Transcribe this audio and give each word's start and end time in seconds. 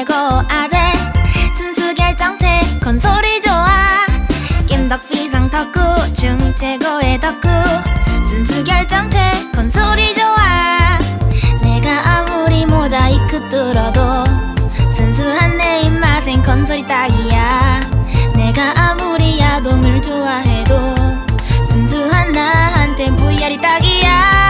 최고 0.00 0.14
아재. 0.48 0.78
순수 1.54 1.94
결정체 1.94 2.62
콘솔이 2.82 3.42
좋아 3.42 4.06
겜덕비상 4.66 5.50
덕후 5.50 6.14
중 6.14 6.38
최고의 6.56 7.20
덕후. 7.20 7.46
순수 8.26 8.64
결정체 8.64 9.18
콘솔이 9.54 10.14
좋아 10.14 10.98
내가 11.62 12.16
아무리 12.16 12.64
모자이크 12.64 13.50
뚫어도 13.50 14.24
순수한 14.96 15.58
내 15.58 15.82
입맛엔 15.82 16.44
콘솔이 16.44 16.88
딱이야. 16.88 17.80
내가 18.36 18.72
아무리 18.80 19.38
야동을 19.38 20.00
좋아해도 20.00 20.94
순수한 21.68 22.32
나한텐 22.32 23.16
VR이 23.16 23.60
딱이야 23.60 24.49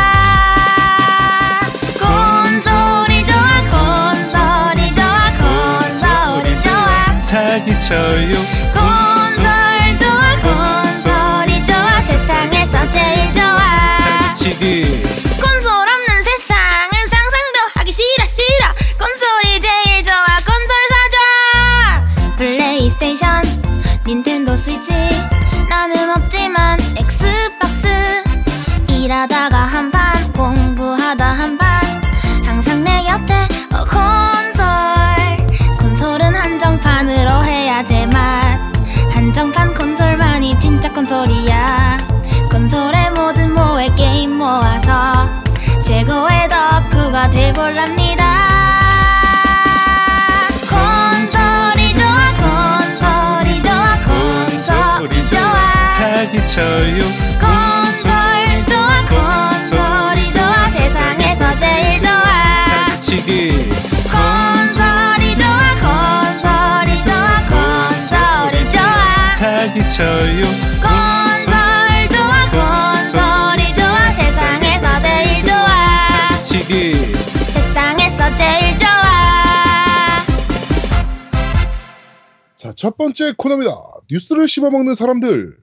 콘솔 8.74 9.96
좋아 9.98 10.42
콘솔이 10.42 11.64
좋아. 11.64 12.02
세상에서 12.02 12.88
제일 12.88 13.32
좋아. 13.34 13.58
사기치기 13.98 15.19
콘솔이야. 41.00 41.96
콘솔의 42.50 43.12
모든 43.12 43.54
모의 43.54 43.90
게임 43.96 44.36
모아서 44.36 45.30
최고의 45.82 46.46
덕후가 46.50 47.30
돼볼랍니다. 47.30 48.24
콘솔이 50.68 51.94
좋아 51.94 52.34
콘솔이 52.36 53.62
좋아 53.62 53.96
콘솔이 54.04 55.24
좋아. 55.30 55.88
사기쳐요 55.96 57.02
콘솔 57.40 58.66
좋아 58.66 58.90
콘솔이 59.08 60.30
좋아. 60.32 60.68
세상에서 60.68 61.54
제일 61.54 62.02
좋아. 62.02 62.66
사기치기 62.66 63.89
사기쳐요 69.60 70.42
콘솔 70.80 71.52
좋아 72.08 72.32
콘솔이 72.50 73.72
좋아 73.74 74.10
세상에서 74.10 74.98
제일 75.00 75.44
좋아 75.44 75.68
사기치기 76.08 76.92
세상에서 76.94 78.36
제일 78.38 78.78
좋아 78.78 78.88
자, 82.56 82.72
첫 82.74 82.96
번째 82.96 83.34
코너입니다. 83.36 83.74
뉴스를 84.10 84.48
씹어먹는 84.48 84.94
사람들. 84.94 85.56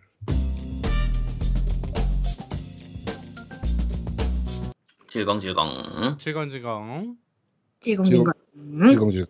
질겅질겅. 5.07 6.17
질겅질겅. 6.19 7.15
질겅- 7.81 8.33
질겅 8.87 9.11
질겅. 9.11 9.27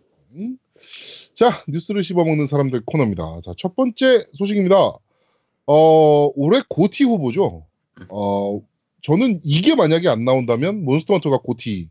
자, 1.38 1.64
뉴스를 1.68 2.02
씹어먹는 2.02 2.48
사람들 2.48 2.82
코너입니다. 2.84 3.42
자, 3.44 3.54
첫 3.56 3.76
번째 3.76 4.26
소식입니다. 4.34 4.76
어, 5.68 6.32
올해 6.36 6.64
고티 6.68 7.04
후보죠. 7.04 7.64
어, 8.10 8.60
저는 9.04 9.42
이게 9.44 9.76
만약에 9.76 10.10
안 10.10 10.26
나온다면 10.26 10.84
몬스터 10.84 11.14
헌터가 11.14 11.38
고티 11.44 11.90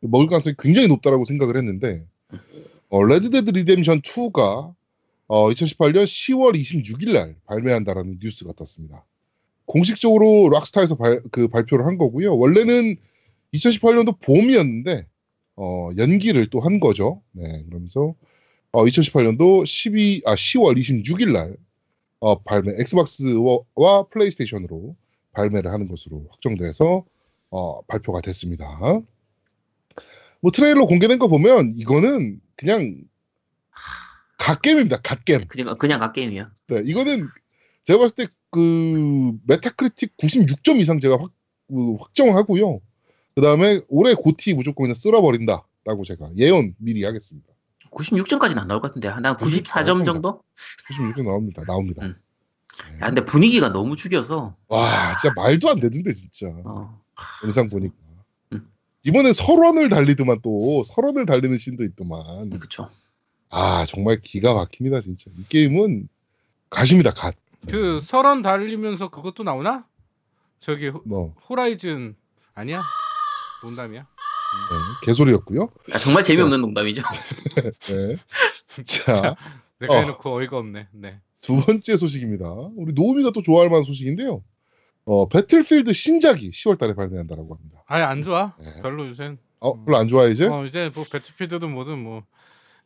먹을 0.00 0.26
가능성이 0.26 0.54
굉장히 0.58 0.88
높다라고 0.88 1.26
생각을 1.26 1.58
했는데, 1.58 2.02
어, 2.88 3.02
레드데드 3.02 3.50
리뎀션 3.50 4.00
2가 4.00 4.74
어, 5.26 5.50
2018년 5.50 6.04
10월 6.04 6.58
26일 6.58 7.12
날 7.12 7.36
발매한다라는 7.44 8.20
뉴스가 8.22 8.54
떴습니다. 8.54 9.04
공식적으로 9.66 10.48
락스타에서 10.48 10.94
발, 10.96 11.20
그 11.30 11.48
발표를 11.48 11.84
한 11.84 11.98
거고요. 11.98 12.38
원래는 12.38 12.96
2018년도 13.52 14.18
봄이었는데 14.22 15.06
어, 15.56 15.90
연기를 15.98 16.48
또 16.48 16.60
한 16.60 16.80
거죠. 16.80 17.20
네, 17.32 17.64
그러면서 17.68 18.14
어, 18.72 18.84
2018년도 18.84 19.66
12, 19.66 20.22
아, 20.26 20.34
10월 20.34 20.78
26일 20.78 21.32
날 21.32 21.56
어, 22.20 22.40
발매, 22.42 22.74
엑스박스와 22.78 24.08
플레이스테이션으로 24.10 24.96
발매를 25.32 25.70
하는 25.72 25.88
것으로 25.88 26.26
확정돼서 26.30 27.04
어, 27.50 27.82
발표가 27.82 28.20
됐습니다. 28.20 28.66
뭐 30.40 30.50
트레일러 30.52 30.86
공개된 30.86 31.18
거 31.18 31.28
보면 31.28 31.74
이거는 31.76 32.40
그냥 32.56 33.02
갓겜입니다. 34.38 35.00
갓겜. 35.02 35.48
그냥 35.48 35.78
그냥 35.78 36.00
갓게임이야. 36.00 36.50
네, 36.68 36.82
이거는 36.84 37.26
제가 37.84 37.98
봤을 37.98 38.26
때 38.26 38.38
그 38.50 39.38
메타크리틱 39.46 40.16
96점 40.16 40.80
이상 40.80 41.00
제가 41.00 41.18
확, 41.20 41.32
그, 41.68 41.94
확정하고요. 41.96 42.80
그 43.34 43.40
다음에 43.42 43.80
올해 43.88 44.14
고티 44.14 44.54
무조건 44.54 44.84
그냥 44.84 44.94
쓸어버린다라고 44.94 46.04
제가 46.06 46.30
예언 46.36 46.74
미리 46.78 47.04
하겠습니다. 47.04 47.47
96점까지는 47.98 48.58
안 48.58 48.68
나올 48.68 48.80
것 48.80 48.88
같은데 48.88 49.08
난 49.08 49.36
94점 49.36 49.98
94 49.98 50.04
정도? 50.04 50.42
96점 50.88 51.24
나옵니다. 51.24 51.62
나옵니다. 51.66 52.06
음. 52.06 52.14
야, 53.00 53.06
근데 53.06 53.24
분위기가 53.24 53.70
너무 53.70 53.96
죽여서 53.96 54.56
와, 54.68 55.16
진짜 55.18 55.32
말도 55.34 55.68
안 55.68 55.80
되던데 55.80 56.12
진짜. 56.12 56.46
어, 56.64 57.00
영상 57.44 57.66
보니까. 57.66 57.94
음. 58.52 58.70
이번에 59.02 59.32
설원을 59.32 59.88
달리더만 59.88 60.40
또 60.42 60.82
설원을 60.84 61.26
달리는 61.26 61.56
씬도 61.56 61.84
있더만. 61.84 62.50
그쵸. 62.60 62.88
아 63.50 63.84
정말 63.86 64.20
기가 64.20 64.54
막힙니다 64.54 65.00
진짜. 65.00 65.30
이 65.36 65.44
게임은 65.48 66.08
갓입니다 66.70 67.12
갓. 67.12 67.34
그 67.68 67.98
설원 68.00 68.42
달리면서 68.42 69.08
그것도 69.08 69.42
나오나? 69.42 69.86
저기 70.60 70.88
호, 70.88 71.02
뭐 71.04 71.34
호라이즌 71.48 72.14
아니야? 72.54 72.82
농담이야. 73.62 74.06
네, 74.70 75.06
개소리였고요. 75.06 75.68
야, 75.92 75.98
정말 75.98 76.24
재미없는 76.24 76.60
농담이죠. 76.60 77.02
네. 77.92 78.16
자. 78.84 79.36
내가 79.78 79.94
어. 79.94 79.96
해놓고 79.98 80.34
어이가 80.36 80.58
없네. 80.58 80.88
네. 80.92 81.20
두 81.40 81.56
번째 81.64 81.96
소식입니다. 81.96 82.46
우리 82.76 82.92
노우미가 82.94 83.30
또 83.30 83.42
좋아할 83.42 83.68
만한 83.68 83.84
소식인데요. 83.84 84.42
어, 85.04 85.28
배틀필드 85.28 85.92
신작이 85.92 86.50
10월 86.50 86.78
달에 86.78 86.94
발매한다라고 86.94 87.54
합니다. 87.54 87.82
아예 87.86 88.02
안 88.02 88.22
좋아. 88.22 88.54
네. 88.58 88.82
별로 88.82 89.06
요새. 89.06 89.36
어, 89.60 89.84
별로 89.84 89.96
안 89.96 90.08
좋아해 90.08 90.30
이제? 90.32 90.46
어 90.46 90.64
이제 90.64 90.90
뭐 90.94 91.04
배틀필드든 91.10 91.70
뭐든 91.72 91.98
뭐 92.02 92.22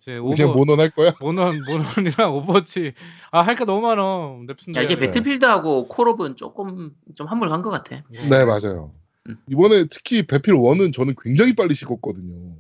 이제 0.01 0.17
오버 0.19 0.47
모넌 0.55 0.81
할 0.81 0.91
거야? 0.91 1.15
모넌 1.21 1.61
모넌이랑 1.65 2.35
오버워치 2.37 2.93
아 3.31 3.43
할 3.43 3.57
거 3.57 3.65
너무 3.65 3.87
많어. 3.87 4.39
넵슨데. 4.47 4.79
야, 4.81 4.83
이제 4.83 4.95
네. 4.95 5.01
배틀필드하고 5.07 5.89
콜옵은 5.89 6.37
조금 6.37 6.91
좀 7.15 7.27
한물간 7.27 7.63
것 7.63 7.71
같아. 7.71 8.03
네, 8.31 8.45
맞아요. 8.45 8.93
음. 9.29 9.37
이번에 9.49 9.87
특히 9.91 10.27
배필 10.27 10.55
1은 10.55 10.93
저는 10.93 11.15
굉장히 11.23 11.55
빨리 11.55 11.75
식었거든요. 11.75 12.57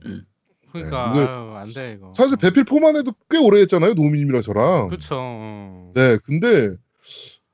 그러니까 0.70 1.12
네, 1.12 1.20
아유, 1.20 1.50
안 1.56 1.68
돼 1.74 1.92
이거. 1.98 2.12
사실 2.16 2.36
배필 2.38 2.64
4만 2.64 2.96
해도 2.96 3.12
꽤 3.28 3.36
오래 3.38 3.60
했잖아요. 3.60 3.94
노우미님이랑 3.94 4.40
저랑. 4.42 4.88
그쵸. 4.88 5.16
어. 5.18 5.92
네, 5.94 6.16
근데 6.24 6.74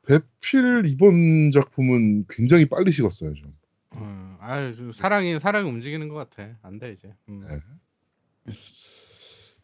배필 0.06 0.84
이번 0.86 1.50
작품은 1.52 2.26
굉장히 2.28 2.66
빨리 2.68 2.92
식었어요. 2.92 3.34
좀. 3.34 3.54
음, 3.96 4.36
아유 4.40 4.74
좀 4.74 4.92
사랑이 4.92 5.38
사랑이 5.40 5.68
움직이는 5.68 6.08
것 6.08 6.14
같아. 6.14 6.50
안 6.62 6.78
돼 6.78 6.92
이제. 6.92 7.12
음. 7.28 7.40
네. 7.40 8.52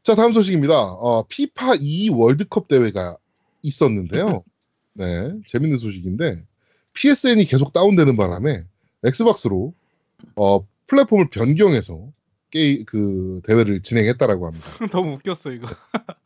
자, 0.03 0.15
다음 0.15 0.33
소식입니다. 0.33 0.75
어, 0.75 1.25
피파 1.29 1.77
2 1.81 2.11
월드컵 2.11 2.69
대회가 2.69 3.17
있었는데요. 3.63 4.43
네, 4.95 5.33
재밌는 5.47 5.79
소식인데 5.79 6.45
PSN이 6.93 7.45
계속 7.47 7.73
다운되는 7.73 8.17
바람에 8.17 8.65
엑스박스로 9.05 9.75
어, 10.37 10.67
플랫폼을 10.87 11.31
변경해서 11.31 12.09
게임 12.51 12.85
그 12.85 13.41
대회를 13.47 13.83
진행했다라고 13.83 14.47
합니다. 14.47 14.67
너무 14.93 15.15
웃겼어 15.15 15.51
이거. 15.53 15.67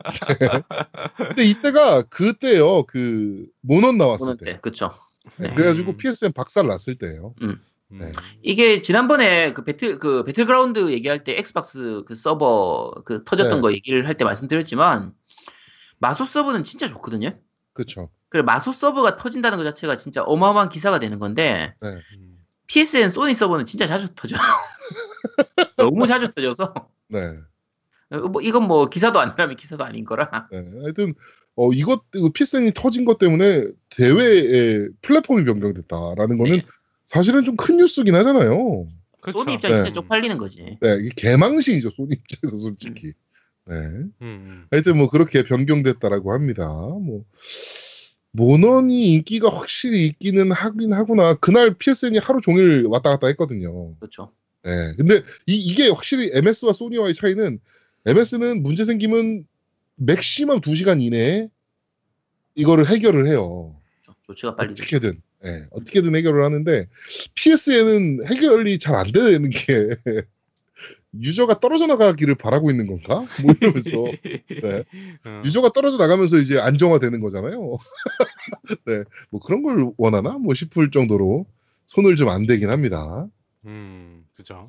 근데 1.17 1.45
이때가 1.45 2.03
그때요. 2.03 2.85
그 2.85 3.47
모넌 3.61 3.97
나왔을 3.97 4.19
보는 4.19 4.37
때. 4.39 4.45
때, 4.53 4.59
그쵸. 4.61 4.93
네, 5.37 5.49
네. 5.49 5.55
그래가지고 5.55 5.97
PSN 5.97 6.33
박살 6.33 6.67
났을 6.67 6.97
때예요. 6.97 7.35
음. 7.43 7.59
네. 7.91 8.13
이게 8.43 8.83
지난번에 8.83 9.55
그 9.55 9.65
배틀 9.65 9.99
그 9.99 10.23
배틀그라운드 10.25 10.91
얘기할 10.93 11.25
때 11.25 11.37
엑스박스 11.39 12.03
그 12.07 12.15
서버 12.15 12.93
그 13.07 13.25
터졌던 13.25 13.59
네. 13.59 13.63
거 13.63 13.73
얘기를 13.73 14.07
할 14.07 14.15
때 14.19 14.25
말씀드렸지만 14.25 15.15
마소 15.99 16.27
서버는 16.27 16.65
진짜 16.65 16.87
좋거든요. 16.87 17.39
그렇죠. 17.73 18.11
그래 18.29 18.43
마소 18.43 18.73
서버가 18.73 19.17
터진다는 19.17 19.57
것 19.57 19.65
자체가 19.65 19.97
진짜 19.97 20.23
어마어마한 20.23 20.69
기사가 20.69 20.99
되는 20.99 21.19
건데 21.19 21.73
음. 21.83 22.28
PSN 22.69 23.11
소니 23.11 23.35
서버는 23.35 23.67
진짜 23.67 23.87
자주 23.87 24.09
터져. 24.15 24.37
너무 25.77 26.07
자주 26.07 26.31
터져서 26.31 26.73
네. 27.09 27.39
어, 28.11 28.19
뭐 28.29 28.41
이건 28.41 28.69
뭐 28.69 28.89
기사도 28.89 29.19
아니라면 29.21 29.57
기사도 29.57 29.85
아닌 29.85 30.05
거라. 30.05 30.49
네. 30.53 30.63
하여튼 30.83 31.15
어 31.57 31.73
이것 31.73 32.03
그 32.11 32.31
PSN이 32.31 32.73
터진 32.75 33.05
것 33.05 33.19
때문에 33.19 33.67
대회의 33.91 34.89
플랫폼이 35.03 35.45
변경됐다라는 35.45 36.39
거는 36.39 36.57
네. 36.59 36.65
사실은 37.05 37.43
좀 37.43 37.57
큰 37.57 37.79
뉴스긴 37.79 38.15
하잖아요. 38.15 38.87
그쵸. 39.21 39.41
소니 39.41 39.55
입장에서 39.55 39.83
네. 39.83 39.85
진짜 39.87 40.01
쪽팔리는 40.01 40.39
거지. 40.39 40.77
네, 40.81 40.97
이게 41.01 41.11
개망신이죠 41.17 41.91
소니 41.91 42.11
입장에서 42.13 42.57
솔직히. 42.59 43.13
네. 43.67 43.75
음, 43.75 44.13
음. 44.23 44.67
하여튼 44.71 44.97
뭐 44.97 45.11
그렇게 45.11 45.43
변경됐다라고 45.43 46.33
합니다. 46.33 46.67
뭐 46.69 47.25
모넌이 48.39 49.15
인기가 49.15 49.51
확실히 49.51 50.07
있기는 50.07 50.53
하긴 50.53 50.93
하구나. 50.93 51.35
그날 51.35 51.75
PSN이 51.75 52.19
하루 52.19 52.41
종일 52.41 52.87
왔다 52.87 53.11
갔다 53.11 53.27
했거든요. 53.29 53.97
그렇죠. 53.97 54.33
네. 54.63 54.95
근데 54.97 55.17
이, 55.47 55.57
이게 55.57 55.89
확실히 55.89 56.31
MS와 56.33 56.73
소니와의 56.73 57.15
차이는 57.15 57.59
MS는 58.07 58.63
문제 58.63 58.85
생기면 58.85 59.45
맥시멈 59.97 60.61
2시간 60.61 61.03
이내에 61.03 61.49
이거를 62.55 62.89
해결을 62.89 63.27
해요. 63.27 63.77
그렇죠. 64.03 64.19
조치가 64.23 64.55
빨리. 64.57 64.71
어떻게든. 64.73 65.21
예, 65.45 65.67
어떻게든 65.71 66.17
해결을 66.17 66.45
하는데 66.45 66.89
PS에는 67.35 68.27
해결이 68.27 68.79
잘 68.79 68.95
안 68.97 69.13
되는 69.13 69.51
게 69.51 69.89
유저가 71.15 71.61
떨어져 71.61 71.87
나가기를 71.87 72.35
바라고 72.35 72.71
있는 72.71 72.87
건가? 72.87 73.25
뭐 73.43 73.55
이러면서 73.61 73.91
네. 74.63 74.85
어. 75.25 75.43
유저가 75.45 75.73
떨어져 75.73 75.97
나가면서 75.97 76.37
이제 76.37 76.59
안정화되는 76.59 77.21
거잖아요. 77.21 77.79
네, 78.87 79.05
뭐 79.31 79.41
그런 79.41 79.63
걸 79.63 79.91
원하나? 79.97 80.33
뭐 80.39 80.55
싶을 80.55 80.91
정도로 80.91 81.47
손을 81.87 82.17
좀 82.17 82.29
안 82.29 82.47
대긴 82.47 82.69
합니다. 82.71 83.27
음, 83.65 84.25
그죠. 84.37 84.67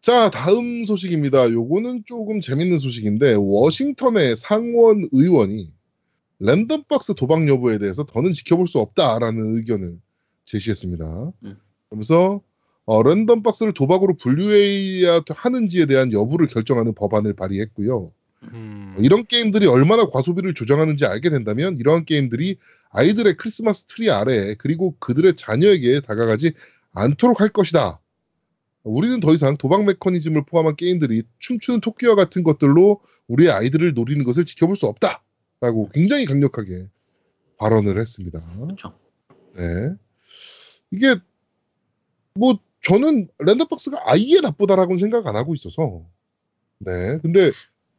자, 0.00 0.30
다음 0.30 0.84
소식입니다. 0.84 1.50
요거는 1.50 2.04
조금 2.06 2.40
재밌는 2.40 2.78
소식인데 2.78 3.34
워싱턴의 3.38 4.36
상원 4.36 5.08
의원이 5.12 5.72
랜덤박스 6.40 7.14
도박 7.14 7.46
여부에 7.48 7.78
대해서 7.78 8.04
더는 8.04 8.32
지켜볼 8.32 8.66
수 8.66 8.78
없다라는 8.80 9.56
의견을 9.56 9.98
제시했습니다. 10.44 11.32
음. 11.44 11.56
그러면서 11.88 12.40
어, 12.84 13.02
랜덤 13.02 13.42
박스를 13.42 13.74
도박으로 13.74 14.14
분류해야 14.14 15.22
하는지에 15.28 15.86
대한 15.86 16.12
여부를 16.12 16.48
결정하는 16.48 16.94
법안을 16.94 17.34
발의했고요. 17.34 18.12
음, 18.52 18.96
이런 18.98 19.24
게임들이 19.24 19.66
얼마나 19.66 20.04
과소비를 20.04 20.54
조장하는지 20.54 21.06
알게 21.06 21.30
된다면 21.30 21.76
이러한 21.78 22.04
게임들이 22.04 22.58
아이들의 22.90 23.36
크리스마스 23.36 23.84
트리 23.84 24.10
아래에 24.10 24.56
그리고 24.58 24.96
그들의 24.98 25.36
자녀에게 25.36 26.00
다가가지 26.00 26.52
않도록 26.92 27.40
할 27.40 27.48
것이다. 27.50 28.00
우리는 28.82 29.20
더 29.20 29.32
이상 29.32 29.56
도박 29.56 29.84
메커니즘을 29.84 30.44
포함한 30.44 30.74
게임들이 30.74 31.22
춤추는 31.38 31.80
토끼와 31.80 32.16
같은 32.16 32.42
것들로 32.42 33.00
우리의 33.28 33.52
아이들을 33.52 33.94
노리는 33.94 34.24
것을 34.24 34.44
지켜볼 34.44 34.74
수 34.74 34.86
없다. 34.86 35.22
라고 35.60 35.88
굉장히 35.90 36.24
강력하게 36.24 36.88
발언을 37.58 38.00
했습니다. 38.00 38.40
그렇죠. 38.58 38.92
네. 39.54 39.94
이게 40.90 41.14
뭐 42.34 42.58
저는 42.82 43.28
랜덤박스가 43.38 43.98
아예 44.06 44.40
나쁘다라고는 44.42 44.98
생각 44.98 45.26
안 45.26 45.36
하고 45.36 45.54
있어서 45.54 46.02
네. 46.78 47.18
근데 47.22 47.50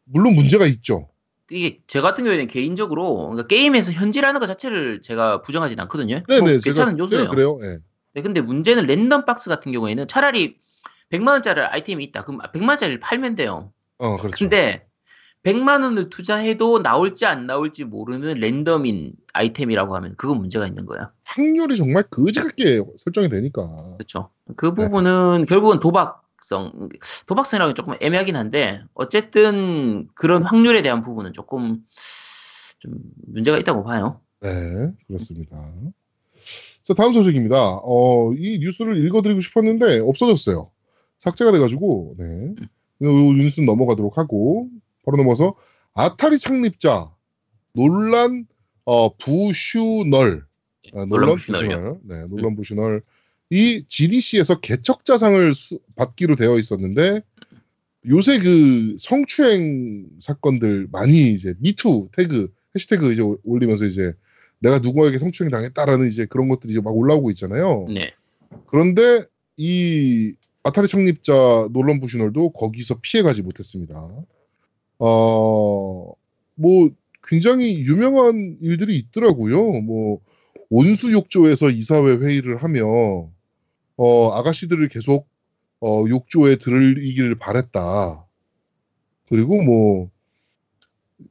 물론 0.04 0.36
문제가 0.36 0.66
있죠. 0.68 1.10
이게 1.50 1.80
저 1.88 2.02
같은 2.02 2.24
경우에는 2.24 2.48
개인적으로 2.48 3.30
그러니까 3.30 3.48
게임에서 3.48 3.92
현질하는 3.92 4.40
것 4.40 4.48
자체를 4.48 5.02
제가 5.02 5.42
부정하진 5.42 5.80
않거든요. 5.82 6.24
네네. 6.28 6.40
뭐 6.40 6.50
제가, 6.60 6.62
괜찮은 6.64 7.00
요소예요. 7.00 7.24
제가 7.24 7.34
그래요. 7.34 7.60
예. 7.62 7.78
네, 8.14 8.22
근데 8.22 8.42
문제는 8.42 8.86
랜덤 8.86 9.26
박스 9.26 9.50
같은 9.50 9.72
경우에는 9.72 10.08
차라리 10.08 10.58
100만 11.12 11.30
원짜리 11.30 11.62
아이템이 11.62 12.04
있다. 12.06 12.24
그럼 12.26 12.40
100만 12.54 12.70
원짜리를 12.70 13.00
팔면 13.00 13.36
돼요. 13.36 13.72
어, 13.98 14.18
그렇죠. 14.18 14.36
근데 14.38 14.86
100만 15.44 15.84
원을 15.84 16.10
투자해도 16.10 16.82
나올지 16.82 17.26
안 17.26 17.46
나올지 17.48 17.84
모르는 17.84 18.40
랜덤인 18.40 19.14
아이템이라고 19.34 19.96
하면 19.96 20.16
그건 20.18 20.38
문제가 20.38 20.66
있는 20.68 20.86
거야. 20.86 21.12
확률이 21.26 21.76
정말 21.76 22.04
그지같게 22.10 22.82
설정이 22.98 23.30
되니까. 23.30 23.96
그렇죠. 23.98 24.30
그 24.56 24.68
네. 24.68 24.76
부분은 24.76 25.46
결국은 25.46 25.80
도박성, 25.80 26.90
도박성이라고 27.28 27.74
조금 27.74 27.96
애매하긴 28.02 28.36
한데 28.36 28.84
어쨌든 28.94 30.08
그런 30.14 30.44
확률에 30.44 30.82
대한 30.82 31.02
부분은 31.02 31.34
조금 31.34 31.84
좀 32.80 32.94
문제가 33.28 33.58
있다고 33.58 33.84
봐요. 33.84 34.20
네, 34.42 34.92
그렇습니다. 35.08 35.72
자, 36.84 36.94
다음 36.94 37.14
소식입니다. 37.14 37.80
어, 37.84 38.34
이 38.34 38.60
뉴스를 38.60 39.06
읽어드리고 39.06 39.40
싶었는데 39.40 40.00
없어졌어요. 40.00 40.70
삭제가 41.18 41.54
돼가지고, 41.54 42.16
네. 42.18 42.56
이 43.00 43.06
뉴스는 43.06 43.66
넘어가도록 43.66 44.18
하고, 44.18 44.68
바로 45.06 45.18
넘어서 45.18 45.56
아타리 45.94 46.40
창립자 46.40 47.12
논란 47.74 48.46
어, 48.86 49.16
부슈널, 49.16 50.46
아, 50.94 51.06
논란. 51.06 51.36
부슈널, 51.36 52.00
네, 52.04 52.28
논란 52.28 52.56
부슈널 52.56 53.02
이 53.54 53.84
GDC에서 53.88 54.60
개척자상을 54.62 55.54
수- 55.54 55.80
받기로 55.96 56.36
되어 56.36 56.58
있었는데 56.58 57.22
요새 58.08 58.40
그 58.40 58.96
성추행 58.98 60.08
사건들 60.18 60.88
많이 60.92 61.32
이제 61.32 61.54
미투 61.60 62.10
태그 62.14 62.52
해시태그 62.76 63.12
이제 63.14 63.22
올- 63.22 63.38
올리면서 63.44 63.86
이제 63.86 64.12
내가 64.58 64.80
누구에게 64.80 65.20
성추행 65.20 65.52
당했다라는 65.52 66.08
이제 66.08 66.26
그런 66.26 66.50
것들이 66.50 66.72
이제 66.72 66.82
막 66.82 66.98
올라오고 66.98 67.30
있잖아요. 67.32 67.86
네. 67.94 68.12
그런데 68.68 69.24
이 69.56 70.34
아타리 70.64 70.88
창립자 70.88 71.68
놀런 71.72 72.00
부시널도 72.00 72.50
거기서 72.54 73.00
피해가지 73.04 73.44
못했습니다. 73.44 74.10
어, 74.98 76.12
뭐 76.56 76.90
굉장히 77.28 77.80
유명한 77.82 78.58
일들이 78.62 78.96
있더라고요. 78.98 79.82
뭐 79.82 80.20
온수욕조에서 80.70 81.70
이사회 81.70 82.16
회의를 82.18 82.58
하며 82.64 83.30
어, 83.98 84.32
아가씨들을 84.32 84.88
계속 84.88 85.28
어, 85.82 86.06
욕조에 86.08 86.58
들이기를 86.58 87.36
바랬다. 87.36 88.26
그리고 89.30 89.62
뭐 89.62 90.10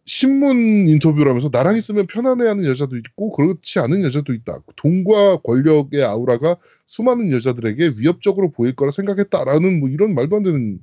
신문 0.05 0.57
인터뷰를 0.57 1.31
하면서 1.31 1.49
나랑 1.53 1.77
있으면 1.77 2.07
편안해하는 2.07 2.65
여자도 2.65 2.97
있고 2.97 3.33
그렇지 3.33 3.79
않은 3.81 4.03
여자도 4.03 4.33
있다. 4.33 4.61
돈과 4.77 5.39
권력의 5.39 6.05
아우라가 6.05 6.57
수많은 6.87 7.31
여자들에게 7.33 7.95
위협적으로 7.99 8.51
보일 8.51 8.75
거라 8.75 8.91
생각했다라는 8.91 9.81
뭐 9.81 9.89
이런 9.89 10.15
말도 10.15 10.37
안 10.37 10.43
되는 10.43 10.81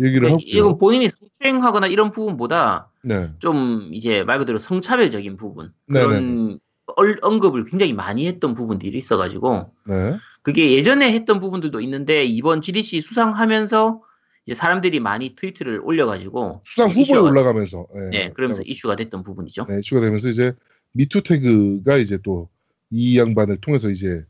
얘기를 0.00 0.30
하고 0.30 0.40
이건 0.44 0.78
본인이 0.78 1.08
성추행하거나 1.08 1.86
이런 1.86 2.10
부분보다 2.10 2.90
네. 3.02 3.28
좀 3.38 3.90
이제 3.92 4.22
말 4.22 4.38
그대로 4.38 4.58
성차별적인 4.58 5.36
부분 5.36 5.72
네네네. 5.86 6.08
그런 6.08 6.60
얼- 6.96 7.18
언급을 7.22 7.64
굉장히 7.64 7.92
많이 7.92 8.26
했던 8.26 8.54
부분들이 8.54 8.96
있어가지고 8.98 9.70
네. 9.86 10.16
그게 10.42 10.72
예전에 10.72 11.12
했던 11.12 11.38
부분들도 11.40 11.80
있는데 11.80 12.24
이번 12.24 12.60
GDC 12.62 13.00
수상하면서 13.00 14.02
이제 14.46 14.54
사람들이 14.54 14.98
많이 15.00 15.34
트위트를 15.36 15.80
올려가지고 15.84 16.62
수상 16.64 16.90
후보에 16.90 17.18
올라가면서 17.18 17.86
네, 17.94 18.08
네 18.10 18.32
그러면서 18.32 18.62
올라가- 18.62 18.70
이슈가 18.70 18.96
됐던 18.96 19.22
부분이죠. 19.22 19.66
네, 19.68 19.78
이슈가 19.78 20.00
되면서 20.00 20.28
이제 20.28 20.52
미투 20.92 21.22
태그가 21.22 21.96
이제 21.96 22.18
또 22.22 22.48
이 22.94 23.18
양반을 23.18 23.56
통해서 23.62 23.88
이제 23.88 24.22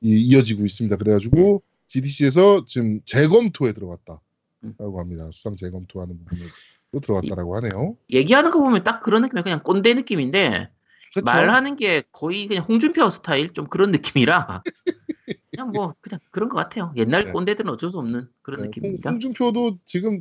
이, 0.00 0.18
이어지고 0.28 0.64
있습니다. 0.64 0.96
그래가지고 0.96 1.62
GDC에서 1.86 2.64
지금 2.66 3.00
재검토에 3.04 3.72
들어갔다라고 3.74 4.22
음. 4.64 4.98
합니다. 4.98 5.28
수상 5.30 5.54
재검토하는 5.54 6.16
부분으로 6.24 7.00
들어갔다라고 7.02 7.56
하네요. 7.56 7.96
얘기하는 8.10 8.50
거 8.50 8.60
보면 8.60 8.82
딱 8.84 9.02
그런 9.02 9.20
느낌이 9.22 9.42
그냥 9.42 9.62
꼰대 9.62 9.92
느낌인데 9.94 10.70
그렇죠? 11.12 11.24
말하는 11.24 11.76
게 11.76 12.02
거의 12.10 12.46
그냥 12.46 12.64
홍준표 12.64 13.10
스타일 13.10 13.50
좀 13.52 13.66
그런 13.66 13.90
느낌이라 13.92 14.62
그냥 15.50 15.72
뭐 15.72 15.94
그냥 16.00 16.20
그런 16.30 16.48
것 16.48 16.56
같아요. 16.56 16.92
옛날 16.96 17.24
네. 17.24 17.32
꼰대들은 17.32 17.70
어쩔 17.70 17.90
수 17.90 17.98
없는 17.98 18.28
그런 18.42 18.60
네, 18.60 18.66
느낌입니다. 18.68 19.10
홍, 19.10 19.14
홍준표도 19.14 19.78
지금 19.84 20.20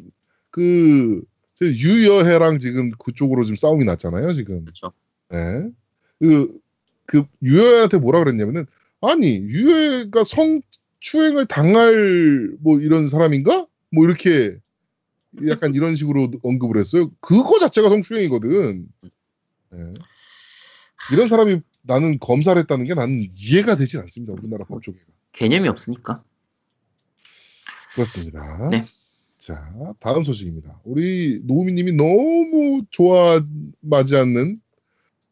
그저 0.50 1.66
유여해랑 1.66 2.60
지금 2.60 2.92
그쪽으로 2.92 3.44
지금 3.44 3.56
싸움이 3.56 3.86
났잖아요. 3.86 4.34
지금. 4.34 4.62
그렇죠. 4.62 4.92
네. 5.30 5.70
그, 6.20 6.60
그 7.06 7.26
유여해한테 7.44 7.98
뭐라 7.98 8.24
그랬냐면은 8.24 8.66
아니 9.02 9.38
유여해가 9.38 10.24
성추행을 10.24 11.46
당할 11.48 12.56
뭐 12.60 12.80
이런 12.80 13.08
사람인가? 13.08 13.68
뭐 13.92 14.06
이렇게 14.06 14.58
약간 15.48 15.74
이런 15.74 15.96
식으로 15.96 16.32
언급을 16.42 16.80
했어요. 16.80 17.12
그거 17.20 17.60
자체가 17.60 17.90
성추행이거든. 17.90 18.88
네. 19.72 19.94
이런 21.12 21.28
사람이 21.28 21.62
나는 21.88 22.20
검사를 22.20 22.60
했다는 22.60 22.86
게 22.86 22.94
나는 22.94 23.26
이해가 23.32 23.76
되진 23.76 24.00
않습니다. 24.02 24.34
우리나라 24.34 24.66
법 24.66 24.82
쪽에. 24.82 24.98
개념이 25.32 25.68
없으니까. 25.68 26.24
그렇습니다. 27.94 28.70
네. 28.70 28.86
자, 29.38 29.72
다음 30.00 30.24
소식입니다. 30.24 30.80
우리 30.84 31.42
노우미 31.44 31.74
님이 31.74 31.92
너무 31.94 32.82
좋아하지 32.90 34.18
않는 34.18 34.60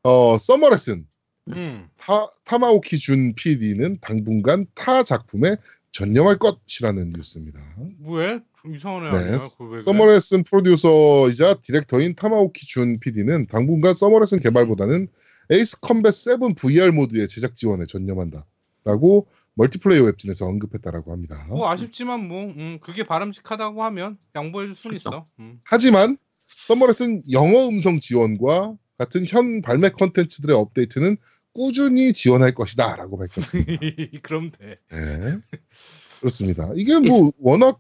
어, 0.04 0.38
서머레슨 0.38 1.08
음. 1.50 1.90
타, 1.98 2.28
타마오키 2.46 3.00
준 3.00 3.34
PD는 3.36 4.00
당분간 4.02 4.66
타 4.76 5.04
작품에 5.04 5.56
전념할 5.92 6.38
것이라는 6.40 7.12
뉴스입니다. 7.16 7.60
왜 8.06 8.40
이상하네. 8.66 9.12
네, 9.12 9.32
왜 9.32 9.38
그래? 9.70 9.82
서머레슨 9.82 10.44
프로듀서이자 10.44 11.56
디렉터인 11.62 12.16
타마오키 12.16 12.66
준 12.66 13.00
PD는 13.00 13.48
당분간 13.48 13.94
서머레슨 13.94 14.40
개발보다는 14.40 15.08
에이스 15.50 15.80
컴뱃 15.82 16.14
7 16.14 16.38
VR 16.56 16.92
모드의 16.92 17.28
제작 17.28 17.56
지원에 17.56 17.86
전념한다라고 17.86 19.28
멀티플레이어 19.56 20.04
웹진에서 20.04 20.46
언급했다라고 20.46 21.12
합니다. 21.12 21.46
뭐 21.50 21.70
아쉽지만 21.70 22.28
뭐 22.28 22.46
음, 22.46 22.80
그게 22.82 23.06
바람직하다고 23.06 23.84
하면 23.84 24.18
양보해줄 24.36 24.76
수는 24.76 24.98
그쵸. 24.98 25.10
있어. 25.10 25.28
음. 25.40 25.60
하지만 25.64 26.18
서머레슨 26.48 27.24
영어 27.32 27.68
음성 27.68 28.00
지원과 28.00 28.76
같은 28.98 29.26
현 29.28 29.62
발매 29.62 29.90
컨텐츠들의 29.90 30.56
업데이트는 30.56 31.18
꾸준히 31.54 32.14
지원할 32.14 32.56
것이다라고 32.56 33.18
밝혔습니다. 33.18 33.72
그럼 34.24 34.52
돼. 34.52 34.78
네. 34.92 35.38
그렇습니다. 36.20 36.72
이게 36.76 36.98
뭐 37.00 37.32
워낙 37.38 37.80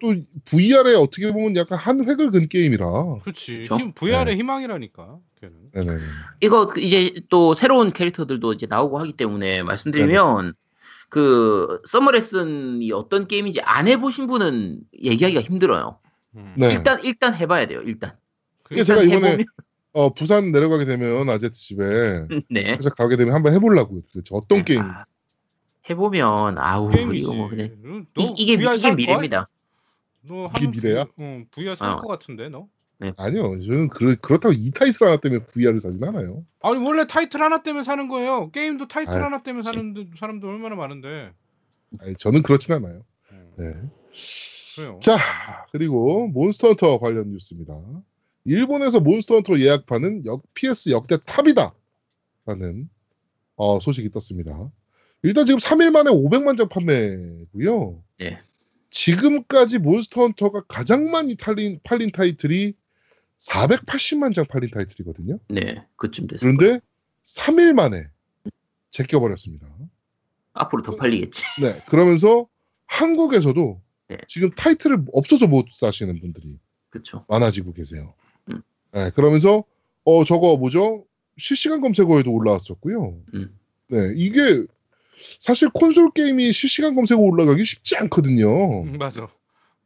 또 0.00 0.14
VR에 0.44 0.94
어떻게 0.96 1.32
보면 1.32 1.56
약간 1.56 1.78
한 1.78 2.08
획을 2.08 2.30
그은 2.30 2.48
게임이라. 2.48 2.86
그렇지. 3.22 3.62
힘, 3.64 3.92
VR의 3.92 4.24
네. 4.26 4.36
희망이라니까. 4.36 5.18
걔는. 5.40 5.54
네네. 5.72 5.98
이거 6.40 6.66
그 6.66 6.80
이제 6.80 7.12
또 7.28 7.54
새로운 7.54 7.92
캐릭터들도 7.92 8.52
이제 8.52 8.66
나오고 8.66 8.98
하기 8.98 9.12
때문에 9.14 9.62
말씀드리면 9.62 10.54
그 11.08 11.80
서머레슨이 11.86 12.90
어떤 12.92 13.26
게임인지 13.26 13.60
안 13.62 13.88
해보신 13.88 14.26
분은 14.26 14.80
얘기하기가 15.02 15.40
힘들어요. 15.42 15.98
음. 16.36 16.54
네. 16.56 16.72
일단 16.72 16.98
일단 17.02 17.34
해봐야 17.34 17.66
돼요. 17.66 17.80
일단. 17.84 18.12
이게 18.70 18.82
제가 18.84 19.02
이번에 19.02 19.36
해보면- 19.38 19.46
어, 19.92 20.14
부산 20.14 20.52
내려가게 20.52 20.84
되면 20.84 21.28
아제트 21.28 21.52
집에 21.54 22.26
네. 22.50 22.66
살짝 22.74 22.94
가게 22.96 23.16
되면 23.16 23.34
한번 23.34 23.52
해보려고요. 23.54 24.02
도대체 24.12 24.28
어떤 24.32 24.58
네. 24.58 24.64
게임? 24.64 24.82
아, 24.82 25.04
해보면 25.88 26.58
아우 26.58 26.88
게임이지. 26.90 27.22
이거 27.22 27.34
뭐 27.34 27.48
그냥 27.48 27.70
너 28.14 28.22
이, 28.22 28.32
이게 28.36 28.52
이게 28.52 28.76
살 28.76 28.94
미래입니다. 28.94 29.48
너 30.22 30.46
이게 30.46 30.66
하면 30.66 30.70
미래야? 30.70 31.04
V- 31.04 31.12
응, 31.20 31.46
VR 31.50 31.76
살 31.76 31.90
어. 31.90 31.96
것 31.96 32.06
같은데 32.08 32.48
너? 32.48 32.68
아니요. 33.16 33.58
저는 33.64 33.88
그, 33.88 34.16
그렇다고 34.16 34.54
이 34.54 34.70
타이틀 34.72 35.06
하나 35.06 35.16
때문에 35.16 35.44
VR을 35.46 35.80
사진 35.80 36.04
않아요. 36.04 36.44
아니 36.60 36.76
원래 36.76 37.06
타이틀 37.06 37.40
하나 37.42 37.62
때문에 37.62 37.82
사는 37.82 38.08
거예요. 38.08 38.50
게임도 38.50 38.88
타이틀 38.88 39.14
아유, 39.14 39.24
하나 39.24 39.42
때문에 39.42 39.62
사는 39.62 40.10
사람들 40.18 40.48
얼마나 40.48 40.74
많은데. 40.76 41.32
아니, 42.00 42.14
저는 42.18 42.42
그렇진 42.42 42.74
않아요. 42.74 43.02
음, 43.32 43.52
네. 43.56 43.64
그래요. 44.76 45.00
자, 45.00 45.16
그리고 45.72 46.28
몬스터 46.28 46.68
헌터 46.68 46.98
관련 46.98 47.30
뉴스입니다. 47.30 47.80
일본에서 48.44 49.00
몬스터 49.00 49.36
헌터 49.36 49.58
예약판은 49.58 50.26
역, 50.26 50.42
PS 50.54 50.90
역대 50.90 51.16
탑이다. 51.24 51.74
라는 52.44 52.88
어, 53.56 53.80
소식이 53.80 54.10
떴습니다. 54.10 54.70
일단 55.22 55.44
지금 55.46 55.58
3일 55.58 55.90
만에 55.90 56.10
500만 56.10 56.56
장 56.56 56.68
판매고요. 56.68 58.02
네. 58.18 58.38
지금까지 58.90 59.78
몬스터 59.78 60.22
헌터가 60.22 60.62
가장 60.68 61.10
많이 61.10 61.36
팔린, 61.36 61.80
팔린 61.84 62.10
타이틀이 62.12 62.74
480만 63.38 64.34
장 64.34 64.44
팔린 64.46 64.70
타이틀이거든요. 64.70 65.38
네, 65.48 65.84
그쯤 65.96 66.26
거예요. 66.26 66.38
그런데 66.40 66.80
3일 67.24 67.72
만에 67.72 68.08
제껴버렸습니다. 68.90 69.66
앞으로 70.52 70.82
더 70.82 70.96
팔리겠지. 70.96 71.44
네, 71.62 71.80
그러면서 71.88 72.46
한국에서도 72.86 73.80
네. 74.08 74.16
지금 74.26 74.50
타이틀을 74.50 75.04
없어서 75.12 75.46
못 75.46 75.66
사시는 75.70 76.20
분들이 76.20 76.58
그렇죠. 76.90 77.24
많아지고 77.28 77.72
계세요. 77.72 78.14
음. 78.50 78.62
네, 78.92 79.10
그러면서 79.10 79.64
어 80.04 80.24
저거 80.24 80.56
뭐죠? 80.56 81.06
실시간 81.38 81.80
검색어에도 81.80 82.32
올라왔었고요. 82.32 83.22
음. 83.34 83.58
네, 83.88 84.12
이게 84.16 84.64
사실 85.40 85.68
콘솔 85.70 86.10
게임이 86.12 86.52
실시간 86.52 86.94
검색어 86.94 87.20
올라가기 87.20 87.64
쉽지 87.64 87.96
않거든요. 87.98 88.82
음, 88.84 88.98
맞아. 88.98 89.28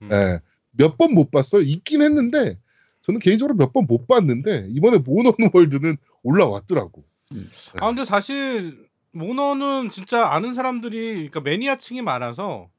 음. 0.03 0.09
네, 0.09 0.39
몇 0.73 0.97
번 0.97 1.13
못 1.15 1.31
봤어요. 1.31 1.63
있긴 1.63 2.03
했는데 2.03 2.59
저는 3.03 3.21
개인적으로 3.21 3.55
몇 3.57 3.73
번 3.73 3.87
못 3.89 4.07
봤는데 4.07 4.69
이번에 4.71 4.99
모넌 4.99 5.33
월드는 5.53 5.97
올라왔더라고. 6.23 7.05
아 7.81 7.87
근데 7.89 8.05
사실 8.05 8.89
모너는 9.13 9.91
진짜 9.91 10.29
아는 10.29 10.55
사람들이 10.55 11.15
그러니까 11.15 11.41
매니아층이 11.41 12.03
많아서 12.03 12.71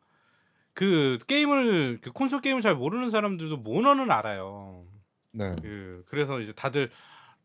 그 0.74 1.18
게임을 1.28 2.00
그 2.02 2.12
콘솔 2.12 2.42
게임을 2.42 2.62
잘 2.62 2.76
모르는 2.76 3.10
사람들도 3.10 3.58
모너는 3.58 4.12
알아요. 4.12 4.84
네, 5.32 5.56
그 5.62 6.04
그래서 6.08 6.40
이제 6.42 6.52
다들 6.54 6.90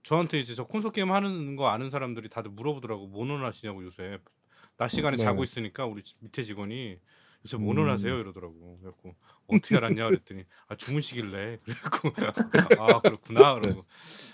저한테 0.02 0.40
이제 0.40 0.54
저 0.54 0.64
콘솔 0.64 0.92
게임 0.92 1.12
하는 1.12 1.56
거 1.56 1.68
아는 1.68 1.90
사람들이 1.90 2.28
다들 2.28 2.50
물어보더라고 2.52 3.06
모노는 3.08 3.44
하시냐고 3.46 3.84
요새 3.84 4.18
낮 4.80 4.88
시간에 4.88 5.18
네. 5.18 5.22
자고 5.22 5.44
있으니까 5.44 5.84
우리 5.84 6.02
집 6.02 6.16
밑에 6.20 6.42
직원이 6.42 6.96
요새 7.44 7.58
음. 7.58 7.64
모노는 7.64 7.92
하세요? 7.92 8.18
이러더라고. 8.18 8.78
그래갖고 8.80 9.14
어떻게 9.48 9.76
알았냐? 9.76 10.06
그랬더니 10.06 10.44
아 10.68 10.74
주무시길래. 10.74 11.58
그래갖고 11.62 12.08
아 12.78 13.00
그렇구나. 13.02 13.60
그러고. 13.60 13.84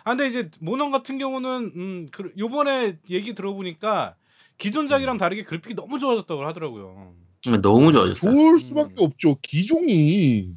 아 0.04 0.10
근데 0.10 0.28
이제 0.28 0.48
모넌 0.60 0.92
같은 0.92 1.18
경우는 1.18 1.72
음 1.74 2.08
그, 2.12 2.32
요번에 2.38 2.96
얘기 3.10 3.34
들어보니까 3.34 4.14
기존작이랑 4.58 5.18
다르게 5.18 5.42
그래픽이 5.42 5.74
너무 5.74 5.98
좋아졌다고 5.98 6.46
하더라고요. 6.46 7.12
음, 7.48 7.60
너무 7.60 7.90
좋아졌어요. 7.90 8.30
좋을 8.30 8.60
수밖에 8.60 9.04
없죠. 9.04 9.40
기종이 9.42 10.54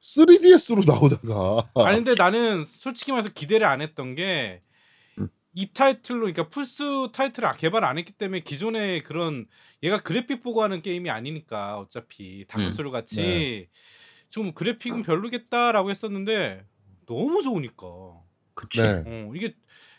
3DS로 0.00 0.86
나오다가. 0.86 1.68
아니 1.74 2.02
근데 2.02 2.14
나는 2.16 2.64
솔직히 2.64 3.12
말해서 3.12 3.28
기대를 3.34 3.66
안 3.66 3.82
했던 3.82 4.14
게 4.14 4.62
이 5.56 5.62
음. 5.64 5.68
타이틀로 5.72 6.20
그러니까 6.20 6.48
플스 6.48 6.84
타이틀을 7.12 7.56
개발 7.56 7.82
안 7.84 7.96
했기 7.98 8.12
때문에 8.12 8.40
기존의 8.40 9.02
그런 9.02 9.46
얘가 9.82 9.98
그래픽 10.00 10.42
보고 10.42 10.62
하는 10.62 10.82
게임이 10.82 11.08
아니니까 11.10 11.78
어차피 11.78 12.44
다크소울 12.46 12.90
같이 12.90 13.16
네. 13.16 13.68
좀 14.28 14.52
그래픽은 14.52 15.02
별로겠다라고 15.02 15.90
했었는데 15.90 16.62
너무 17.06 17.42
좋으니까 17.42 17.86
그치. 18.54 18.82
네. 18.82 19.02
어, 19.06 19.32
이게 19.34 19.54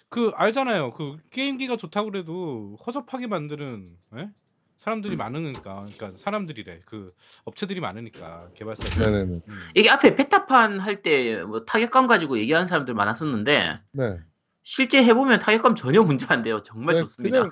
그 0.09 0.31
알잖아요 0.35 0.93
그 0.93 1.17
게임기가 1.31 1.75
좋다고 1.77 2.11
그래도 2.11 2.77
허접하게 2.85 3.25
만드는 3.27 3.97
예? 4.17 4.29
사람들이 4.77 5.15
음. 5.15 5.17
많으니까 5.17 5.85
그러니까 5.95 6.11
사람들이래 6.17 6.81
그 6.85 7.11
업체들이 7.45 7.79
많으니까 7.79 8.51
개발사들 8.53 9.01
네네네. 9.01 9.41
음. 9.47 9.59
이게 9.73 9.89
앞에 9.89 10.15
베타판 10.15 10.79
할 10.79 11.01
때 11.01 11.41
뭐 11.43 11.65
타격감 11.65 12.05
가지고 12.05 12.37
얘기하는 12.37 12.67
사람들 12.67 12.93
많았었는데 12.93 13.79
네. 13.93 14.19
실제 14.69 15.01
해보면 15.01 15.39
타격감 15.39 15.75
전혀 15.75 16.03
문제 16.03 16.25
안 16.27 16.43
돼요. 16.43 16.61
정말 16.61 16.95
네, 16.95 16.99
좋습니다. 17.01 17.37
그냥 17.39 17.51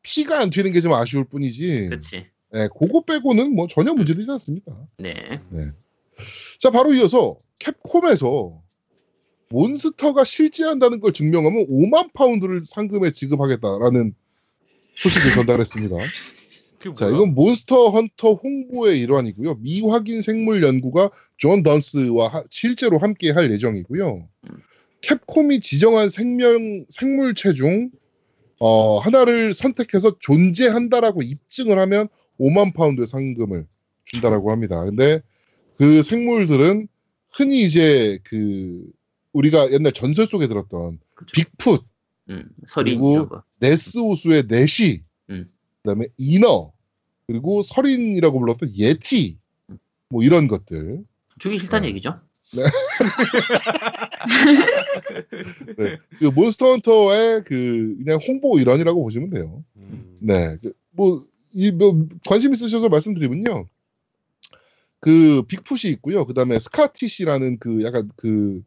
피가 0.00 0.40
안 0.40 0.48
튀는 0.48 0.72
게 0.72 0.80
좀 0.80 0.94
아쉬울 0.94 1.24
뿐이지. 1.24 1.88
그렇지. 1.90 2.26
네, 2.52 2.68
그거 2.78 3.02
빼고는 3.04 3.54
뭐 3.54 3.66
전혀 3.66 3.92
문제되지 3.92 4.30
않습니다. 4.30 4.72
네. 4.96 5.12
자, 6.58 6.70
바로 6.70 6.94
이어서 6.94 7.36
캡콤에서 7.58 8.62
몬스터가 9.50 10.24
실재한다는 10.24 11.00
걸 11.00 11.12
증명하면 11.12 11.66
5만 11.68 12.14
파운드를 12.14 12.62
상금에 12.64 13.10
지급하겠다라는 13.10 14.14
소식을 14.96 15.32
전달했습니다. 15.32 15.96
자? 16.96 17.06
이건 17.08 17.34
몬스터 17.34 17.90
헌터 17.90 18.34
홍보의 18.42 18.98
일환이고요. 19.00 19.56
미확인 19.56 20.22
생물 20.22 20.62
연구가 20.62 21.10
존 21.36 21.62
다운스와 21.62 22.28
하- 22.28 22.44
실제로 22.48 22.96
함께 22.96 23.32
할 23.32 23.52
예정이고요. 23.52 24.28
음. 24.50 24.62
캡콤이 25.04 25.60
지정한 25.60 26.08
생명 26.08 26.86
생물체 26.88 27.52
중 27.52 27.90
어, 28.58 28.98
하나를 28.98 29.52
선택해서 29.52 30.16
존재한다라고 30.18 31.22
입증을 31.22 31.78
하면 31.78 32.08
5만 32.40 32.74
파운드의 32.74 33.06
상금을 33.06 33.66
준다라고 34.04 34.50
합니다. 34.50 34.82
근데 34.84 35.20
그 35.76 36.02
생물들은 36.02 36.88
흔히 37.30 37.62
이제 37.62 38.18
그 38.24 38.84
우리가 39.32 39.70
옛날 39.72 39.92
전설 39.92 40.26
속에 40.26 40.46
들었던 40.46 40.98
그쵸. 41.14 41.34
빅풋, 41.34 41.84
음, 42.30 42.48
설인 42.66 43.00
그리고. 43.00 43.28
네스 43.58 43.98
호수의 43.98 44.44
네시, 44.46 45.02
음. 45.30 45.50
그다음에 45.82 46.06
인어, 46.16 46.72
그리고 47.26 47.62
설인이라고 47.62 48.38
불렀던 48.38 48.72
예티, 48.76 49.38
뭐 50.08 50.22
이런 50.22 50.48
것들. 50.48 51.04
주기 51.38 51.58
싫다는 51.58 51.82
네. 51.82 51.88
얘기죠. 51.90 52.20
네. 55.78 55.96
그 56.18 56.24
몬스터 56.26 56.66
헌터의 56.66 57.44
그 57.44 57.96
그냥 57.98 58.18
홍보 58.26 58.58
일환이라고 58.58 59.02
보시면 59.02 59.30
돼요. 59.30 59.64
음. 59.76 60.18
네. 60.20 60.56
그 60.62 60.72
뭐, 60.90 61.26
이, 61.52 61.70
뭐, 61.70 62.06
관심 62.26 62.52
있으셔서 62.52 62.88
말씀드리면요. 62.88 63.66
그, 65.00 65.42
빅풋이 65.48 65.90
있고요. 65.90 66.24
그 66.26 66.34
다음에 66.34 66.58
스카티시라는 66.58 67.58
그, 67.58 67.82
약간 67.84 68.10
그, 68.16 68.62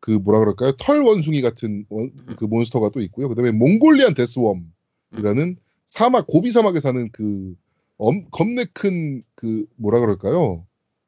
그 0.00 0.12
뭐라 0.12 0.38
그럴까요? 0.40 0.72
털 0.78 1.00
원숭이 1.00 1.40
같은 1.42 1.84
원- 1.88 2.12
그 2.36 2.44
몬스터가 2.44 2.90
또 2.90 3.00
있고요. 3.00 3.28
그 3.28 3.34
다음에 3.34 3.50
몽골리안 3.50 4.14
데스웜이라는 4.14 5.56
사막, 5.86 6.26
고비 6.26 6.52
사막에 6.52 6.80
사는 6.80 7.08
그, 7.12 7.54
엄, 7.96 8.26
겁내 8.30 8.66
큰 8.72 9.22
그, 9.34 9.66
뭐라 9.76 10.00
그럴까요? 10.00 10.64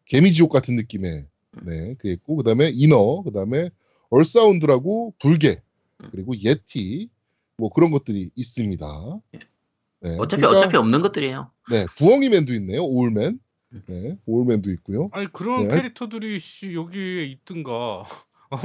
개미지옥 0.07 0.51
같은 0.51 0.75
느낌의, 0.75 1.27
네, 1.63 1.95
그게 1.95 2.13
있고, 2.13 2.37
그 2.37 2.43
다음에 2.45 2.71
이너, 2.73 3.23
그 3.23 3.33
다음에 3.33 3.71
얼사운드라고 4.11 5.15
불개, 5.19 5.61
그리고 6.11 6.37
예티, 6.37 7.09
뭐 7.57 7.71
그런 7.71 7.91
것들이 7.91 8.31
있습니다. 8.35 9.21
네, 10.03 10.17
어차피 10.19 10.41
그러니까, 10.41 10.59
어차피 10.59 10.77
없는 10.77 11.03
것들이에요. 11.03 11.51
네, 11.71 11.87
부엉이맨도 11.99 12.55
있네요. 12.55 12.83
오울맨. 12.83 13.39
음. 13.73 13.83
네, 13.87 14.17
오울맨도 14.27 14.71
있고요. 14.73 15.11
아니 15.13 15.33
그런 15.33 15.69
네. 15.69 15.77
캐릭터들이 15.77 16.41
씨 16.41 16.75
여기에 16.75 17.25
있든가 17.27 17.75
어? 18.51 18.59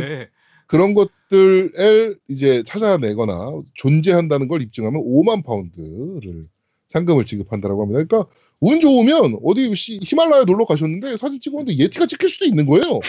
네, 0.00 0.28
그런 0.66 0.94
것들을 0.94 2.18
이제 2.28 2.64
찾아내거나 2.64 3.62
존재한다는 3.74 4.48
걸 4.48 4.62
입증하면 4.62 5.00
5만 5.02 5.44
파운드를 5.44 6.48
상금을 6.88 7.24
지급한다라고 7.24 7.82
합니다. 7.82 8.02
그러니까 8.04 8.30
운 8.60 8.80
좋으면 8.80 9.38
어디 9.44 9.74
시- 9.74 10.00
히말라야 10.02 10.44
놀러 10.44 10.64
가셨는데 10.64 11.16
사진 11.16 11.40
찍었는데 11.40 11.78
예티가 11.78 12.06
찍힐 12.06 12.28
수도 12.28 12.44
있는 12.46 12.66
거예요. 12.66 13.00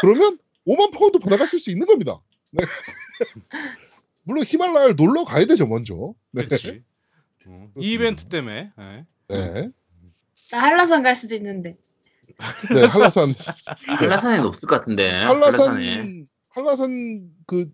그러면 0.00 0.38
5만 0.66 0.92
파운드 0.92 1.18
받아가실 1.18 1.58
수 1.58 1.70
있는 1.70 1.86
겁니다. 1.86 2.20
네. 2.50 2.64
물론 4.22 4.44
히말라야를 4.46 4.96
놀러 4.96 5.24
가야 5.24 5.44
되죠 5.46 5.66
먼저. 5.66 6.14
네. 6.30 6.44
그렇지. 6.46 6.82
어, 7.46 7.68
이 7.78 7.92
이벤트 7.92 8.26
때문에 8.26 8.70
예. 8.78 9.04
네. 9.28 9.70
나 10.50 10.58
한라산 10.58 11.02
갈 11.02 11.14
수도 11.16 11.34
있는데. 11.34 11.76
네, 12.74 12.84
한라산 12.86 13.32
한라산에는 13.86 14.46
없을 14.46 14.68
것 14.68 14.80
같은데. 14.80 15.10
한라산에. 15.10 15.94
한라산 15.96 16.28
한라산 16.48 17.30
그 17.46 17.70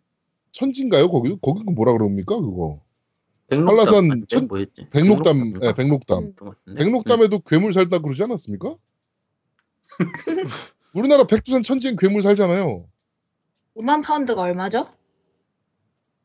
천지인가요? 0.52 1.08
거기 1.08 1.36
거기 1.40 1.62
그 1.64 1.70
뭐라 1.70 1.92
그럽니까 1.92 2.34
그거? 2.40 2.80
백록담 3.50 3.68
한라산? 3.78 4.24
천- 4.28 4.46
뭐였지? 4.48 4.86
백록담, 4.90 5.54
예? 5.62 5.72
백록담. 5.74 6.34
그런 6.34 6.36
것 6.36 6.58
같은데. 6.58 6.84
백록담에도 6.84 7.38
괴물 7.40 7.72
살다 7.72 7.98
그러지 7.98 8.22
않았습니까? 8.22 8.74
우리나라 10.94 11.24
백두산 11.24 11.62
천지엔 11.62 11.96
괴물 11.96 12.22
살잖아요. 12.22 12.86
5만 13.76 14.02
파운드가 14.04 14.40
얼마죠? 14.42 14.88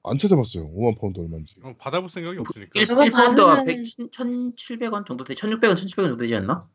안 0.03 0.17
찾아봤어요. 0.19 0.69
5만 0.71 0.99
파운드 0.99 1.19
얼마인지. 1.19 1.55
어, 1.63 1.73
받아볼 1.79 2.09
생각이 2.09 2.37
없으니까. 2.37 2.79
일- 2.79 2.87
그거 2.87 3.03
1파운드가 3.05 3.65
받으면은- 3.65 4.11
1,700원 4.11 5.05
정도 5.07 5.23
돼. 5.23 5.33
1,600원, 5.33 5.73
1,700원 5.73 6.03
정도 6.03 6.17
되지 6.17 6.35
않나? 6.35 6.67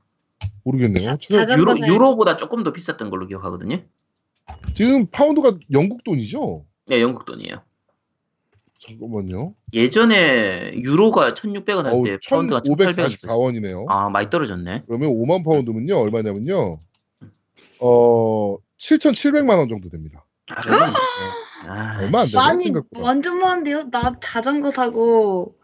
모르겠네요. 0.65 1.17
자- 1.19 1.47
찾아- 1.47 1.57
유로. 1.59 1.79
유로보다 1.79 2.37
조금 2.37 2.65
더 2.65 2.73
비쌌던 2.73 3.09
걸로 3.11 3.27
기억하거든요. 3.29 3.83
지금 4.75 5.07
파운드가 5.07 5.59
영국 5.73 6.03
돈이죠? 6.03 6.67
네, 6.87 7.01
영국 7.01 7.25
돈이에요. 7.25 7.63
잠깐만요. 8.81 9.55
예전에 9.73 10.73
유로가 10.83 11.35
1,600원 11.35 11.85
할 11.85 12.03
때 12.03 12.19
파운드가 12.29 12.61
1,800원. 12.63 13.09
1,544원이네요. 13.19 13.85
아, 13.89 14.09
많이 14.09 14.31
떨어졌네. 14.31 14.85
그러면 14.87 15.11
5만 15.11 15.45
파운드면요 15.45 15.97
얼마냐면요. 15.99 16.81
어 17.81 18.57
7,700만 18.79 19.59
원 19.59 19.69
정도 19.69 19.89
됩니다. 19.91 20.25
아, 20.51 20.61
그러면 20.63 20.95
아, 21.69 21.99
얼마 22.01 22.21
안 22.21 22.27
되네 22.27 22.37
많이 22.37 22.65
생각보다. 22.65 23.03
완전 23.07 23.39
많은데요? 23.39 23.91
나 23.91 24.19
자전거 24.19 24.71
타고 24.71 25.57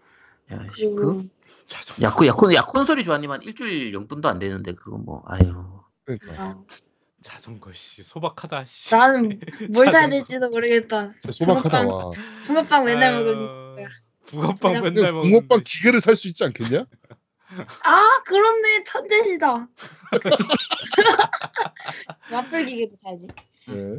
야, 0.52 0.60
씨, 0.74 0.86
그, 0.94 1.26
자전거. 1.66 2.02
야, 2.06 2.14
그, 2.14 2.26
야, 2.26 2.32
그, 2.34 2.54
야, 2.54 2.62
콘솔이 2.62 3.02
좋아하니만 3.02 3.42
일주일 3.42 3.92
용돈도 3.94 4.28
안 4.28 4.38
되는데, 4.38 4.74
그거 4.74 4.96
뭐, 4.96 5.24
아유. 5.26 5.52
그러니까 6.04 6.32
아, 6.40 6.56
자전거 7.30 7.72
씨 7.72 8.04
소박하다 8.04 8.64
씨. 8.66 8.94
나는 8.94 9.40
뭘 9.74 9.88
사야. 9.90 10.08
될지도 10.08 10.48
모르겠다. 10.48 11.10
진짜 11.20 11.32
소박하다 11.32 11.86
와. 11.88 12.12
붕어빵 12.46 12.84
맨날 12.84 13.14
아유, 13.14 13.24
먹으니까. 13.24 13.90
붕어빵 14.26 14.72
그냥 14.74 14.94
맨날 14.94 15.12
먹는. 15.12 15.28
붕어빵 15.30 15.62
기계를 15.66 16.00
살 16.00 16.14
수 16.14 16.28
있지 16.28 16.44
않겠냐? 16.44 16.86
아 17.82 18.22
그렇네 18.26 18.84
천재시다. 18.84 19.68
와플 22.32 22.64
기계도 22.66 22.94
사지. 23.02 23.26
네. 23.68 23.98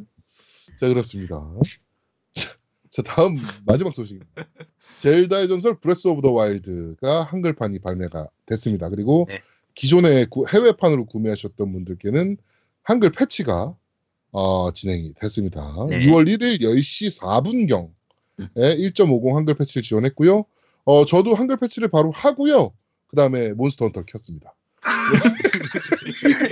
자 0.80 0.88
그렇습니다. 0.88 1.36
자, 2.32 2.50
자, 2.90 3.02
다음 3.02 3.36
마지막 3.66 3.94
소식입니다. 3.94 4.48
젤다의 5.02 5.48
전설 5.50 5.78
브레스 5.80 6.08
오브 6.08 6.22
더 6.22 6.32
와일드가 6.32 7.24
한글판이 7.24 7.80
발매가 7.80 8.28
됐습니다. 8.46 8.88
그리고 8.90 9.26
네. 9.28 9.42
기존에 9.76 10.26
구- 10.30 10.48
해외판으로 10.48 11.06
구매하셨던 11.06 11.72
분들께는 11.74 12.38
한글 12.88 13.12
패치가 13.12 13.76
어, 14.32 14.72
진행이 14.72 15.14
됐습니다. 15.20 15.62
네. 15.90 16.00
6월 16.08 16.26
1일 16.26 16.62
10시 16.62 17.20
4분경에 17.22 17.90
음. 18.40 18.48
1.50 18.56 19.34
한글 19.34 19.56
패치를 19.56 19.82
지원했고요. 19.84 20.46
어, 20.86 21.06
저도 21.06 21.36
한글 21.36 21.58
패치를 21.58 21.90
바로 21.90 22.12
하고요. 22.12 22.72
그 23.08 23.18
다음에 23.18 23.52
몬스터 23.52 23.86
헌터를 23.88 24.06
켰습니다. 24.06 24.54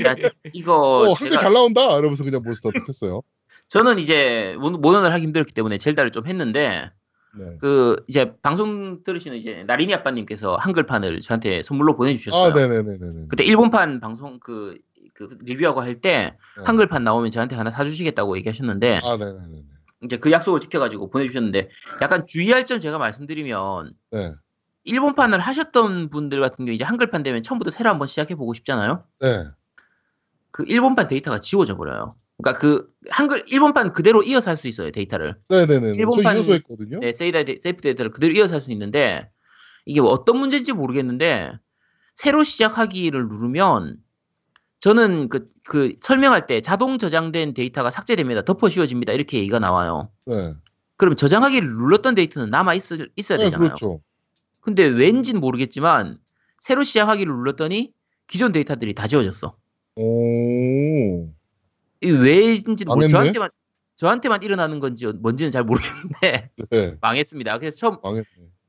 야, 0.06 0.14
이거, 0.52 0.74
어, 0.76 1.14
한글 1.14 1.30
제가, 1.30 1.42
잘 1.42 1.54
나온다! 1.54 1.98
이러면서 1.98 2.26
그냥 2.26 2.42
몬스터 2.44 2.70
헌터 2.72 2.86
켰어요. 2.86 3.22
저는 3.70 4.00
이제, 4.00 4.58
모- 4.60 4.72
모논을 4.72 5.14
하기 5.14 5.24
힘들었기 5.24 5.54
때문에 5.54 5.78
젤다를 5.78 6.12
좀 6.12 6.28
했는데, 6.28 6.92
네. 7.40 7.46
그, 7.62 8.04
이제, 8.10 8.34
방송 8.42 9.04
들으시는 9.06 9.38
이제, 9.38 9.64
나리미 9.66 9.94
아빠님께서 9.94 10.58
한글판을 10.58 11.22
저한테 11.22 11.62
선물로 11.64 11.96
보내주셨어요. 11.96 12.52
아, 12.52 12.54
네네네네네. 12.56 13.28
그때 13.30 13.46
일본판 13.46 14.02
방송 14.02 14.38
그, 14.42 14.78
그 15.16 15.38
리뷰하고 15.44 15.82
할 15.82 16.02
때, 16.02 16.36
네. 16.58 16.64
한글판 16.66 17.04
나오면 17.04 17.32
저한테 17.32 17.56
하나 17.56 17.72
사주시겠다고 17.72 18.38
얘기하셨는데, 18.38 19.00
아, 19.04 19.18
네네네. 19.18 19.64
이제 20.04 20.18
그 20.18 20.30
약속을 20.32 20.60
지켜가지고 20.60 21.10
보내주셨는데, 21.10 21.70
약간 22.02 22.28
주의할 22.28 22.66
점 22.66 22.80
제가 22.82 22.98
말씀드리면, 22.98 23.94
네. 24.12 24.34
일본판을 24.84 25.40
하셨던 25.40 26.10
분들 26.10 26.42
같은 26.42 26.66
경우 26.66 26.74
이제 26.76 26.84
한글판 26.84 27.24
되면 27.24 27.42
처음부터 27.42 27.72
새로 27.72 27.90
한번 27.90 28.08
시작해 28.08 28.36
보고 28.36 28.54
싶잖아요. 28.54 29.04
네. 29.22 29.46
그 30.52 30.64
일본판 30.68 31.08
데이터가 31.08 31.40
지워져 31.40 31.76
버려요. 31.76 32.16
그러니까 32.38 32.60
그 32.60 32.88
한글 33.10 33.44
일본판 33.48 33.94
그대로 33.94 34.22
이어서 34.22 34.52
할 34.52 34.58
수 34.58 34.68
있어요 34.68 34.92
데이터를. 34.92 35.38
네네네. 35.50 35.80
저 35.80 35.96
일본판- 35.96 36.36
이어서 36.36 36.52
했거든요. 36.54 37.00
네, 37.00 37.14
세이브 37.14 37.44
데- 37.44 37.60
세이브 37.64 37.82
데이터를 37.82 38.12
그대로 38.12 38.34
이어서 38.36 38.56
할 38.56 38.62
수 38.62 38.72
있는데 38.74 39.32
이게 39.86 40.02
뭐 40.02 40.12
어떤 40.12 40.38
문제인지 40.38 40.74
모르겠는데 40.74 41.54
새로 42.16 42.44
시작하기를 42.44 43.28
누르면 43.28 43.98
저는 44.80 45.30
그, 45.30 45.48
그 45.64 45.94
설명할 46.02 46.48
때 46.48 46.62
자동 46.62 46.98
저장된 46.98 47.54
데이터가 47.54 47.90
삭제됩니다. 47.90 48.44
덮어 48.44 48.70
씌워집니다. 48.70 49.14
이렇게 49.14 49.38
얘기가 49.40 49.60
나와요. 49.60 50.10
네. 50.26 50.54
그러면 50.98 51.18
저장하기를 51.18 51.68
눌렀던 51.68 52.16
데이터는 52.16 52.50
남아 52.50 52.76
있, 52.76 52.84
있어야 53.16 53.38
네, 53.38 53.46
되잖아요. 53.46 53.70
그렇죠. 53.70 54.02
근데 54.62 54.86
왠진 54.86 55.40
모르겠지만 55.40 56.18
새로 56.60 56.84
시작하기를 56.84 57.32
눌렀더니 57.32 57.94
기존 58.28 58.52
데이터들이 58.52 58.94
다 58.94 59.08
지워졌어. 59.08 59.56
오. 59.96 61.30
이 62.02 62.12
왜인지는 62.12 62.88
모르 62.88 63.08
망했네? 63.08 63.10
저한테만 63.10 63.50
저한테만 63.96 64.44
일어나는 64.44 64.80
건지 64.80 65.06
뭔지는 65.08 65.52
잘 65.52 65.64
모르겠는데 65.64 66.50
네. 66.70 66.98
망했습니다. 67.02 67.60
그래서 67.60 67.78
처음 67.78 67.98
망했네. 68.04 68.26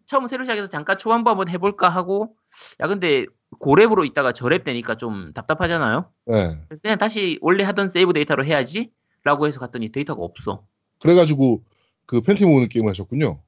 처음 0.06 0.26
새로 0.28 0.44
시작해서 0.44 0.68
잠깐 0.68 0.98
초반부 0.98 1.28
한번 1.30 1.48
해볼까 1.48 1.88
하고 1.88 2.36
야 2.80 2.86
근데 2.86 3.26
고랩으로 3.60 4.04
있다가 4.06 4.32
저랩 4.32 4.64
되니까 4.64 4.96
좀 4.96 5.32
답답하잖아요. 5.32 6.10
네. 6.26 6.58
그래서 6.68 6.80
그냥 6.82 6.98
다시 6.98 7.38
원래 7.42 7.64
하던 7.64 7.90
세이브 7.90 8.12
데이터로 8.12 8.44
해야지라고 8.44 9.46
해서 9.46 9.60
갔더니 9.60 9.90
데이터가 9.90 10.22
없어. 10.22 10.64
그래가지고 11.00 11.62
그 12.06 12.20
팬티 12.20 12.44
모으는 12.44 12.68
게임 12.68 12.88
하셨군요. 12.88 13.40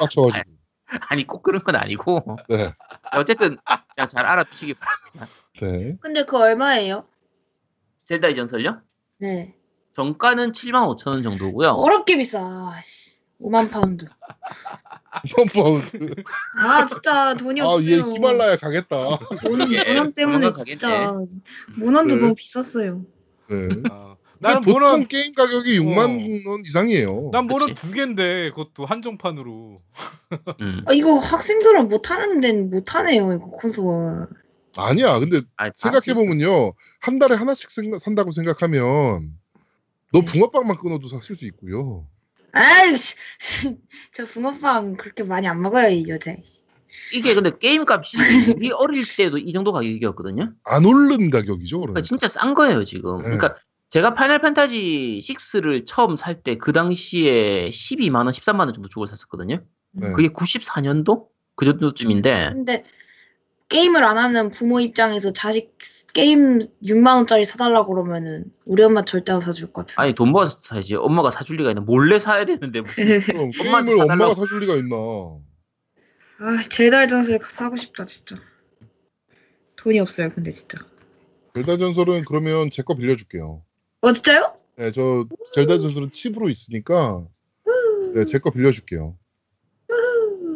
빡쳐가지고. 0.00 0.56
아니 1.08 1.26
꼭 1.26 1.42
그런 1.42 1.62
건 1.62 1.74
아니고 1.74 2.38
네. 2.48 2.72
어쨌든 3.14 3.58
그냥 3.94 4.08
잘 4.08 4.24
알아두시기 4.24 4.74
바랍니다. 4.74 5.26
네. 5.60 5.96
근데 6.00 6.24
그 6.24 6.38
얼마예요? 6.38 7.04
젤다의 8.04 8.36
전설요? 8.36 8.80
네. 9.18 9.54
정가는 9.94 10.52
7만 10.52 10.86
5천 10.96 11.08
원 11.08 11.22
정도고요. 11.22 11.70
어렵게 11.70 12.18
비싸. 12.18 12.72
씨. 13.38 13.42
5만 13.44 13.70
파운드. 13.70 14.06
펌프하우스. 15.34 15.98
아 16.58 16.86
진짜 16.86 17.34
돈이 17.34 17.60
아, 17.60 17.66
없어요. 17.66 17.90
얘 17.90 17.96
히말라야 18.00 18.56
가겠다. 18.56 19.18
돈, 19.42 19.72
예, 19.72 19.84
모넌 19.94 20.12
때문에 20.12 20.52
진짜 20.52 21.12
가겠네. 21.12 21.26
모넌도 21.76 22.14
네. 22.16 22.20
너무 22.20 22.34
비쌌어요. 22.34 23.02
네. 23.48 23.68
어. 23.90 24.16
나는 24.38 24.60
보통 24.60 24.80
모는 24.82 25.08
게임 25.08 25.34
가격이 25.34 25.78
6만 25.80 26.46
원 26.48 26.60
이상이에요. 26.60 27.30
난 27.32 27.46
모는 27.46 27.68
그치. 27.68 27.80
두 27.88 27.94
개인데 27.94 28.50
그것도 28.50 28.84
한정판으로. 28.84 29.80
음. 30.60 30.82
아, 30.86 30.92
이거 30.92 31.16
학생들은 31.18 31.88
못 31.88 32.10
하는 32.10 32.40
데는 32.40 32.68
못 32.68 32.94
하네요. 32.94 33.32
이거 33.32 33.46
콘솔. 33.46 34.28
아니야. 34.76 35.18
근데 35.20 35.40
아, 35.56 35.70
생각해 35.74 36.12
보면요. 36.14 36.74
한 37.00 37.18
달에 37.18 37.34
하나씩 37.34 37.70
생각- 37.70 37.98
산다고 37.98 38.30
생각하면 38.30 39.32
너 40.12 40.20
붕어빵만 40.20 40.76
끊어도 40.76 41.08
살 41.08 41.22
수 41.22 41.46
있고요. 41.46 42.06
아이씨, 42.56 43.14
저 44.14 44.24
붕어빵 44.26 44.96
그렇게 44.96 45.24
많이 45.24 45.46
안 45.46 45.60
먹어요 45.60 45.88
이 45.88 46.08
여자. 46.08 46.34
이게 47.12 47.34
근데 47.34 47.50
게임 47.58 47.84
값이 47.86 48.16
우리 48.56 48.70
어릴 48.72 49.04
때도 49.16 49.38
이 49.38 49.52
정도 49.52 49.72
가격이었거든요. 49.72 50.52
안 50.64 50.84
오른 50.86 51.30
가격이죠. 51.30 51.78
그러니까 51.80 52.00
그러니까. 52.00 52.00
진짜 52.02 52.28
싼 52.28 52.54
거예요 52.54 52.84
지금. 52.84 53.18
네. 53.18 53.22
그러니까 53.24 53.56
제가 53.90 54.14
파이널 54.14 54.40
판타지 54.40 55.20
6를 55.22 55.84
처음 55.86 56.16
살 56.16 56.42
때 56.42 56.56
그 56.56 56.72
당시에 56.72 57.70
12만 57.70 58.16
원, 58.16 58.28
13만 58.28 58.60
원 58.60 58.72
정도 58.74 58.88
주고 58.88 59.06
샀었거든요. 59.06 59.62
네. 59.92 60.12
그게 60.12 60.28
94년도 60.28 61.26
그 61.56 61.64
정도쯤인데 61.66 62.50
근데 62.52 62.84
게임을 63.68 64.04
안 64.04 64.16
하는 64.18 64.50
부모 64.50 64.80
입장에서 64.80 65.32
자식 65.32 65.76
게임 66.20 66.60
6만 66.82 67.16
원짜리 67.16 67.44
사달라고 67.44 67.92
그러면은 67.94 68.46
우리 68.64 68.82
엄마 68.82 69.04
절대 69.04 69.32
안 69.32 69.42
사줄 69.42 69.70
것 69.70 69.86
같아. 69.86 70.02
아니 70.02 70.14
돈 70.14 70.30
모아서 70.30 70.58
사야지. 70.62 70.94
엄마가 70.96 71.30
사줄 71.30 71.58
리가 71.58 71.68
있나? 71.72 71.82
몰래 71.82 72.18
사야 72.18 72.46
되는데 72.46 72.80
무슨 72.80 73.20
그럼 73.20 73.50
엄마한테 73.60 73.90
게임을 73.90 73.98
사달라고. 74.06 74.12
엄마가 74.12 74.34
사줄 74.34 74.60
리가 74.60 74.74
있나. 74.76 74.96
아 76.38 76.62
젤다 76.70 77.06
전설 77.06 77.38
사고 77.42 77.76
싶다 77.76 78.06
진짜. 78.06 78.36
돈이 79.76 80.00
없어요 80.00 80.30
근데 80.34 80.50
진짜. 80.52 80.78
젤다 81.54 81.76
전설은 81.76 82.24
그러면 82.26 82.70
제 82.70 82.82
거 82.82 82.94
빌려줄게요. 82.94 83.62
어 84.00 84.12
진짜요? 84.14 84.56
네, 84.76 84.92
저 84.92 85.26
젤다 85.52 85.78
전설은 85.80 86.10
칩으로 86.12 86.48
있으니까 86.48 87.26
네, 88.14 88.24
제 88.24 88.38
거 88.38 88.50
빌려줄게요. 88.50 89.18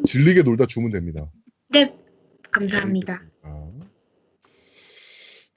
질리게 0.07 0.43
놀다 0.43 0.65
주면 0.65 0.91
됩니다. 0.91 1.31
네 1.69 1.95
감사합니다. 2.51 3.23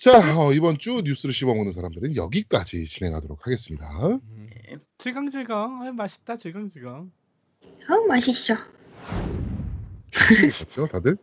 아. 0.10 0.22
자, 0.22 0.40
어, 0.40 0.52
이번 0.54 0.78
주 0.78 1.02
뉴스를 1.04 1.34
씹어먹는 1.34 1.72
사람들은 1.72 2.16
여기까지 2.16 2.86
진행하도록 2.86 3.46
하겠습니다. 3.46 3.86
음. 4.08 4.50
질겅질겅. 4.98 5.84
아, 5.88 5.92
맛있다 5.92 6.38
질겅질겅. 6.38 7.12
어 7.90 8.08
맛있어. 8.08 8.56
그렇죠, 10.12 10.88
다들? 10.88 11.18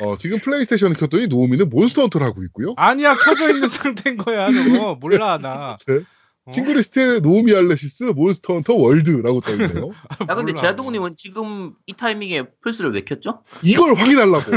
어, 0.00 0.16
지금 0.16 0.38
플레이스테이션을 0.40 0.96
켰더니 0.96 1.26
노우미는 1.28 1.68
몬스터 1.70 2.02
헌터를 2.02 2.26
하고 2.26 2.42
있고요. 2.44 2.74
아니야 2.76 3.14
켜져 3.14 3.50
있는 3.50 3.68
상태인 3.68 4.16
거야 4.16 4.50
저거 4.52 4.94
몰라 4.96 5.38
나. 5.38 5.76
네. 5.86 6.00
어? 6.46 6.50
친구 6.50 6.75
리스트에 6.75 7.20
노우미 7.20 7.54
알레시스 7.54 8.04
몬스터 8.04 8.54
헌터 8.54 8.74
월드라고 8.74 9.40
떠있네요. 9.40 9.88
야 10.28 10.34
근데 10.34 10.52
몰라. 10.52 10.60
제아동님은 10.60 11.16
지금 11.16 11.74
이 11.86 11.94
타이밍에 11.94 12.44
플스를 12.60 12.92
왜 12.92 13.00
켰죠? 13.00 13.42
이걸 13.62 13.94
확인하려고. 13.94 14.52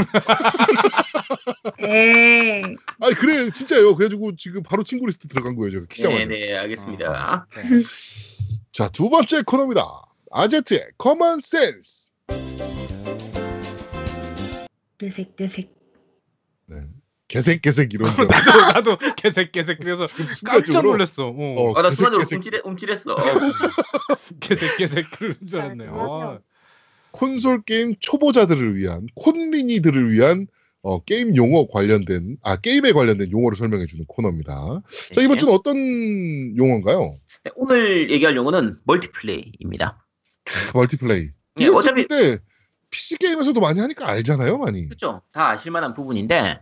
에이. 1.80 2.62
아니 3.00 3.14
그래 3.14 3.50
진짜요. 3.50 3.96
그래가지고 3.96 4.36
지금 4.36 4.62
바로 4.62 4.84
친구 4.84 5.06
리스트 5.06 5.28
들어간 5.28 5.56
거예요. 5.56 5.70
제가 5.72 5.86
키자마자. 5.88 6.26
네네 6.26 6.56
알겠습니다. 6.58 7.46
네. 7.54 7.62
자, 8.72 8.88
두 8.90 9.08
번째 9.08 9.42
코너입니다. 9.42 9.82
아제트의 10.30 10.88
common 10.98 11.40
sense. 11.40 12.10
뇌섹 14.98 15.36
뇌섹. 15.36 15.72
네. 16.66 16.76
개색 17.28 17.60
개색 17.62 17.92
이런 17.92 18.10
거. 18.14 18.24
나도 18.24 18.60
나도 18.72 19.14
개색 19.16 19.52
개색 19.52 19.78
그래서 19.80 20.06
깜짝 20.44 20.82
놀랐어. 20.82 21.26
어. 21.28 21.34
어, 21.36 21.72
아나 21.78 21.90
개색, 21.90 21.96
순간적으로. 21.96 22.26
움찔해, 22.32 22.60
움찔했어. 22.64 23.16
개색 24.40 24.76
개색 24.78 25.10
그런 25.12 25.36
줄 25.46 25.60
알았네. 25.60 25.86
아, 25.86 25.92
어. 25.92 26.18
맞아. 26.18 26.40
콘솔 27.12 27.62
게임 27.62 27.94
초보자들을 28.00 28.76
위한 28.76 29.06
콘린이들을 29.14 30.10
위한 30.12 30.46
어, 30.82 31.02
게임 31.02 31.36
용어 31.36 31.66
관련된 31.66 32.38
아 32.42 32.56
게임에 32.56 32.92
관련된 32.92 33.30
용어를 33.30 33.56
설명해 33.56 33.86
주는 33.86 34.04
코너입니다. 34.06 34.82
자 35.12 35.20
이번 35.20 35.36
주는 35.36 35.52
어떤 35.52 35.76
용어인가요? 36.56 37.14
네, 37.44 37.50
오늘 37.56 38.10
얘기할 38.10 38.36
용어는 38.36 38.78
멀티플레이입니다. 38.84 40.04
멀티플레이. 40.74 41.28
네, 41.56 41.68
어차피 41.68 42.06
근데 42.06 42.38
PC 42.90 43.18
게임에서도 43.18 43.60
많이 43.60 43.80
하니까 43.80 44.08
알잖아요, 44.08 44.56
많이. 44.58 44.84
그렇죠. 44.86 45.20
다 45.32 45.50
아실 45.50 45.72
만한 45.72 45.92
부분인데 45.92 46.60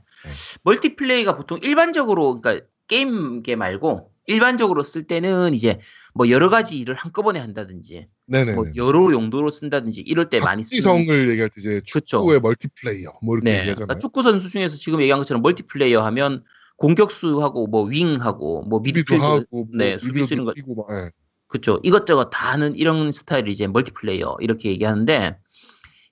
멀티플레이가 0.63 1.37
보통 1.37 1.59
일반적으로 1.63 2.41
그러니까 2.41 2.67
게임계 2.89 3.57
말고 3.57 4.13
일반적으로 4.27 4.83
쓸 4.83 5.05
때는 5.05 5.55
이제 5.55 5.79
뭐 6.15 6.29
여러 6.31 6.49
가지 6.51 6.79
일을 6.79 6.95
한꺼번에 6.95 7.39
한다든지 7.39 8.09
네네. 8.27 8.55
뭐 8.55 8.65
여러 8.75 9.13
용도로 9.13 9.51
쓴다든지 9.51 10.01
이럴 10.01 10.29
때 10.29 10.41
많이 10.41 10.63
쓰는 10.63 10.83
박지성을 10.83 11.31
얘기할 11.31 11.49
때 11.49 11.55
이제 11.59 11.81
그쵸. 11.93 12.19
축구의 12.21 12.41
멀티플레이어 12.41 13.13
뭐 13.23 13.37
이렇게 13.37 13.51
네. 13.51 13.59
얘기하잖아요. 13.61 13.87
그러니까 13.87 13.99
축구 13.99 14.23
선수 14.23 14.51
중에서 14.51 14.77
지금 14.77 15.01
얘기한 15.01 15.19
것처럼 15.19 15.43
멀티플레이어 15.43 16.05
하면 16.07 16.43
공격수하고 16.77 17.69
뭐 17.69 17.85
윙하고 17.85 18.63
뭐 18.63 18.81
미드필드 18.81 19.23
하고 19.23 19.45
뭐 19.51 19.67
네, 19.75 19.99
수비수 19.99 20.35
이런 20.35 20.45
거 20.45 20.53
뛰고 20.55 20.75
막, 20.75 20.87
예. 20.97 21.11
그렇죠. 21.49 21.81
이것저것 21.85 22.31
다 22.31 22.53
하는 22.53 22.75
이런 22.75 23.13
스타일이 23.13 23.51
이제 23.51 23.67
멀티플레이어 23.67 24.39
이렇게 24.41 24.71
얘기하는데 24.71 25.39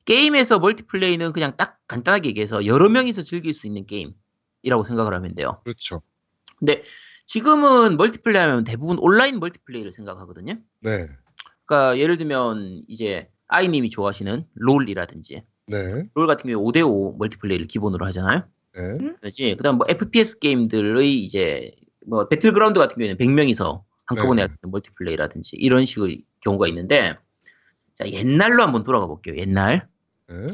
게임에서 0.04 0.58
멀티플레이는 0.58 1.32
그냥 1.32 1.56
딱 1.56 1.78
간단하게 1.86 2.28
얘기해서 2.30 2.66
여러 2.66 2.88
명이서 2.88 3.22
즐길 3.22 3.52
수 3.52 3.66
있는 3.66 3.86
게임이라고 3.86 4.84
생각을 4.86 5.14
하면 5.14 5.34
돼요. 5.34 5.60
그렇죠. 5.64 6.02
지금은 7.26 7.96
멀티플레이 7.96 8.40
하면 8.42 8.64
대부분 8.64 8.98
온라인 8.98 9.40
멀티플레이를 9.40 9.92
생각하거든요. 9.92 10.58
네. 10.80 11.06
그러니까 11.64 11.98
예를 11.98 12.18
들면 12.18 12.82
이제 12.88 13.28
아이님이 13.48 13.90
좋아하시는 13.90 14.46
롤이라든지 14.54 15.42
네. 15.66 16.08
롤 16.14 16.26
같은 16.26 16.50
경우에 16.50 16.62
5대5 16.62 17.16
멀티플레이를 17.16 17.66
기본으로 17.66 18.04
하잖아요. 18.06 18.44
네. 18.74 18.98
그렇지. 19.20 19.54
그다음 19.56 19.78
뭐 19.78 19.86
FPS 19.88 20.38
게임들의 20.38 21.24
이제 21.24 21.70
뭐 22.06 22.28
배틀그라운드 22.28 22.78
같은 22.78 22.96
경우에는 22.96 23.16
100명이서 23.16 23.82
한꺼번에 24.04 24.36
네. 24.36 24.42
할수 24.42 24.58
있는 24.62 24.70
멀티플레이라든지 24.72 25.56
이런 25.56 25.86
식의 25.86 26.24
경우가 26.40 26.68
있는데 26.68 27.16
자 27.94 28.06
옛날로 28.06 28.62
한번 28.62 28.84
돌아가 28.84 29.06
볼게요. 29.06 29.36
옛날 29.38 29.88
네. 30.28 30.46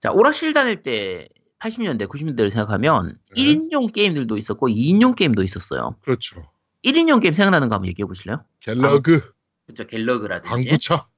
자 0.00 0.10
오락실 0.10 0.52
다닐 0.54 0.82
때 0.82 1.28
80년대 1.58 2.06
90년대를 2.08 2.50
생각하면 2.50 3.18
네. 3.34 3.42
1인용 3.42 3.92
게임들도 3.92 4.36
있었고 4.36 4.68
2인용 4.68 5.14
게임도 5.16 5.42
있었어요. 5.42 5.96
그렇죠. 6.02 6.46
1인용 6.84 7.20
게임 7.22 7.32
생각나는 7.32 7.68
거 7.68 7.76
한번 7.76 7.88
얘기해 7.88 8.06
보실래요? 8.06 8.44
갤러그, 8.60 9.32
그쵸 9.66 9.86
갤러그라든지 9.86 10.50
방구차. 10.50 11.08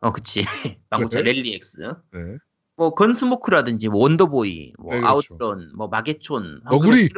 어 0.00 0.12
그치 0.12 0.44
방구차 0.90 1.22
네. 1.22 1.32
랠리엑스 1.32 1.80
네. 2.12 2.20
뭐 2.76 2.94
건스모크라든지 2.94 3.88
뭐 3.88 4.02
원더보이 4.02 4.74
뭐 4.78 4.94
네, 4.94 5.00
그렇죠. 5.00 5.34
아웃런 5.34 5.72
뭐 5.76 5.88
마계촌 5.88 6.60
너구리. 6.64 7.08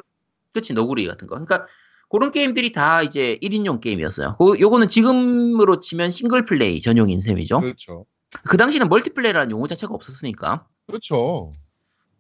그치 0.53 0.73
너구리 0.73 1.07
같은 1.07 1.27
거 1.27 1.35
그러니까 1.35 1.67
그런 2.09 2.31
게임들이 2.31 2.73
다 2.73 3.03
이제 3.03 3.39
1인용 3.43 3.81
게임이었어요 3.81 4.37
그, 4.39 4.59
요거는 4.61 4.89
지금으로 4.89 5.81
치면 5.81 6.11
싱글 6.11 6.45
플레이 6.45 6.81
전용인 6.81 7.21
셈이죠 7.21 7.61
그렇죠. 7.61 8.07
그 8.45 8.57
당시는 8.57 8.89
멀티플레이라는 8.89 9.51
용어 9.51 9.67
자체가 9.67 9.95
없었으니까 9.95 10.67
그렇죠. 10.87 11.53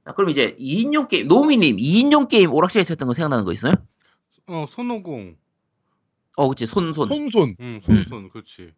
자, 0.04 0.12
그럼 0.12 0.30
이제 0.30 0.54
2인용 0.58 1.08
게임 1.08 1.28
노미님 1.28 1.76
2인용 1.76 2.28
게임 2.28 2.52
오락실에서 2.52 2.92
했던 2.92 3.08
거 3.08 3.14
생각나는 3.14 3.44
거 3.44 3.52
있어요? 3.52 3.74
어 4.46 4.64
손오공. 4.68 5.36
어 6.36 6.48
그치 6.48 6.66
손손 6.66 7.08
손손. 7.08 7.56
응 7.60 7.80
손손 7.82 8.28
그렇지. 8.30 8.72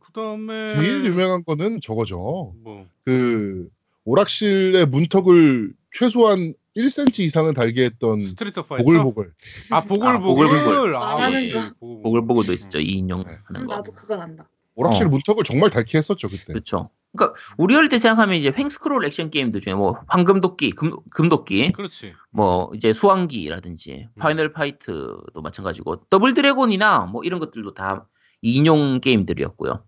그다음에 0.00 0.74
제일 0.74 1.04
유명한 1.04 1.44
거는 1.44 1.80
저거죠. 1.80 2.54
뭐 2.62 2.86
그 3.04 3.68
오락실의 4.04 4.86
문턱을 4.86 5.72
최소한 5.92 6.54
1cm 6.76 7.20
이상은 7.20 7.52
닳게 7.52 7.84
했던 7.84 8.22
스트리트 8.22 8.62
파이터. 8.62 8.84
보글보글. 8.84 9.32
아 9.70 9.82
보글보글. 9.84 10.46
아, 10.46 10.50
보글보글. 10.50 10.96
아. 10.96 11.16
보글보글. 11.16 12.02
보글보글도 12.02 12.52
있었죠 12.52 12.78
2인용 12.78 13.26
네. 13.26 13.36
하는 13.44 13.60
음, 13.62 13.66
거 13.66 13.76
나도 13.76 13.92
그건 13.92 14.22
안다. 14.22 14.48
오락실 14.80 15.06
어. 15.06 15.08
문턱을 15.10 15.44
정말 15.44 15.70
닳게 15.70 15.98
했었죠 15.98 16.28
그때. 16.28 16.52
그렇죠 16.52 16.90
그러니까 17.12 17.38
우리 17.58 17.74
어릴 17.74 17.88
때 17.88 17.98
생각하면 17.98 18.36
이제 18.36 18.52
횡스크롤 18.56 19.04
액션 19.04 19.30
게임들 19.30 19.60
중에 19.60 19.74
뭐 19.74 19.98
황금도끼 20.06 20.70
금, 20.72 20.96
금도끼 21.10 21.72
그렇지. 21.72 22.14
뭐 22.30 22.70
이제 22.74 22.92
수왕기라든지 22.92 24.08
음. 24.14 24.20
파이널 24.20 24.52
파이트도 24.52 25.42
마찬가지고 25.42 26.04
더블 26.08 26.34
드래곤이나 26.34 27.06
뭐 27.06 27.24
이런 27.24 27.40
것들도 27.40 27.74
다 27.74 28.06
2인용 28.44 29.00
게임들이었고요. 29.00 29.84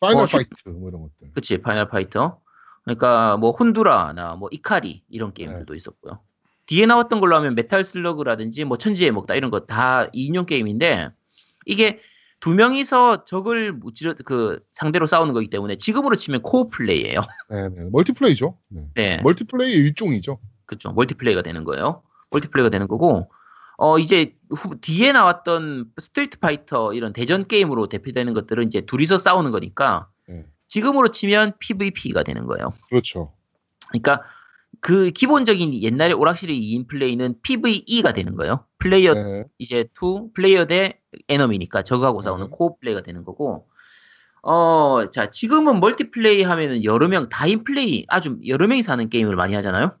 Final 0.00 0.24
어, 0.24 0.26
주- 0.26 0.36
Fight 0.36 0.68
뭐 0.70 0.88
이런 0.88 1.02
것들. 1.02 1.32
그치 1.32 1.58
Final 1.58 1.88
Fighter. 1.88 2.40
그러니까 2.84 3.36
뭐 3.36 3.52
혼두라나 3.52 4.34
뭐 4.34 4.48
이카리 4.50 5.04
이런 5.08 5.32
게임들도 5.32 5.74
있었고요. 5.74 6.20
뒤에 6.66 6.86
나왔던 6.86 7.20
걸로 7.20 7.36
하면 7.36 7.54
Metal 7.54 7.84
Slug라든지 7.84 8.64
뭐 8.64 8.78
천지를 8.78 9.12
먹다 9.12 9.34
이런 9.36 9.50
거 9.50 9.86
다 9.86 10.10
2인용 10.10 10.46
게임인데 10.46 11.10
이게 11.66 12.00
두 12.40 12.54
명이서 12.54 13.24
적을 13.24 13.72
무찌르 13.72 14.14
그 14.24 14.60
상대로 14.72 15.06
싸우는 15.06 15.34
거기 15.34 15.50
때문에 15.50 15.76
지금으로 15.76 16.16
치면 16.16 16.42
co-op 16.42 16.68
플레이예요. 16.68 17.20
네, 17.50 17.68
네. 17.68 17.88
멀티플레이죠. 17.90 18.56
네. 18.68 18.88
네. 18.94 19.20
멀티플레이의 19.22 19.76
일종이죠. 19.76 20.38
그렇죠. 20.66 20.92
멀티플레이가 20.92 21.42
되는 21.42 21.64
거예요. 21.64 22.02
멀티플레이가 22.30 22.70
되는 22.70 22.86
거고 22.86 23.30
어 23.76 23.98
이제 23.98 24.36
후, 24.50 24.78
뒤에 24.80 25.12
나왔던 25.12 25.92
Street 25.98 26.38
Fighter 26.40 26.94
이런 26.94 27.12
대전 27.12 27.46
게임으로 27.46 27.88
대표되는 27.88 28.34
것들은 28.34 28.66
이제 28.66 28.82
둘이서 28.82 29.18
싸우는 29.18 29.50
거니까 29.50 30.08
네. 30.28 30.44
지금으로 30.68 31.08
치면 31.08 31.54
PVP가 31.58 32.22
되는 32.22 32.46
거예요. 32.46 32.70
그렇죠. 32.88 33.32
그러니까 33.88 34.22
그 34.80 35.10
기본적인 35.10 35.82
옛날에 35.82 36.12
오락실의 36.12 36.56
2인 36.56 36.88
플레이는 36.88 37.36
PVE가 37.42 38.12
되는 38.12 38.34
거예요. 38.34 38.64
플레이어 38.78 39.14
네. 39.14 39.44
이제 39.58 39.88
2 40.00 40.32
플레이어 40.34 40.66
대 40.66 40.97
enemy니까 41.28 41.82
적하고 41.82 42.20
싸우는 42.22 42.46
네. 42.46 42.50
co-op 42.52 42.76
플레이가 42.80 43.02
되는 43.02 43.24
거고 43.24 43.66
어 44.42 45.06
자 45.10 45.30
지금은 45.30 45.80
멀티플레이 45.80 46.42
하면은 46.42 46.84
여러 46.84 47.08
명 47.08 47.28
다인 47.28 47.64
플레이 47.64 48.04
아주 48.08 48.38
여러 48.46 48.66
명이서 48.66 48.92
하는 48.92 49.08
게임을 49.08 49.36
많이 49.36 49.54
하잖아요. 49.54 49.96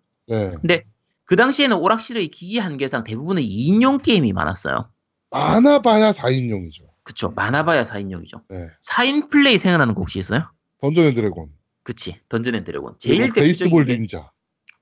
네. 0.62 0.84
그 1.24 1.36
당시에는 1.36 1.76
오락실의 1.76 2.28
기기 2.28 2.58
한계상 2.58 3.04
대부분은 3.04 3.42
2인용 3.42 4.02
게임이 4.02 4.32
많았어요. 4.32 4.90
많아봐야 5.30 6.12
4인용이죠. 6.12 6.84
그쵸. 7.02 7.30
많아봐야 7.34 7.82
4인용이죠. 7.84 8.42
네. 8.48 8.68
4인 8.86 9.28
플레이 9.30 9.58
생각나는 9.58 9.94
거 9.94 10.00
혹시 10.00 10.18
있어요? 10.18 10.50
Dungeons & 10.80 11.14
Dragons. 11.14 11.48
그치. 11.82 12.18
Dungeons & 12.28 12.64
Dragons. 12.64 12.94
제일 12.98 13.30
Baseball 13.32 13.84
게- 13.86 13.96
Ninja. 13.96 14.30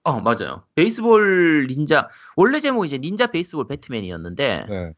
어, 0.05 0.21
맞아요. 0.21 0.65
Baseball 0.77 1.67
Ninja. 1.69 2.09
원래 2.37 2.61
제목이 2.61 2.87
이제 2.87 2.99
Ninja 2.99 3.29
Baseball 3.29 3.67
Bat 3.67 3.84
Man이었는데, 3.84 4.67
네. 4.69 4.93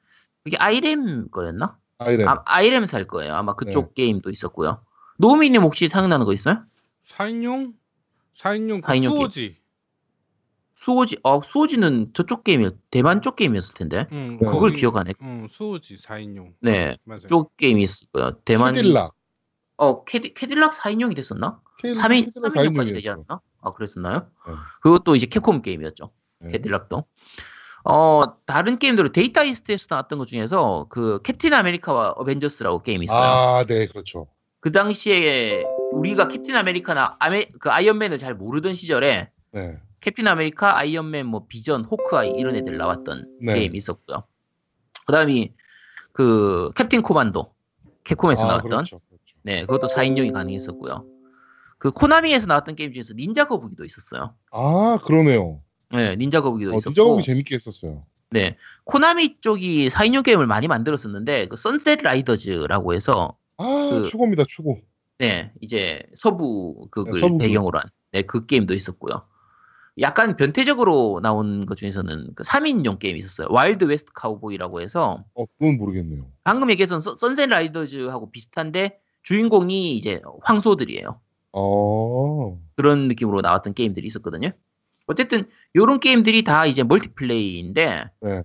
그게 0.49 0.57
Irem 0.57 1.29
거였나? 1.31 1.77
Irem. 1.99 2.27
아, 2.27 2.43
Irem사 2.47 3.05
거예요. 3.07 3.35
아마 3.35 3.55
그쪽 3.55 3.95
게임도 3.95 4.31
있었고요. 4.31 4.83
노미님 5.19 5.63
혹시 5.63 5.89
생각나는 5.89 6.25
거 6.25 6.33
있어요? 6.33 6.65
4인용? 7.07 7.75
4인용 8.35 8.81
그 8.83 8.89
4인용 8.89 9.01
게임. 9.01 9.11
수호지. 9.11 9.59
수호지, 10.75 11.19
어, 11.25 11.43
수호지는 11.43 12.13
저쪽 12.15 12.45
게임이었, 12.45 12.77
대만 12.91 13.21
쪽 13.21 13.35
게임이었을 13.37 13.75
텐데. 13.75 14.07
응, 14.13 14.39
네. 14.41 14.47
그걸 14.47 14.71
거기- 14.71 14.81
기억 14.81 14.97
안 14.97 15.09
해. 15.09 15.15
응, 15.23 15.49
수호지 15.51 15.97
4인용. 15.97 16.55
네. 16.61 16.97
맞아요. 17.05 17.27
쪽 17.27 17.57
게임이 17.57 17.83
있었고요. 17.83 18.39
대만. 18.45 18.73
캐딜락. 18.75 19.13
어, 19.77 20.05
캐디, 20.05 20.35
캐딜락 20.35 20.73
4인용이 20.73 21.15
됐었나? 21.17 21.61
캐- 21.79 21.91
3인, 21.91 22.27
캐딜락 22.27 22.53
3인용까지 22.55 22.95
되지 22.95 23.09
4인용이었죠. 23.09 23.13
않았나? 23.13 23.41
아, 23.61 23.73
그랬었나요? 23.73 24.31
네. 24.47 24.53
그것도 24.83 25.17
이제 25.17 25.27
캡콤 25.27 25.63
게임이었죠. 25.63 26.11
네. 26.41 26.53
Cadillac도. 26.53 27.05
어, 27.91 28.23
다른 28.45 28.79
게임들은 28.79 29.13
Data 29.13 29.43
East에서 29.43 29.87
나왔던 29.89 30.19
것 30.19 30.29
중에서 30.29 30.87
그 30.91 31.21
Captain 31.23 31.55
America와 31.55 32.11
Avengers라고 32.11 32.83
게임이 32.83 33.07
있어요. 33.07 33.19
아, 33.19 33.65
네, 33.67 33.87
그렇죠. 33.87 34.27
그 34.61 34.73
당시에 34.73 35.65
우리가 35.91 36.29
Captain 36.29 36.55
America나 36.55 37.17
아메, 37.19 37.47
그 37.59 37.71
Iron 37.71 37.90
Man을 37.90 38.19
잘 38.19 38.35
모르던 38.35 38.75
시절에 38.75 39.31
네. 39.53 39.79
Captain 40.01 40.29
America, 40.29 40.77
Iron 40.77 41.02
Man, 41.02 41.27
뭐 41.27 41.47
Vision, 41.49 41.83
Hawkeye 41.83 42.31
이런 42.31 42.57
애들 42.57 42.77
나왔던 42.77 43.39
네. 43.41 43.55
게임이 43.55 43.79
있었고요. 43.79 44.25
그다음이 45.07 45.55
그 46.13 46.71
Captain 46.75 47.01
Commando 47.01 47.55
Capcom에서 48.05 48.45
아, 48.45 48.49
나왔던 48.49 48.71
그렇죠. 48.71 49.01
그렇죠. 49.09 49.37
네 49.43 49.63
그것도 49.63 49.87
4인용이 49.87 50.33
가능했었고요. 50.35 51.07
그 51.79 51.91
Konami에서 51.91 52.47
나왔던 52.47 52.77
게임 52.77 52.93
중에서 52.93 53.15
닌자 53.15 53.47
거북이도 53.47 53.87
있었어요. 53.87 54.35
아, 54.51 54.99
그러네요. 55.05 55.63
네 55.91 56.17
닌자 56.17 56.41
거북이도 56.43 56.71
어, 56.73 56.75
있었고 56.75 56.91
닌자 56.91 57.04
거북이 57.04 57.23
재밌게 57.23 57.55
했었어요. 57.55 58.05
네 58.31 58.57
Konami 58.85 59.41
쪽이 59.41 59.89
4인용 59.89 60.23
게임을 60.23 60.47
많이 60.47 60.69
만들었었는데 60.69 61.49
그 61.49 61.57
Sunset 61.57 62.03
Riders라고 62.03 62.95
해서 62.95 63.37
아, 63.57 63.89
그- 63.91 64.09
최고입니다, 64.11 64.45
최고. 64.49 64.79
네, 65.19 65.53
이제 65.61 66.03
서부 66.15 66.87
그걸 66.91 67.15
네, 67.15 67.21
서부 67.21 67.39
배경으로 67.39 67.79
한, 67.81 67.89
네, 68.13 68.23
그 68.23 68.47
게임도 68.47 68.75
있었고요. 68.75 69.23
약간 70.01 70.37
변칙적으로 70.37 71.19
나온 71.25 71.67
것 71.67 71.77
중에서는 71.77 72.35
그 72.37 72.45
3인용 72.45 73.01
게임이 73.01 73.19
있었어요. 73.19 73.49
Wild 73.51 73.85
West 73.87 74.13
Cowboy라고 74.15 74.81
해서 74.81 75.25
어, 75.35 75.45
그건 75.59 75.77
모르겠네요. 75.79 76.31
방금 76.45 76.71
얘기했던 76.71 77.01
선- 77.01 77.17
Sunset 77.17 77.49
Riders하고 77.49 78.31
비슷한데 78.31 79.01
주인공이 79.25 79.97
이제 79.97 80.23
황소들이에요. 80.45 81.21
어, 81.53 82.61
그런 82.77 83.09
느낌으로 83.09 83.41
나왔던 83.41 83.75
게임들이 83.75 84.07
있었거든요. 84.07 84.53
어쨌든 85.09 85.45
요런 85.75 86.01
게임들이 86.01 86.45
다 86.45 86.67
이제 86.67 86.83
멀티플레이인데 86.85 88.05
네. 88.21 88.43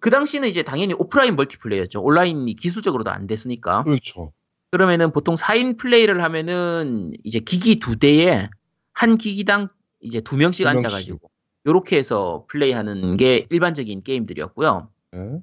그 0.00 0.10
당시는 0.10 0.48
이제 0.48 0.62
당연히 0.62 0.94
오프라인 0.94 1.36
멀티플레이였죠. 1.36 2.02
온라인이 2.02 2.52
기술적으로도 2.54 3.10
안 3.10 3.26
됐으니까. 3.26 3.84
그렇죠. 3.84 4.32
그러면은 4.70 5.12
보통 5.12 5.34
4인 5.34 5.78
플레이를 5.78 6.22
하면은 6.22 7.12
이제 7.24 7.40
기기 7.40 7.78
두 7.78 7.96
대에 7.96 8.48
한 8.92 9.18
기기당 9.18 9.68
이제 10.00 10.20
두 10.20 10.36
명씩 10.36 10.64
두 10.64 10.72
명씩. 10.72 10.86
앉아가지고 10.86 11.30
요렇게 11.66 11.98
해서 11.98 12.46
플레이하는 12.48 13.16
게 13.16 13.46
일반적인 13.50 14.02
게임들이었고요. 14.02 14.88
네. 15.12 15.40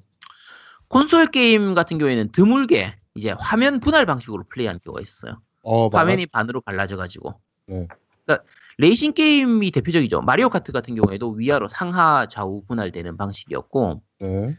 콘솔 0.87 1.27
게임 1.27 1.75
같은 1.75 1.97
경우에는 1.97 2.31
드물게 2.31 2.95
이제 3.13 3.35
화면 3.37 3.79
분할 3.79 4.05
방식으로 4.05 4.45
플레이하는 4.49 4.79
경우가 4.83 5.01
있어요. 5.01 5.41
어, 5.61 5.89
화면이 5.89 6.25
반으로 6.27 6.61
갈라져가지고. 6.61 7.39
네. 7.67 7.87
그러니까 8.25 8.45
레이싱 8.77 9.13
게임이 9.13 9.71
대표적이죠. 9.71 10.21
Mario 10.21 10.49
Kart 10.49 10.71
같은 10.71 10.95
경우에도 10.95 11.31
위아래로 11.31 11.67
상하 11.67 12.27
좌우 12.29 12.63
분할되는 12.67 13.17
방식이었고 13.17 14.01
네. 14.19 14.55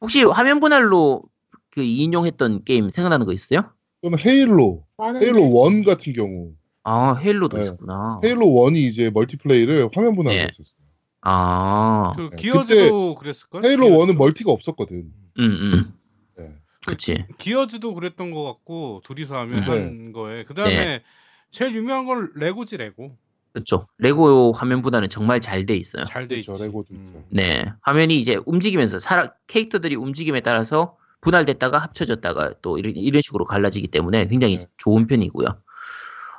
혹시 0.00 0.22
화면 0.24 0.60
분할로 0.60 1.22
그 1.70 1.82
인용했던 1.82 2.64
게임 2.64 2.90
생각나는 2.90 3.24
거 3.24 3.32
있어요? 3.32 3.72
또는 4.02 4.18
Halo, 4.18 4.84
Halo 5.00 5.70
1 5.70 5.84
같은 5.84 6.12
경우. 6.12 6.52
아 6.84 7.14
Halo도 7.14 7.56
네. 7.56 7.62
있었구나. 7.62 8.20
Halo 8.22 8.44
1이 8.44 8.76
이제 8.76 9.08
멀티플레이를 9.10 9.88
화면 9.94 10.16
분할로 10.16 10.36
네. 10.36 10.42
했었어요. 10.42 10.82
아, 11.22 12.12
그 12.16 12.30
네, 12.30 12.36
Gears도 12.36 13.14
그랬을걸? 13.14 13.64
Halo 13.64 13.86
Gears도? 13.86 14.12
1은 14.12 14.18
멀티가 14.18 14.50
없었거든. 14.50 15.12
음, 15.38 15.42
음, 15.44 15.92
네. 16.36 16.52
그치. 16.84 17.24
Gears도 17.38 17.94
그랬던 17.94 18.32
것 18.32 18.42
같고 18.42 19.00
둘이서 19.04 19.38
하면 19.38 19.58
음. 19.60 19.70
한 19.70 20.12
거에 20.12 20.44
그 20.44 20.52
다음에 20.52 21.02
제일 21.50 21.74
유명한 21.76 22.06
건 22.06 22.32
레고지 22.34 22.76
레고 22.76 23.16
그렇죠. 23.52 23.86
레고 23.98 24.52
화면 24.52 24.82
분할은 24.82 25.08
정말 25.08 25.40
잘 25.40 25.66
돼 25.66 25.74
있어요. 25.76 26.04
잘 26.04 26.26
돼. 26.28 26.40
그렇죠, 26.40 26.62
레고도 26.62 26.94
음. 26.94 27.02
있어요. 27.02 27.22
네, 27.30 27.64
화면이 27.82 28.18
이제 28.20 28.38
움직이면서 28.46 28.98
사람 28.98 29.28
캐릭터들이 29.46 29.94
움직임에 29.94 30.40
따라서 30.40 30.96
분할됐다가 31.20 31.78
합쳐졌다가 31.78 32.54
또 32.62 32.78
이런, 32.78 32.96
이런 32.96 33.22
식으로 33.22 33.44
갈라지기 33.44 33.88
때문에 33.88 34.26
굉장히 34.28 34.56
네. 34.56 34.66
좋은 34.76 35.06
편이고요. 35.06 35.46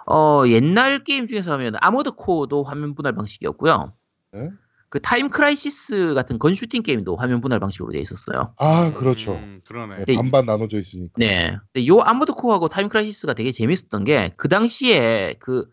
어, 0.07 0.43
옛날 0.47 1.03
게임 1.03 1.27
중에서 1.27 1.53
하면 1.53 1.75
아머드 1.79 2.11
코어도 2.11 2.63
화면 2.63 2.93
분할 2.95 3.13
방식이었고요. 3.15 3.93
네. 4.33 4.49
그 4.89 4.99
Time 5.01 5.29
Crisis 5.29 6.13
같은 6.13 6.37
gun 6.37 6.50
shooting 6.50 6.83
게임도 6.83 7.15
화면 7.15 7.41
분할 7.41 7.59
방식으로 7.59 7.93
돼 7.93 7.99
있었어요. 7.99 8.53
아, 8.57 8.91
그렇죠. 8.93 9.33
음, 9.33 9.61
그러네. 9.65 9.95
네, 9.99 10.05
네. 10.05 10.15
반반 10.15 10.45
나눠져 10.45 10.77
있으니까. 10.79 11.13
네. 11.17 11.57
근데 11.71 11.87
요 11.87 11.99
Armored 12.01 12.33
Core하고 12.33 12.67
Time 12.67 12.89
Crisis가 12.89 13.33
되게 13.33 13.51
재밌었던 13.51 14.03
게 14.03 14.33
그 14.37 14.49
당시에 14.49 15.35
그 15.39 15.65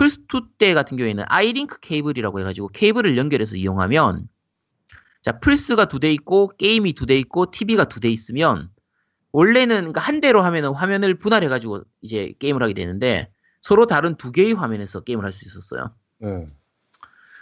플스2 0.00 0.56
때 0.58 0.72
같은 0.72 0.96
경우에는 0.96 1.24
i.LINK 1.28 1.78
케이블이라고 1.80 2.40
해가지고 2.40 2.68
케이블을 2.68 3.18
연결해서 3.18 3.56
이용하면 3.56 4.28
자 5.22 5.38
플스가 5.38 5.84
두 5.86 5.98
대 6.00 6.10
있고 6.12 6.52
게임이 6.56 6.94
두 6.94 7.04
대 7.06 7.18
있고 7.18 7.50
TV가 7.50 7.84
두 7.84 8.00
대 8.00 8.08
있으면 8.08 8.70
원래는 9.32 9.76
그러니까 9.76 10.00
한 10.00 10.20
대로 10.20 10.40
하면은 10.40 10.72
화면을 10.72 11.14
분할해가지고 11.16 11.84
이제 12.00 12.32
게임을 12.38 12.62
하게 12.62 12.72
되는데 12.72 13.30
서로 13.60 13.86
다른 13.86 14.16
두 14.16 14.32
개의 14.32 14.54
화면에서 14.54 15.00
게임을 15.00 15.24
할 15.24 15.32
수 15.34 15.44
있었어요. 15.46 15.94
네. 16.18 16.48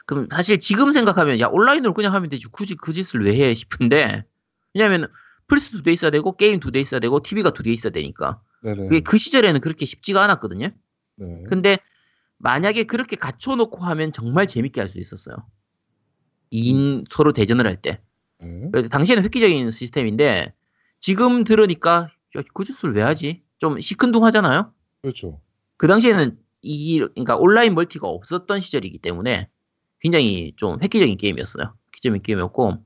그럼 0.07 0.27
사실 0.31 0.59
지금 0.59 0.91
생각하면 0.91 1.39
야 1.39 1.47
온라인으로 1.47 1.95
그냥 1.95 2.13
하면 2.15 2.29
되지 2.29 2.47
굳이 2.49 2.75
그 2.75 2.93
짓을 2.93 3.25
왜 3.25 3.37
해 3.37 3.55
싶은데 3.55 4.25
왜냐면 4.75 5.07
플스 5.47 5.71
두 5.71 5.83
대 5.83 5.93
있어야 5.93 6.11
되고 6.11 6.37
게임 6.37 6.59
두 6.61 6.73
대 6.73 6.81
있어야 6.81 6.99
되고 6.99 7.21
TV가 7.23 7.51
두 7.51 7.63
대 7.63 7.71
있어야 7.71 7.93
되니까 7.93 8.41
네네. 8.63 8.89
그게 8.89 9.01
그 9.01 9.17
시절에는 9.17 9.61
그렇게 9.61 9.87
쉽지가 9.87 10.23
않았거든요. 10.25 10.71
네. 11.17 11.45
근데 11.49 11.79
만약에 12.39 12.85
그렇게 12.85 13.17
갖춰놓고 13.17 13.79
하면 13.85 14.13
정말 14.13 14.47
재밌게 14.47 14.81
할 14.81 14.89
수 14.89 14.99
있었어요. 15.01 15.37
2인 16.53 17.05
서로 17.11 17.33
대전을 17.33 17.67
할 17.67 17.77
때. 17.81 18.01
네. 18.41 18.69
그래서 18.73 18.89
당시에는 18.89 19.25
획기적인 19.25 19.71
시스템인데 19.71 20.55
지금 21.01 21.45
들으니까 21.45 22.11
야, 22.37 22.43
그 22.55 22.65
짓을 22.65 22.95
왜 22.95 23.03
하지? 23.03 23.43
좀 23.59 23.81
시큰둥하잖아요. 23.81 24.73
그렇죠. 25.03 25.41
그 25.77 25.87
당시에는 25.89 26.39
이 26.63 26.99
그러니까 27.01 27.37
온라인 27.37 27.75
멀티가 27.75 28.09
없었던 28.09 28.61
시절이기 28.61 28.99
때문에 28.99 29.49
굉장히 30.01 30.53
좀 30.57 30.79
획기적인 30.83 31.17
게임이었어요. 31.19 31.75
획기적인 31.89 32.23
게임이었고 32.23 32.85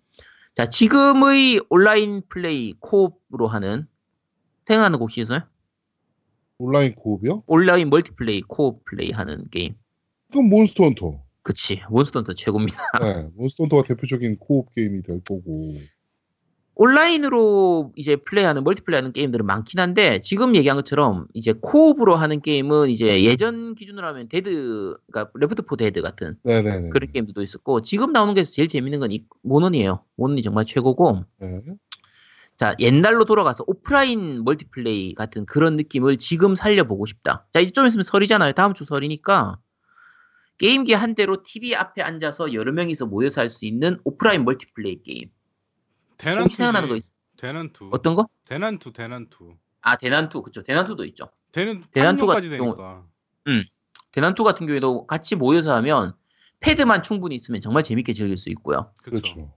자 0.54 0.66
지금의 0.66 1.60
온라인 1.70 2.22
플레이 2.28 2.74
코업으로 2.80 3.48
하는 3.48 3.86
생각나는 4.64 4.98
거 4.98 5.04
혹시 5.04 5.20
있어요? 5.20 5.40
온라인 6.62 6.94
co-op이요? 6.94 7.42
온라인 7.46 7.90
멀티플레이 7.90 8.42
co-op 8.42 8.85
플레이 8.85 9.11
하는 9.11 9.44
게임. 9.51 9.75
그럼 10.31 10.48
Monster 10.48 10.85
Hunter. 10.85 11.20
그치 11.42 11.83
Monster 11.90 12.20
Hunter 12.20 12.35
최고입니다. 12.35 12.79
네. 13.01 13.29
Monster 13.35 13.64
Hunter가 13.64 13.83
대표적인 13.88 14.37
co-op 14.38 14.72
게임이 14.75 15.03
될 15.03 15.20
거고. 15.25 15.72
온라인으로 16.75 17.92
이제 17.96 18.16
플레이하는 18.16 18.64
멀티플레이하는 18.64 19.12
게임들은 19.12 19.44
많긴 19.44 19.79
한데 19.79 20.20
지금 20.22 20.57
얘기한 20.57 20.77
것처럼 20.77 21.27
이제 21.35 21.53
co-op으로 21.52 22.16
하는 22.16 22.40
게임은 22.40 22.88
이제 22.88 23.22
예전 23.25 23.75
기준으로 23.75 24.07
하면 24.07 24.29
Dead 24.28 24.96
그러니까 25.11 25.31
Left 25.35 25.62
4 25.62 25.76
Dead 25.76 26.00
같은 26.01 26.37
네네네. 26.44 26.88
그런 26.90 27.12
게임들도 27.12 27.42
있었고 27.42 27.83
지금 27.83 28.12
나오는 28.12 28.33
것에서 28.35 28.52
제일 28.53 28.68
재밌는 28.68 29.01
건 29.01 29.11
이 29.12 29.25
몬헌이에요. 29.42 30.02
몬헌이 30.16 30.42
정말 30.42 30.64
최고고 30.64 31.25
네. 31.40 31.61
자 32.56 32.74
옛날로 32.78 33.24
돌아가서 33.24 33.64
오프라인 33.66 34.44
멀티플레이 34.44 35.14
같은 35.14 35.46
그런 35.46 35.76
느낌을 35.76 36.18
지금 36.18 36.54
살려보고 36.54 37.06
싶다. 37.06 37.46
자 37.52 37.60
이제 37.60 37.70
좀 37.72 37.86
있으면 37.86 38.02
설이잖아요. 38.04 38.52
다음 38.52 38.74
주 38.74 38.84
설이니까 38.84 39.58
게임기 40.58 40.92
한 40.92 41.14
대로 41.14 41.42
TV 41.42 41.74
앞에 41.74 42.02
앉아서 42.02 42.52
여러 42.52 42.72
명이서 42.72 43.06
모여서 43.06 43.40
할 43.40 43.50
수 43.50 43.64
있는 43.64 43.98
오프라인 44.04 44.44
멀티플레이 44.44 45.02
게임. 45.02 45.30
혹시 46.38 46.56
생각나는 46.56 46.88
거 46.88 46.94
대난투지. 46.94 47.08
있, 47.08 47.36
대난투. 47.36 47.88
어떤 47.92 48.14
거? 48.14 48.28
대난투 48.44 48.92
대난투. 48.92 49.56
아 49.80 49.96
대난투 49.96 50.42
그쵸 50.42 50.62
대난투도 50.62 51.04
있죠. 51.06 51.30
대난 51.50 51.82
대난투 51.90 52.26
대난투까지 52.26 52.48
같은 52.50 52.58
경우- 52.58 52.76
되니까. 52.76 53.06
대난투 54.12 54.44
같은 54.44 54.66
경우에도 54.66 55.06
같이 55.06 55.34
모여서 55.34 55.74
하면 55.76 56.12
패드만 56.60 57.02
충분히 57.02 57.34
있으면 57.34 57.60
정말 57.60 57.82
재밌게 57.82 58.12
즐길 58.12 58.36
수 58.36 58.50
있고요. 58.50 58.92
그렇죠. 58.98 59.52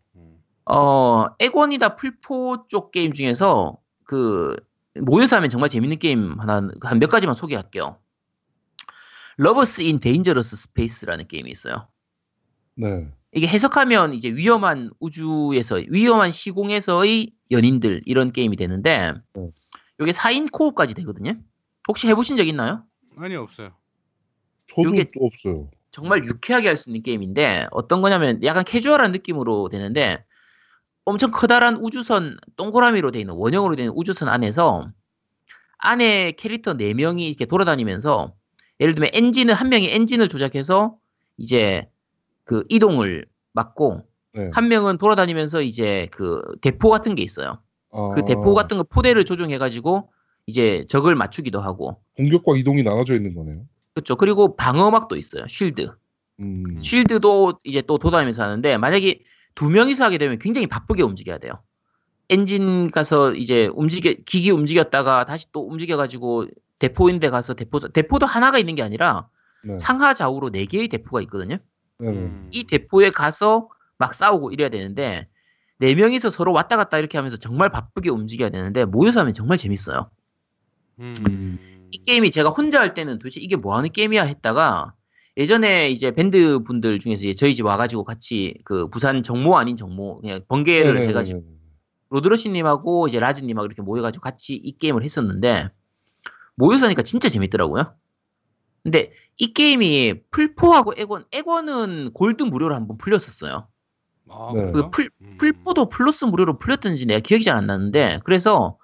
어 0.65 1.28
엑원이나 1.39 1.95
플포 1.95 2.67
쪽 2.67 2.91
게임 2.91 3.13
중에서 3.13 3.78
그 4.06 4.56
모여서 5.01 5.36
하면 5.38 5.49
정말 5.49 5.69
재밌는 5.69 5.99
게임 5.99 6.39
하나 6.39 6.67
한 6.82 6.99
몇 6.99 7.10
가지만 7.10 7.36
소개할게요. 7.36 7.97
Lovers 9.38 9.82
in 9.82 10.00
Dangerous 10.00 10.56
Space라는 10.56 11.28
게임이 11.28 11.51
있어요. 11.51 11.88
네. 12.75 13.08
이게 13.34 13.47
해석하면 13.47 14.13
이제 14.13 14.30
위험한 14.30 14.91
우주에서 14.99 15.82
위험한 15.89 16.32
시공에서의 16.32 17.34
연인들 17.51 18.01
이런 18.06 18.32
게임이 18.32 18.56
되는데 18.56 19.13
네. 19.34 19.49
이게 19.99 20.12
4인 20.12 20.51
co-op까지 20.52 20.93
되거든요. 20.95 21.34
혹시 21.88 22.08
해보신 22.08 22.38
적 22.38 22.47
있나요? 22.47 22.84
아니 23.17 23.36
없어요. 23.36 23.71
저도 24.67 24.89
없어요. 25.19 25.69
정말 25.91 26.25
유쾌하게 26.25 26.67
할 26.67 26.75
수 26.78 26.89
있는 26.89 27.04
게임인데 27.04 27.67
어떤 27.71 28.01
거냐면 28.01 28.41
약간 28.43 28.63
캐주얼한 28.63 29.12
느낌으로 29.12 29.69
되는데 29.69 30.25
엄청 31.06 31.32
커다란 31.32 31.78
우주선 31.78 32.38
동그라미로 32.58 33.12
돼 33.12 33.20
있는 33.20 33.36
원형으로 33.36 33.76
된 33.76 33.91
우주선 33.94 34.28
안에서 34.28 34.91
안에 35.78 36.32
캐릭터 36.32 36.74
4명이 36.74 37.22
이렇게 37.22 37.46
돌아다니면서 37.46 38.34
예를 38.80 38.96
들면 38.96 39.12
엔진을 39.13 39.54
한 39.54 39.70
명이 39.70 39.89
엔진을 39.89 40.28
조작해서 40.28 40.98
이제 41.38 41.88
그 42.44 42.63
이동을 42.70 43.26
막고 43.54 44.02
네. 44.34 44.50
한 44.54 44.68
명은 44.68 44.98
돌아다니면서 44.98 45.62
이제 45.62 46.10
그 46.12 46.41
대포 46.62 46.89
같은 46.89 47.15
게 47.15 47.22
있어요. 47.22 47.60
아, 47.91 48.10
그 48.15 48.26
대포 48.26 48.54
같은 48.54 48.78
거 48.78 48.84
포대를 48.84 49.26
조종해 49.26 49.58
가지고 49.58 50.12
이제 50.48 50.86
적을 50.89 51.15
맞추기도 51.15 51.60
하고 51.60 52.02
공격과 52.18 52.58
이동이 52.58 52.84
나눠져 52.84 53.13
있는 53.13 53.34
거네요. 53.36 53.63
그렇죠. 53.94 54.15
그리고 54.15 54.56
방어막도 54.56 55.15
있어요. 55.15 55.46
쉴드. 55.48 55.89
음. 56.39 56.80
쉴드도 56.82 57.60
이제 57.63 57.82
또 57.82 57.98
돌아다니면서 57.98 58.44
하는데 58.44 58.78
만약에 58.78 59.22
두 59.56 59.70
명이서 59.70 60.04
하게 60.04 60.18
되면 60.18 60.38
굉장히 60.39 60.68
바쁘게 60.68 61.02
움직여야 61.04 61.39
돼요. 61.39 61.54
엔진 62.30 62.89
가서 62.91 63.34
이제 63.34 63.68
움직여 63.74 64.13
기기 64.26 64.52
움직였다가 64.52 65.26
다시 65.26 65.46
또 65.52 65.68
움직여 65.68 65.96
가지고 65.98 66.48
대포인데 66.80 67.30
가서 67.30 67.54
대포 67.54 67.80
대포도 67.80 68.26
하나가 68.26 68.58
있는 68.58 68.76
게 68.76 68.84
아니라 68.84 69.28
네. 69.63 69.78
상하 69.80 70.13
좌우로 70.13 70.50
네 70.50 70.65
개의 70.65 70.88
대포가 70.88 71.22
있거든요. 71.22 71.58
네. 72.00 72.12
네. 72.12 72.18
음. 72.18 72.50
이 72.52 72.65
대포에 72.65 73.12
가서 73.12 73.70
막 73.98 74.13
싸우고 74.13 74.52
이래야 74.52 74.70
되는데 74.70 75.28
네 75.78 75.96
명이서 75.96 76.30
서로 76.30 76.52
왔다 76.52 76.78
갔다 76.78 76.98
이렇게 76.98 77.18
하면서 77.18 77.38
정말 77.38 77.70
바쁘게 77.70 78.10
움직여야 78.10 78.50
되는데 78.50 78.86
모여서 78.86 79.22
하면 79.22 79.34
정말 79.34 79.58
재밌어요. 79.58 80.10
음. 81.00 81.60
이 81.91 81.98
게임이 82.04 82.32
제가 82.32 82.50
혼자 82.50 82.80
할 82.80 82.94
때는 82.94 83.20
도대체 83.20 83.39
이게 83.39 83.56
뭐 83.56 83.78
하는 83.78 83.91
게임이야 83.91 84.24
했다가 84.24 84.94
예전에 85.38 85.89
이제 85.89 86.12
밴드 86.12 86.60
분들 86.60 87.00
중에서 87.00 87.24
이제 87.26 87.34
저희 87.34 87.56
집 87.56 87.65
와가지고 87.65 88.06
같이 88.06 88.56
그 88.63 88.89
부산 88.89 89.21
정모 89.21 89.58
아닌 89.58 89.76
정모 89.76 90.21
그냥 90.21 90.41
번개를 90.48 90.86
네네네네. 90.86 91.08
해가지고 91.10 91.43
로드러시님하고 92.10 93.08
이제 93.08 93.19
라즈님하고 93.19 93.65
이렇게 93.65 93.82
모여가지고 93.82 94.24
같이 94.24 94.56
이 94.56 94.78
게임을 94.78 95.04
했었는데 95.04 95.69
모여서 96.56 96.86
하니까 96.86 97.02
진짜 97.02 97.28
재밌더라고요. 97.28 97.93
근데 98.84 99.12
이 99.38 99.54
게임이 99.54 100.21
플포하고 100.32 100.93
엑원 100.95 101.26
엑원은 101.32 102.12
골드 102.13 102.43
무료로 102.43 102.76
한번 102.76 102.98
풀렸었어요. 102.98 103.67
아, 104.30 104.52
네. 104.56 104.71
그 104.71 104.89
풀, 104.89 105.10
음. 105.21 105.36
플포도 105.38 105.89
플러스 105.89 106.24
무료로 106.26 106.58
풀렸던지 106.60 107.06
내가 107.06 107.19
기억이 107.19 107.43
잘 107.43 107.58
안 107.58 107.67
나는데 107.67 108.19
그래서 108.24 108.78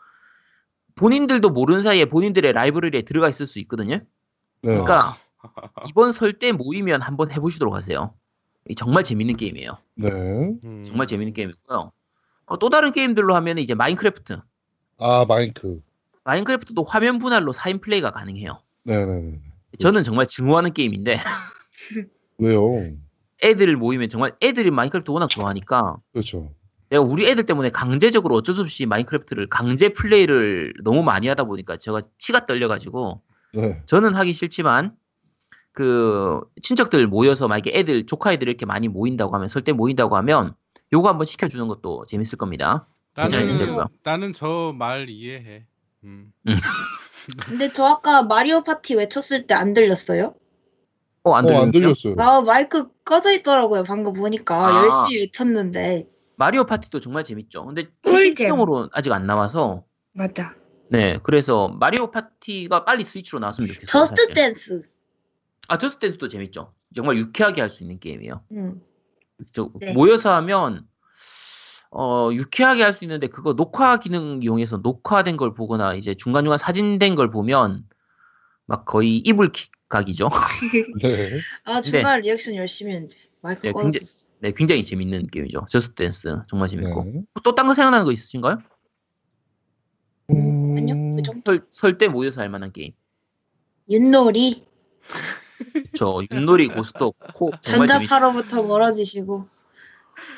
본인들도 0.96 1.50
모르는 1.50 1.82
사이에 1.82 2.06
본인들의 2.06 2.52
라이브러리에 2.54 3.04
들어가 3.04 3.30
있을 3.30 3.48
수 3.48 3.60
있거든요. 3.60 3.98
네. 3.98 4.04
그러니까 4.62 5.16
이번 5.90 6.12
설 6.12 6.34
때 6.34 6.52
모이면 6.52 7.02
한번 7.02 7.32
해보시도록 7.32 7.74
하세요. 7.74 8.14
이 8.70 8.76
정말 8.76 9.04
재밌는 9.04 9.38
게임이에요. 9.38 9.78
네. 9.96 10.10
음. 10.12 10.84
정말 10.86 11.08
재밌는 11.08 11.34
게임이고요. 11.34 11.92
어, 12.46 12.60
또 12.60 12.70
다른 12.70 12.92
게임들로 12.92 13.34
하면 13.36 13.58
이제 13.58 13.74
마인크래프트. 13.74 14.40
아 15.00 15.26
마인크. 15.28 15.82
마인크래프트도 16.24 16.84
화면 16.84 17.18
분할로 17.18 17.54
4인 17.54 17.82
플레이가 17.82 18.12
가능해요. 18.12 18.62
네네네. 18.84 19.40
저는 19.80 20.04
정말 20.04 20.28
증오하는 20.28 20.74
게임인데 20.74 21.18
왜요? 22.38 22.62
애들 23.44 23.76
모이면 23.78 24.10
정말 24.10 24.36
애들이 24.42 24.70
마인크래프트 24.70 25.10
워낙 25.12 25.28
좋아하니까 25.30 25.98
그렇죠. 26.12 26.52
내가 26.90 27.02
우리 27.04 27.26
애들 27.28 27.46
때문에 27.46 27.70
강제적으로 27.70 28.36
어쩔 28.36 28.54
수 28.54 28.62
없이 28.62 28.86
마인크래프트를 28.86 29.48
강제 29.48 29.90
플레이를 29.90 30.74
너무 30.84 31.04
많이 31.04 31.28
하다 31.28 31.46
보니까 31.46 31.78
제가 31.78 32.02
치가 32.20 32.46
떨려가지고 32.46 33.22
네. 33.54 33.82
저는 33.86 34.14
하기 34.16 34.34
싫지만 34.34 34.96
그 35.74 36.42
친척들 36.62 37.08
모여서 37.08 37.48
만약에 37.48 37.72
애들 37.74 38.06
조카 38.06 38.34
애들 38.34 38.48
이렇게 38.48 38.66
많이 38.66 38.88
모인다고 38.88 39.34
하면 39.36 39.48
설 39.48 39.64
때 39.64 39.72
모인다고 39.72 40.16
하면 40.18 40.56
요거 40.94 41.08
한번 41.08 41.26
시켜주는 41.26 41.68
것도 41.68 42.06
재밌을 42.08 42.38
겁니다. 42.38 42.88
나는? 43.16 43.58
나는 44.04 44.34
저 44.34 44.74
말 44.78 45.10
이해해. 45.10 45.66
음. 46.04 46.32
근데 47.46 47.72
저 47.74 47.86
아까 47.86 48.24
마리오 48.24 48.64
파티 48.64 48.96
외쳤을 48.96 49.46
때 49.48 49.54
안 49.54 49.74
들렸어요? 49.74 50.34
어 51.24 51.34
안 51.36 51.46
어, 51.50 51.62
안 51.62 51.72
들렸어요? 51.72 52.16
아 52.18 52.42
마이크 52.42 52.90
꺼져 53.04 53.32
있더라고요. 53.34 53.84
방금 53.84 54.14
보니까 54.14 54.56
아. 54.56 54.84
열심히 54.84 55.22
외쳤는데. 55.22 56.08
마리오 56.36 56.64
파티도 56.64 57.00
정말 57.00 57.24
재밌죠. 57.24 57.66
근데. 57.66 57.88
스위치용으로 58.04 58.90
아직 58.94 59.12
안 59.12 59.28
나와서 59.28 59.84
맞아. 60.14 60.56
네 60.90 61.20
그래서 61.24 61.70
마리오 61.70 62.10
파티가 62.12 62.84
빨리 62.86 63.04
스위치로 63.06 63.40
나왔으면 63.40 63.68
좋겠어요. 63.70 63.86
Just 63.88 64.16
사실. 64.22 64.34
댄스. 64.34 64.82
아 65.68 65.78
Just 65.78 66.00
Dance도 66.00 66.28
재밌죠. 66.28 66.74
정말 66.96 67.18
유쾌하게 67.18 67.62
할 67.62 67.70
수 67.70 67.84
있는 67.84 68.00
게임이에요. 68.00 68.44
음. 68.52 68.82
저 69.54 69.72
네. 69.80 69.94
모여서 69.94 70.34
하면 70.36 70.88
어 71.92 72.30
유쾌하게 72.32 72.84
할 72.84 72.94
수 72.94 73.04
있는데 73.06 73.28
그거 73.28 73.54
녹화 73.56 73.98
기능 73.98 74.42
이용해서 74.42 74.78
녹화된 74.78 75.38
걸 75.38 75.54
보거나 75.54 75.94
이제 75.96 76.14
중간중간 76.14 76.58
사진된 76.58 77.16
걸 77.16 77.32
보면 77.32 77.88
막 78.66 78.86
거의 78.86 79.18
이불 79.18 79.52
킥 79.52 79.72
각이죠. 79.90 80.30
네. 81.02 81.40
아 81.66 81.82
중간 81.82 82.22
리액션 82.22 82.56
열심히 82.56 82.94
했는데 82.94 83.18
마이크 83.42 83.62
네, 83.68 83.72
꺼졌어. 83.72 84.30
네, 84.40 84.52
굉장히 84.56 84.84
재밌는 84.84 85.28
게임이죠. 85.28 85.66
Just 85.70 85.96
Dance 85.96 86.36
정말 86.50 86.70
재밌고 86.70 87.04
네. 87.06 87.24
또딴 87.44 87.68
거 87.68 87.74
생각나는 87.74 88.06
거 88.06 88.12
있으신가요? 88.12 88.58
음... 90.30 90.76
아니요 90.78 90.96
그 91.16 91.22
정도. 91.24 91.60
설설때 91.70 92.08
모여서 92.08 92.42
할 92.42 92.50
만한 92.50 92.72
게임. 92.72 92.94
윷놀이 93.90 94.66
저 95.96 96.22
윷놀이 96.32 96.68
고스톱 96.68 97.16
코. 97.34 97.52
전자파로부터 97.62 98.64
멀어지시고. 98.64 99.48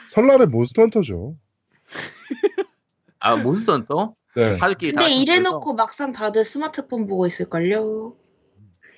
설날에 0.08 0.46
몬스터 0.46 0.84
헌터죠. 0.84 1.36
아 3.20 3.36
몬스터 3.38 3.74
헌터? 3.74 4.16
네. 4.36 4.58
근데 4.80 5.12
이래놓고 5.12 5.74
막상 5.76 6.12
다들 6.12 6.44
스마트폰 6.44 7.08
보고 7.08 7.26
있을걸요. 7.28 8.16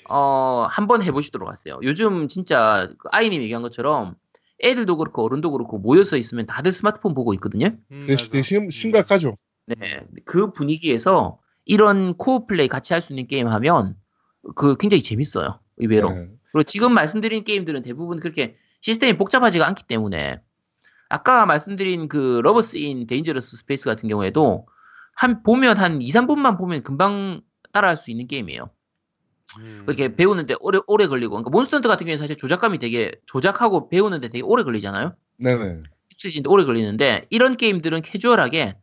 어, 0.07 0.67
한번 0.69 1.01
해보시도록 1.01 1.49
하세요. 1.49 1.79
요즘 1.83 2.27
진짜 2.27 2.89
그 2.97 3.09
아이님 3.11 3.41
얘기한 3.41 3.61
것처럼 3.61 4.15
애들도 4.63 4.97
그렇고 4.97 5.23
어른도 5.25 5.51
그렇고 5.51 5.77
모여서 5.79 6.15
있으면 6.17 6.45
다들 6.45 6.71
스마트폰 6.71 7.13
보고 7.13 7.33
있거든요. 7.35 7.67
음, 7.91 8.05
네. 8.07 8.15
네, 8.15 8.41
심, 8.41 8.69
심각하죠. 8.69 9.37
네, 9.65 10.05
그 10.25 10.51
분위기에서 10.53 11.39
이런 11.65 12.15
co-op 12.17 12.45
플레이 12.45 12.67
같이 12.67 12.93
할 12.93 13.01
수 13.01 13.11
있는 13.13 13.27
게임 13.27 13.47
하면 13.47 13.95
그 14.55 14.77
굉장히 14.77 15.01
재밌어요. 15.03 15.59
의외로. 15.77 16.11
네. 16.11 16.29
그리고 16.51 16.63
지금 16.63 16.93
말씀드린 16.93 17.43
게임들은 17.43 17.81
대부분 17.83 18.19
그렇게 18.19 18.55
시스템이 18.81 19.17
복잡하지가 19.17 19.67
않기 19.67 19.83
때문에 19.87 20.41
아까 21.09 21.45
말씀드린 21.45 22.07
그 22.07 22.41
Lovers 22.43 22.77
in 22.77 23.07
Dangerous 23.07 23.57
Space 23.57 23.85
같은 23.85 24.09
경우에도 24.09 24.67
한 25.13 25.43
보면 25.43 25.77
한 25.77 26.01
2, 26.01 26.09
3분만 26.09 26.57
보면 26.57 26.83
금방 26.83 27.41
따라할 27.71 27.97
수 27.97 28.11
있는 28.11 28.27
게임이에요. 28.27 28.69
음. 29.59 29.83
그렇게 29.85 30.15
배우는데 30.15 30.55
오래 30.59 30.79
오래 30.87 31.07
걸리고 31.07 31.31
그러니까 31.31 31.49
몬스터헌터 31.51 31.87
같은 31.87 32.05
경우에 32.05 32.17
사실 32.17 32.35
조작감이 32.35 32.79
되게 32.79 33.11
조작하고 33.25 33.89
배우는데 33.89 34.29
되게 34.29 34.41
오래 34.41 34.63
걸리잖아요. 34.63 35.15
네네. 35.37 35.83
익숙해지는데 36.09 36.49
오래 36.49 36.65
걸리는데 36.65 37.27
이런 37.29 37.55
게임들은 37.55 38.01
캐주얼하게 38.01 38.75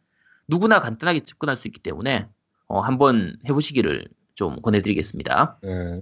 누구나 0.48 0.80
간단하게 0.80 1.20
접근할 1.20 1.56
수 1.56 1.68
있기 1.68 1.80
때문에 1.80 2.28
어, 2.66 2.80
한번 2.80 3.36
해보시기를 3.48 4.08
좀 4.34 4.60
권해드리겠습니다. 4.62 5.58
네. 5.62 6.00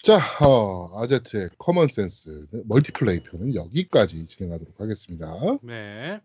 음. 0.00 0.02
자, 0.02 0.18
어, 0.44 1.02
아제트의 1.02 1.50
common 1.58 1.88
sense 1.88 2.46
멀티플레이 2.64 3.20
편은 3.20 3.54
여기까지 3.54 4.24
진행하도록 4.24 4.80
하겠습니다. 4.80 5.34
네. 5.62 6.20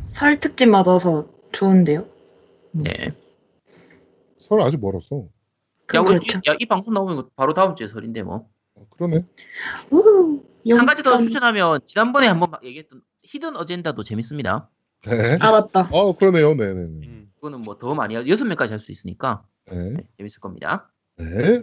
설 0.00 0.38
특집 0.40 0.68
맞아서 0.68 1.28
좋은데요. 1.52 2.06
네. 2.72 3.12
설 4.38 4.60
아직 4.62 4.80
멀었어. 4.80 5.28
야, 5.94 6.00
우리, 6.00 6.18
그렇죠. 6.18 6.40
야, 6.50 6.56
이 6.58 6.66
방송 6.66 6.94
나오면 6.94 7.28
바로 7.36 7.54
다음 7.54 7.74
주에 7.76 7.86
설인데 7.86 8.22
뭐. 8.22 8.48
어, 8.74 8.86
그러네. 8.90 9.24
우후, 9.90 10.42
한 10.70 10.86
가지 10.86 11.02
더. 11.02 11.18
추천하면 11.18 11.80
지난번에 11.86 12.26
한번 12.26 12.50
막 12.50 12.64
얘기했던 12.64 13.02
히든 13.22 13.56
어젠다도 13.56 14.02
재밌습니다. 14.02 14.68
네. 15.06 15.36
아 15.40 15.52
맞다. 15.52 15.88
어, 15.92 16.16
그러네요. 16.16 16.54
네네네. 16.54 16.80
음. 17.06 17.32
그거는 17.36 17.60
뭐 17.62 17.78
더 17.78 17.94
많이 17.94 18.14
하- 18.14 18.26
여섯 18.26 18.44
명까지 18.44 18.72
할 18.72 18.78
수 18.80 18.90
있으니까 18.92 19.44
네. 19.70 19.90
네, 19.90 19.96
재밌을 20.18 20.40
겁니다. 20.40 20.90
네. 21.18 21.62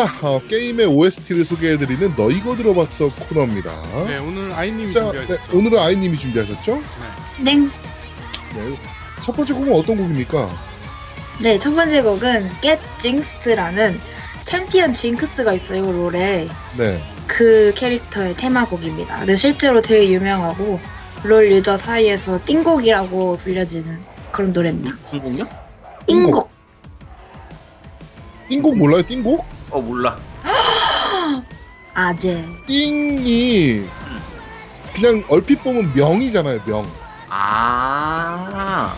자, 0.00 0.10
어, 0.22 0.40
게임의 0.48 0.86
OST를 0.86 1.44
소개해드리는 1.44 2.14
너 2.16 2.30
이거 2.30 2.56
들어봤어 2.56 3.10
코너입니다. 3.10 3.70
네, 4.06 4.16
오늘 4.16 4.50
아이님이 4.50 4.88
자, 4.88 5.00
준비하셨죠. 5.00 5.52
네, 5.52 5.58
오늘은 5.58 5.78
아이님이 5.78 6.18
준비하셨죠? 6.18 6.82
네. 7.38 7.44
땡. 7.44 7.70
네. 8.54 8.78
첫 9.22 9.36
번째 9.36 9.52
곡은 9.52 9.74
어떤 9.74 9.96
곡입니까? 9.98 10.48
네, 11.42 11.58
첫 11.58 11.74
번째 11.74 12.00
곡은 12.00 12.50
Get 12.62 12.80
Jinxed라는 12.98 14.00
챔피언 14.44 14.94
징크스가 14.94 15.52
있어요, 15.52 15.92
롤에. 15.92 16.48
네. 16.78 17.02
그 17.26 17.74
캐릭터의 17.76 18.34
테마곡입니다. 18.36 19.18
근데 19.18 19.36
실제로 19.36 19.82
되게 19.82 20.10
유명하고 20.14 20.80
롤 21.24 21.52
유저 21.52 21.76
사이에서 21.76 22.40
띵곡이라고 22.46 23.36
불려지는 23.36 23.98
그런 24.32 24.52
노래입니다. 24.52 24.96
무슨 25.02 25.18
곡요? 25.18 25.46
띵곡. 26.06 26.50
띵곡 28.48 28.78
몰라요? 28.78 29.02
띵곡? 29.06 29.59
어 29.70 29.80
몰라. 29.80 30.18
아재. 31.94 32.46
띵이 32.66 33.84
그냥 34.94 35.24
얼핏 35.28 35.62
보면 35.62 35.92
명이잖아요, 35.94 36.60
명. 36.66 36.86
아. 37.28 38.96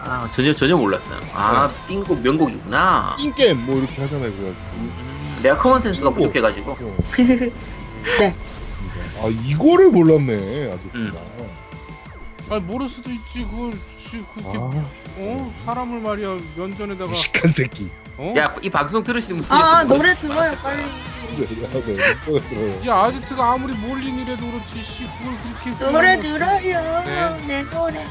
아 0.00 0.30
전혀 0.30 0.52
전혀 0.54 0.76
몰랐어요. 0.76 1.18
아 1.34 1.70
띵곡 1.88 2.20
명곡이구나. 2.22 3.16
띵게임 3.18 3.66
뭐 3.66 3.78
이렇게 3.78 4.00
하잖아요, 4.02 4.30
그래가지고. 4.32 4.66
음, 4.76 5.40
내가 5.42 5.56
common 5.58 5.80
sense가 5.80 6.10
띵곡. 6.10 6.16
부족해가지고. 6.32 6.70
어, 6.72 6.96
네. 8.18 8.34
아 9.20 9.26
이거를 9.26 9.90
몰랐네, 9.90 10.72
아직도. 10.72 11.18
아니 12.50 12.60
모를 12.62 12.88
수도 12.88 13.10
있지. 13.10 13.42
그걸 13.44 13.72
씨, 13.98 14.22
그렇게 14.34 14.56
아, 14.56 14.70
어 15.18 15.54
사람을 15.66 16.00
말이야 16.00 16.38
면전에다가 16.56 17.10
무식한 17.10 17.50
새끼. 17.50 17.90
어? 18.18 18.34
야 18.36 18.54
이 18.62 18.68
방송 18.68 19.02
들으시는 19.04 19.38
분들. 19.38 19.56
아, 19.56 19.84
노래 19.84 20.14
들어요, 20.14 20.56
빨리. 20.62 20.82
네, 20.82 21.46
네, 21.46 21.68
네, 21.70 22.40
네, 22.40 22.40
네. 22.80 22.88
야 22.88 22.96
아지트가 23.04 23.52
아무리 23.52 23.72
몰린이라도 23.74 24.44
그렇지 24.50 24.82
씨 24.82 25.06
그걸 25.18 25.36
그렇게 25.62 25.92
노래 25.92 26.18
들어요. 26.18 27.02
네. 27.04 27.46
내 27.46 27.62
노래. 27.70 28.04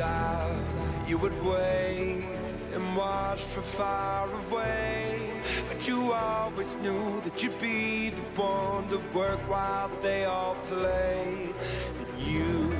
Child, 0.00 0.56
you 1.06 1.18
would 1.18 1.38
wait 1.44 2.24
and 2.72 2.96
watch 2.96 3.42
from 3.52 3.62
far 3.62 4.30
away. 4.46 5.30
But 5.68 5.86
you 5.86 6.14
always 6.14 6.76
knew 6.76 7.20
that 7.20 7.42
you'd 7.42 7.60
be 7.60 8.08
the 8.08 8.22
one 8.40 8.88
to 8.88 8.98
work 9.12 9.40
while 9.40 9.90
they 10.00 10.24
all 10.24 10.56
play. 10.70 11.52
And 11.98 12.10
you, 12.18 12.72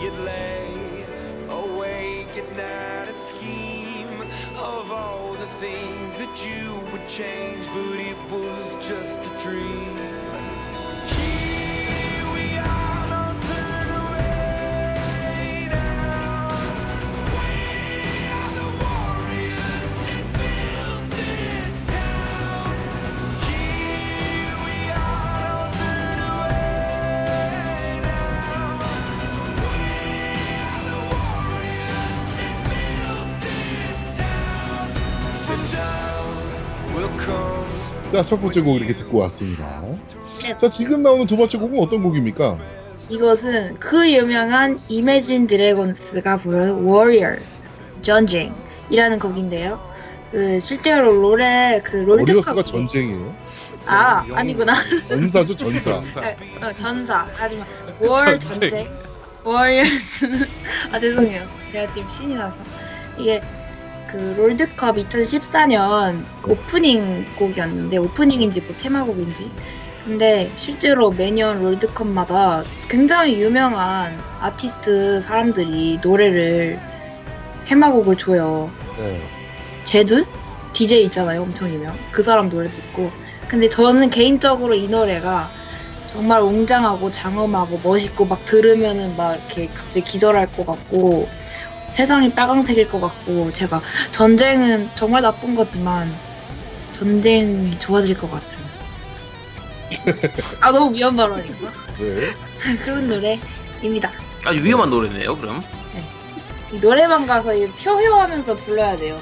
you'd 0.00 0.20
lay 0.24 1.04
awake 1.50 2.32
at 2.42 2.48
night 2.56 3.08
and 3.12 3.20
scheme 3.30 4.20
of 4.56 4.90
all 4.90 5.34
the 5.34 5.50
things 5.64 6.10
that 6.22 6.34
you 6.46 6.62
would 6.90 7.06
change, 7.08 7.66
but 7.74 7.98
it 8.12 8.20
was 8.30 8.66
just 8.88 9.18
a 9.18 9.32
dream. 9.44 10.27
자, 38.18 38.22
첫 38.24 38.40
번째 38.40 38.62
곡 38.62 38.78
이렇게 38.78 38.94
듣고 38.94 39.18
왔습니다. 39.18 39.80
네. 40.42 40.58
자, 40.58 40.68
지금 40.68 41.02
나오는 41.04 41.24
두 41.28 41.36
번째 41.36 41.56
곡은 41.56 41.78
어떤 41.80 42.02
곡입니까? 42.02 42.58
이것은 43.08 43.76
그 43.78 44.12
유명한 44.12 44.80
이매진 44.88 45.46
드래곤스가 45.46 46.38
부른 46.38 46.84
Warriors 46.84 47.68
전쟁이라는 48.02 49.20
곡인데요. 49.20 49.80
그 50.32 50.58
실제로 50.58 51.12
롤에 51.12 51.80
그 51.84 51.94
롤드컵 51.98 52.28
워리어스가 52.28 52.62
전쟁이에요. 52.64 53.36
아 53.86 54.24
영- 54.28 54.36
아니구나 54.36 54.74
전사죠, 55.08 55.56
전사. 55.56 55.78
전사. 55.80 56.18
네, 56.20 56.36
어, 56.60 56.74
전사 56.74 57.28
하지만 57.34 57.68
월 58.02 58.40
전쟁. 58.40 58.68
전쟁 58.70 58.88
Warriors는 59.46 60.40
아 60.90 60.98
죄송해요 60.98 61.46
제가 61.70 61.92
지금 61.92 62.10
신이 62.10 62.34
나서 62.34 62.56
이게 63.16 63.40
그 64.08 64.34
롤드컵 64.38 64.96
2014년 64.96 66.24
오프닝 66.48 67.26
곡이었는데 67.36 67.98
오프닝인지 67.98 68.62
뭐 68.62 68.74
테마곡인지 68.78 69.50
근데 70.04 70.50
실제로 70.56 71.10
매년 71.10 71.62
롤드컵마다 71.62 72.64
굉장히 72.88 73.40
유명한 73.42 74.18
아티스트 74.40 75.20
사람들이 75.20 75.98
노래를 76.02 76.80
테마곡을 77.66 78.16
줘요. 78.16 78.70
네. 78.96 79.22
제드 79.84 80.24
DJ 80.72 81.04
있잖아요, 81.04 81.42
엄청 81.42 81.68
유명. 81.68 81.94
그 82.10 82.22
사람 82.22 82.48
노래 82.48 82.70
듣고. 82.70 83.10
근데 83.48 83.68
저는 83.68 84.08
개인적으로 84.08 84.74
이 84.74 84.88
노래가 84.88 85.50
정말 86.06 86.40
웅장하고 86.40 87.10
장엄하고 87.10 87.80
멋있고 87.82 88.24
막 88.24 88.42
들으면은 88.46 89.14
막 89.14 89.34
이렇게 89.34 89.68
갑자기 89.68 90.00
기절할 90.00 90.50
것 90.52 90.64
같고 90.64 91.28
세상이 91.90 92.32
빨강색일 92.34 92.88
것 92.88 93.00
같고 93.00 93.52
제가 93.52 93.80
전쟁은 94.10 94.90
정말 94.94 95.22
나쁜 95.22 95.54
거지만 95.54 96.14
전쟁이 96.92 97.78
좋아질 97.78 98.16
것 98.16 98.30
같은. 98.30 98.58
아 100.60 100.70
너무 100.70 100.94
위험 100.94 101.16
발언인가? 101.16 101.72
네. 101.98 102.76
그런 102.84 103.08
노래입니다. 103.08 104.12
아주 104.44 104.62
위험한 104.62 104.90
노래네요. 104.90 105.36
그럼. 105.38 105.64
이 106.70 106.78
노래방 106.80 107.24
가서 107.24 107.54
이 107.54 107.66
표효하면서 107.70 108.56
불러야 108.58 108.96
돼요. 108.98 109.18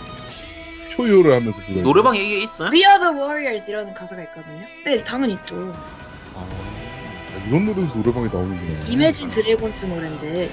표요를 0.97 1.35
하면서 1.35 1.61
불러요. 1.63 1.83
노래방 1.85 2.17
얘기가 2.17 2.43
있어요? 2.43 2.71
We 2.73 2.81
are 2.85 2.99
the 2.99 3.15
warriors 3.15 3.71
이라는 3.71 3.95
가사가 3.95 4.23
있거든요. 4.25 4.67
네, 4.85 5.05
당연히 5.05 5.35
있죠. 5.35 5.55
아, 6.35 6.41
아, 6.41 7.47
이런 7.49 7.67
노래도 7.67 7.87
노래방에 7.95 8.27
나오는구나. 8.27 8.89
이매진 8.89 9.31
드래곤스 9.31 9.87
노래인데. 9.87 10.51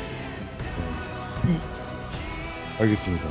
알겠습니다. 2.84 3.28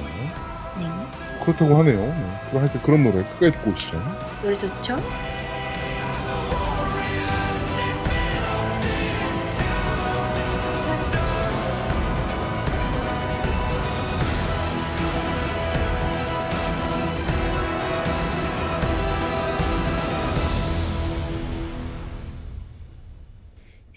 네, 0.78 1.44
그렇다고 1.44 1.76
하네요. 1.78 2.00
네. 2.00 2.40
그럼 2.48 2.62
하여튼 2.62 2.80
그런 2.82 3.04
노래 3.04 3.22
끝까지 3.22 3.52
듣고 3.52 3.70
오시죠. 3.70 4.02
노래 4.42 4.56
좋죠? 4.56 4.96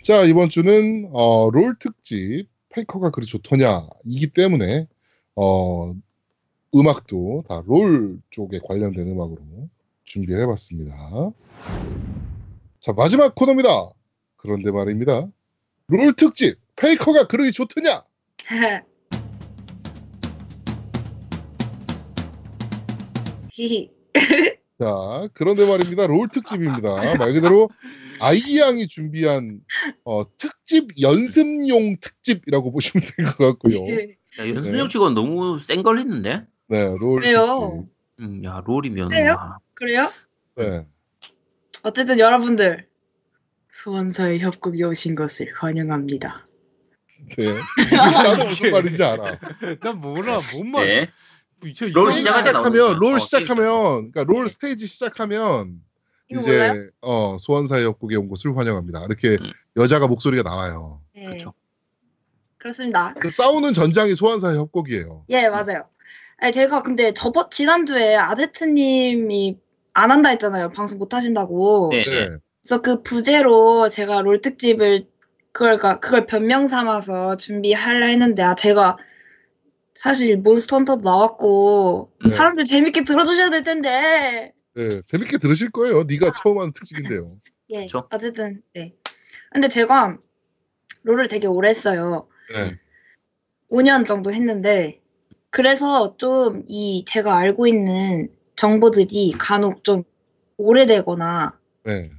자 0.03 0.21
이번 0.21 0.49
주는 0.49 1.09
어, 1.13 1.49
롤 1.49 1.79
특집 1.79 2.47
페이커가 2.69 3.09
그리 3.09 3.25
좋더냐 3.25 3.87
이기 4.03 4.27
때문에 4.27 4.87
어, 5.35 5.93
음악도 6.73 7.43
다 7.47 7.61
롤 7.65 8.19
쪽에 8.29 8.59
관련된 8.63 9.07
음악으로 9.07 9.41
준비를 10.03 10.41
해봤습니다. 10.43 11.31
자 12.79 12.93
마지막 12.93 13.33
코너입니다. 13.35 13.69
그런데 14.37 14.71
말입니다. 14.71 15.27
롤 15.87 16.13
특집 16.15 16.57
페이커가 16.75 17.27
그러기 17.27 17.51
좋더냐? 17.51 18.03
자, 24.79 25.29
그런데 25.33 25.65
말입니다. 25.67 26.07
롤 26.07 26.27
특집입니다. 26.27 27.15
말 27.17 27.33
그대로 27.33 27.69
아이양이 28.21 28.87
준비한 28.87 29.61
어, 30.03 30.23
특집 30.37 30.89
연습용 31.01 31.95
특집이라고 32.01 32.71
보시면 32.71 33.05
될 33.15 33.25
것 33.27 33.37
같고요. 33.37 33.85
야, 34.39 34.47
연습용 34.47 34.89
치고는 34.89 35.13
너무 35.15 35.59
센 35.61 35.83
걸 35.83 35.99
했는데. 35.99 36.45
네, 36.67 36.95
롤 36.99 37.21
그래요. 37.21 37.85
음, 38.19 38.43
야 38.43 38.61
롤이면 38.65 39.09
그래요? 39.09 39.35
와. 39.37 39.57
그래요? 39.73 40.09
네. 40.55 40.85
어쨌든 41.83 42.17
여러분들 42.19 42.87
소환사의 43.71 44.39
협곡에 44.39 44.83
오신 44.83 45.15
것을 45.15 45.53
환영합니다. 45.57 46.47
네. 47.37 47.45
무슨 48.45 48.71
말인지 48.71 49.03
알아. 49.03 49.39
난 49.81 49.99
몰라 49.99 50.39
뭔 50.53 50.71
말. 50.71 50.85
네. 50.87 51.73
저롤 51.73 52.11
시작하면. 52.11 52.95
롤 52.97 53.15
어, 53.15 53.19
시작하면 53.19 54.11
그러니까 54.11 54.23
롤 54.23 54.47
스테이지 54.49 54.85
시작하면 54.87 55.81
이제 56.29 56.69
몰라요? 56.69 56.89
어, 57.01 57.37
소환사의 57.39 57.85
협곡에 57.85 58.15
온 58.15 58.29
것을 58.29 58.55
환영합니다. 58.57 59.05
이렇게 59.05 59.37
음. 59.41 59.51
여자가 59.77 60.07
목소리가 60.07 60.43
나와요. 60.43 61.01
네. 61.15 61.23
그렇죠. 61.23 61.53
그렇습니다. 62.65 63.13
그 63.19 63.29
싸우는 63.29 63.75
전장이 63.75 64.15
소환사의 64.15 64.57
협곡이에요. 64.57 65.25
예, 65.29 65.49
맞아요. 65.49 65.87
아니, 66.37 66.51
제가 66.51 66.81
근데 66.81 67.13
저번 67.13 67.51
지난주에 67.51 68.15
아제트님이 68.15 69.59
안 69.93 70.09
한다 70.09 70.29
했잖아요. 70.29 70.71
방송 70.71 70.97
못 70.97 71.13
하신다고. 71.13 71.89
네. 71.91 72.03
네. 72.03 72.29
그래서 72.61 72.81
그 72.81 73.03
부제로 73.03 73.87
제가 73.89 74.21
롤 74.21 74.41
특집을 74.41 75.05
그걸 75.51 75.77
그걸 75.77 76.25
변명 76.25 76.67
삼아서 76.67 77.37
준비하려 77.37 78.07
했는데 78.07 78.41
아 78.41 78.55
제가 78.55 78.97
사실 79.93 80.35
몬스터 80.37 80.77
헌터도 80.77 81.01
나왔고 81.07 82.11
네. 82.25 82.31
사람들 82.31 82.65
재밌게 82.65 83.03
들어주셔야 83.03 83.51
될 83.51 83.61
텐데 83.61 84.53
네, 84.75 85.01
재밌게 85.05 85.37
들으실 85.37 85.69
거예요. 85.69 86.03
네가 86.05 86.33
처음 86.43 86.59
하는 86.59 86.73
특집인데요. 86.73 87.29
예 87.69 87.83
그쵸. 87.83 88.07
어쨌든 88.11 88.63
네 88.73 88.95
근데 89.51 89.67
제가 89.67 90.17
롤을 91.03 91.27
되게 91.27 91.45
오래 91.45 91.69
했어요 91.69 92.27
네. 92.53 92.79
5년 93.69 94.05
정도 94.05 94.33
했는데 94.33 95.01
그래서 95.49 96.17
좀 96.17 96.65
이 96.67 97.05
제가 97.07 97.37
알고 97.37 97.67
있는 97.67 98.29
정보들이 98.55 99.33
간혹 99.37 99.83
좀 99.83 100.03
오래되거나 100.57 101.57
네. 101.85 102.11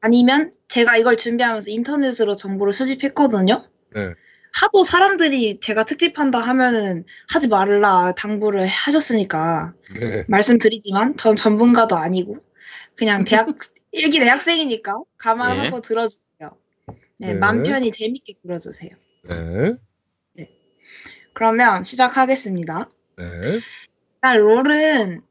아니면 0.00 0.52
제가 0.68 0.96
이걸 0.96 1.16
준비하면서 1.16 1.70
인터넷으로 1.70 2.36
정보를 2.36 2.72
수집했거든요. 2.72 3.68
네. 3.94 4.14
하도 4.52 4.84
사람들이 4.84 5.58
제가 5.60 5.84
특집한다 5.84 6.38
하면은 6.38 7.04
하지 7.28 7.48
말라 7.48 8.12
당부를 8.16 8.66
하셨으니까 8.66 9.74
네. 9.98 10.24
말씀드리지만 10.28 11.16
전 11.16 11.34
전문가도 11.36 11.96
아니고 11.96 12.38
그냥 12.94 13.24
대학 13.28 13.48
일기 13.92 14.18
대학생이니까 14.20 14.94
감안하고 15.18 15.80
들어주세요. 15.80 16.56
네, 17.16 17.32
네. 17.32 17.34
맘 17.34 17.62
편히 17.62 17.90
재밌게 17.90 18.34
들어주세요. 18.42 18.90
네. 19.28 19.76
그러면 21.32 21.82
시작하겠습니다. 21.82 22.90
네. 23.16 23.24
일단 24.14 24.38
롤은 24.38 25.22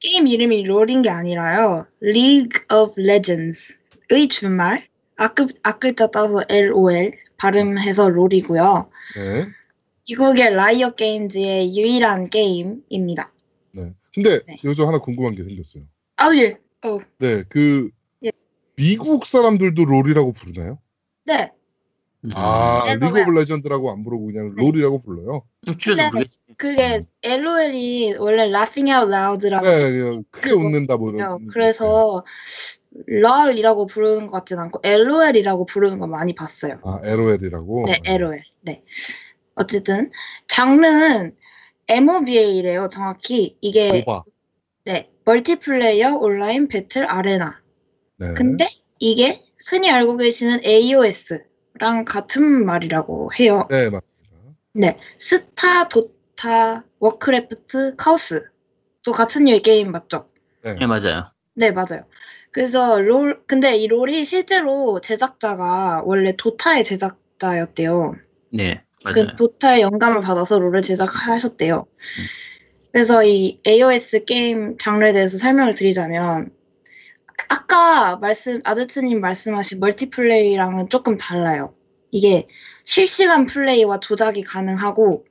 게임 0.00 0.26
이름이 0.26 0.64
롤인 0.64 1.02
게 1.02 1.10
아니라요. 1.10 1.86
League 2.02 2.62
of 2.72 3.00
Legends의 3.00 4.28
준말 4.28 4.88
앞글, 5.16 5.54
앞글자 5.62 6.10
따서 6.10 6.42
LOL 6.48 7.12
발음해서 7.36 8.08
롤이고요. 8.08 8.90
네. 9.16 9.46
미국의 10.08 10.54
라이엇 10.54 10.94
게임즈의 10.94 11.76
유일한 11.76 12.28
게임입니다. 12.28 13.32
네. 13.72 13.94
근데 14.14 14.40
네. 14.44 14.56
여기서 14.64 14.86
하나 14.86 14.98
궁금한 14.98 15.34
게 15.34 15.42
생겼어요. 15.42 15.84
아 16.16 16.34
예. 16.36 16.58
어. 16.82 16.98
네. 17.18 17.44
그 17.48 17.90
예. 18.24 18.30
미국 18.76 19.26
사람들도 19.26 19.84
롤이라고 19.84 20.32
부르나요? 20.32 20.78
네. 21.24 21.50
음. 22.24 22.30
아, 22.34 22.82
그래서 22.84 23.06
리그 23.06 23.20
오브 23.20 23.38
레전드라고 23.38 23.92
안 23.92 24.02
부르고 24.02 24.26
그냥 24.26 24.54
네. 24.54 24.62
롤이라고 24.62 25.02
불러요. 25.02 25.42
좀 25.64 25.76
줄여서 25.76 26.02
네. 26.02 26.10
모르겠 26.12 26.30
그게 26.56 27.00
LOL이 27.22 28.14
원래 28.18 28.44
Laughing 28.44 28.90
Out 28.90 29.12
Loud라고 29.12 29.66
네, 29.66 29.90
그냥 29.90 30.24
크게 30.30 30.50
그거 30.50 30.64
웃는다 30.64 30.96
뭐. 30.96 31.10
이런. 31.10 31.46
그래서 31.48 32.24
LOL이라고 33.08 33.86
부르는 33.86 34.26
것 34.26 34.38
같진 34.38 34.58
않고 34.58 34.80
LOL이라고 34.82 35.66
부르는 35.66 35.98
거 35.98 36.06
많이 36.06 36.34
봤어요. 36.34 36.80
아, 36.84 37.00
LOL이라고. 37.04 37.84
네, 37.86 38.00
LOL. 38.06 38.42
네. 38.62 38.82
어쨌든 39.56 40.10
장르는 40.48 41.34
MOBA래요. 41.88 42.88
정확히 42.88 43.58
이게 43.60 44.02
MOBA. 44.06 44.24
네 44.86 45.10
multiplayer 45.24 46.16
online 46.16 46.68
battle 46.68 47.10
arena. 47.10 47.60
네. 48.16 48.32
근데 48.34 48.66
이게 48.98 49.42
흔히 49.66 49.90
알고 49.90 50.16
계시는 50.16 50.64
AOS 50.64 51.44
랑 51.78 52.04
같은 52.04 52.64
말이라고 52.64 53.32
해요. 53.38 53.66
네, 53.70 53.90
맞습니다. 53.90 54.04
네, 54.74 54.98
스타, 55.18 55.88
도타, 55.88 56.84
워크래프트, 56.98 57.96
카오스 57.96 58.44
또 59.04 59.12
같은 59.12 59.44
게임 59.58 59.90
맞죠? 59.90 60.28
네. 60.62 60.74
네 60.74 60.86
맞아요. 60.86 61.30
네, 61.54 61.70
맞아요. 61.70 62.06
그래서 62.50 63.00
롤, 63.00 63.42
근데 63.46 63.76
이 63.76 63.88
롤이 63.88 64.24
실제로 64.24 65.00
제작자가 65.00 66.02
원래 66.04 66.34
도타의 66.36 66.84
제작자였대요. 66.84 68.14
네 68.52 68.82
맞아요. 69.04 69.26
그 69.26 69.36
도타의 69.36 69.82
영감을 69.82 70.20
받아서 70.20 70.58
롤을 70.58 70.82
제작하셨대요. 70.82 71.86
그래서 72.92 73.24
이 73.24 73.60
AOS 73.66 74.24
게임 74.24 74.78
장르에 74.78 75.12
대해서 75.12 75.36
설명을 75.36 75.74
드리자면 75.74 76.50
아까 77.48 78.16
말씀 78.16 78.60
아제트님 78.64 79.20
말씀하신 79.20 79.80
멀티플레이랑은 79.80 80.88
조금 80.88 81.16
달라요. 81.16 81.74
이게 82.10 82.46
실시간 82.84 83.46
플레이와 83.46 84.00
조작이 84.00 84.42
가능하고 84.42 85.26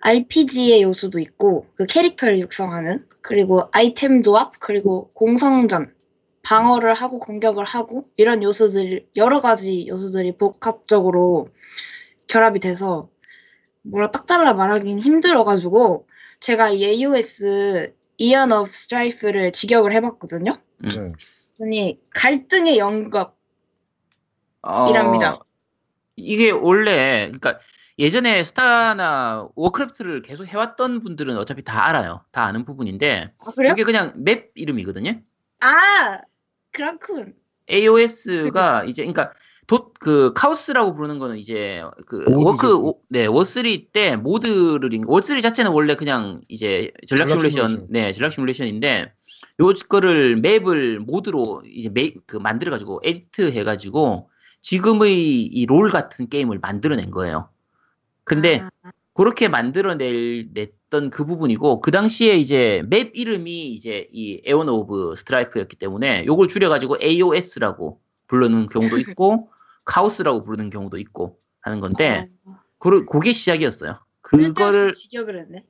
RPG의 0.00 0.82
요소도 0.82 1.18
있고 1.20 1.66
그 1.74 1.86
캐릭터를 1.86 2.40
육성하는 2.40 3.06
그리고 3.22 3.68
아이템 3.72 4.22
조합 4.22 4.58
그리고 4.58 5.10
공성전 5.14 5.94
방어를 6.42 6.94
하고 6.94 7.18
공격을 7.18 7.64
하고 7.64 8.08
이런 8.16 8.42
요소들 8.42 9.06
여러 9.16 9.40
가지 9.40 9.86
요소들이 9.88 10.36
복합적으로 10.36 11.48
결합이 12.28 12.60
돼서 12.60 13.08
뭐라 13.82 14.10
딱 14.10 14.26
잘라 14.26 14.52
말하긴 14.52 15.00
힘들어가지고 15.00 16.06
제가 16.40 16.70
이 16.70 16.84
AOS 16.84 17.92
Eon 18.18 18.52
of 18.52 18.68
Strife를 18.70 19.52
직역을 19.52 19.92
해봤거든요. 19.92 20.54
네. 20.78 21.12
그랬더니 21.56 21.98
갈등의 22.10 22.78
영겁 22.78 23.36
어, 24.62 24.90
이랍니다. 24.90 25.38
이게 26.16 26.50
원래 26.50 27.26
그러니까 27.26 27.58
예전에 27.98 28.44
스타나 28.44 29.48
워크래프트를 29.54 30.22
계속 30.22 30.46
해왔던 30.46 31.00
분들은 31.00 31.36
어차피 31.36 31.62
다 31.62 31.86
알아요. 31.86 32.24
다 32.30 32.44
아는 32.44 32.64
부분인데 32.64 33.32
아 33.38 33.50
그래요? 33.52 33.72
이게 33.72 33.84
그냥 33.84 34.12
맵 34.16 34.52
이름이거든요. 34.54 35.20
아 35.60 36.20
그렇군. 36.72 37.34
AOS가 37.70 38.84
이제 38.84 39.02
그러니까 39.02 39.32
도, 39.66 39.92
그 39.94 40.32
카오스라고 40.34 40.94
부르는 40.94 41.18
거는 41.18 41.38
이제 41.38 41.82
그. 42.06 42.24
워크 42.28 42.76
오- 42.76 43.00
네 43.08 43.26
워3 43.26 43.92
때 43.92 44.14
모드를 44.16 44.88
워3 44.90 45.42
자체는 45.42 45.72
원래 45.72 45.96
그냥 45.96 46.40
이제 46.48 46.92
전략 47.08 47.28
시뮬레이션. 47.30 47.86
네 47.90 48.12
전략 48.12 48.32
시뮬레이션인데 48.32 49.12
요 49.60 49.72
거를 49.88 50.36
맵을 50.36 51.00
모드로 51.00 51.62
이제 51.64 51.88
매, 51.88 52.12
그 52.26 52.36
만들어 52.36 52.70
가지고 52.70 53.00
edit 53.04 53.52
해 53.52 53.64
가지고 53.64 54.30
지금의 54.62 55.44
이 55.44 55.66
롤 55.66 55.90
같은 55.90 56.28
게임을 56.28 56.58
만들어낸 56.58 57.10
거예요. 57.10 57.48
근데 58.24 58.60
아, 58.60 58.70
그렇게 59.14 59.48
만들어낼 59.48 60.48
냈던 60.52 61.10
그 61.10 61.24
부분이고 61.24 61.80
그 61.80 61.90
당시에 61.90 62.36
이제 62.36 62.82
맵 62.88 63.12
이름이 63.16 63.68
이제 63.72 64.08
이 64.12 64.42
Eon 64.44 64.68
of 64.68 65.14
Strife였기 65.16 65.76
때문에 65.76 66.26
요걸 66.26 66.48
줄여 66.48 66.68
가지고 66.68 66.98
AOS라고 67.00 68.00
부르는 68.26 68.66
경우도 68.66 68.98
있고 68.98 69.50
카오스라고 69.86 70.44
부르는 70.44 70.68
경우도 70.70 70.98
있고 70.98 71.38
하는 71.60 71.80
건데 71.80 72.28
어, 72.44 72.58
그 72.78 73.06
그게 73.06 73.32
시작이었어요. 73.32 73.96
그거를 74.20 74.92
직역을 74.92 75.38
했네. 75.38 75.64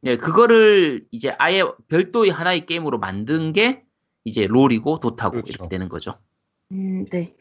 네. 0.00 0.12
네, 0.12 0.16
그거를 0.16 1.06
이제 1.10 1.34
아예 1.38 1.62
별도의 1.88 2.30
하나의 2.30 2.66
게임으로 2.66 2.98
만든 2.98 3.52
게 3.52 3.82
이제 4.24 4.46
롤이고 4.46 5.00
도타고 5.00 5.32
그렇죠. 5.32 5.50
이렇게 5.50 5.68
되는 5.68 5.88
거죠. 5.88 6.18
음, 6.72 7.04
네. 7.06 7.34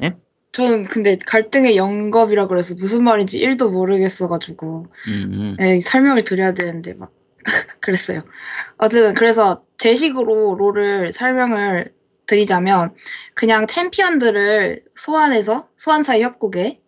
네. 0.00 0.16
저는 0.52 0.84
근데 0.84 1.18
갈등의 1.18 1.76
영겁이라 1.76 2.46
그래서 2.46 2.76
무슨 2.76 3.02
말인지 3.02 3.40
1도 3.40 3.72
모르겠어가지고 3.72 4.86
음. 5.08 5.56
네, 5.58 5.80
설명을 5.80 6.22
드려야 6.22 6.54
되는데 6.54 6.94
막 6.94 7.10
그랬어요. 7.80 8.22
어쨌든 8.78 9.14
그래서 9.14 9.64
제 9.76 9.94
식으로 9.96 10.54
롤을 10.54 11.12
설명을 11.12 11.92
드리자면 12.26 12.94
그냥 13.34 13.66
챔피언들을 13.66 14.82
소환해서 14.94 15.68
소환사의 15.76 16.22
협곡에 16.22 16.80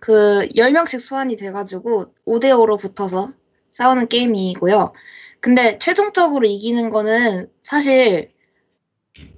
그 0.00 0.48
10명씩 0.54 1.00
소환이 1.00 1.36
돼가지고 1.36 2.14
5대5로 2.26 2.78
붙어서 2.78 3.32
싸우는 3.70 4.08
게임이고요. 4.08 4.92
근데 5.40 5.78
최종적으로 5.78 6.46
이기는 6.46 6.88
거는 6.88 7.48
사실 7.62 8.32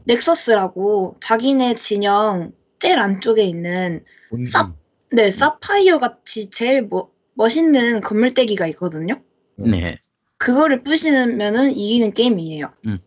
넥서스라고 0.05 1.17
자기네 1.21 1.75
진영 1.75 2.53
제일 2.79 2.99
안쪽에 2.99 3.43
있는. 3.45 4.05
쌉. 4.33 4.75
네 5.13 5.31
사파이어 5.31 5.99
같이 5.99 6.51
제일 6.51 6.83
뭐, 6.83 7.11
멋있는 7.35 8.01
건물대기가 8.01 8.67
있거든요. 8.69 9.21
네. 9.57 9.99
그거를 10.37 10.83
부시면은 10.83 11.77
이기는 11.77 12.15
게임이에요. 12.15 12.73
음. 12.87 12.99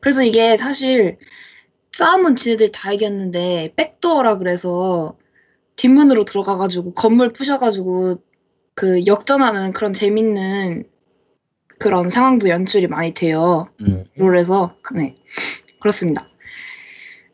그래서 0.00 0.22
이게 0.22 0.56
사실 0.56 1.18
싸움은 1.92 2.36
지네들 2.36 2.72
다 2.72 2.92
이겼는데 2.92 3.74
백도어라 3.76 4.38
그래서 4.38 5.16
뒷문으로 5.76 6.24
들어가가지고 6.24 6.94
건물 6.94 7.32
부셔가지고 7.32 8.22
그 8.74 9.06
역전하는 9.06 9.72
그런 9.72 9.92
재밌는 9.92 10.84
그런 11.78 12.08
상황도 12.08 12.48
연출이 12.48 12.86
많이 12.86 13.14
돼요. 13.14 13.68
음. 13.80 14.04
롤에서 14.16 14.76
네 14.96 15.16
그렇습니다. 15.80 16.28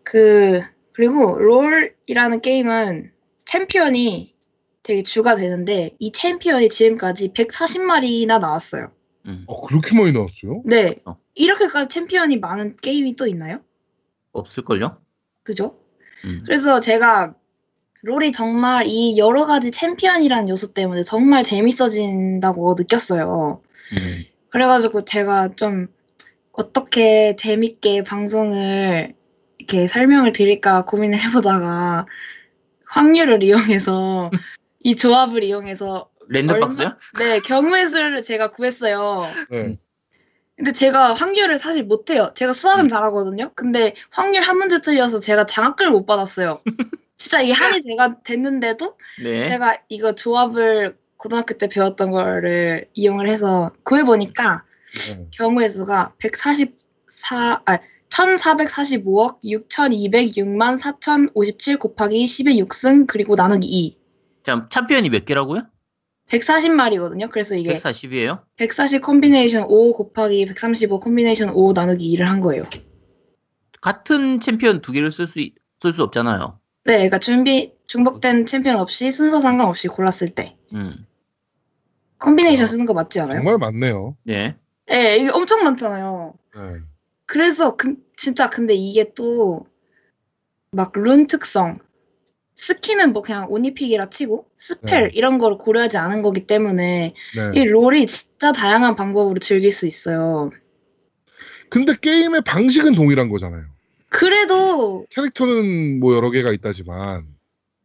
그 0.02 0.60
그리고 0.92 1.38
롤이라는 1.38 2.40
게임은 2.40 3.12
챔피언이 3.44 4.34
되게 4.82 5.02
주가 5.02 5.34
되는데 5.36 5.90
이 5.98 6.12
챔피언이 6.12 6.68
지금까지 6.68 7.32
140마리나 7.32 8.40
나왔어요. 8.40 8.92
음. 9.26 9.44
어, 9.46 9.60
그렇게 9.60 9.94
많이 9.94 10.12
나왔어요? 10.12 10.62
네. 10.64 10.96
어. 11.04 11.16
이렇게까지 11.34 11.92
챔피언이 11.92 12.38
많은 12.38 12.76
게임이 12.78 13.16
또 13.16 13.26
있나요? 13.26 13.60
없을걸요? 14.32 14.98
그죠? 15.42 15.78
음. 16.24 16.42
그래서 16.44 16.80
제가 16.80 17.34
롤이 18.02 18.32
정말 18.32 18.86
이 18.86 19.18
여러 19.18 19.46
가지 19.46 19.70
챔피언이라는 19.70 20.48
요소 20.48 20.72
때문에 20.72 21.02
정말 21.02 21.44
재밌어진다고 21.44 22.74
느꼈어요. 22.78 23.60
음. 23.92 24.24
그래가지고 24.50 25.04
제가 25.04 25.50
좀 25.56 25.88
어떻게 26.52 27.36
재밌게 27.36 28.02
방송을 28.02 29.14
이렇게 29.58 29.86
설명을 29.86 30.32
드릴까 30.32 30.84
고민을 30.84 31.20
해보다가 31.20 32.06
확률을 32.86 33.42
이용해서 33.42 34.30
이 34.82 34.96
조합을 34.96 35.44
이용해서 35.44 36.10
랜덤 36.28 36.54
얼마- 36.54 36.66
박스요? 36.68 36.96
네 37.18 37.38
경우의 37.40 37.88
수를 37.88 38.22
제가 38.22 38.50
구했어요. 38.50 39.26
네. 39.50 39.76
근데 40.56 40.72
제가 40.72 41.14
확률을 41.14 41.58
사실 41.58 41.84
못해요. 41.84 42.32
제가 42.34 42.52
수학은 42.52 42.84
음. 42.86 42.88
잘하거든요. 42.88 43.52
근데 43.54 43.94
확률 44.10 44.42
한 44.42 44.58
문제 44.58 44.80
틀려서 44.80 45.20
제가 45.20 45.46
장학금을 45.46 45.90
못 45.90 46.06
받았어요. 46.06 46.60
진짜 47.20 47.42
이게 47.42 47.52
한이 47.52 47.82
제가 47.82 48.22
됐는데도 48.22 48.96
네. 49.22 49.44
제가 49.46 49.76
이거 49.90 50.14
조합을 50.14 50.96
고등학교 51.18 51.52
때 51.58 51.68
배웠던 51.68 52.12
거를 52.12 52.88
이용을 52.94 53.28
해서 53.28 53.72
구해보니까 53.82 54.64
네. 55.06 55.26
경우의 55.30 55.68
수가 55.68 56.14
144, 56.16 57.60
아, 57.66 57.78
1445억 58.08 59.42
6206만 59.44 60.78
4057 60.78 61.76
곱하기 61.76 62.24
10의 62.24 62.66
6승 62.66 63.06
그리고 63.06 63.34
나누기 63.34 63.66
2. 63.68 63.98
자, 64.42 64.66
챔피언이 64.70 65.10
몇 65.10 65.26
개라고요? 65.26 65.60
140마리거든요. 66.30 67.28
그래서 67.30 67.54
이게 67.54 67.76
140이에요? 67.76 68.44
140 68.56 69.02
콤비네이션 69.02 69.66
5 69.68 69.92
곱하기 69.92 70.46
135 70.46 71.00
콤비네이션 71.00 71.50
5 71.50 71.74
나누기 71.74 72.16
2를 72.16 72.22
한 72.22 72.40
거예요. 72.40 72.64
같은 73.82 74.40
챔피언 74.40 74.80
두 74.80 74.92
개를 74.92 75.10
쓸 75.10 75.26
수 75.26 75.50
쓸 75.80 75.94
수 75.94 76.02
없잖아요. 76.02 76.59
네, 76.90 76.96
그러니까 76.96 77.18
준비 77.20 77.72
중복된 77.86 78.46
챔피언 78.46 78.76
없이 78.76 79.10
순서 79.12 79.40
상관없이 79.40 79.86
골랐을 79.88 80.30
때 80.34 80.56
음. 80.74 81.06
콤비네이션 82.18 82.64
아, 82.64 82.66
쓰는 82.66 82.84
거 82.86 82.92
맞지 82.94 83.20
않아요? 83.20 83.36
정말 83.38 83.58
많네요. 83.58 84.16
네. 84.24 84.56
네, 84.86 85.16
이게 85.18 85.30
엄청 85.30 85.62
많잖아요. 85.62 86.34
네. 86.56 86.60
그래서 87.26 87.76
그, 87.76 87.94
진짜 88.16 88.50
근데 88.50 88.74
이게 88.74 89.12
또 89.14 89.66
막 90.72 90.92
룬 90.96 91.26
특성 91.26 91.78
스킨은 92.54 93.12
뭐 93.12 93.22
그냥 93.22 93.46
옷입히기라 93.50 94.10
치고 94.10 94.46
스펠 94.56 95.04
네. 95.04 95.10
이런 95.14 95.38
거를 95.38 95.58
고려하지 95.58 95.96
않은 95.96 96.22
거기 96.22 96.46
때문에 96.46 97.14
네. 97.36 97.60
이 97.60 97.64
롤이 97.64 98.06
진짜 98.06 98.52
다양한 98.52 98.96
방법으로 98.96 99.38
즐길 99.38 99.72
수 99.72 99.86
있어요. 99.86 100.50
근데 101.70 101.94
게임의 102.00 102.42
방식은 102.42 102.94
동일한 102.94 103.28
거잖아요. 103.30 103.64
그래도 104.10 105.06
캐릭터는 105.10 106.00
뭐 106.00 106.14
여러 106.14 106.30
개가 106.30 106.52
있다지만 106.52 107.24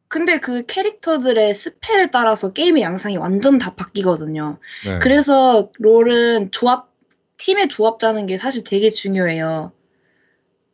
근데 0.07 0.39
그 0.39 0.65
캐릭터들의 0.65 1.53
스펠에 1.53 2.11
따라서 2.11 2.51
게임의 2.51 2.81
양상이 2.83 3.17
완전 3.17 3.57
다 3.57 3.75
바뀌거든요. 3.75 4.59
네. 4.85 4.99
그래서 4.99 5.71
롤은 5.79 6.51
조합, 6.51 6.89
팀의 7.37 7.69
조합 7.69 7.99
짜는 7.99 8.25
게 8.27 8.37
사실 8.37 8.63
되게 8.63 8.91
중요해요. 8.91 9.71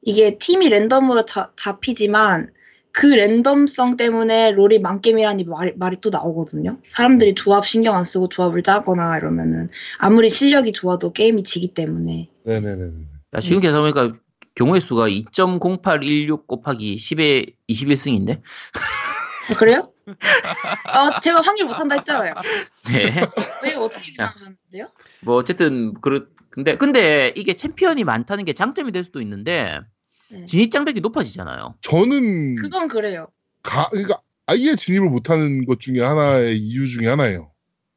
이게 0.03 0.37
팀이 0.37 0.69
랜덤으로 0.69 1.25
자- 1.25 1.51
잡히지만 1.55 2.51
그 2.91 3.07
랜덤성 3.07 3.97
때문에 3.97 4.51
롤이 4.51 4.79
망게임이라는 4.79 5.45
말이, 5.47 5.73
말이 5.75 5.97
또 6.01 6.09
나오거든요. 6.09 6.77
사람들이 6.89 7.35
조합 7.35 7.65
신경 7.65 7.95
안 7.95 8.03
쓰고 8.03 8.29
조합을 8.29 8.63
짜거나 8.63 9.17
이러면은 9.17 9.69
아무리 9.97 10.29
실력이 10.29 10.71
좋아도 10.73 11.13
게임이 11.13 11.43
지기 11.43 11.73
때문에. 11.73 12.29
네네네. 12.43 12.91
야, 13.33 13.39
지금 13.39 13.61
계산해보니까 13.61 14.17
경우의 14.55 14.81
수가 14.81 15.07
2.0816 15.07 16.47
곱하기 16.47 16.95
10의 16.95 17.53
21승인데? 17.69 18.41
아, 18.41 19.53
그래요? 19.55 19.91
어, 20.07 21.19
제가 21.21 21.41
확률 21.41 21.67
못한다 21.67 21.95
했잖아요. 21.95 22.33
네. 22.87 23.21
왜 23.63 23.75
어떻게 23.75 24.13
생각하는데요? 24.15 24.89
뭐 25.21 25.35
어쨌든 25.35 25.93
그렇 26.01 26.25
근데 26.49 26.75
근데 26.77 27.33
이게 27.35 27.53
챔피언이 27.55 28.03
많다는 28.03 28.43
게 28.45 28.53
장점이 28.53 28.91
될 28.91 29.03
수도 29.03 29.21
있는데 29.21 29.79
네. 30.29 30.45
진입 30.45 30.71
장벽이 30.71 30.99
높아지잖아요. 30.99 31.75
저는 31.81 32.55
그건 32.55 32.87
그래요. 32.87 33.27
가 33.63 33.87
그러니까 33.89 34.21
아예 34.47 34.75
진입을 34.75 35.09
못하는 35.09 35.65
것 35.65 35.79
중에 35.79 36.01
하나의 36.01 36.57
이유 36.57 36.87
중에 36.87 37.07
하나예요. 37.07 37.50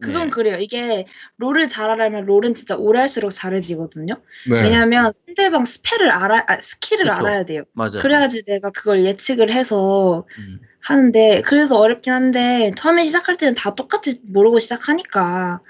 그건 0.06 0.24
네. 0.24 0.30
그래요. 0.30 0.58
이게 0.60 1.06
롤을 1.38 1.68
잘하려면 1.68 2.24
롤은 2.26 2.54
진짜 2.54 2.76
오래 2.76 2.98
할수록 3.00 3.30
잘해지거든요. 3.30 4.14
네. 4.50 4.62
왜냐하면 4.62 5.12
상대방 5.26 5.64
스펠을 5.64 6.10
알아, 6.10 6.44
아, 6.48 6.56
스킬을 6.56 7.04
그쵸. 7.04 7.12
알아야 7.12 7.44
돼요. 7.44 7.64
맞아요. 7.72 8.00
그래야지 8.00 8.44
내가 8.44 8.70
그걸 8.70 9.04
예측을 9.04 9.50
해서 9.50 10.26
음. 10.38 10.60
하는데 10.80 11.42
그래서 11.46 11.78
어렵긴 11.78 12.12
한데 12.12 12.72
처음에 12.76 13.04
시작할 13.04 13.36
때는 13.38 13.54
다 13.54 13.74
똑같이 13.74 14.20
모르고 14.30 14.58
시작하니까 14.58 15.60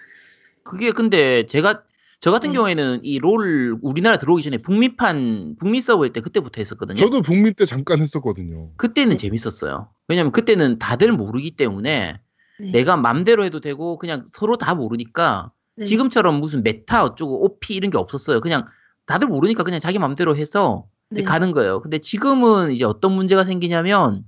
그게 0.65 0.91
근데 0.91 1.47
제가 1.47 1.83
저 2.21 2.31
같은 2.31 2.51
음. 2.51 2.55
경우에는 2.55 3.01
이 3.05 3.19
롤 3.19 3.79
우리나라 3.83 4.17
들어오기 4.17 4.43
전에 4.43 4.59
북미판 4.59 5.57
북미 5.61 5.81
서버일 5.83 6.13
때 6.13 6.21
그때부터 6.21 6.61
했었거든요. 6.61 6.99
저도 6.99 7.21
북미 7.23 7.53
때 7.53 7.65
잠깐 7.67 8.01
했었거든요. 8.01 8.71
그때는 8.77 9.19
재밌었어요. 9.19 9.89
왜냐면 10.09 10.33
그때는 10.33 10.79
다들 10.79 11.13
모르기 11.13 11.51
때문에 11.53 12.19
네. 12.59 12.71
내가 12.71 12.97
맘대로 12.97 13.45
해도 13.45 13.61
되고 13.61 13.99
그냥 13.99 14.27
서로 14.33 14.57
다 14.57 14.75
모르니까 14.75 15.53
네. 15.77 15.85
지금처럼 15.85 16.41
무슨 16.41 16.63
메타 16.63 17.05
어쩌고 17.05 17.45
OP 17.45 17.75
이런 17.75 17.91
게 17.91 17.99
없었어요. 17.99 18.41
그냥 18.41 18.67
다들 19.07 19.29
모르니까 19.29 19.65
그냥 19.65 19.81
자기 19.81 19.99
맘대로 19.99 20.37
해서 20.37 20.87
네. 21.11 21.23
가는 21.23 21.53
거예요. 21.53 21.83
근데 21.83 21.99
지금은 21.99 22.73
이제 22.73 22.85
어떤 22.85 23.13
문제가 23.13 23.45
생기냐면 23.45 24.25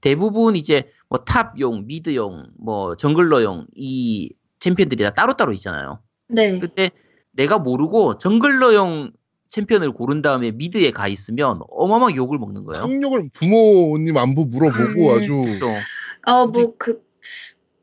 대부분 0.00 0.56
이제 0.56 0.90
뭐 1.08 1.24
탑용, 1.24 1.86
미드용, 1.86 2.50
뭐 2.58 2.96
정글러용 2.96 3.66
이 3.74 4.32
챔피언들이 4.60 5.02
다 5.04 5.10
따로따로 5.10 5.52
있잖아요. 5.52 6.00
네. 6.28 6.58
그때 6.58 6.90
내가 7.32 7.58
모르고 7.58 8.18
정글러용 8.18 9.12
챔피언을 9.48 9.92
고른 9.92 10.20
다음에 10.20 10.50
미드에 10.50 10.90
가 10.90 11.08
있으면 11.08 11.60
어마어마하게 11.70 12.16
욕을 12.16 12.38
먹는 12.38 12.64
거예요. 12.64 12.82
학력을 12.82 13.30
부모님 13.32 14.16
안부 14.16 14.46
물어보고 14.46 15.10
음. 15.10 15.18
아주 15.18 15.58
또, 15.58 15.68
어뭐 16.30 16.74
그 16.78 17.00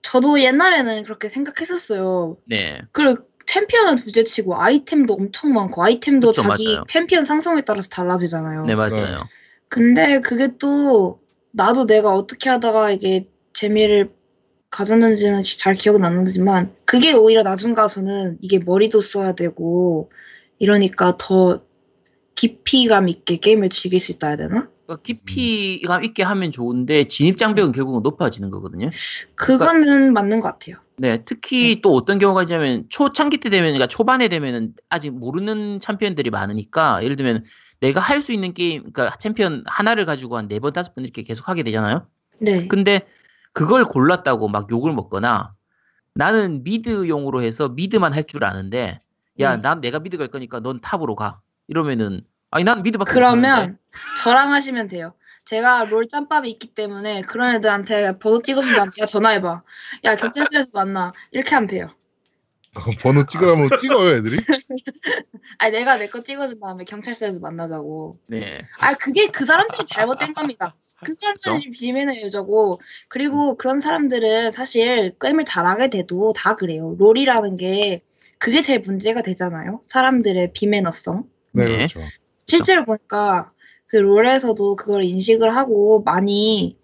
저도 0.06 0.39
옛날에는 0.39 1.03
그렇게 1.03 1.30
생각했었어요. 1.30 2.38
네. 2.45 2.80
그리고 2.91 3.24
챔피언은 3.47 3.95
둘째치고 3.95 4.56
아이템도 4.56 5.16
엄청 5.16 5.51
많고 5.51 5.84
아이템도 5.84 6.28
그쵸, 6.28 6.43
자기 6.43 6.74
맞아요. 6.74 6.84
챔피언 6.88 7.26
상성에 7.26 7.62
따라서 7.62 7.89
달라지잖아요. 7.89 8.66
네, 8.66 8.76
맞아요. 8.76 9.24
근데 9.68 10.22
그게 10.22 10.58
또 10.60 11.22
나도 11.51 11.88
내가 11.88 12.12
어떻게 12.12 12.51
하다가 12.51 12.91
이게 12.91 13.28
재미를 13.53 14.12
가졌는지는 14.70 15.41
잘 15.58 15.74
기억은 15.74 16.06
안 16.06 16.24
나지만 16.24 16.76
그게 16.86 17.14
오히려 17.14 17.41
나중 17.41 17.74
가서는 17.74 18.38
이게 18.41 18.60
머리도 18.60 19.01
써야 19.01 19.34
되고 19.34 20.12
이러니까 20.60 21.18
더 21.18 21.64
깊이감 22.36 23.10
있게 23.10 23.38
게임을 23.38 23.70
즐길 23.70 23.99
수 23.99 24.12
있다 24.12 24.28
해야 24.28 24.38
되나? 24.38 24.70
그러니까 24.86 25.02
깊이감 25.04 26.04
있게 26.04 26.24
하면 26.24 26.52
좋은데 26.52 27.08
진입 27.08 27.38
장벽은 27.38 27.72
결국은 27.72 28.04
높아지는 28.04 28.50
거거든요. 28.50 28.90
그거는 29.36 30.14
맞는 30.14 30.40
것 30.40 30.50
같아요. 30.50 30.78
네, 30.98 31.24
특히 31.26 31.82
또 31.82 31.94
어떤 31.96 32.20
경우가 32.20 32.44
있냐면 32.44 32.86
초창기 32.90 33.38
때 33.40 33.50
되면 33.50 33.66
그러니까 33.74 33.88
초반에 33.88 34.28
되면은 34.30 34.74
아직 34.90 35.10
모르는 35.12 35.80
챔피언들이 35.82 36.30
많으니까 36.30 37.04
예를 37.04 37.16
들면 37.18 37.44
내가 37.82 38.00
할 38.00 38.22
수 38.22 38.32
있는 38.32 38.54
게임 38.54 38.92
그러니까 38.92 39.18
챔피언 39.18 39.64
하나를 39.68 40.06
가지고 40.06 40.38
한 40.38 40.48
네 40.48 40.60
번 40.60 40.72
다섯 40.74 40.96
번 40.96 41.04
이렇게 41.04 41.24
계속 41.24 41.50
하게 41.50 41.64
되잖아요. 41.64 42.08
네. 42.40 42.68
근데 42.68 43.02
그걸 43.54 43.86
골랐다고 43.86 44.48
막 44.48 44.70
욕을 44.72 44.94
먹거나 44.94 45.54
나는 46.14 46.64
미드용으로 46.64 47.42
해서 47.44 47.70
미드만 47.70 48.14
할 48.14 48.24
줄 48.24 48.46
아는데 48.46 49.02
야 49.40 49.56
네. 49.58 49.62
난 49.62 49.82
내가 49.82 50.00
미드 50.00 50.18
갈 50.18 50.30
거니까 50.30 50.60
넌 50.62 50.80
탑으로 50.80 51.16
가 51.16 51.42
이러면은 51.68 52.22
아니 52.52 52.64
난 52.64 52.84
미드밖에 52.84 53.10
못 53.10 53.14
그러면. 53.14 53.78
저랑 54.24 54.52
하시면 54.54 54.88
돼요. 54.88 55.14
제가 55.46 55.86
롤 55.86 56.08
짬밥이 56.08 56.50
있기 56.52 56.74
때문에 56.74 57.22
그런 57.22 57.56
애들한테 57.56 58.18
번호 58.18 58.41
찍어준 58.41 58.74
다음에 58.76 58.91
야 59.00 59.06
전화해봐. 59.06 59.64
야 60.06 60.16
경찰서에서 60.16 60.72
만나. 60.74 61.12
이렇게 61.32 61.54
하면 61.56 61.68
돼요. 61.68 61.93
번호 63.02 63.26
찍으라면 63.26 63.70
찍어요 63.78 64.16
애들이. 64.18 64.38
아니 65.60 65.72
내가 65.72 65.98
내 65.98 66.08
거 66.08 66.22
찍어준 66.24 66.60
다음에 66.60 66.84
경찰서에서 66.84 67.39
만나자고. 67.39 68.20
네 68.28 68.62
아 68.82 68.93
그게 68.96 69.28
그 69.28 69.46
사람들이 69.46 69.86
잘못된 69.86 70.34
겁니다. 70.34 70.76
그 71.06 71.14
사람들이 71.20 71.72
비매너 71.72 72.22
여자고 72.22 72.82
그리고 73.10 73.56
그런 73.58 73.80
사람들은 73.80 74.52
사실 74.52 75.14
게임을 75.22 75.46
잘하게 75.46 75.89
돼도 75.89 76.34
다 76.36 76.56
그래요. 76.56 76.96
롤이라는 76.98 77.58
게 77.58 78.02
그게 78.39 78.62
제일 78.62 78.80
문제가 78.80 79.22
되잖아요. 79.22 79.82
사람들의 79.86 80.52
비매너성. 80.54 81.24
네, 81.52 81.66
네. 81.66 81.76
그렇죠. 81.78 82.00
실제로 82.46 82.86
보니까 82.86 83.52
그 83.88 83.98
롤에서도 83.98 84.76
그걸 84.76 85.04
인식을 85.04 85.56
하고 85.56 86.02
많이 86.04 86.78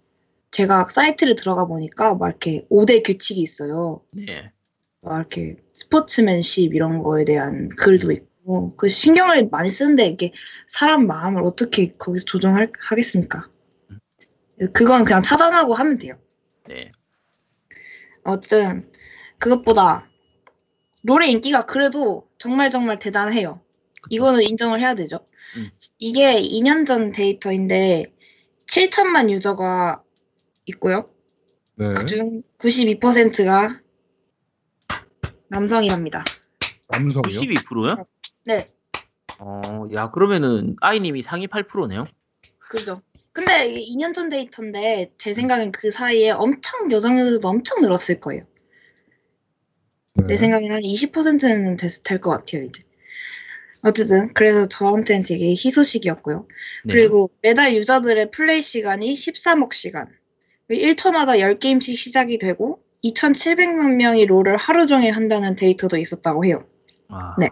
제가 0.50 0.86
사이트를 0.88 1.34
들어가 1.34 1.64
보니까 1.66 2.14
막 2.14 2.28
이렇게 2.28 2.66
5대 2.70 3.02
규칙이 3.04 3.40
있어요. 3.40 4.02
네. 4.10 4.52
막 5.00 5.16
이렇게 5.16 5.56
스포츠맨십 5.72 6.74
이런 6.74 7.02
거에 7.02 7.24
대한 7.24 7.68
글도 7.70 8.12
있고 8.12 8.76
그 8.76 8.88
신경을 8.88 9.48
많이 9.50 9.70
쓰는데 9.70 10.06
이게 10.06 10.32
사람 10.68 11.06
마음을 11.06 11.42
어떻게 11.42 11.94
거기서 11.94 12.24
조정할 12.24 12.70
하겠습니까? 12.78 13.48
그건 14.72 15.04
그냥 15.04 15.22
차단하고 15.22 15.74
하면 15.74 15.98
돼요. 15.98 16.14
네. 16.68 16.92
어쨌든 18.24 18.90
그것보다 19.38 20.08
롤의 21.02 21.32
인기가 21.32 21.66
그래도 21.66 22.28
정말 22.38 22.70
정말 22.70 22.98
대단해요. 22.98 23.60
이거는 24.10 24.42
인정을 24.42 24.80
해야 24.80 24.94
되죠. 24.94 25.26
음. 25.56 25.70
이게 25.98 26.40
2년 26.40 26.86
전 26.86 27.12
데이터인데 27.12 28.06
7천만 28.66 29.30
유저가 29.30 30.02
있고요. 30.66 31.10
네. 31.76 31.92
그중 31.92 32.42
92%가 32.58 33.80
남성이랍니다. 35.48 36.24
남성이요. 36.88 37.40
92%요? 37.40 38.06
네, 38.44 38.70
어, 39.38 39.86
야 39.92 40.10
그러면은 40.10 40.76
아이님이 40.80 41.22
상위 41.22 41.46
8%네요. 41.46 42.06
그죠. 42.58 43.02
근데 43.32 43.66
이게 43.68 43.80
2년 43.94 44.14
전 44.14 44.28
데이터인데 44.28 45.12
제 45.18 45.32
생각엔 45.34 45.72
그 45.72 45.90
사이에 45.90 46.30
엄청 46.30 46.90
여성 46.92 47.18
유저도 47.18 47.48
엄청 47.48 47.80
늘었을 47.80 48.20
거예요. 48.20 48.44
네. 50.14 50.26
내 50.26 50.36
생각엔 50.36 50.70
한 50.70 50.82
20%는 50.82 51.76
될 52.04 52.20
것 52.20 52.30
같아요, 52.30 52.64
이제. 52.64 52.82
어쨌든 53.84 54.32
그래서 54.34 54.66
저한테는 54.68 55.22
되게 55.22 55.50
희소식이었고요. 55.50 56.46
네. 56.84 56.92
그리고 56.94 57.30
매달 57.42 57.74
유저들의 57.74 58.30
플레이 58.30 58.62
시간이 58.62 59.14
13억 59.14 59.72
시간. 59.72 60.06
1초마다 60.70 61.38
10게임씩 61.38 61.96
시작이 61.96 62.38
되고 62.38 62.82
2,700만 63.04 63.96
명이 63.96 64.26
롤을 64.26 64.56
하루 64.56 64.86
종일 64.86 65.12
한다는 65.12 65.56
데이터도 65.56 65.96
있었다고 65.96 66.44
해요. 66.44 66.64
아, 67.08 67.34
네. 67.38 67.48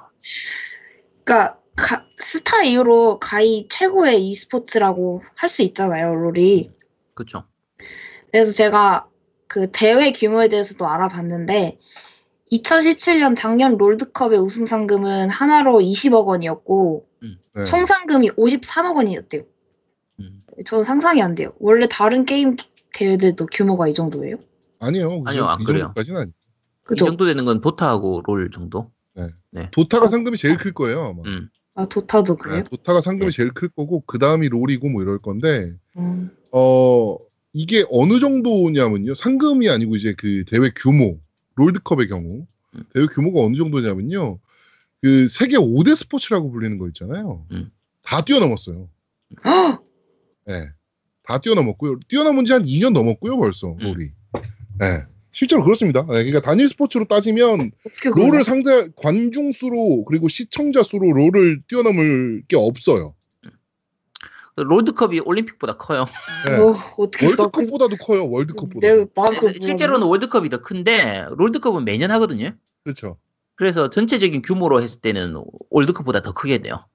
그러니까 1.25 1.59
가- 1.77 2.07
스타 2.19 2.63
이후로 2.63 3.19
가히 3.19 3.67
최고의 3.69 4.29
e스포츠라고 4.29 5.23
할 5.35 5.49
수 5.49 5.63
있잖아요, 5.63 6.15
롤이. 6.15 6.71
그쵸. 7.15 7.45
그래서 8.31 8.53
제가 8.53 9.09
그 9.49 9.71
대회 9.73 10.13
규모에 10.13 10.49
대해서도 10.49 10.87
알아봤는데 10.87 11.79
2017년 12.53 13.37
작년 13.37 13.77
롤드컵의 13.77 14.39
우승 14.39 14.67
상금은 14.67 15.31
하나로 15.31 15.81
20억 15.81 16.27
원이었고 16.27 17.07
네. 17.55 17.65
총 17.65 17.85
상금이 17.85 18.31
53억 18.31 18.97
원이었대요. 18.97 19.43
음. 20.21 20.43
저는 20.65 20.85
상상이 20.85 21.23
안 21.23 21.35
돼요. 21.35 21.53
원래 21.59 21.87
다른 21.89 22.25
게임 22.25 22.57
대회들도 22.93 23.47
규모가 23.47 23.89
이 23.89 23.95
정도예요? 23.95 24.37
아니요. 24.81 25.23
아니요, 25.27 25.47
안이 25.47 25.65
그래요. 25.65 25.93
아니. 25.97 26.29
이 26.29 26.33
그죠? 26.85 27.05
정도 27.05 27.25
되는 27.25 27.45
건 27.45 27.61
도타하고 27.61 28.23
롤 28.27 28.51
정도. 28.51 28.91
도타가 29.73 30.09
상금이 30.09 30.37
제일 30.37 30.57
클 30.57 30.73
거예요. 30.73 31.07
아마. 31.07 31.23
음. 31.27 31.49
아 31.75 31.87
도타도 31.87 32.37
네, 32.37 32.43
그래요? 32.43 32.65
도타가 32.65 33.01
상금이 33.01 33.31
네. 33.31 33.37
제일 33.37 33.53
클 33.53 33.69
거고 33.69 34.03
그 34.07 34.19
다음이 34.19 34.49
롤이고 34.49 34.89
뭐 34.89 35.03
이럴 35.03 35.19
건데 35.19 35.73
음. 35.97 36.31
어 36.53 37.17
이게 37.53 37.85
어느 37.91 38.19
정도냐면요. 38.19 39.15
상금이 39.15 39.69
아니고 39.69 39.97
이제 39.97 40.15
그 40.17 40.45
대회 40.47 40.71
규모 40.75 41.19
롤드컵의 41.65 42.09
경우 42.09 42.47
음. 42.75 42.83
대회 42.95 43.07
규모가 43.07 43.41
어느 43.45 43.57
정도냐면요. 43.57 44.39
그 45.03 45.29
세계 45.29 45.57
5대 45.57 45.95
스포츠라고 45.95 46.51
불리는 46.51 46.79
거 46.79 46.87
있잖아요. 46.89 47.47
음. 47.53 47.71
다 48.03 48.21
뛰어넘었어요. 48.23 48.89
헉! 49.45 49.83
네. 50.47 50.69
다 51.23 51.39
뛰어넘었고요. 51.39 52.01
뛰어넘은 52.09 52.45
지 52.45 52.53
한 52.53 52.63
2년 52.65 52.93
넘었고요, 52.93 53.37
벌써 53.39 53.69
음. 53.73 53.79
롤이. 53.79 54.11
네. 54.81 54.87
실제로 55.33 55.63
그렇습니다. 55.63 56.03
네, 56.03 56.25
그러니까 56.25 56.41
단일 56.41 56.69
스포츠로 56.69 57.05
따지면? 57.07 57.71
롤을 58.15 58.43
상대 58.43 58.89
관중 58.97 59.53
수로 59.53 60.05
그리고 60.07 60.27
시청자 60.29 60.83
수로 60.83 61.13
롤을 61.13 61.63
뛰어넘을 61.69 62.43
게 62.49 62.57
없어요. 62.57 63.15
롤드컵이 64.57 65.21
올림픽보다 65.21 65.77
커요. 65.77 66.05
네. 66.47 66.55
어, 66.57 66.75
월드컵보다도 66.99 67.97
커요. 68.05 68.29
월드컵보다. 68.31 68.89
나 69.15 69.31
그, 69.39 69.53
실제로는 69.59 70.07
월드컵이 70.07 70.49
더 70.51 70.59
큰데 70.59 71.27
롤드컵은 71.31 71.85
매년 71.85 72.11
하거든요. 72.11 72.51
그렇죠. 72.85 73.19
그래서 73.55 73.91
전체적인 73.91 74.43
규모로 74.43 74.83
했을 74.83 75.01
때는 75.01 75.43
월드컵보다 75.71 76.23
더 76.23 76.33
크게 76.33 76.59
돼요. 76.59 76.87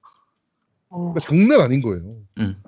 어. 0.89 1.14
그러니까 1.14 1.20
장난 1.20 1.62
아닌 1.62 1.82
거예요. 1.82 2.18
음. 2.39 2.62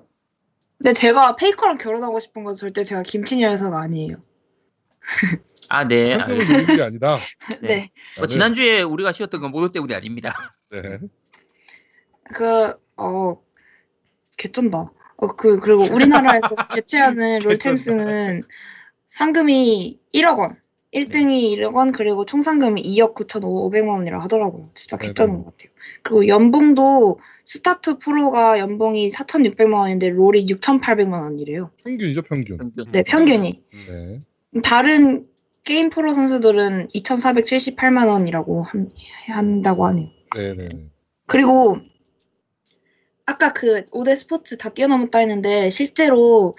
근데 0.77 0.93
제가 0.93 1.35
페이커랑 1.35 1.77
결혼하고 1.77 2.19
싶은 2.19 2.43
건 2.43 2.55
절대 2.55 2.83
제가 2.83 3.01
김치녀 3.01 3.51
여사가 3.51 3.79
아니에요. 3.81 4.17
아, 5.69 5.87
네. 5.87 6.13
알겠습니다. 6.13 6.53
노리는 6.53 6.75
게 6.75 6.81
아니다. 6.83 7.17
네. 7.61 7.89
뭐 8.17 8.27
지난주에 8.27 8.81
우리가 8.81 9.11
쉬었던 9.11 9.41
건 9.41 9.51
모두 9.51 9.71
때문이 9.71 9.93
아닙니다. 9.93 10.53
네. 10.69 10.99
그, 12.33 12.73
어, 12.97 13.41
개쩐다. 14.37 14.91
어, 15.17 15.27
그, 15.35 15.59
그리고 15.59 15.83
우리나라에서 15.83 16.55
개최하는 16.73 17.39
롤챔스는 17.43 18.43
상금이 19.07 19.99
1억 20.13 20.39
원. 20.39 20.57
1등이 20.93 21.53
1억 21.57 21.75
원, 21.75 21.91
그리고 21.91 22.25
총 22.25 22.41
상금이 22.41 22.81
2억 22.81 23.13
9,500만 23.13 23.89
원이라 23.89 24.19
하더라고요. 24.21 24.69
진짜 24.73 24.97
네, 24.97 25.07
개쩌는 25.07 25.33
네. 25.33 25.43
것 25.43 25.45
같아요. 25.51 25.71
그리고 26.01 26.27
연봉도 26.27 27.19
스타 27.43 27.97
프로가 27.97 28.57
연봉이 28.59 29.09
4,600만 29.09 29.73
원인데 29.73 30.09
롤이 30.09 30.45
6,800만 30.45 31.21
원이래요. 31.23 31.71
평균이죠, 31.83 32.21
평균. 32.21 32.57
평균. 32.57 32.91
네, 32.91 33.03
평균이. 33.03 33.63
네. 33.87 34.21
다른 34.63 35.27
게임 35.65 35.89
프로 35.89 36.13
선수들은 36.13 36.87
2,478만 36.95 38.07
원이라고 38.07 38.63
한, 38.63 38.89
한다고 39.27 39.85
하네요. 39.87 40.07
네, 40.35 40.53
네. 40.55 40.69
네. 40.69 40.89
그리고 41.25 41.79
아까 43.27 43.51
그 43.53 43.85
5대 43.89 44.15
스포츠 44.15 44.57
다 44.57 44.69
뛰어넘었다 44.69 45.19
했는데 45.19 45.69
실제로 45.69 46.55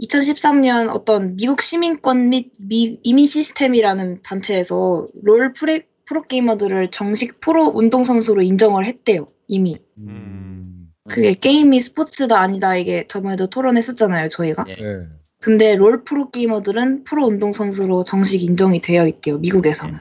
2013년 0.00 0.88
어떤 0.88 1.36
미국 1.36 1.60
시민권 1.62 2.30
및 2.30 2.52
미- 2.56 2.98
이민 3.02 3.26
시스템이라는 3.26 4.22
단체에서 4.22 5.06
롤 5.22 5.52
프레, 5.52 5.86
프로게이머들을 6.06 6.90
정식 6.90 7.38
프로 7.40 7.66
운동선수로 7.66 8.40
인정을 8.42 8.86
했대요. 8.86 9.28
이미. 9.46 9.76
음. 9.98 10.88
그게 11.08 11.34
게임이 11.34 11.80
스포츠다 11.80 12.40
아니다 12.40 12.76
이게 12.76 13.06
저번에도 13.08 13.48
토론했었잖아요. 13.48 14.28
저희가. 14.28 14.64
네. 14.64 14.76
네. 14.76 15.06
근데 15.40 15.76
롤 15.76 16.02
프로게이머들은 16.04 17.04
프로 17.04 17.26
운동선수로 17.26 18.04
정식 18.04 18.42
인정이 18.42 18.80
되어 18.80 19.06
있대요. 19.06 19.36
미국에서는. 19.38 19.98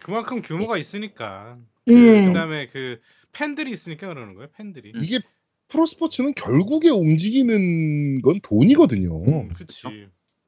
그만큼 0.00 0.42
규모가 0.42 0.78
있으니까. 0.78 1.58
음. 1.88 2.26
그다음에 2.26 2.66
그 2.68 3.00
팬들이 3.32 3.72
있으니까 3.72 4.08
그러는 4.08 4.34
거예요. 4.34 4.48
팬들이. 4.56 4.92
이게 5.00 5.20
프로 5.68 5.86
스포츠는 5.86 6.34
결국에 6.34 6.90
움직이는 6.90 8.20
건 8.22 8.40
돈이거든요. 8.42 9.24
음, 9.24 9.48
그치. 9.54 9.86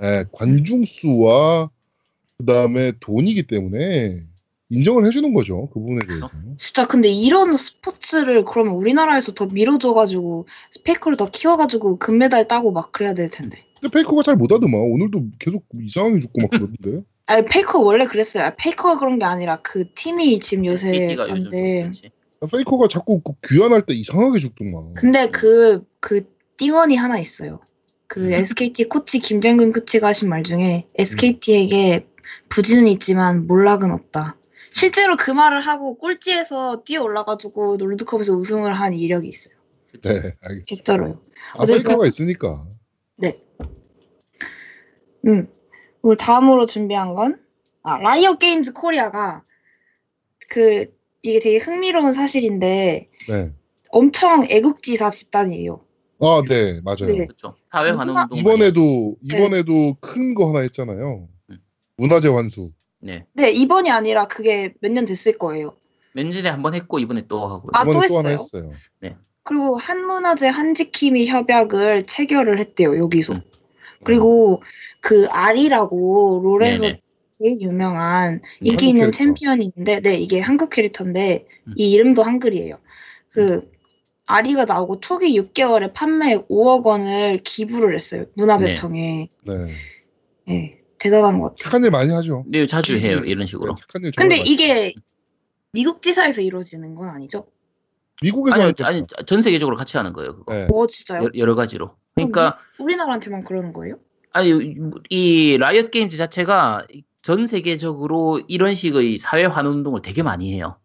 예, 0.02 0.24
관중 0.32 0.84
수와 0.84 1.70
그다음에 2.38 2.92
돈이기 3.00 3.44
때문에 3.46 4.24
인정을 4.68 5.06
해주는 5.06 5.32
거죠. 5.32 5.68
그 5.72 5.80
부분에 5.80 6.06
대해서. 6.06 6.28
진짜 6.56 6.86
근데 6.86 7.08
이런 7.08 7.56
스포츠를 7.56 8.44
그러면 8.44 8.74
우리나라에서 8.74 9.32
더 9.32 9.46
밀어줘가지고 9.46 10.46
페이커를 10.72 11.16
더 11.16 11.30
키워가지고 11.30 11.98
금메달 11.98 12.48
따고 12.48 12.72
막 12.72 12.92
그래야 12.92 13.14
될 13.14 13.30
텐데. 13.30 13.64
근데 13.80 13.92
페이커가 13.92 14.22
잘 14.22 14.36
못하더만 14.36 14.80
오늘도 14.80 15.28
계속 15.38 15.64
이상하게 15.80 16.20
죽고 16.20 16.40
막 16.40 16.50
그러던데. 16.50 17.04
아니 17.26 17.46
페이커 17.46 17.78
원래 17.80 18.04
그랬어요. 18.04 18.44
아, 18.44 18.50
페이커가 18.50 18.98
그런 18.98 19.18
게 19.18 19.24
아니라 19.24 19.56
그 19.62 19.90
팀이 19.94 20.40
지금 20.40 20.66
요새 20.66 20.90
KT가 20.92 21.30
요즘 21.30 21.46
안돼. 21.46 21.90
페이커가 22.46 22.88
자꾸 22.88 23.20
그 23.20 23.32
귀환할 23.48 23.86
때 23.86 23.94
이상하게 23.94 24.38
죽더만. 24.38 24.94
근데 24.94 25.30
그 25.30 25.84
그 26.04 26.22
띵언이 26.58 26.96
하나 26.96 27.18
있어요. 27.18 27.60
그 28.06 28.26
음. 28.26 28.32
SKT 28.34 28.90
코치 28.90 29.20
김정근 29.20 29.72
코치가 29.72 30.08
하신 30.08 30.28
말 30.28 30.42
중에 30.42 30.86
SKT에게 30.96 32.06
부진은 32.50 32.86
있지만 32.88 33.46
몰락은 33.46 33.90
없다. 33.90 34.36
실제로 34.70 35.16
그 35.16 35.30
말을 35.30 35.62
하고 35.62 35.96
꼴찌에서 35.96 36.82
뛰어 36.84 37.02
올라가지고 37.02 37.78
롤드컵에서 37.78 38.34
우승을 38.34 38.74
한 38.74 38.92
이력이 38.92 39.26
있어요. 39.26 39.54
네, 40.02 40.10
알겠습니다. 40.10 40.64
진짜로요. 40.66 41.22
아, 41.56 41.64
사이코가 41.64 42.06
있으니까. 42.06 42.66
음. 45.26 45.48
그리고 46.02 46.16
다음으로 46.16 46.66
준비한 46.66 47.14
건, 47.14 47.40
아, 47.82 47.96
라이엇 47.96 48.36
게임즈 48.36 48.74
코리아가, 48.74 49.42
그, 50.50 50.93
이게 51.24 51.38
되게 51.40 51.56
흥미로운 51.56 52.12
사실인데, 52.12 53.08
네. 53.28 53.52
엄청 53.88 54.44
애국지사 54.48 55.10
집단이에요. 55.10 55.80
아, 56.20 56.42
네, 56.46 56.80
맞아요. 56.82 57.06
네. 57.06 57.24
그렇죠. 57.26 57.56
사회 57.72 57.92
말- 57.92 58.08
운동 58.08 58.26
이번에도 58.38 59.16
이번에도 59.22 59.94
큰거 60.00 60.48
하나 60.50 60.60
했잖아요. 60.60 61.26
음. 61.50 61.58
문화재 61.96 62.28
환수. 62.28 62.72
네. 63.00 63.24
네, 63.32 63.50
이번이 63.50 63.90
아니라 63.90 64.26
그게 64.26 64.74
몇 64.80 64.92
년 64.92 65.04
됐을 65.06 65.38
거예요. 65.38 65.74
몇 66.12 66.26
년에 66.26 66.48
한 66.50 66.62
번 66.62 66.74
했고 66.74 66.98
이번에 66.98 67.26
또 67.26 67.46
하고. 67.46 67.70
아, 67.72 67.82
이번에 67.82 68.06
또또 68.06 68.18
하나 68.18 68.28
했어요? 68.28 68.70
했어요. 68.70 69.16
그리고 69.44 69.76
한문화재 69.76 70.48
한지킴이 70.48 71.26
협약을 71.26 72.04
체결을 72.06 72.58
했대요, 72.58 72.98
여기서. 72.98 73.32
음. 73.34 73.40
그리고 74.04 74.62
그 75.00 75.26
아리라고 75.30 76.40
롤에서 76.44 76.82
네네. 76.82 77.00
제일 77.38 77.60
유명한 77.60 78.34
음, 78.34 78.40
인기 78.60 78.70
한국 78.70 78.84
있는 78.84 79.00
캐릭터. 79.10 79.18
챔피언이 79.18 79.64
있는데, 79.76 80.00
네, 80.00 80.16
이게 80.18 80.40
한국 80.40 80.70
캐릭터인데, 80.70 81.46
음. 81.66 81.72
이 81.76 81.90
이름도 81.92 82.22
한글이에요. 82.22 82.78
그, 83.30 83.70
아리가 84.26 84.64
나오고 84.64 85.00
초기 85.00 85.38
6개월에 85.38 85.92
판매액 85.92 86.48
5억 86.48 86.84
원을 86.86 87.40
기부를 87.44 87.94
했어요. 87.94 88.24
문화재청에. 88.36 89.28
네. 89.42 89.54
네, 90.46 90.78
대단한 90.98 91.38
것 91.40 91.48
같아요. 91.50 91.56
착한 91.64 91.84
일 91.84 91.90
많이 91.90 92.10
하죠. 92.12 92.44
네, 92.48 92.66
자주 92.66 92.96
해요 92.96 93.18
음. 93.18 93.26
이런 93.26 93.46
식으로. 93.46 93.74
네, 93.74 93.80
착한 93.80 94.02
일 94.04 94.12
근데 94.16 94.36
이게 94.38 94.94
미국 95.72 96.00
지사에서 96.00 96.40
이루어지는 96.40 96.94
건 96.94 97.08
아니죠? 97.08 97.46
미국에서 98.22 98.72
때- 98.72 98.84
아니 98.84 99.04
전 99.26 99.42
세계적으로 99.42 99.76
같이 99.76 99.96
하는 99.96 100.12
거예요 100.12 100.36
그거. 100.36 100.54
네. 100.54 100.68
어, 100.72 100.86
진짜요? 100.86 101.24
여- 101.24 101.30
여러 101.36 101.54
가지로. 101.54 101.96
그러니까 102.14 102.58
우리나라한테만 102.78 103.42
그러는 103.44 103.72
거예요? 103.72 103.98
아니 104.32 104.50
이 105.10 105.56
라이엇 105.58 105.90
게임즈 105.90 106.16
자체가 106.16 106.86
전 107.24 107.46
세계적으로 107.46 108.42
이런 108.48 108.74
식의 108.74 109.16
사회 109.16 109.44
환원 109.44 109.76
운동을 109.78 110.02
되게 110.02 110.22
많이 110.22 110.52
해요. 110.52 110.76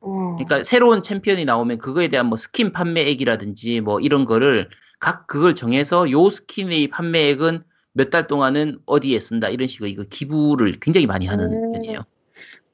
와. 0.00 0.36
그러니까 0.36 0.62
새로운 0.62 1.02
챔피언이 1.02 1.46
나오면 1.46 1.78
그거에 1.78 2.08
대한 2.08 2.26
뭐 2.26 2.36
스킨 2.36 2.70
판매액이라든지 2.70 3.80
뭐 3.80 3.98
이런 3.98 4.26
거를 4.26 4.68
각 4.98 5.26
그걸 5.26 5.54
정해서 5.54 6.10
요 6.10 6.28
스킨의 6.28 6.88
판매액은 6.88 7.62
몇 7.94 8.10
달 8.10 8.26
동안은 8.26 8.80
어디에 8.84 9.18
쓴다 9.18 9.48
이런 9.48 9.68
식의 9.68 9.90
이거 9.90 10.04
기부를 10.04 10.78
굉장히 10.80 11.06
많이 11.06 11.26
하는 11.26 11.50
오. 11.50 11.72
편이에요. 11.72 12.04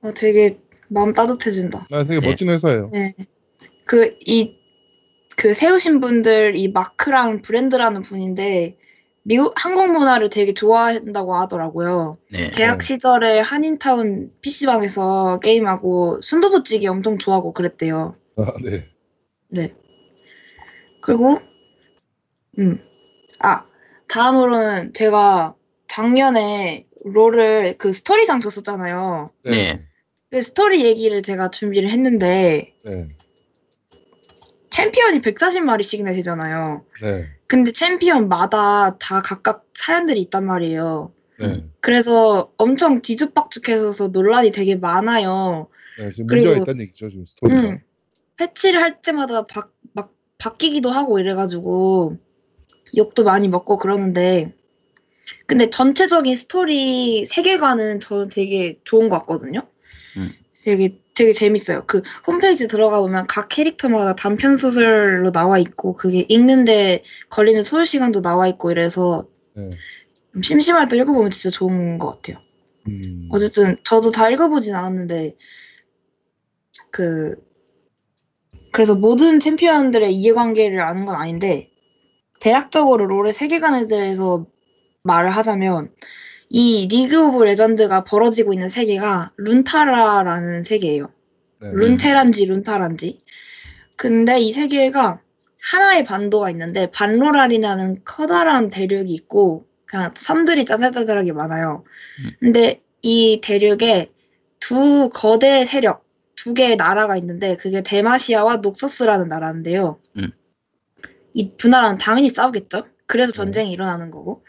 어, 0.03 0.13
되게 0.13 0.59
마음 0.89 1.13
따뜻해진다. 1.13 1.87
아, 1.93 2.05
되게 2.05 2.19
네. 2.21 2.29
멋진 2.29 2.51
회사예요. 2.51 2.91
네. 2.93 3.15
그, 3.85 4.17
이, 4.27 4.57
그 5.37 5.55
세우신 5.55 6.01
분들, 6.01 6.57
이 6.57 6.69
마크랑 6.69 7.43
브랜드라는 7.43 8.03
분인데, 8.03 8.77
미국, 9.27 9.55
한국 9.57 9.91
문화를 9.91 10.31
되게 10.31 10.55
좋아한다고 10.55 11.35
하더라고요. 11.35 12.17
네. 12.31 12.53
대학 12.53 12.79
네. 12.79 12.85
시절에 12.85 13.41
한인타운 13.41 14.31
PC방에서 14.41 15.41
게임하고, 15.41 16.21
순두부찌개 16.21 16.87
엄청 16.87 17.19
좋아하고 17.19 17.53
그랬대요. 17.53 18.15
아, 18.37 18.53
네. 18.63 18.87
네. 19.49 19.75
그리고, 21.03 21.41
음. 22.61 22.81
아, 23.41 23.67
다음으로는 24.09 24.93
제가 24.95 25.57
작년에 25.89 26.87
롤을 27.05 27.79
그 27.79 27.93
스토리상 27.93 28.39
줬었잖아요. 28.39 29.33
네. 29.45 29.85
그 30.31 30.41
스토리 30.41 30.85
얘기를 30.85 31.21
제가 31.23 31.51
준비를 31.51 31.91
했는데, 31.91 32.77
네. 32.85 33.09
챔피언이 34.71 35.21
140마리씩이나 35.23 36.15
되잖아요. 36.15 36.85
네. 37.03 37.36
근데 37.47 37.73
챔피언마다 37.73 38.99
다 38.99 39.23
각각 39.23 39.67
사연들이 39.75 40.21
있단 40.23 40.45
말이에요. 40.47 41.13
네. 41.39 41.65
그래서 41.81 42.51
엄청 42.57 43.03
뒤죽박죽해서 43.03 44.09
논란이 44.09 44.51
되게 44.51 44.75
많아요. 44.77 45.69
네, 45.99 46.11
지금 46.11 46.27
그리고- 46.27 46.47
문제가 46.47 46.63
있다는 46.63 46.81
얘기죠, 46.83 47.09
지금 47.09 47.25
스토리가. 47.27 47.61
음, 47.61 47.79
패치를 48.37 48.81
할 48.83 49.01
때마다 49.01 49.47
바, 49.47 49.69
막 49.93 50.13
바뀌기도 50.39 50.91
하고 50.91 51.19
이래가지고 51.19 52.19
욕도 52.97 53.25
많이 53.25 53.49
먹고 53.49 53.79
그러는데 53.79 54.55
근데 55.47 55.71
전체적인 55.71 56.35
스토리 56.37 57.25
세계관은 57.25 58.01
저는 58.01 58.29
되게 58.29 58.79
좋은 58.85 59.09
것 59.09 59.19
같거든요. 59.21 59.61
음. 60.17 60.33
되게 60.67 60.99
되게 61.15 61.33
재밌어요. 61.33 61.85
그 61.87 62.03
홈페이지 62.27 62.67
들어가 62.67 63.01
보면 63.01 63.29
각 63.29 63.49
캐릭터마다 63.49 64.17
단편 64.17 64.57
소설로 64.57 65.31
나와 65.31 65.59
있고 65.59 65.95
그게 65.95 66.27
읽는데 66.29 67.05
걸리는 67.31 67.63
소요 67.63 67.85
시간도 67.85 68.21
나와 68.21 68.49
있고 68.49 68.73
이래서 68.73 69.29
네. 69.55 69.71
좀 70.33 70.43
심심할 70.43 70.89
때 70.89 70.97
읽어보면 70.97 71.31
진짜 71.31 71.57
좋은 71.57 71.99
것 71.99 72.11
같아요. 72.11 72.43
음. 72.89 73.29
어쨌든 73.31 73.77
저도 73.85 74.11
다 74.11 74.29
읽어보진 74.29 74.75
않았는데 74.75 75.37
그 76.91 77.37
그래서 78.73 78.97
모든 78.97 79.39
챔피언들의 79.39 80.13
이해관계를 80.13 80.81
아는 80.81 81.07
건 81.07 81.15
아닌데 81.15 81.71
대략적으로 82.41 83.07
롤의 83.07 83.33
세계관에 83.33 83.87
대해서 83.87 84.47
말을 85.05 85.31
하자면 85.31 85.93
이 86.49 86.87
리그 86.89 87.27
오브 87.27 87.45
레전드가 87.45 88.05
벌어지고 88.05 88.53
있는 88.53 88.69
세계가 88.69 89.33
룬타라라는 89.37 90.63
세계예요. 90.63 91.11
네. 91.61 91.71
룬테란지 91.73 92.47
룬타란지. 92.47 93.23
근데 93.97 94.39
이 94.41 94.53
세계가 94.53 95.21
하나의 95.61 96.05
반도가 96.05 96.51
있는데 96.51 96.91
발로란이라는 96.91 98.03
커다란 98.05 98.71
대륙이 98.71 99.13
있고 99.13 99.67
그냥 99.87 100.13
섬들이 100.15 100.65
짜잘짜잘하게 100.65 101.33
많아요. 101.33 101.85
음. 102.21 102.31
근데 102.41 102.83
이 103.03 103.41
대륙에 103.43 104.11
두 104.61 105.11
거대 105.13 105.65
세력, 105.65 106.05
두 106.35 106.55
개의 106.55 106.77
나라가 106.77 107.17
있는데 107.17 107.57
그게 107.57 107.83
데마시아와 107.83 108.57
녹서스라는 108.59 109.29
나라인데요. 109.29 109.99
음. 110.17 110.31
이두 111.35 111.69
나라는 111.69 111.99
당연히 111.99 112.31
싸우겠죠. 112.31 112.87
그래서 113.07 113.33
네. 113.33 113.37
전쟁이 113.37 113.73
일어나는 113.73 114.11
거고. 114.11 114.45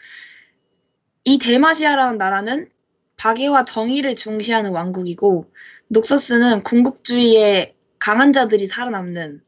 이 1.28 1.36
데마시아라는 1.36 2.16
나라는 2.16 2.70
박애와 3.18 3.66
정의를 3.66 4.16
중시하는 4.16 4.70
왕국이고 4.70 5.44
녹서스는 5.88 6.62
군국주의의 6.62 7.74
강한 7.98 8.32
자들이 8.32 8.66
살아남는 8.66 9.42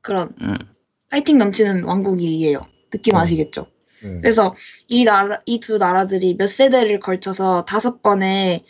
그런 0.00 0.30
음. 0.40 0.56
파이팅 1.10 1.36
넘치는 1.36 1.84
왕국이에요. 1.84 2.66
느낌 2.90 3.12
네. 3.12 3.18
아시겠죠? 3.18 3.66
네. 4.02 4.20
그래서 4.22 4.54
이 4.88 5.04
나라, 5.04 5.42
이 5.44 5.60
두 5.60 5.76
나라들이 5.76 6.36
몇 6.38 6.46
세대를 6.46 7.00
걸쳐서 7.00 7.66
다섯 7.66 8.00
번의 8.00 8.64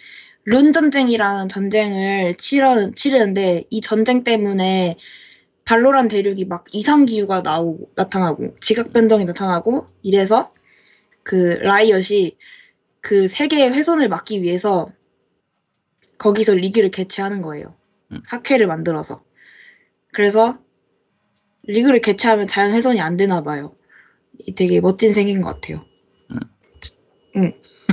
룬 0.44 0.72
전쟁이라는 0.72 1.48
전쟁을 1.48 2.36
치러, 2.36 2.90
치르는데 2.96 3.66
이 3.70 3.80
전쟁 3.80 4.24
때문에 4.24 4.96
발로란 5.64 6.08
대륙이 6.08 6.46
막 6.46 6.64
이상 6.72 7.04
기후가 7.04 7.42
나오고 7.42 7.92
나타나고 7.94 8.56
지각 8.60 8.92
변동이 8.92 9.24
나타나고 9.24 9.86
이래서 10.02 10.52
그 11.22 11.58
라이엇이 11.60 12.36
그 13.06 13.28
세계의 13.28 13.70
훼손을 13.70 14.08
막기 14.08 14.42
위해서 14.42 14.90
거기서 16.18 16.54
리그를 16.54 16.90
개최하는 16.90 17.40
거예요. 17.40 17.76
음. 18.10 18.20
학회를 18.26 18.66
만들어서. 18.66 19.22
그래서 20.12 20.58
리그를 21.62 22.00
개최하면 22.00 22.48
자연 22.48 22.72
훼손이 22.72 23.00
안 23.00 23.16
되나 23.16 23.42
봐요. 23.42 23.76
이 24.40 24.56
되게 24.56 24.80
멋진 24.80 25.12
생긴 25.12 25.40
것 25.40 25.54
같아요. 25.54 25.84
음. 26.32 26.40
응. 27.36 27.52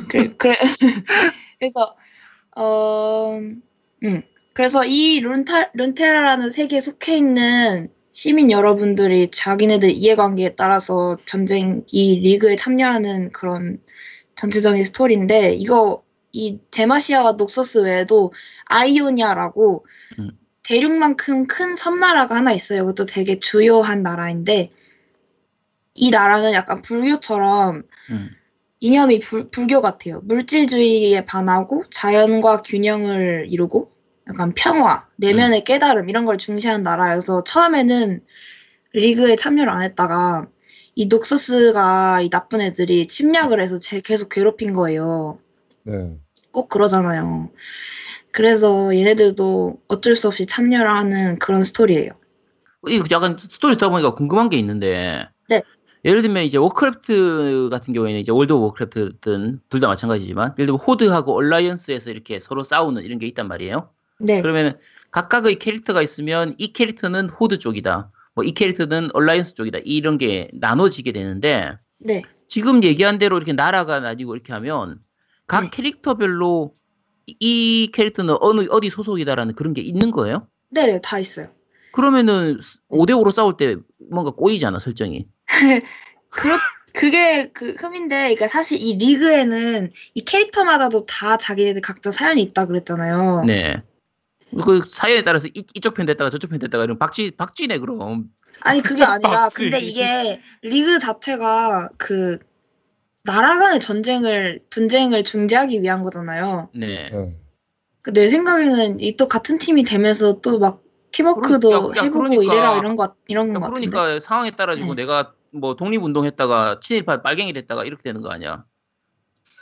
그래, 0.09 0.34
그래. 0.36 0.55
그래 1.59 1.70
서, 1.70 1.95
어, 2.55 3.38
음. 3.38 4.24
그래서 4.53 4.84
이 4.84 5.20
룬타, 5.20 5.74
룬테라라는 5.76 6.49
세계에 6.49 6.82
속해 6.82 7.18
있는 7.18 7.91
시민 8.14 8.49
여러분들이 8.49 9.30
자기네들 9.30 9.91
이해관계에 9.91 10.55
따라서 10.55 11.18
전쟁, 11.26 11.84
이 11.91 12.20
리그에 12.20 12.55
참여하는 12.55 13.32
그런 13.32 13.80
전체적인 14.36 14.84
스토리인데, 14.84 15.56
이거, 15.56 16.04
이 16.32 16.60
데마시아와 16.72 17.34
녹서스 17.34 17.80
외에도 17.80 18.34
아이오니아라고 18.66 19.86
음. 20.20 20.32
대륙만큼 20.64 21.48
큰 21.48 21.76
섬나라가 21.76 22.36
하나 22.36 22.54
있어요. 22.54 22.82
그것도 22.86 23.06
되게 23.06 23.40
주요한 23.40 24.02
나라인데, 24.02 24.72
이 25.96 26.10
나라는 26.10 26.54
약간 26.54 26.82
불교처럼 26.82 27.84
음. 28.10 28.30
이념이 28.80 29.20
불, 29.20 29.50
불교 29.50 29.80
같아요. 29.80 30.20
물질주의에 30.24 31.24
반하고 31.26 31.84
자연과 31.90 32.64
균형을 32.64 33.48
이루고 33.50 33.92
약간 34.28 34.54
평화, 34.56 35.08
내면의 35.18 35.64
깨달음 35.64 36.10
이런 36.10 36.26
걸 36.26 36.38
중시하는 36.38 36.82
나라여서 36.82 37.44
처음에는 37.44 38.22
리그에 38.94 39.36
참여를 39.36 39.72
안 39.72 39.84
했다가 39.84 40.48
이 40.96 41.08
녹서스가 41.08 42.22
이 42.22 42.30
나쁜 42.30 42.62
애들이 42.62 43.08
침략을 43.08 43.60
해서 43.60 43.80
제 43.80 44.02
계속 44.02 44.30
괴롭힌 44.30 44.74
거예요. 44.74 45.39
네. 45.84 46.18
꼭 46.52 46.70
그러잖아요. 46.70 47.50
그래서 48.32 48.96
얘네들도 48.96 49.82
어쩔 49.88 50.16
수 50.16 50.28
없이 50.28 50.46
참여를 50.46 50.89
하는 50.89 51.39
그런 51.39 51.64
스토리예요. 51.64 52.12
이거 52.88 53.06
약간 53.12 53.38
스토리 53.39 53.74
듣다 53.76 53.89
보니까 53.89 54.14
궁금한 54.16 54.50
게 54.50 54.58
있는데. 54.58 55.28
네. 55.50 55.62
예를 56.06 56.22
들면 56.22 56.44
이제 56.44 56.58
워크래프트 56.58 57.70
같은 57.72 57.94
경우에는 57.94 58.20
이제 58.20 58.32
월드 58.32 58.52
오브 58.54 58.66
워크래프트든 58.66 59.62
둘 59.70 59.80
다 59.80 59.88
마찬가지지만 59.88 60.54
예를 60.58 60.66
들면 60.68 60.80
호드하고 60.80 61.34
얼라이언스에서 61.34 62.12
이렇게 62.12 62.39
서로 62.39 62.64
싸우는 62.64 63.04
이런 63.04 63.20
게 63.20 63.28
있단 63.28 63.48
말이에요. 63.48 63.89
네, 64.20 64.41
그러면 64.41 64.78
각각의 65.12 65.60
캐릭터가 65.60 66.02
있으면 66.02 66.56
이 66.58 66.74
캐릭터는 66.74 67.30
호드 67.30 67.58
쪽이다. 67.60 68.12
뭐 68.36 68.44
이 68.44 68.52
캐릭터는 68.54 69.10
얼라이언스 69.14 69.54
쪽이다. 69.56 69.80
이런 69.86 70.18
게 70.18 70.50
나눠지게 70.54 71.12
되는데 71.12 71.78
네, 72.00 72.24
지금 72.48 72.84
얘기한 72.84 73.18
대로 73.20 73.38
이렇게 73.38 73.54
나라가 73.54 74.00
나뉘고 74.00 74.34
이렇게 74.36 74.54
하면 74.54 75.00
각 75.48 75.62
네. 75.62 75.70
캐릭터별로 75.72 76.74
이- 77.28 77.36
이 77.40 77.92
캐릭터는 77.94 78.36
어느 78.42 78.66
어디 78.70 78.90
소속이다라는 78.90 79.56
그런 79.56 79.74
게 79.74 79.82
있는 79.82 80.12
거예요? 80.12 80.48
네, 80.70 80.88
네, 80.88 81.00
다 81.02 81.20
있어요. 81.20 81.48
그러면은 81.94 82.60
5대 82.90 83.14
5로 83.14 83.32
싸울 83.32 83.56
때 83.56 83.78
뭔가 84.12 84.32
꼬이잖아, 84.32 84.80
설정이. 84.80 85.28
그렇 86.30 86.58
그게 86.94 87.50
그 87.54 87.74
흠인데, 87.74 88.16
그러니까 88.36 88.48
사실 88.48 88.80
이 88.82 88.96
리그에는 88.98 89.92
이 90.16 90.22
캐릭터마다도 90.26 91.04
다 91.08 91.38
자기네들 91.38 91.82
각자 91.82 92.12
사연이 92.12 92.42
있다 92.44 92.66
그랬잖아요. 92.66 93.44
네. 93.46 93.82
그 94.62 94.82
사연에 94.89 95.22
따라서 95.24 95.47
이, 95.47 95.66
이쪽 95.74 95.93
편 95.95 96.06
됐다가 96.06 96.30
저쪽 96.30 96.49
편 96.49 96.60
됐다가 96.60 96.84
이런 96.84 96.97
박쥐 96.99 97.32
박쥐네 97.32 97.80
그럼. 97.80 98.26
아니 98.62 98.82
그게 98.82 99.04
아니라. 99.04 99.49
근데 99.49 99.80
이게 99.80 100.41
리그 100.62 100.99
자체가 100.99 101.89
그 101.97 102.39
나라 103.24 103.58
간의 103.58 103.80
전쟁을 103.80 104.62
분쟁을 104.70 105.24
중재하기 105.24 105.82
위한 105.82 106.04
거잖아요. 106.04 106.70
네. 106.76 107.10
네. 107.10 107.38
그내 108.01 108.28
생각에는 108.28 108.99
이 108.99 109.16
또 109.16 109.28
같은 109.28 109.58
팀이 109.58 109.84
되면서 109.86 110.39
또 110.41 110.60
막 110.60 110.82
팀워크도 111.12 111.70
그러니까- 111.70 111.99
야, 111.99 112.04
해보고 112.04 112.20
그러니까- 112.30 112.54
이래라 112.54 112.78
이런 112.80 112.95
거 112.95 113.16
이런 113.28 113.54
거 113.54 113.58
야, 113.58 113.70
같은데. 113.70 113.89
그러니까 113.89 114.20
상황에 114.20 114.51
따라 114.51 114.74
가지고 114.74 114.95
네. 114.95 115.04
내가 115.04 115.34
뭐 115.51 115.76
독립운동했다가 115.76 116.80
친일파 116.82 117.22
빨갱이 117.22 117.54
됐다가 117.54 117.86
이렇게 117.86 118.01
되는 118.04 118.22
거 118.22 118.30
아니야? 118.30 118.66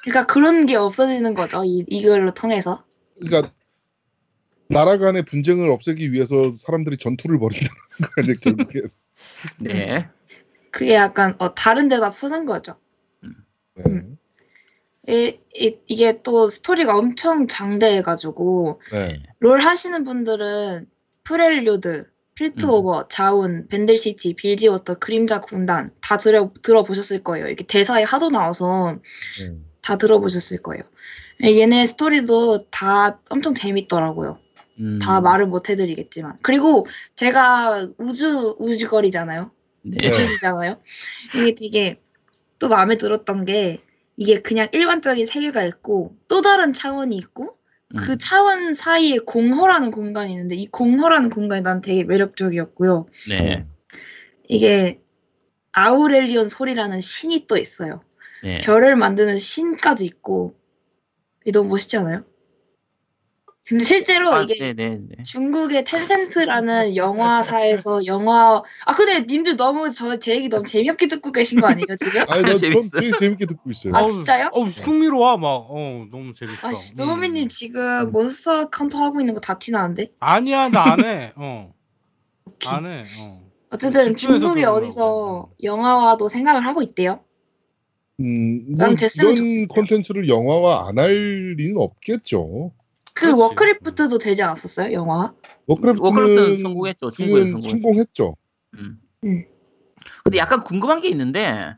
그러니까 0.03 0.25
그런 0.33 0.65
게 0.65 0.75
없어지는 0.77 1.33
거죠. 1.33 1.63
이 1.65 1.83
이걸로 1.87 2.33
통해서. 2.33 2.83
그러니까 3.19 3.51
나라 4.71 4.97
간의 4.97 5.23
분쟁을 5.23 5.69
없애기 5.69 6.11
위해서 6.11 6.51
사람들이 6.51 6.97
전투를 6.97 7.39
벌인다는 7.39 7.75
이제 8.23 8.35
결국에. 8.41 8.81
네. 9.59 10.09
그게 10.71 10.95
약간 10.95 11.35
어, 11.39 11.53
다른 11.53 11.87
데다 11.87 12.11
푸는 12.13 12.45
거죠. 12.45 12.75
네. 13.21 13.83
음. 13.85 14.17
이, 15.07 15.37
이, 15.55 15.77
이게 15.87 16.21
또 16.21 16.47
스토리가 16.47 16.95
엄청 16.95 17.47
장대해가지고 17.47 18.81
네. 18.91 19.23
롤 19.39 19.59
하시는 19.59 20.03
분들은 20.03 20.87
프렐요드, 21.23 22.05
필트오버, 22.35 23.07
자운, 23.09 23.67
밴들시티, 23.67 24.35
빌지워터, 24.35 24.95
그림자 24.99 25.41
군도 25.41 25.91
다 26.01 26.17
들어, 26.17 26.51
들어보셨을 26.61 27.23
거예요. 27.23 27.47
이게 27.49 27.65
대사에 27.65 28.03
하도 28.03 28.29
나와서 28.29 28.99
네. 29.39 29.57
다 29.81 29.97
들어보셨을 29.97 30.61
거예요. 30.61 30.83
얘네 31.43 31.87
스토리도 31.87 32.69
다 32.69 33.19
엄청 33.29 33.55
재밌더라고요. 33.55 34.37
음, 34.81 34.99
다 34.99 35.21
말을 35.21 35.45
못 35.45 35.69
해드리겠지만. 35.69 36.39
그리고 36.41 36.87
제가 37.15 37.87
우주, 37.97 38.55
우주거리잖아요. 38.59 39.51
네. 39.83 40.07
우주이잖아요. 40.07 40.81
이게 41.35 41.55
되게 41.55 42.01
또 42.59 42.67
마음에 42.67 42.97
들었던 42.97 43.45
게 43.45 43.81
이게 44.17 44.41
그냥 44.41 44.67
일반적인 44.71 45.25
세계가 45.25 45.63
있고 45.65 46.15
또 46.27 46.41
다른 46.41 46.73
차원이 46.73 47.15
있고 47.15 47.57
그 47.97 48.13
음, 48.13 48.17
차원 48.19 48.73
사이에 48.73 49.17
공허라는 49.19 49.91
공간이 49.91 50.31
있는데 50.31 50.55
이 50.55 50.67
공허라는 50.67 51.29
공간이 51.29 51.61
난 51.61 51.81
되게 51.81 52.03
매력적이었고요. 52.03 53.07
네. 53.29 53.65
이게 54.47 55.01
아우렐리온 55.71 56.49
소리라는 56.49 57.01
신이 57.01 57.47
또 57.47 57.57
있어요. 57.57 58.01
네. 58.43 58.59
별을 58.59 58.95
만드는 58.95 59.37
신까지 59.37 60.05
있고 60.05 60.55
이게 61.41 61.51
너무 61.51 61.69
멋있지 61.69 61.97
않아요? 61.97 62.23
근데 63.67 63.83
실제로 63.83 64.33
아, 64.33 64.41
이게 64.41 64.55
네, 64.55 64.73
네, 64.73 64.97
네. 64.99 65.23
중국의 65.23 65.83
텐센트라는 65.85 66.95
영화사에서 66.97 68.05
영화 68.07 68.61
아 68.85 68.93
근데 68.95 69.19
님들 69.21 69.55
너무 69.55 69.91
저 69.91 70.17
제 70.17 70.35
얘기 70.35 70.49
너무 70.49 70.65
재미없게 70.65 71.07
듣고 71.07 71.31
계신 71.31 71.59
거 71.61 71.67
아니에요 71.67 71.95
지금? 71.99 72.23
아니 72.27 72.41
재밌어. 72.57 72.99
되게 72.99 73.15
재밌게 73.17 73.45
듣고 73.45 73.69
있어요. 73.69 73.93
아, 73.95 74.09
진짜요? 74.09 74.49
어우 74.51 74.65
흥미로워 74.65 75.37
막. 75.37 75.47
어 75.69 76.05
너무 76.11 76.33
재밌어. 76.33 76.67
아씨 76.67 76.93
음. 76.93 77.05
노우미님 77.05 77.49
지금 77.49 78.11
몬스터 78.11 78.69
카운터 78.71 78.97
하고 78.97 79.19
있는 79.19 79.35
거 79.35 79.39
다 79.39 79.57
티나는데? 79.59 80.07
아니야 80.19 80.69
나 80.69 80.93
안 80.93 81.03
해. 81.05 81.31
어. 81.35 81.71
안 82.67 82.85
해. 82.85 83.01
어. 83.19 83.41
어쨌든 83.69 84.01
집중해서 84.03 84.39
중국이. 84.53 84.65
어디서 84.65 85.51
영화화도 85.63 86.29
생각을 86.29 86.65
하고 86.65 86.81
있대요. 86.81 87.23
음, 88.19 88.75
뭐난 88.75 88.95
됐으면 88.95 89.33
이런 89.33 89.45
좋겠어요. 89.45 89.67
콘텐츠를 89.67 90.27
영화화 90.27 90.87
안 90.89 90.97
할 90.97 91.53
리는 91.57 91.77
없겠죠. 91.77 92.73
그 93.21 93.27
그렇지. 93.27 93.41
워크래프트도 93.41 94.17
되지 94.17 94.41
않았었어요 94.41 94.93
영화? 94.93 95.31
워크래프트는, 95.67 96.05
워크래프트는 96.05 96.61
성공했죠. 96.63 97.09
중국에서 97.11 97.45
지금 97.45 97.59
성공. 97.59 97.69
성공했죠. 97.71 98.35
음. 98.73 98.99
음. 99.23 99.45
근데 100.23 100.37
약간 100.39 100.63
궁금한 100.63 101.01
게 101.01 101.07
있는데 101.09 101.75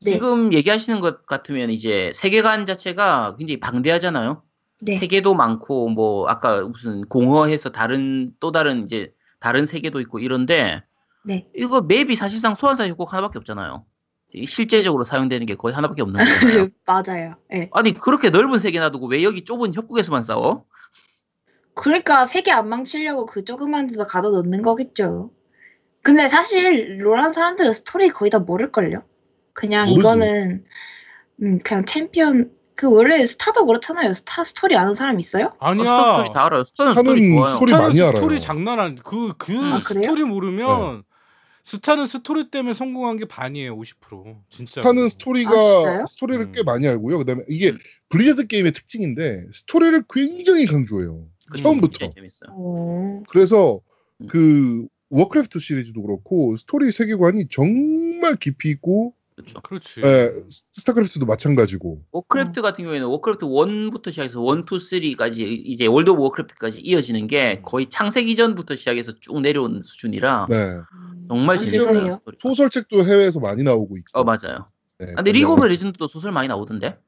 네. 0.00 0.12
지금 0.12 0.52
얘기하시는 0.54 1.00
것 1.00 1.26
같으면 1.26 1.70
이제 1.70 2.10
세계관 2.14 2.64
자체가 2.64 3.36
굉장히 3.36 3.60
방대하잖아요. 3.60 4.42
네. 4.80 4.94
세계도 4.98 5.34
많고 5.34 5.90
뭐 5.90 6.26
아까 6.28 6.62
무슨 6.62 7.02
공허에서 7.02 7.70
다른 7.70 8.32
또 8.40 8.50
다른 8.50 8.84
이제 8.84 9.12
다른 9.40 9.66
세계도 9.66 10.00
있고 10.00 10.20
이런데 10.20 10.82
네. 11.24 11.48
이거 11.54 11.82
맵이 11.82 12.14
사실상 12.16 12.54
소환사 12.54 12.86
협곡 12.88 13.12
하나밖에 13.12 13.38
없잖아요. 13.38 13.84
이 14.34 14.46
실제적으로 14.46 15.04
사용되는 15.04 15.46
게 15.46 15.56
거의 15.56 15.74
하나밖에 15.74 16.02
없는 16.02 16.24
거잖아요. 16.24 16.68
맞아요. 16.86 17.36
네. 17.50 17.68
아니 17.72 17.92
그렇게 17.92 18.30
넓은 18.30 18.58
세계 18.58 18.78
놔두고 18.78 19.08
왜 19.08 19.22
여기 19.22 19.44
좁은 19.44 19.74
협곡에서만 19.74 20.22
싸워? 20.22 20.64
그러니까 21.78 22.26
세계 22.26 22.50
안 22.50 22.68
망치려고 22.68 23.24
그 23.24 23.44
조그만 23.44 23.86
데다 23.86 24.04
가둬 24.04 24.30
놓는 24.30 24.62
거겠죠. 24.62 25.30
근데 26.02 26.28
사실 26.28 26.98
롤한 27.00 27.32
사람들은 27.32 27.72
스토리 27.72 28.08
거의 28.08 28.30
다 28.30 28.40
모를걸요. 28.40 29.02
그냥 29.52 29.86
모르지. 29.86 29.98
이거는 29.98 30.64
음 31.42 31.58
그냥 31.60 31.84
챔피언 31.84 32.50
그 32.74 32.90
원래 32.90 33.24
스타도 33.24 33.64
그렇잖아요. 33.64 34.12
스타 34.12 34.42
스토리 34.42 34.76
아는 34.76 34.94
사람 34.94 35.20
있어요? 35.20 35.52
어, 35.60 35.68
아니야. 35.68 35.84
스타 35.84 36.16
스토리 36.16 36.32
다 36.32 36.46
알아요. 36.46 36.64
스타는 36.64 36.94
스토리 36.94 37.28
좋아요. 37.28 37.48
스토리 37.52 37.72
많이 37.72 38.00
알아요. 38.00 38.16
스토리 38.16 38.40
장난 38.40 38.80
아니. 38.80 38.96
그그 38.96 39.52
아, 39.52 39.80
그래요? 39.84 40.02
스토리 40.02 40.24
모르면 40.24 41.04
스타는 41.62 42.06
스토리 42.06 42.50
때문에 42.50 42.74
성공한 42.74 43.18
게 43.18 43.24
반이에요. 43.24 43.76
50%. 43.76 44.36
진짜. 44.48 44.80
스타는 44.80 45.08
스토리가 45.10 45.52
아? 45.52 46.06
스토리를 46.06 46.46
음. 46.46 46.52
꽤 46.52 46.62
많이 46.64 46.88
알고요. 46.88 47.18
그다음에 47.18 47.42
이게 47.48 47.72
블리자드 48.08 48.46
게임의 48.46 48.72
특징인데 48.72 49.46
스토리를 49.52 50.04
굉장히 50.08 50.66
강조해요. 50.66 51.26
그게 51.50 51.62
처음부터. 51.62 52.10
재밌어. 52.10 52.46
어. 52.50 53.22
그래서 53.28 53.80
음. 54.20 54.26
그 54.28 54.86
워크래프트 55.10 55.58
시리즈도 55.58 56.02
그렇고 56.02 56.56
스토리 56.56 56.92
세계관이 56.92 57.48
정말 57.50 58.36
깊이 58.36 58.70
있고 58.70 59.14
그렇죠. 59.36 59.60
그렇지. 59.60 60.00
예, 60.04 60.32
스- 60.48 60.64
스타크래프트도 60.72 61.24
마찬가지고 61.24 62.02
워크래프트 62.10 62.60
같은 62.60 62.82
경우에는 62.84 63.06
워크래프트 63.06 63.46
1부터 63.46 64.10
시작해서 64.10 64.42
1, 64.42 64.60
2, 64.60 64.62
3까지 65.16 65.62
이제 65.64 65.86
월드 65.86 66.10
오브 66.10 66.20
워크래프트까지 66.22 66.80
이어지는 66.82 67.28
게 67.28 67.60
거의 67.62 67.86
창세 67.86 68.20
이전부터 68.22 68.74
시작해서 68.74 69.12
쭉 69.20 69.40
내려온 69.40 69.80
수준이라 69.82 70.48
네. 70.50 70.56
정말 71.28 71.56
아, 71.56 71.58
재밌어요. 71.60 72.10
소설책도 72.40 73.04
해외에서 73.04 73.38
많이 73.38 73.62
나오고 73.62 73.96
있고. 73.98 74.18
어 74.18 74.24
맞아요. 74.24 74.70
네, 74.98 75.06
근데 75.14 75.30
리그 75.30 75.52
오브 75.52 75.64
레전드도 75.66 76.08
소설 76.08 76.32
많이 76.32 76.48
나오던데. 76.48 76.98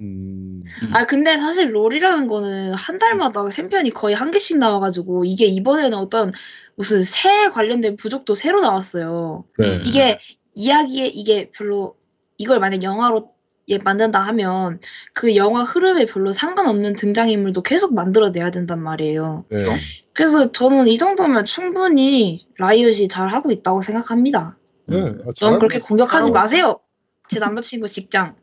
음, 0.00 0.62
음. 0.82 0.90
아 0.94 1.06
근데 1.06 1.36
사실 1.36 1.74
롤이라는 1.74 2.26
거는 2.28 2.74
한 2.74 2.98
달마다 2.98 3.48
챔피언이 3.48 3.90
거의 3.90 4.14
한 4.14 4.30
개씩 4.30 4.58
나와가지고 4.58 5.24
이게 5.24 5.46
이번에는 5.46 5.96
어떤 5.98 6.32
무슨 6.76 7.02
새 7.02 7.48
관련된 7.50 7.96
부족도 7.96 8.34
새로 8.34 8.60
나왔어요. 8.60 9.44
네. 9.58 9.80
이게 9.84 10.18
이야기에 10.54 11.06
이게 11.08 11.50
별로 11.50 11.96
이걸 12.36 12.60
만약 12.60 12.82
영화로 12.82 13.32
예, 13.70 13.78
만든다 13.78 14.18
하면 14.18 14.80
그 15.14 15.36
영화 15.36 15.62
흐름에 15.62 16.06
별로 16.06 16.32
상관없는 16.32 16.96
등장인물도 16.96 17.62
계속 17.62 17.94
만들어내야 17.94 18.50
된단 18.50 18.82
말이에요. 18.82 19.44
네. 19.50 19.66
그래서 20.14 20.50
저는 20.52 20.88
이 20.88 20.96
정도면 20.96 21.44
충분히 21.44 22.46
라이엇이 22.56 23.08
잘 23.08 23.28
하고 23.28 23.50
있다고 23.50 23.82
생각합니다. 23.82 24.56
네. 24.86 24.96
음. 24.96 25.22
아, 25.26 25.32
잘하고 25.36 25.58
그렇게. 25.58 25.78
공격하지 25.80 26.30
마세요. 26.30 26.80
제 27.28 27.40
남자친구 27.40 27.88
직장. 27.88 28.36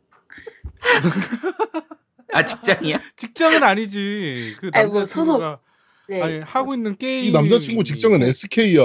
아 2.32 2.44
직장이야? 2.44 3.00
직장은 3.16 3.62
아니지. 3.62 4.56
그 4.58 4.70
아니, 4.74 4.88
뭐 4.88 5.00
남자친구가 5.00 5.60
네. 6.08 6.22
아니 6.22 6.38
하고 6.40 6.74
있는 6.74 6.96
게임. 6.96 7.26
이 7.26 7.30
남자친구 7.32 7.84
직장은 7.84 8.22
SK야. 8.22 8.82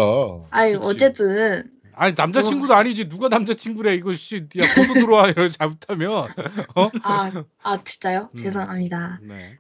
아니 0.52 0.74
그치. 0.74 0.88
어쨌든 0.88 1.72
아니 1.94 2.14
남자친구도 2.18 2.74
아니지 2.74 3.10
누가 3.10 3.28
남자친구래 3.28 3.96
이거 3.96 4.12
씨야 4.12 4.42
고소 4.76 4.94
들어와 4.94 5.30
이러 5.30 5.50
잘못하면 5.50 6.30
아, 7.04 7.46
아 7.62 7.84
진짜요? 7.84 8.30
음. 8.34 8.38
죄송합니다. 8.38 9.20
네. 9.24 9.58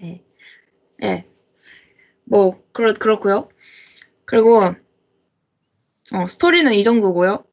네. 0.00 0.24
예. 1.02 1.26
뭐 2.24 2.62
그렇 2.72 2.94
그렇고요. 2.94 3.48
그리고 4.24 4.74
어, 6.12 6.26
스토리는 6.26 6.72
이 6.72 6.82
정도고요. 6.82 7.44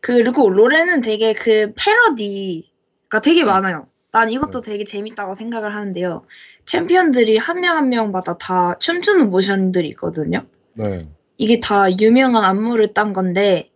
그리고 0.00 0.50
롤에는 0.50 1.00
되게 1.00 1.32
그 1.32 1.72
패러디 1.76 2.73
가 3.14 3.20
되게 3.20 3.44
많아요. 3.44 3.86
난 4.10 4.28
이것도 4.30 4.60
되게 4.60 4.82
재밌다고 4.84 5.34
생각을 5.36 5.72
하는데요. 5.74 6.24
챔피언들이 6.66 7.36
한 7.36 7.60
명 7.60 7.76
한 7.76 7.88
명마다 7.88 8.36
다 8.38 8.76
춤추는 8.78 9.30
모션들이 9.30 9.88
있거든요. 9.90 10.46
네. 10.74 11.08
이게 11.36 11.60
다 11.60 11.90
유명한 12.00 12.44
안무를 12.44 12.92
딴 12.92 13.12
건데 13.12 13.70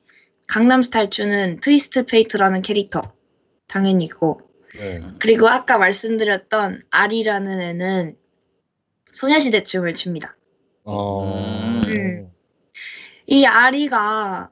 강남스타일 0.48 1.27
추는 1.27 1.61
트위스트 1.61 2.05
페이트라는 2.07 2.62
캐릭터 2.62 3.12
당연히 3.68 4.05
있고 4.07 4.41
네. 4.76 5.01
그리고 5.20 5.49
아까 5.49 5.78
말씀드렸던 5.78 6.82
아리라는 6.91 7.61
애는 7.61 8.16
소녀시대 9.12 9.62
춤을 9.62 9.95
춥니다. 9.95 10.36
어. 10.84 11.82
음. 11.86 12.28
이 13.26 13.45
아리가 13.45 14.51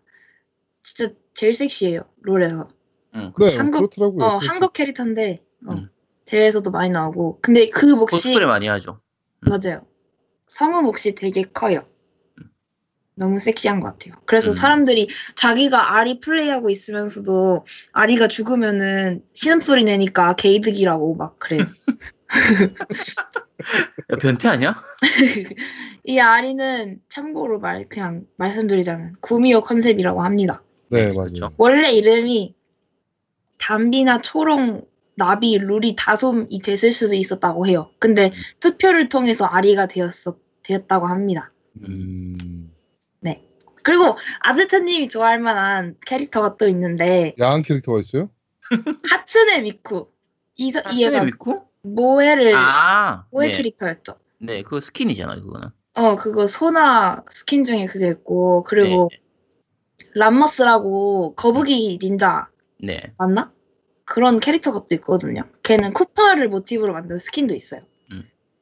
진짜 0.84 1.12
제일 1.34 1.54
섹시해요 1.54 2.02
롤에서. 2.22 2.68
응. 3.16 3.32
네, 3.38 3.56
한국- 3.56 3.90
그렇더라고요. 3.90 4.24
어 4.24 4.36
한국 4.38 4.72
캐릭터인데 4.72 5.42
어, 5.66 5.72
음. 5.72 5.88
대회에서도 6.26 6.70
많이 6.70 6.90
나오고 6.90 7.38
근데 7.40 7.68
그 7.70 7.86
몫이 7.86 8.10
코스프레 8.16 8.46
많이 8.46 8.66
하죠. 8.68 9.00
음. 9.46 9.48
맞아요. 9.50 9.86
성우 10.48 10.82
몫이 10.82 11.14
되게 11.14 11.42
커요. 11.42 11.84
너무 13.18 13.38
섹시한 13.40 13.80
것 13.80 13.86
같아요. 13.98 14.14
그래서 14.26 14.50
음. 14.50 14.52
사람들이 14.52 15.08
자기가 15.36 15.96
아리 15.96 16.20
플레이하고 16.20 16.68
있으면서도 16.68 17.64
아리가 17.92 18.28
죽으면은 18.28 19.22
신음소리 19.32 19.84
내니까 19.84 20.34
게이득이라고 20.36 21.14
막 21.14 21.38
그래요. 21.38 21.64
야, 24.12 24.16
변태 24.20 24.48
아니야? 24.48 24.74
이 26.04 26.18
아리는 26.18 27.00
참고로 27.08 27.58
말 27.60 27.88
그냥 27.88 28.26
말씀드리자면 28.36 29.16
구미호 29.20 29.62
컨셉이라고 29.62 30.22
합니다. 30.22 30.62
네. 30.90 31.08
그렇죠. 31.08 31.52
원래 31.56 31.90
이름이 31.92 32.54
담비나 33.58 34.20
초롱, 34.20 34.86
나비, 35.14 35.58
루리, 35.58 35.96
다솜이 35.96 36.60
됐을 36.62 36.92
수도 36.92 37.14
있었다고 37.14 37.66
해요. 37.66 37.90
근데 37.98 38.32
투표를 38.60 39.08
통해서 39.08 39.44
아리가 39.44 39.86
되었어 39.86 40.36
되었다고 40.62 41.06
합니다. 41.06 41.52
음. 41.86 42.26
그리고 43.86 44.18
아지트님이 44.40 45.08
좋아할 45.08 45.38
만한 45.38 45.94
캐릭터가 46.04 46.56
또 46.56 46.66
있는데 46.66 47.36
야한 47.38 47.62
캐릭터가 47.62 48.00
있어요? 48.00 48.30
하츠네 49.08 49.60
미쿠 49.60 50.10
이, 50.56 50.72
얘가 51.04 51.22
미쿠? 51.22 51.62
모에를 51.82 52.52
아, 52.56 53.26
모에 53.30 53.46
네. 53.46 53.52
캐릭터였죠. 53.52 54.18
네, 54.40 54.64
그거 54.64 54.80
스킨이잖아요, 54.80 55.40
그거는. 55.40 55.68
어 55.94 56.16
그거 56.16 56.48
소나 56.48 57.22
스킨 57.30 57.62
중에 57.62 57.86
그게 57.86 58.08
있고 58.08 58.64
그리고 58.64 59.08
람머스라고 60.14 61.34
거북이 61.36 62.00
닌자 62.02 62.48
네. 62.78 63.12
맞나? 63.18 63.52
그런 64.04 64.38
캐릭터가 64.38 64.86
또 64.88 64.94
있거든요. 64.96 65.42
걔는 65.62 65.92
쿠파를 65.92 66.48
모티브로 66.48 66.92
만든 66.92 67.18
스킨도 67.18 67.54
있어요. 67.54 67.80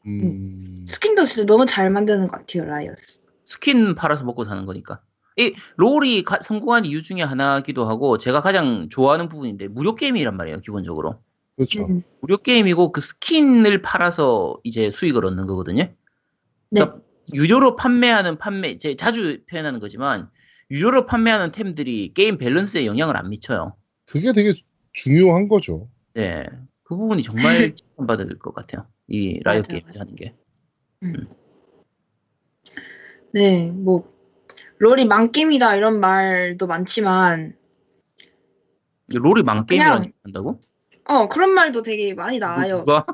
음. 0.06 0.84
스킨도 0.86 1.24
진짜 1.24 1.46
너무 1.46 1.64
잘 1.66 1.90
만드는 1.90 2.28
것 2.28 2.38
같아요, 2.38 2.64
라이엇. 2.64 3.18
스킨 3.44 3.94
팔아서 3.94 4.24
먹고 4.24 4.44
사는 4.44 4.64
거니까. 4.66 5.00
이 5.36 5.54
롤이 5.76 6.22
가- 6.22 6.40
성공한 6.42 6.84
이유 6.84 7.02
중에 7.02 7.22
하나기도 7.22 7.86
하고 7.86 8.18
제가 8.18 8.40
가장 8.42 8.88
좋아하는 8.88 9.28
부분인데 9.28 9.68
무료 9.68 9.94
게임이란 9.94 10.36
말이에요, 10.36 10.60
기본적으로. 10.60 11.20
그렇죠. 11.56 11.86
음. 11.86 12.02
무료 12.20 12.36
게임이고 12.36 12.92
그 12.92 13.00
스킨을 13.00 13.82
팔아서 13.82 14.58
이제 14.62 14.90
수익을 14.90 15.24
얻는 15.24 15.46
거거든요. 15.46 15.92
그러니까 16.70 16.98
유료로 17.32 17.76
판매하는 17.76 18.38
판매, 18.38 18.70
이제 18.70 18.96
자주 18.96 19.38
표현하는 19.50 19.80
거지만 19.80 20.28
유료로 20.70 21.06
판매하는 21.06 21.52
템들이 21.52 22.12
게임 22.14 22.38
밸런스에 22.38 22.86
영향을 22.86 23.16
안 23.16 23.28
미쳐요. 23.30 23.74
그게 24.14 24.32
되게 24.32 24.54
중요한 24.92 25.48
거죠. 25.48 25.88
네, 26.14 26.46
그 26.84 26.96
부분이 26.96 27.24
정말 27.24 27.34
칭찬받을 27.74 28.38
것 28.38 28.54
같아요. 28.54 28.86
이 29.08 29.40
라이엇 29.42 29.66
게임에서 29.66 29.98
하는 29.98 30.14
게. 30.14 30.36
네, 33.32 33.72
뭐 33.72 34.08
롤이 34.78 35.06
망게임이다 35.06 35.74
이런 35.74 35.98
말도 35.98 36.68
많지만 36.68 37.56
롤이 39.12 39.42
망 39.42 39.66
그냥- 39.66 40.02
게임이라고 40.02 40.12
한다고? 40.22 40.60
어 41.06 41.28
그런 41.28 41.50
말도 41.50 41.82
되게 41.82 42.14
많이 42.14 42.38
뭐, 42.38 42.48
나와요. 42.48 42.76
누가? 42.76 43.04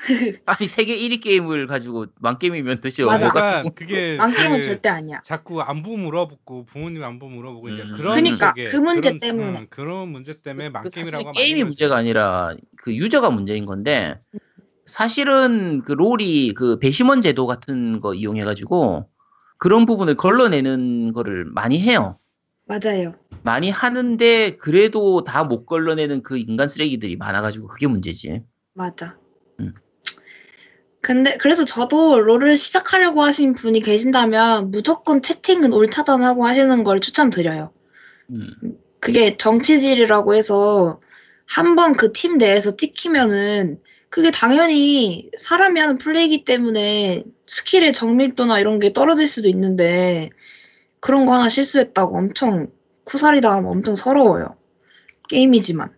아니 0.46 0.68
세계 0.68 0.96
1위 0.96 1.22
게임을 1.22 1.66
가지고 1.66 2.06
망 2.20 2.38
게임이면 2.38 2.76
도대체 2.76 3.04
맞아. 3.04 3.26
약간 3.26 3.74
그게 3.74 4.16
망게임은 4.16 4.60
그 4.60 4.66
절대 4.66 4.88
아니야. 4.88 5.20
자꾸 5.24 5.60
안부 5.60 5.96
물어보고 5.98 6.64
부모님 6.64 7.02
안부 7.04 7.28
물어보고 7.28 7.68
이제 7.68 7.82
음. 7.82 7.92
그런 7.96 8.14
그니까, 8.14 8.48
쪽에 8.50 8.64
그 8.64 8.76
문제 8.76 9.10
그런, 9.10 9.18
때문에. 9.20 9.58
음, 9.60 9.66
그런 9.68 10.08
문제 10.08 10.32
때문에 10.42 10.68
그 10.68 10.72
망게임이라고 10.72 11.10
사실 11.10 11.26
하면 11.28 11.32
게임이 11.32 11.64
문제가. 11.64 11.96
아니라 11.96 12.54
그 12.76 12.94
유저가 12.94 13.30
문제인 13.30 13.66
건데 13.66 14.18
사실은 14.86 15.82
그 15.82 15.92
롤이 15.92 16.54
그 16.54 16.78
배심원 16.78 17.20
제도 17.20 17.46
같은 17.46 18.00
거 18.00 18.14
이용해가지고 18.14 19.08
그런 19.58 19.86
부분을 19.86 20.16
걸러내는 20.16 21.12
거를 21.12 21.44
많이 21.44 21.80
해요. 21.80 22.18
맞아요. 22.66 23.14
많이 23.42 23.68
하는데 23.70 24.56
그래도 24.56 25.24
다 25.24 25.44
못 25.44 25.66
걸러내는 25.66 26.22
그 26.22 26.38
인간 26.38 26.68
쓰레기들이 26.68 27.16
많아가지고 27.16 27.68
그게 27.68 27.86
문제지. 27.86 28.42
맞아. 28.74 29.16
음. 29.60 29.74
근데 31.02 31.36
그래서 31.38 31.64
저도 31.64 32.20
롤을 32.20 32.56
시작하려고 32.58 33.22
하신 33.22 33.54
분이 33.54 33.80
계신다면 33.80 34.70
무조건 34.70 35.22
채팅은 35.22 35.72
all 35.72 35.88
차단하고 35.90 36.46
하시는 36.46 36.84
걸 36.84 37.00
추천드려요. 37.00 37.72
음. 38.30 38.50
그게 39.00 39.36
정치질이라고 39.36 40.34
해서 40.34 41.00
한 41.46 41.74
번 41.76 41.96
그 41.96 42.12
팀 42.12 42.38
내에서 42.38 42.76
찍히면은 42.76 43.80
그게 44.10 44.30
당연히 44.30 45.30
사람이 45.38 45.80
하는 45.80 45.98
플레이기 45.98 46.44
때문에 46.44 47.24
스킬의 47.46 47.92
정밀도나 47.92 48.60
이런 48.60 48.78
게 48.78 48.92
떨어질 48.92 49.26
수도 49.28 49.48
있는데 49.48 50.30
그런 51.00 51.26
거 51.26 51.34
하나 51.34 51.48
실수했다고 51.48 52.16
엄청 52.16 52.68
쿠사리 53.04 53.40
당하면 53.40 53.70
엄청 53.70 53.96
서러워요. 53.96 54.56
게임이지만. 55.28 55.90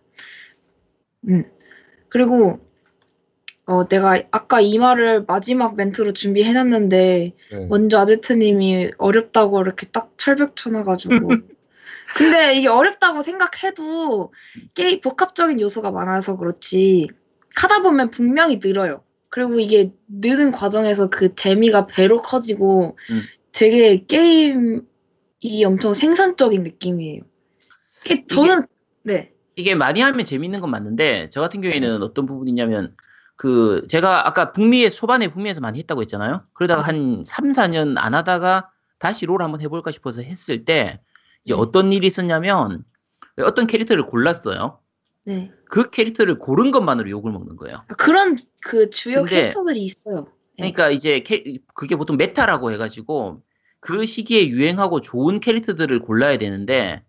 음. 1.29 1.45
그리고 2.09 2.59
어 3.65 3.87
내가 3.87 4.21
아까 4.31 4.59
이 4.59 4.77
말을 4.77 5.23
마지막 5.25 5.75
멘트로 5.75 6.11
준비해놨는데 6.11 7.33
네. 7.51 7.67
먼저 7.69 7.99
아제트님이 7.99 8.91
어렵다고 8.97 9.61
이렇게 9.61 9.87
딱 9.87 10.13
철벽 10.17 10.55
쳐놔가지고. 10.55 11.29
근데 12.15 12.55
이게 12.55 12.67
어렵다고 12.67 13.23
생각해도 13.23 14.33
게임 14.75 15.01
복합적인 15.01 15.59
요소가 15.59 15.91
많아서 15.91 16.37
그렇지 16.37 17.07
하다 17.55 17.81
보면 17.81 18.09
분명히 18.09 18.59
늘어요. 18.61 19.03
그리고 19.29 19.59
이게 19.59 19.91
느는 20.07 20.51
과정에서 20.51 21.09
그 21.09 21.33
재미가 21.33 21.87
배로 21.87 22.21
커지고 22.21 22.97
음. 23.09 23.21
되게 23.51 24.05
게임이 24.05 24.81
엄청 25.65 25.93
생산적인 25.93 26.61
느낌이에요. 26.63 27.21
이게 28.05 28.25
저는 28.27 28.67
네. 29.03 29.31
이게 29.55 29.73
많이 29.73 30.01
하면 30.01 30.25
재밌는 30.25 30.59
건 30.59 30.69
맞는데 30.69 31.29
저 31.31 31.41
같은 31.41 31.61
경우에는 31.61 32.03
어떤 32.03 32.25
부분이냐면 32.25 32.95
그 33.35 33.83
제가 33.89 34.27
아까 34.27 34.51
북미에 34.51 34.89
초반에 34.89 35.27
북미에서 35.27 35.61
많이 35.61 35.79
했다고 35.79 36.01
했잖아요. 36.01 36.43
그러다가 36.53 36.81
한 36.81 37.23
3, 37.25 37.51
4년 37.51 37.95
안 37.97 38.13
하다가 38.13 38.69
다시 38.99 39.25
롤 39.25 39.41
한번 39.41 39.61
해볼까 39.61 39.91
싶어서 39.91 40.21
했을 40.21 40.65
때 40.65 41.01
이제 41.43 41.53
네. 41.53 41.59
어떤 41.59 41.91
일이 41.91 42.07
있었냐면 42.07 42.85
어떤 43.41 43.67
캐릭터를 43.67 44.05
골랐어요. 44.05 44.79
네. 45.25 45.51
그 45.65 45.89
캐릭터를 45.89 46.37
고른 46.37 46.71
것만으로 46.71 47.09
욕을 47.09 47.31
먹는 47.31 47.55
거예요. 47.57 47.77
아, 47.87 47.93
그런 47.95 48.37
그 48.61 48.89
주요 48.89 49.19
근데- 49.19 49.35
캐릭터들이 49.41 49.83
있어요. 49.83 50.27
네. 50.57 50.71
그러니까 50.71 50.89
이제 50.91 51.19
캐- 51.21 51.43
그게 51.73 51.95
보통 51.95 52.15
메타라고 52.17 52.71
해가지고 52.71 53.41
그 53.79 54.05
시기에 54.05 54.47
유행하고 54.47 55.01
좋은 55.01 55.39
캐릭터들을 55.39 55.99
골라야 55.99 56.37
되는데 56.37 57.03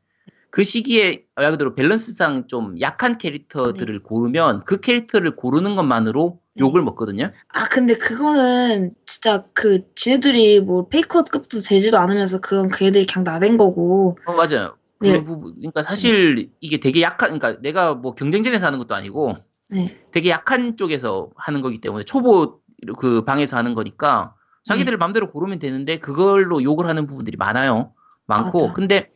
그 0.54 0.62
시기에 0.62 1.24
말 1.34 1.50
그대로 1.50 1.74
밸런스상 1.74 2.46
좀 2.46 2.80
약한 2.80 3.18
캐릭터들을 3.18 4.04
고르면 4.04 4.62
그 4.64 4.78
캐릭터를 4.78 5.34
고르는 5.34 5.74
것만으로 5.74 6.38
네. 6.54 6.60
욕을 6.60 6.80
먹거든요. 6.82 7.32
아, 7.48 7.68
근데 7.68 7.94
그거는 7.94 8.94
진짜 9.04 9.42
그 9.52 9.80
지네들이 9.96 10.60
뭐 10.60 10.86
페이커급도 10.86 11.62
되지도 11.62 11.98
않으면서 11.98 12.38
그건 12.38 12.70
걔들이 12.70 13.04
그냥 13.04 13.24
나댄 13.24 13.56
거고. 13.56 14.16
어 14.26 14.32
맞아요. 14.34 14.76
그 15.00 15.08
네. 15.08 15.24
부분 15.24 15.56
그러니까 15.56 15.82
사실 15.82 16.52
이게 16.60 16.78
되게 16.78 17.02
약한 17.02 17.36
그러니까 17.36 17.60
내가 17.60 17.96
뭐 17.96 18.14
경쟁전에서 18.14 18.64
하는 18.64 18.78
것도 18.78 18.94
아니고 18.94 19.34
네. 19.70 19.98
되게 20.12 20.30
약한 20.30 20.76
쪽에서 20.76 21.30
하는 21.34 21.62
거기 21.62 21.80
때문에 21.80 22.04
초보 22.04 22.60
그 23.00 23.24
방에서 23.24 23.56
하는 23.56 23.74
거니까 23.74 24.36
자기들 24.62 24.98
맘대로 24.98 25.32
고르면 25.32 25.58
되는데 25.58 25.98
그걸로 25.98 26.62
욕을 26.62 26.86
하는 26.86 27.08
부분들이 27.08 27.36
많아요. 27.36 27.92
많고 28.26 28.68
맞아. 28.68 28.72
근데 28.72 29.10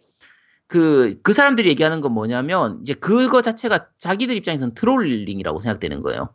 그 0.69 1.11
그 1.23 1.33
사람들이 1.33 1.69
얘기하는 1.71 2.01
건 2.01 2.13
뭐냐면 2.13 2.79
이제 2.83 2.93
그거 2.95 3.43
자체가 3.43 3.89
자기들 3.99 4.37
입장에서는 4.37 4.75
trolling이라고 4.75 5.59
생각되는 5.59 6.03
거예요. 6.03 6.29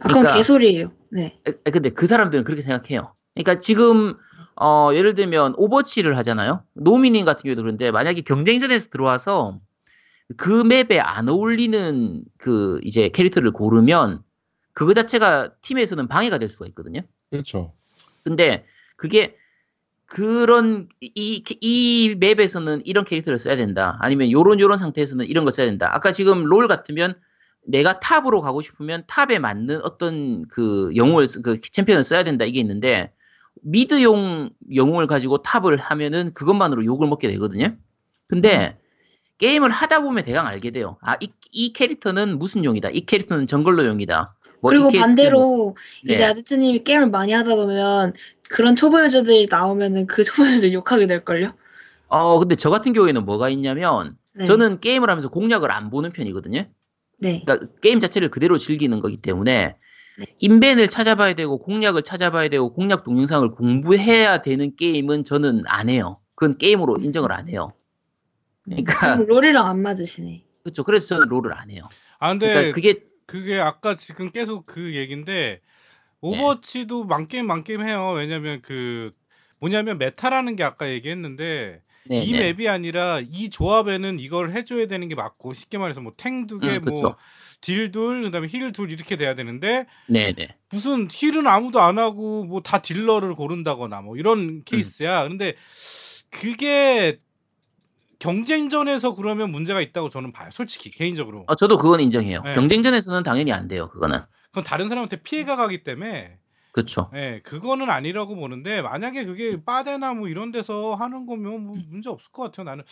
아, 0.00 0.08
그건 0.08 0.22
그러니까- 0.22 0.36
개소리예요. 0.36 0.92
네. 1.10 1.38
근데 1.64 1.90
그 1.90 2.06
사람들은 2.06 2.44
그렇게 2.44 2.62
생각해요. 2.62 3.14
그러니까 3.34 3.58
지금 3.58 4.14
어, 4.60 4.90
예를 4.94 5.14
들면 5.14 5.54
오버워치를 5.56 6.16
하잖아요. 6.18 6.62
노미님 6.74 7.24
같은 7.24 7.42
경우도 7.44 7.62
그런데 7.62 7.90
만약에 7.90 8.22
경쟁전에서 8.22 8.88
들어와서 8.90 9.60
그 10.36 10.62
맵에 10.64 10.98
안 11.00 11.28
어울리는 11.28 12.24
그 12.38 12.80
이제 12.82 13.08
캐릭터를 13.08 13.52
고르면 13.52 14.22
그거 14.72 14.94
자체가 14.94 15.52
팀에서는 15.62 16.06
방해가 16.08 16.38
될 16.38 16.48
수가 16.48 16.66
있거든요. 16.68 17.00
그렇죠. 17.30 17.72
근데 18.24 18.64
그게 18.96 19.36
그런 20.08 20.88
이, 21.00 21.44
이 21.60 22.16
맵에서는 22.18 22.82
이런 22.86 23.04
캐릭터를 23.04 23.38
써야 23.38 23.56
된다. 23.56 23.98
아니면 24.00 24.30
요런 24.30 24.58
요런 24.58 24.78
상태에서는 24.78 25.26
이런 25.26 25.44
걸 25.44 25.52
써야 25.52 25.66
된다. 25.66 25.90
아까 25.92 26.12
지금 26.12 26.44
롤 26.44 26.66
같으면 26.66 27.14
내가 27.66 28.00
탑으로 28.00 28.40
가고 28.40 28.62
싶으면 28.62 29.04
탑에 29.06 29.38
맞는 29.38 29.82
어떤 29.84 30.48
그 30.48 30.90
영웅을 30.96 31.26
쓰- 31.26 31.42
그 31.42 31.60
챔피언을 31.60 32.04
써야 32.04 32.24
된다 32.24 32.46
이게 32.46 32.58
있는데 32.60 33.12
미드용 33.60 34.48
영웅을 34.74 35.06
가지고 35.06 35.42
탑을 35.42 35.76
하면은 35.76 36.32
그것만으로 36.32 36.86
욕을 36.86 37.06
먹게 37.06 37.28
되거든요. 37.28 37.76
근데 38.28 38.78
게임을 39.36 39.68
하다 39.70 40.00
보면 40.00 40.24
대강 40.24 40.46
알게 40.46 40.70
돼요. 40.70 40.96
아, 41.02 41.16
이, 41.20 41.28
이 41.52 41.74
캐릭터는 41.74 42.38
무슨 42.38 42.64
용이다. 42.64 42.88
이 42.90 43.00
캐릭터는 43.02 43.46
jungler 43.46 43.84
용이다. 43.84 44.34
뭐이 44.60 44.72
그리고 44.72 44.88
캐릭터는 44.88 45.14
반대로 45.16 45.76
네. 46.04 46.14
이제 46.14 46.24
아지트님이 46.24 46.82
게임을 46.82 47.10
많이 47.10 47.32
하다 47.32 47.54
보면 47.54 48.14
그런 48.48 48.76
초보 48.76 49.02
유저들이 49.02 49.48
나오면은 49.50 50.06
그 50.06 50.24
초보 50.24 50.46
유저들 50.46 50.72
욕하게 50.72 51.06
될걸요? 51.06 51.54
어, 52.08 52.38
근데 52.38 52.56
저 52.56 52.70
같은 52.70 52.92
경우에는 52.92 53.24
뭐가 53.24 53.48
있냐면 53.50 54.16
네. 54.34 54.44
저는 54.44 54.80
게임을 54.80 55.10
하면서 55.10 55.28
공략을 55.28 55.70
안 55.70 55.90
보는 55.90 56.12
편이거든요. 56.12 56.64
네. 57.18 57.42
그러니까 57.44 57.72
게임 57.82 58.00
자체를 58.00 58.30
그대로 58.30 58.58
즐기는 58.58 58.98
거기 59.00 59.16
때문에 59.16 59.76
네. 60.18 60.26
인벤을 60.40 60.88
찾아봐야 60.88 61.34
되고 61.34 61.58
공략을 61.58 62.02
찾아봐야 62.02 62.48
되고 62.48 62.72
공략 62.72 63.04
동영상을 63.04 63.50
공부해야 63.52 64.38
되는 64.42 64.74
게임은 64.76 65.24
저는 65.24 65.62
안 65.66 65.88
해요. 65.88 66.20
그건 66.34 66.56
게임으로 66.58 66.98
인정을 66.98 67.32
안 67.32 67.48
해요. 67.48 67.72
그러니까 68.64 69.14
그럼 69.14 69.26
롤이랑 69.26 69.66
안 69.66 69.82
맞으시네. 69.82 70.44
그렇죠. 70.62 70.84
그래서 70.84 71.08
저는 71.08 71.28
롤을 71.28 71.52
안 71.54 71.70
해요. 71.70 71.82
아 72.18 72.30
근데 72.30 72.48
그러니까 72.48 72.74
그게 72.74 72.94
그게 73.26 73.60
아까 73.60 73.94
지금 73.94 74.30
계속 74.30 74.66
그 74.66 74.94
얘긴데 74.94 75.60
오버워치도 76.20 77.04
망게임 77.04 77.46
망게임 77.46 77.86
해요. 77.86 78.12
왜냐면 78.16 78.60
그 78.62 79.12
뭐냐면 79.60 79.98
meta라는 79.98 80.56
게 80.56 80.64
아까 80.64 80.88
얘기했는데 80.88 81.82
네, 82.06 82.20
이 82.22 82.32
네. 82.32 82.52
맵이 82.52 82.68
아니라 82.68 83.20
이 83.20 83.50
조합에는 83.50 84.18
이걸 84.18 84.50
해줘야 84.52 84.86
되는 84.86 85.08
게 85.08 85.14
맞고 85.14 85.52
쉽게 85.54 85.78
말해서 85.78 86.00
뭐 86.00 86.12
탱 86.16 86.46
두 86.46 86.58
개, 86.58 86.68
음, 86.76 86.80
그쵸. 86.80 87.16
뭐딜 87.60 87.90
둘, 87.90 88.22
그다음에 88.22 88.46
힐 88.48 88.72
둘 88.72 88.90
이렇게 88.90 89.16
돼야 89.16 89.34
되는데 89.34 89.86
네, 90.08 90.32
네. 90.32 90.56
무슨 90.70 91.08
힐은 91.10 91.46
아무도 91.46 91.80
안 91.80 91.98
하고 91.98 92.44
뭐 92.44 92.60
다 92.60 92.78
딜러를 92.78 93.34
고른다거나 93.34 94.00
뭐 94.00 94.14
음. 94.14 94.18
이런 94.18 94.62
케이스야. 94.64 95.28
근데 95.28 95.54
그게 96.30 97.18
경쟁전에서 98.18 99.14
그러면 99.14 99.50
문제가 99.52 99.80
있다고 99.80 100.08
저는 100.08 100.32
봐요. 100.32 100.50
솔직히 100.50 100.90
개인적으로. 100.90 101.44
어, 101.46 101.54
저도 101.54 101.78
그건 101.78 102.00
인정해요. 102.00 102.42
네. 102.44 102.54
경쟁전에서는 102.54 103.22
당연히 103.22 103.52
안 103.52 103.68
돼요. 103.68 103.88
그거는. 103.90 104.18
그건 104.50 104.64
다른 104.64 104.88
사람한테 104.88 105.22
피해가 105.22 105.56
가기 105.56 105.84
때문에 105.84 106.38
그렇죠. 106.72 107.10
예, 107.14 107.40
그거는 107.42 107.90
아니라고 107.90 108.36
보는데 108.36 108.82
만약에 108.82 109.24
그게 109.24 109.62
빠데나 109.64 110.14
뭐 110.14 110.28
이런 110.28 110.52
데서 110.52 110.94
하는 110.94 111.26
거면 111.26 111.60
뭐 111.64 111.76
문제 111.88 112.08
없을 112.08 112.30
것 112.30 112.44
같아요. 112.44 112.64
나는. 112.64 112.84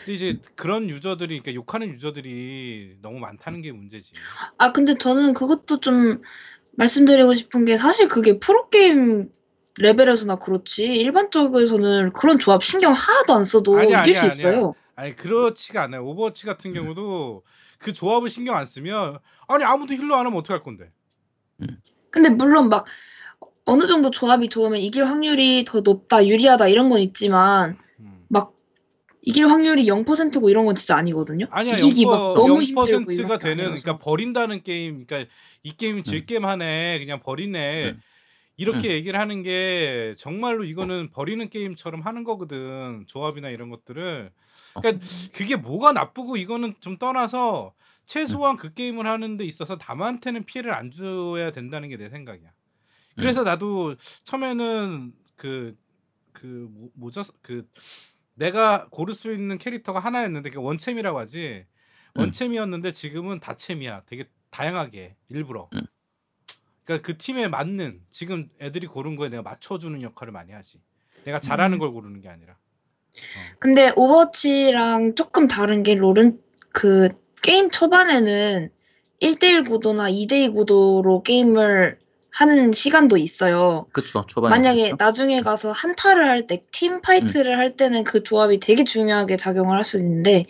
근데 0.00 0.12
이제 0.12 0.40
그런 0.56 0.88
유저들이 0.88 1.40
그러니까 1.40 1.54
욕하는 1.54 1.88
유저들이 1.88 2.98
너무 3.00 3.18
많다는 3.18 3.62
게 3.62 3.72
문제지. 3.72 4.12
아 4.58 4.72
근데 4.72 4.96
저는 4.98 5.32
그것도 5.32 5.80
좀 5.80 6.20
말씀드리고 6.72 7.34
싶은 7.34 7.64
게 7.64 7.76
사실 7.76 8.08
그게 8.08 8.38
프로 8.38 8.68
게임 8.68 9.30
레벨에서나 9.78 10.36
그렇지 10.36 10.84
일반적에서는 10.84 12.12
그런 12.12 12.38
조합 12.38 12.62
신경 12.62 12.92
하나도 12.92 13.32
안 13.32 13.44
써도 13.44 13.78
아니야, 13.78 14.02
이길 14.02 14.14
수 14.16 14.20
아니야, 14.20 14.32
아니야. 14.32 14.50
있어요. 14.50 14.74
아니 14.96 15.14
그렇지가 15.14 15.84
않아요. 15.84 16.04
오버워치 16.04 16.44
같은 16.44 16.74
경우도 16.74 17.44
그 17.78 17.94
조합을 17.94 18.28
신경 18.28 18.56
안 18.56 18.66
쓰면 18.66 19.18
아니 19.48 19.64
아무도 19.64 19.94
healer 19.94 20.16
안 20.16 20.26
하면 20.26 20.38
어떡할 20.40 20.62
건데. 20.62 20.90
근데 22.10 22.28
물론 22.28 22.68
막 22.68 22.86
어느 23.64 23.86
정도 23.86 24.10
조합이 24.10 24.48
좋으면 24.48 24.80
이길 24.80 25.04
확률이 25.06 25.64
더 25.64 25.80
높다, 25.80 26.26
유리하다 26.26 26.68
이런 26.68 26.88
건 26.88 27.00
있지만 27.00 27.78
음. 28.00 28.24
막 28.28 28.54
이길 29.22 29.48
확률이 29.48 29.86
0%고 29.86 30.48
이런 30.50 30.64
건 30.64 30.74
진짜 30.74 30.96
아니거든요. 30.96 31.46
아니야 31.50 31.76
이기기 31.76 32.06
막 32.06 32.34
0%, 32.34 32.34
너무 32.34 32.62
힘들고 32.62 32.86
0%가 32.86 33.12
이런 33.12 33.28
게 33.28 33.38
되는. 33.38 33.64
그러니까 33.64 33.98
버린다는 33.98 34.62
게임 34.62 35.06
그러니까 35.06 35.30
이 35.62 35.76
게임 35.76 36.02
질 36.02 36.26
게임 36.26 36.44
하네 36.44 36.98
그냥 36.98 37.20
버리네 37.20 37.90
음. 37.90 38.00
이렇게 38.56 38.92
얘기를 38.92 39.18
하는 39.18 39.42
게 39.42 40.14
정말로 40.18 40.64
이거는 40.64 41.10
버리는 41.12 41.48
게임처럼 41.48 42.02
하는 42.02 42.24
거거든 42.24 43.04
조합이나 43.06 43.48
이런 43.50 43.70
것들을 43.70 44.30
그러니까 44.74 45.06
그게 45.32 45.56
뭐가 45.56 45.92
나쁘고 45.92 46.36
이거는 46.36 46.74
좀 46.80 46.98
떠나서 46.98 47.72
최소한 48.10 48.56
그 48.56 48.74
게임을 48.74 49.06
하는 49.06 49.36
데 49.36 49.44
있어서 49.44 49.76
남한테는 49.76 50.44
피해를 50.44 50.74
안 50.74 50.90
줘야 50.90 51.52
된다는 51.52 51.88
게 51.88 51.96
내 51.96 52.08
생각이야. 52.08 52.50
그래서 53.16 53.42
나도 53.42 53.96
처음에는 54.24 55.12
그 55.36 55.76
그 56.32 56.68
뭐죠 56.94 57.22
그 57.42 57.68
내가 58.34 58.88
고를 58.90 59.14
수 59.14 59.32
있는 59.32 59.58
캐릭터가 59.58 59.98
하나였는데 59.98 60.50
그 60.50 60.60
원챔이라고 60.60 61.18
하지 61.18 61.66
음. 62.16 62.20
원챔이었는데 62.20 62.92
지금은 62.92 63.40
다챔이야. 63.40 64.04
되게 64.06 64.24
다양하게 64.50 65.16
일부러. 65.28 65.68
음. 65.74 65.82
그러니까 66.84 67.06
그 67.06 67.18
팀에 67.18 67.48
맞는 67.48 68.00
지금 68.10 68.48
애들이 68.60 68.86
고른 68.86 69.16
거에 69.16 69.28
내가 69.28 69.42
맞춰주는 69.42 70.00
역할을 70.00 70.32
많이 70.32 70.52
하지. 70.52 70.80
내가 71.24 71.38
잘하는 71.38 71.76
음. 71.76 71.78
걸 71.78 71.92
고르는 71.92 72.20
게 72.20 72.28
아니라. 72.28 72.56
근데 73.58 73.92
오버워치랑 73.96 75.14
조금 75.14 75.46
다른 75.46 75.82
게 75.82 75.94
롤은 75.94 76.40
그 76.72 77.10
게임 77.42 77.70
초반에는 77.70 78.70
1대1 79.20 79.68
구도나 79.68 80.10
2대2 80.10 80.52
구도로 80.54 81.22
게임을 81.22 81.98
하는 82.32 82.72
시간도 82.72 83.16
있어요. 83.16 83.86
그렇죠. 83.92 84.24
초반에. 84.28 84.50
만약에 84.50 84.82
그렇죠. 84.90 84.96
나중에 84.98 85.40
가서 85.42 85.72
한타를 85.72 86.28
할 86.28 86.46
때, 86.46 86.64
team 86.70 87.00
fight를 87.02 87.58
할 87.58 87.76
때는 87.76 88.04
그 88.04 88.22
조합이 88.22 88.60
되게 88.60 88.84
중요하게 88.84 89.36
작용을 89.36 89.76
할 89.76 89.84
수 89.84 89.98
있는데, 89.98 90.46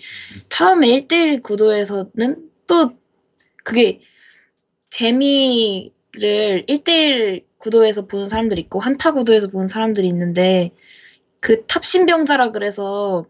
처음에 0.50 0.88
1대1 0.88 1.42
구도에서는 1.42 2.50
또 2.66 2.92
그게 3.64 4.00
재미를 4.90 6.64
1대1 6.68 7.44
구도에서 7.58 8.06
보는 8.06 8.28
사람들이 8.28 8.60
있고, 8.62 8.80
한타 8.80 9.12
구도에서 9.12 9.48
보는 9.48 9.68
사람들이 9.68 10.06
있는데, 10.08 10.70
그 11.40 11.66
탑 11.66 11.84
신병자라 11.86 12.52
그래서 12.52 13.26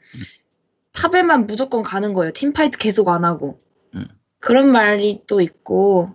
top에만 0.93 1.47
무조건 1.47 1.83
가는 1.83 2.15
거예요. 2.15 2.33
team 2.33 2.53
fight 2.53 2.79
계속 2.79 3.09
안 3.09 3.25
하고. 3.25 3.61
음. 3.95 4.07
그런 4.39 4.71
말이 4.71 5.23
또 5.27 5.41
있고. 5.41 6.11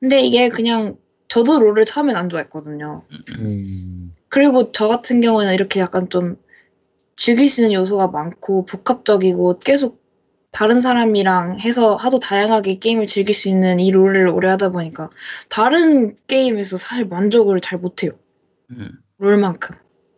근데 0.00 0.22
이게 0.22 0.48
그냥 0.48 0.96
저도 1.28 1.60
롤을 1.60 1.84
처음엔 1.84 2.16
안 2.16 2.28
좋아했거든요. 2.28 3.04
음, 3.38 4.14
그리고 4.28 4.72
저 4.72 4.88
같은 4.88 5.20
경우는 5.20 5.54
이렇게 5.54 5.78
약간 5.80 6.08
좀 6.08 6.36
즐길 7.16 7.48
수 7.48 7.60
있는 7.60 7.74
요소가 7.74 8.08
많고 8.08 8.64
복합적이고 8.66 9.58
계속 9.58 10.00
다른 10.50 10.80
사람이랑 10.80 11.60
해서 11.60 11.94
하도 11.94 12.18
다양하게 12.18 12.78
게임을 12.78 13.06
즐길 13.06 13.34
수 13.34 13.48
있는 13.48 13.78
이 13.78 13.90
롤을 13.92 14.26
오래 14.28 14.48
하다 14.48 14.70
보니까 14.70 15.10
다른 15.48 16.16
게임에서 16.26 16.76
사실 16.76 17.04
만족을 17.06 17.60
잘 17.60 17.78
못해요. 17.78 18.12
음. 18.70 18.90
롤만큼. 19.18 19.76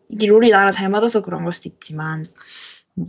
이게 0.08 0.26
롤이 0.26 0.50
나랑 0.50 0.72
잘 0.72 0.88
맞아서 0.88 1.20
그런 1.22 1.44
걸 1.44 1.52
수도 1.52 1.68
있지만. 1.68 2.24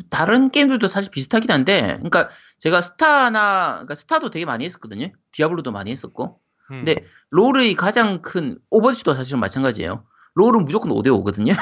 다른 0.10 0.50
게임들도 0.50 0.88
사실 0.88 1.12
비슷하긴 1.12 1.52
한데, 1.52 1.96
그러니까 1.98 2.30
제가 2.60 2.82
스타나, 2.82 3.74
그러니까 3.74 3.96
스타도 3.96 4.30
되게 4.30 4.46
많이 4.46 4.66
했었거든요. 4.66 5.08
디아블로도 5.32 5.72
많이 5.72 5.92
했었고. 5.92 6.40
음. 6.72 6.86
근데 6.86 7.04
롤의 7.30 7.76
가장 7.76 8.22
큰 8.22 8.58
오버워치도 8.70 9.14
사실은 9.16 9.40
마찬가지예요. 9.40 10.06
롤은 10.36 10.66
무조건 10.66 10.92
5대 10.92 11.08
5거든요. 11.08 11.54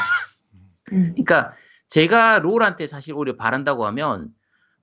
음. 0.94 1.14
그러니까 1.14 1.54
제가 1.90 2.40
롤한테 2.40 2.88
사실 2.88 3.14
오히려 3.14 3.36
바란다고 3.36 3.86
하면 3.88 4.30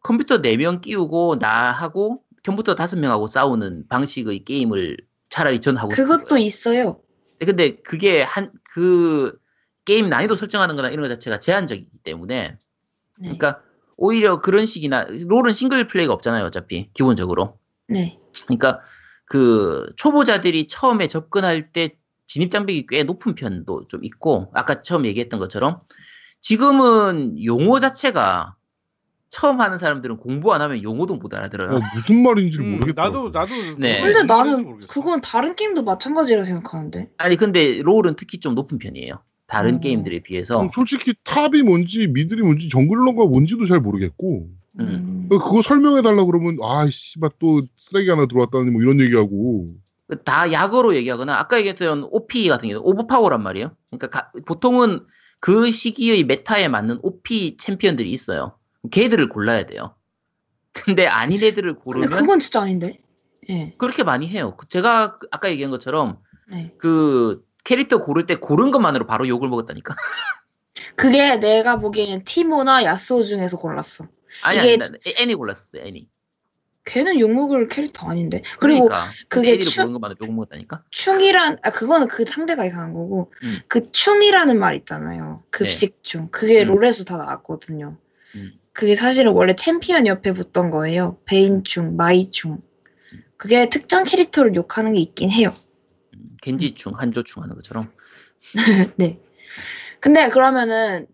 컴퓨터 0.02 0.42
4명 0.42 0.80
끼우고 0.80 1.36
나하고 1.40 2.22
컴퓨터 2.44 2.74
5명하고 2.74 3.28
싸우는 3.28 3.88
방식의 3.88 4.44
게임을 4.44 4.96
차라리 5.30 5.60
전 5.60 5.76
하고 5.76 5.94
싶어요. 5.94 6.06
그것도 6.18 6.38
있어요. 6.38 7.00
근데 7.40 7.76
그게 7.82 8.22
한 8.22 8.50
그 8.78 9.36
게임 9.84 10.08
난이도 10.08 10.36
설정하는 10.36 10.76
거나 10.76 10.88
이런 10.88 11.02
것 11.02 11.08
자체가 11.08 11.40
제한적이기 11.40 11.98
때문에 12.04 12.58
네. 13.18 13.36
그러니까 13.36 13.60
오히려 13.96 14.40
그런 14.40 14.66
식이나 14.66 15.06
롤은 15.26 15.52
single 15.52 15.86
play가 15.86 16.12
없잖아요, 16.12 16.44
어차피 16.44 16.90
기본적으로. 16.94 17.58
네. 17.88 18.18
그러니까 18.46 18.80
그 19.24 19.86
초보자들이 19.96 20.68
처음에 20.68 21.08
접근할 21.08 21.72
때 21.72 21.96
진입 22.26 22.50
장벽이 22.50 22.86
꽤 22.88 23.02
높은 23.04 23.34
편도 23.34 23.88
좀 23.88 24.04
있고 24.04 24.50
아까 24.54 24.82
처음 24.82 25.04
얘기했던 25.06 25.40
것처럼 25.40 25.80
지금은 26.40 27.42
용어 27.44 27.80
자체가 27.80 28.54
처음 29.30 29.60
하는 29.60 29.76
사람들은 29.76 30.18
공부 30.18 30.54
안 30.54 30.62
하면 30.62 30.82
용어도 30.82 31.16
못 31.16 31.34
알아들어요. 31.34 31.76
어, 31.76 31.80
무슨 31.94 32.22
말인지 32.22 32.60
음, 32.60 32.72
모르겠다. 32.72 33.02
나도 33.04 33.30
나도 33.30 33.52
네. 33.78 34.00
근데 34.00 34.22
나는. 34.22 34.86
그건 34.86 35.20
다른 35.20 35.54
게임도 35.54 35.82
마찬가지라 35.82 36.44
생각하는데. 36.44 37.10
아니 37.18 37.36
근데 37.36 37.82
롤은 37.82 38.16
특히 38.16 38.40
좀 38.40 38.54
높은 38.54 38.78
편이에요. 38.78 39.22
다른 39.48 39.76
어. 39.76 39.80
게임들에 39.80 40.20
비해서. 40.20 40.58
어, 40.58 40.68
솔직히 40.68 41.14
탑이 41.24 41.62
뭔지 41.62 42.06
미들이 42.06 42.42
뭔지 42.42 42.68
정글러가 42.68 43.24
뭔지도 43.26 43.64
잘 43.64 43.80
모르겠고 43.80 44.48
음. 44.78 45.26
그거 45.30 45.60
설명해 45.62 46.02
달라 46.02 46.24
그러면 46.24 46.58
아이씨 46.62 47.18
또 47.40 47.62
쓰레기 47.76 48.10
하나 48.10 48.26
들어왔다니 48.26 48.70
뭐 48.70 48.80
이런 48.82 49.00
얘기하고 49.00 49.74
다 50.24 50.52
약어로 50.52 50.94
얘기하거나 50.96 51.36
아까 51.38 51.58
얘기했던 51.58 52.04
OP 52.10 52.48
같은 52.48 52.68
경우 52.68 52.80
오버파워란 52.84 53.42
말이에요. 53.42 53.72
그러니까 53.90 54.08
가- 54.08 54.30
보통은 54.46 55.00
그 55.40 55.70
시기의 55.70 56.24
메타에 56.24 56.68
맞는 56.68 57.00
OP 57.02 57.56
챔피언들이 57.58 58.10
있어요. 58.10 58.56
걔들을 58.90 59.28
골라야 59.28 59.66
돼요. 59.66 59.94
근데 60.72 61.06
아닌 61.06 61.42
애들을 61.42 61.72
근데 61.74 61.82
고르면 61.84 62.10
그건 62.10 62.38
진짜 62.38 62.62
아닌데. 62.62 63.00
예. 63.50 63.74
그렇게 63.78 64.02
많이 64.04 64.28
해요. 64.28 64.54
그 64.56 64.68
제가 64.68 65.18
그- 65.18 65.26
아까 65.30 65.50
얘기한 65.50 65.70
것처럼 65.70 66.18
네. 66.50 66.74
그 66.78 67.42
캐릭터 67.64 67.98
고를 67.98 68.26
때 68.26 68.34
고른 68.36 68.70
것만으로 68.70 69.06
바로 69.06 69.28
욕을 69.28 69.48
먹었다니까. 69.48 69.94
그게 70.96 71.36
내가 71.36 71.76
보기에는 71.76 72.24
티모나 72.24 72.84
야스오 72.84 73.24
중에서 73.24 73.56
골랐어. 73.58 74.06
아니 74.42 74.58
이게 74.58 74.68
아니 74.70 74.78
나 74.78 74.88
애니 75.18 75.34
골랐었어요. 75.34 75.82
애니. 75.84 76.08
걔는 76.84 77.20
욕먹을 77.20 77.68
캐릭터 77.68 78.08
아닌데. 78.08 78.42
그리고 78.58 78.86
그러니까 78.88 79.10
그게 79.28 79.50
애니를 79.52 79.66
추- 79.66 79.80
고른 79.82 79.92
것만으로 79.92 80.18
욕 80.26 80.32
먹었다니까. 80.32 80.84
충이란 80.90 81.58
아 81.62 81.70
그거는 81.70 82.08
그 82.08 82.24
상대가 82.24 82.64
이상한 82.64 82.94
거고 82.94 83.30
음. 83.42 83.58
그 83.68 83.90
충이라는 83.92 84.58
말 84.58 84.74
있잖아요. 84.76 85.42
급식충. 85.50 86.28
그게 86.30 86.62
음. 86.62 86.68
롤에서 86.68 87.04
다 87.04 87.16
나왔거든요. 87.18 87.98
음. 88.36 88.52
그게 88.72 88.94
사실은 88.94 89.32
원래 89.32 89.54
챔피언 89.54 90.06
옆에 90.06 90.32
붙던 90.32 90.70
거예요. 90.70 91.18
베인충, 91.24 91.96
마이충. 91.96 92.62
그게 93.36 93.68
특정 93.68 94.04
캐릭터를 94.04 94.54
욕하는 94.54 94.94
게 94.94 95.00
있긴 95.00 95.30
해요. 95.30 95.54
음, 96.18 96.36
겐지충, 96.42 96.94
한조충 96.96 97.42
하는 97.42 97.54
것처럼. 97.54 97.90
네. 98.96 99.20
근데 100.00 100.28
그러면은 100.28 101.06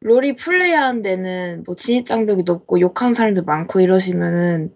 롤이 0.00 0.36
플레이하는 0.36 1.02
데는 1.02 1.64
뭐 1.66 1.76
진입 1.76 2.06
장벽이 2.06 2.44
높고 2.44 2.80
욕하는 2.80 3.12
사람들 3.12 3.42
많고 3.44 3.80
이러시면은 3.80 4.74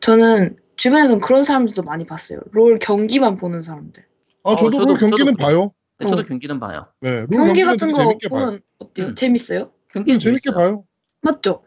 저는 0.00 0.56
주변에서 0.76 1.18
그런 1.18 1.44
사람들도 1.44 1.82
많이 1.82 2.06
봤어요. 2.06 2.40
롤 2.52 2.78
경기만 2.78 3.36
보는 3.36 3.60
사람들. 3.60 4.04
아 4.44 4.52
어, 4.52 4.56
저도 4.56 4.78
저도- 4.78 4.94
그 4.94 5.00
경기는 5.00 5.32
저도 5.32 5.36
봐요. 5.36 5.72
네, 5.98 6.06
저도 6.06 6.22
어. 6.22 6.24
경기는 6.24 6.58
봐요. 6.58 6.86
네, 7.00 7.20
롤 7.28 7.28
경기 7.46 7.64
같은 7.64 7.92
거 7.92 7.98
재밌게 7.98 8.28
봐요. 8.28 8.44
보면 8.46 8.60
어때요? 8.78 9.06
음. 9.08 9.14
재밌어요? 9.14 9.72
경기는 9.92 10.18
재밌게 10.18 10.50
재밌어요. 10.50 10.54
봐요. 10.54 10.84
맞죠? 11.20 11.64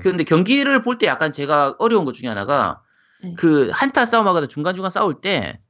근데 0.00 0.24
경기를 0.24 0.80
볼 0.82 0.96
때 0.98 1.06
약간 1.06 1.32
제가 1.32 1.76
어려운 1.78 2.04
것 2.06 2.12
중에 2.14 2.28
하나가 2.28 2.82
네. 3.22 3.34
그 3.36 3.68
한타 3.72 4.06
싸움하거나 4.06 4.46
중간중간 4.46 4.90
싸울 4.90 5.20
때 5.20 5.60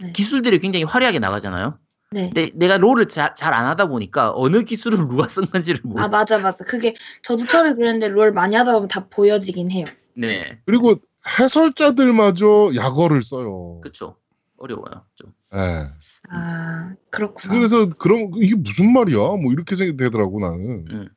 네. 0.00 0.12
기술들이 0.12 0.58
굉장히 0.58 0.84
화려하게 0.84 1.18
나가잖아요. 1.18 1.78
네. 2.12 2.26
근데 2.26 2.50
내가 2.54 2.76
롤을 2.78 3.08
잘 3.08 3.32
안 3.40 3.66
하다 3.66 3.86
보니까 3.88 4.32
어느 4.34 4.62
기술을 4.62 4.98
누가 5.08 5.28
쓴 5.28 5.46
건지를 5.46 5.80
모르. 5.84 6.02
아 6.02 6.08
맞아 6.08 6.38
맞아. 6.38 6.64
그게 6.64 6.94
저도 7.22 7.46
처음에 7.46 7.74
그랬는데 7.74 8.08
롤 8.08 8.32
많이 8.32 8.54
하다 8.56 8.72
보면 8.74 8.88
다 8.88 9.06
보여지긴 9.08 9.70
해요. 9.70 9.86
네, 10.14 10.58
그리고 10.66 10.96
해설자들마저 11.38 12.72
약어를 12.76 13.22
써요. 13.22 13.80
그렇죠. 13.80 14.16
어려워요. 14.58 15.04
좀. 15.14 15.32
네. 15.52 15.88
아 16.30 16.94
그렇구나. 17.10 17.54
그래서 17.54 17.88
그럼 17.90 18.30
이게 18.36 18.54
무슨 18.56 18.92
말이야? 18.92 19.16
뭐 19.16 19.52
이렇게 19.52 19.74
생각되더라고 19.76 20.40
나는. 20.40 21.08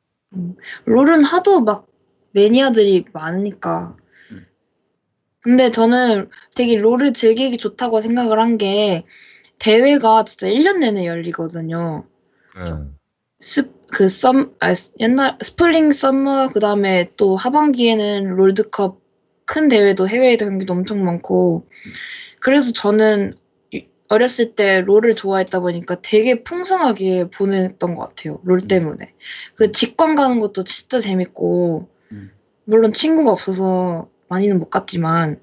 롤은 0.84 1.24
하도 1.24 1.60
막 1.60 1.86
매니아들이 2.32 3.06
많으니까. 3.12 3.96
음. 5.46 5.56
근데 5.56 5.70
저는 5.70 6.28
되게 6.54 6.76
롤을 6.76 7.12
즐기기 7.12 7.58
좋다고 7.58 8.00
생각을 8.00 8.38
한 8.40 8.58
게 8.58 9.04
대회가 9.58 10.24
진짜 10.24 10.48
1년 10.48 10.80
내내 10.80 11.06
열리거든요. 11.06 12.06
네. 12.54 12.62
스, 13.40 13.70
그 13.92 14.08
썸, 14.08 14.52
아, 14.60 14.74
옛날 15.00 15.36
spring 15.42 15.92
summer 15.92 16.48
그다음에 16.50 17.10
또 17.16 17.36
하반기에는 17.36 18.30
롤드컵 18.36 19.00
큰 19.44 19.68
대회도 19.68 20.08
해외 20.08 20.36
경기도 20.36 20.72
엄청 20.74 21.04
많고 21.04 21.66
그래서 22.40 22.72
저는 22.72 23.34
이- 23.72 23.86
어렸을 24.08 24.54
때 24.54 24.80
롤을 24.82 25.14
좋아했다 25.16 25.60
보니까 25.60 26.00
되게 26.02 26.42
풍성하게 26.42 27.30
보냈던 27.30 27.94
것 27.94 28.08
같아요. 28.08 28.40
롤 28.44 28.62
음. 28.62 28.68
때문에 28.68 29.14
그 29.54 29.72
직관 29.72 30.14
가는 30.16 30.38
것도 30.40 30.64
진짜 30.64 31.00
재밌고 31.00 31.88
음. 32.12 32.32
물론 32.64 32.92
친구가 32.92 33.32
없어서 33.32 34.08
많이는 34.28 34.58
못 34.58 34.70
갔지만 34.70 35.40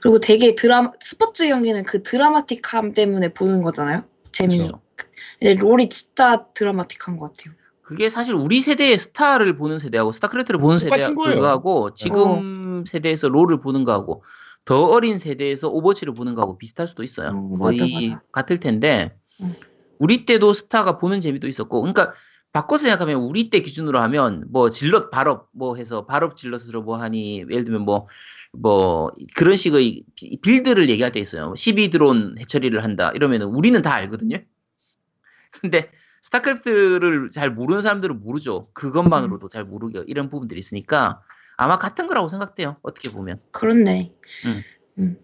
그리고 0.00 0.20
되게 0.20 0.54
드라 0.54 0.92
스포츠 1.00 1.48
경기는 1.48 1.82
그 1.84 2.02
드라마틱함 2.02 2.92
때문에 2.92 3.28
보는 3.28 3.62
거잖아요. 3.62 4.04
재미는. 4.32 4.66
그렇죠. 4.66 4.82
근데 5.38 5.54
롤이 5.54 5.88
진짜 5.88 6.46
드라마틱한 6.54 7.16
것 7.16 7.32
같아요. 7.32 7.54
그게 7.82 8.08
사실 8.08 8.34
우리 8.34 8.60
세대의 8.60 8.98
스타를 8.98 9.56
보는 9.56 9.78
세대하고 9.78 10.12
스타크래프트를 10.12 10.58
보는 10.58 10.78
세대 10.78 10.96
똑같은 10.96 11.14
거예요. 11.14 11.34
그거하고 11.36 11.94
지금 11.94 12.84
세대에서 12.86 13.28
롤을 13.28 13.60
보는 13.60 13.84
거하고 13.84 14.24
더 14.64 14.84
어린 14.86 15.18
세대에서 15.18 15.68
오버워치를 15.68 16.14
보는 16.14 16.34
거하고 16.34 16.56
비슷할 16.56 16.88
수도 16.88 17.02
있어요. 17.02 17.28
어, 17.28 17.58
거의 17.58 17.78
맞아, 17.78 17.92
맞아. 17.92 18.22
같을 18.32 18.58
텐데 18.58 19.14
음. 19.42 19.54
우리 19.98 20.24
때도 20.24 20.54
스타가 20.54 20.98
보는 20.98 21.20
재미도 21.20 21.46
있었고 21.46 21.80
그러니까 21.80 22.12
바꿔서 22.54 22.82
생각하면 22.82 23.16
우리 23.16 23.50
때 23.50 23.58
기준으로 23.60 23.98
하면 23.98 24.44
뭐 24.48 24.70
zealot 24.70 25.10
발업 25.10 25.48
뭐 25.50 25.74
해서 25.74 26.06
발업 26.06 26.36
zealot으로 26.36 26.82
뭐 26.82 26.96
하니 26.96 27.40
예를 27.50 27.64
들면 27.64 27.84
뭐뭐 27.84 29.10
그런 29.34 29.56
식의 29.56 30.04
비- 30.14 30.40
build를 30.40 30.88
얘기할 30.88 31.10
때 31.10 31.18
있어요. 31.18 31.52
12 31.56 31.90
드론 31.90 32.36
hatchery를 32.38 32.84
한다 32.84 33.10
이러면은 33.12 33.48
우리는 33.48 33.82
다 33.82 33.92
알거든요. 33.94 34.38
근데 35.50 35.90
스타크래프트를 36.22 37.30
잘 37.30 37.50
모르는 37.50 37.82
사람들은 37.82 38.20
모르죠. 38.22 38.68
그것만으로도 38.72 39.48
잘 39.48 39.64
모르게 39.64 40.04
이런 40.06 40.30
부분들이 40.30 40.60
있으니까 40.60 41.22
아마 41.56 41.76
같은 41.76 42.06
거라고 42.06 42.28
생각돼요. 42.28 42.76
어떻게 42.82 43.10
보면. 43.10 43.40
그렇네. 43.50 44.12
음. 44.46 44.62
음. 44.98 45.18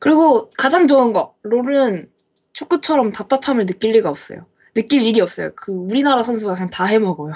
그리고 0.00 0.50
가장 0.58 0.88
좋은 0.88 1.12
거 1.12 1.36
롤은 1.44 2.10
축구처럼 2.54 3.12
답답함을 3.12 3.66
느낄 3.66 3.92
리가 3.92 4.10
없어요. 4.10 4.46
느낄 4.80 5.02
일이 5.02 5.20
없어요. 5.20 5.50
그 5.54 5.72
우리나라 5.72 6.22
선수가 6.22 6.54
그냥 6.54 6.70
다 6.70 6.84
해먹어요. 6.86 7.34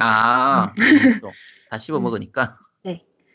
아, 0.00 0.64
음. 0.66 0.74
그렇죠. 1.20 1.30
다 1.70 1.78
씹어 1.78 1.98
음. 1.98 2.02
먹으니까. 2.04 2.58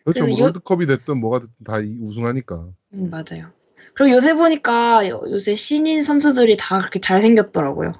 그렇죠. 0.06 0.20
그래서 0.26 0.28
뭐 0.28 0.40
요- 0.40 0.44
롤드컵이 0.48 0.86
됐든 0.86 1.18
뭐가 1.22 1.40
됐든 1.40 1.54
다 1.64 1.80
이- 1.80 1.96
우승하니까. 2.02 2.68
음, 2.94 3.10
맞아요. 3.10 3.52
그리고 3.96 4.16
요새 4.18 4.34
보니까 4.34 5.08
요- 5.08 5.24
요새 5.30 5.56
신인 5.56 6.04
선수들이 6.04 6.58
다 6.60 6.80
그렇게 6.80 7.00
잘생겼더라고요. 7.00 7.94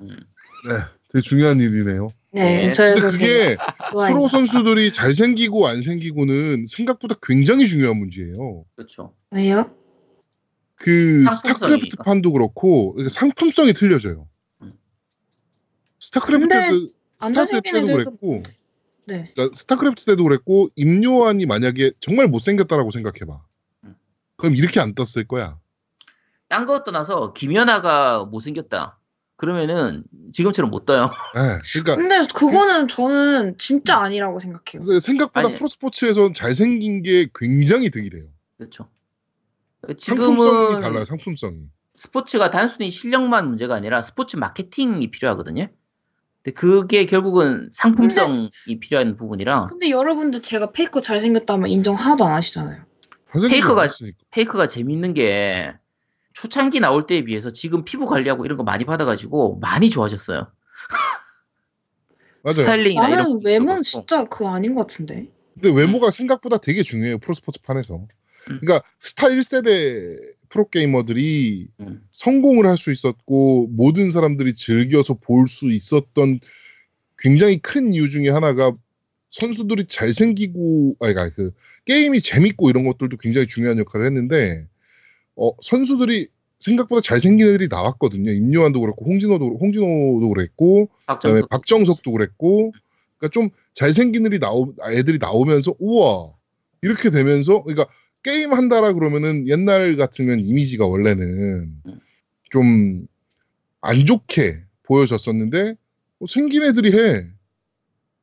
음. 0.00 0.06
네, 0.08 0.74
되게 1.12 1.20
중요한 1.22 1.60
일이네요. 1.60 2.08
네, 2.32 2.68
네. 2.68 2.72
근데 2.72 3.00
그게. 3.00 3.56
프로 4.08 4.28
선수들이 4.28 4.92
잘생기고 4.94 5.66
안 5.66 5.82
생기고는 5.82 6.66
생각보다 6.68 7.16
굉장히 7.22 7.66
중요한 7.66 7.98
문제예요. 7.98 8.64
그렇죠. 8.74 9.12
왜요? 9.30 9.70
그. 10.76 11.22
스타크래프트 11.24 11.96
판도 12.04 12.32
그렇고 12.32 12.96
상품성이 13.10 13.74
틀려져요. 13.74 14.26
음. 15.96 16.00
스타크래프트 16.00 16.48
근데 16.48 16.56
때안 16.56 16.80
스타 17.20 17.32
잘생긴 17.32 17.72
때도 17.72 17.86
그랬고 17.86 18.42
네. 19.06 19.32
그러니까 19.34 19.54
스타크래프트 19.54 20.04
때도 20.04 20.24
그랬고 20.24 20.68
임요한이 20.76 21.46
만약에 21.46 21.92
정말 22.00 22.28
못생겼다라고 22.28 22.90
생각해봐. 22.90 23.40
음. 23.84 23.94
그럼 24.36 24.56
이렇게 24.56 24.80
안 24.80 24.94
떴을 24.94 25.26
거야. 25.26 25.58
딴 26.48 26.66
거 26.66 26.84
떠나서 26.84 27.32
김연아가 27.32 28.24
못생겼다. 28.24 28.98
그러면은 29.36 30.04
지금처럼 30.32 30.70
못 30.70 30.86
떠요. 30.86 31.10
네, 31.34 31.58
그러니까 31.72 31.96
근데 31.96 32.26
그거는 32.34 32.88
저는 32.88 33.56
진짜 33.58 33.98
아니라고 33.98 34.38
생각해요. 34.38 34.98
생각보다 35.00 35.48
아니. 35.48 35.56
프로스포츠에선 35.56 36.32
잘생긴 36.34 37.02
게 37.02 37.28
굉장히 37.34 37.90
득이래요. 37.90 38.28
그렇죠. 38.56 38.88
상품성이 39.82 39.98
지금은 39.98 40.80
달라요. 40.80 41.04
상품성이. 41.04 41.68
스포츠가 41.94 42.50
단순히 42.50 42.90
실력만 42.90 43.48
문제가 43.48 43.74
아니라 43.74 44.02
스포츠 44.02 44.36
마케팅이 44.36 45.10
필요하거든요. 45.10 45.68
근데 46.46 46.54
그게 46.54 47.06
결국은 47.06 47.68
상품성이 47.72 48.50
필요한 48.80 49.16
부분이라 49.16 49.66
근데 49.66 49.90
여러분들 49.90 50.42
제가 50.42 50.70
페이커 50.70 51.00
잘생겼다면 51.00 51.68
인정 51.68 51.96
하나도 51.96 52.24
안 52.24 52.34
하시잖아요. 52.34 52.84
페이커가- 53.32 53.78
않았으니까. 53.80 54.16
페이크가 54.30 54.68
재밌는 54.68 55.14
게 55.14 55.74
초창기 56.34 56.78
나올 56.78 57.04
때에 57.08 57.24
비해서 57.24 57.50
지금 57.50 57.84
피부 57.84 58.06
관리하고 58.06 58.44
이런 58.44 58.56
거 58.56 58.62
많이 58.62 58.84
받아가지고 58.84 59.58
많이 59.60 59.90
좋아졌어요. 59.90 60.46
맞아요. 62.42 62.54
스타일링이나 62.54 63.08
나는 63.08 63.40
외모는. 63.44 63.82
진짜 63.82 64.22
그거 64.24 64.54
아닌 64.54 64.76
것 64.76 64.82
같은데. 64.82 65.28
근데 65.54 65.72
외모가 65.72 66.12
생각보다 66.12 66.58
되게 66.58 66.84
중요해요. 66.84 67.18
프로스포츠 67.18 67.60
판에서. 67.62 67.96
음. 67.96 68.06
그러니까 68.60 68.82
스타 69.00 69.26
1세대 69.30 70.16
프로게이머들이 70.48 71.68
음. 71.80 72.02
성공을 72.10 72.66
할 72.66 72.76
수 72.76 72.90
있었고 72.92 73.68
모든 73.72 74.10
사람들이 74.10 74.54
즐겨서 74.54 75.14
볼 75.14 75.46
수 75.48 75.70
있었던 75.70 76.40
굉장히 77.18 77.58
큰 77.58 77.92
이유 77.92 78.10
중에 78.10 78.28
하나가 78.30 78.72
선수들이 79.30 79.86
잘생기고 79.88 80.96
아니 81.00 81.14
그러니까 81.14 81.34
그 81.34 81.52
게임이 81.84 82.20
재밌고 82.20 82.70
이런 82.70 82.84
것들도 82.86 83.16
굉장히 83.18 83.46
중요한 83.46 83.78
역할을 83.78 84.06
했는데 84.06 84.66
어 85.36 85.52
선수들이 85.62 86.28
생각보다 86.58 87.02
잘생긴 87.02 87.46
애들이 87.48 87.68
나왔거든요. 87.68 88.32
임요한도 88.32 88.80
그렇고 88.80 89.04
홍진호도 89.04 89.58
홍진호도 89.60 90.28
그랬고 90.30 90.88
그다음에 91.06 91.40
박정석 91.40 91.50
박정석도 91.50 92.12
그랬고 92.12 92.72
그러니까 93.18 93.32
좀 93.32 93.50
잘생긴 93.74 94.26
애들이 94.26 94.38
나오 94.38 94.72
애들이 94.90 95.18
나오면서 95.18 95.74
우와 95.78 96.32
이렇게 96.82 97.10
되면서 97.10 97.62
그러니까 97.62 97.86
게임 98.26 98.52
한다라 98.52 98.92
그러면은 98.92 99.46
옛날 99.46 99.96
같으면 99.96 100.40
이미지가 100.40 100.86
원래는 100.86 101.70
좀 102.50 103.06
안 103.86 104.04
좋게 104.04 104.62
보여졌었는데 104.82 105.76
뭐 106.18 106.26
생긴 106.28 106.64
애들이 106.64 106.92
해 106.92 107.24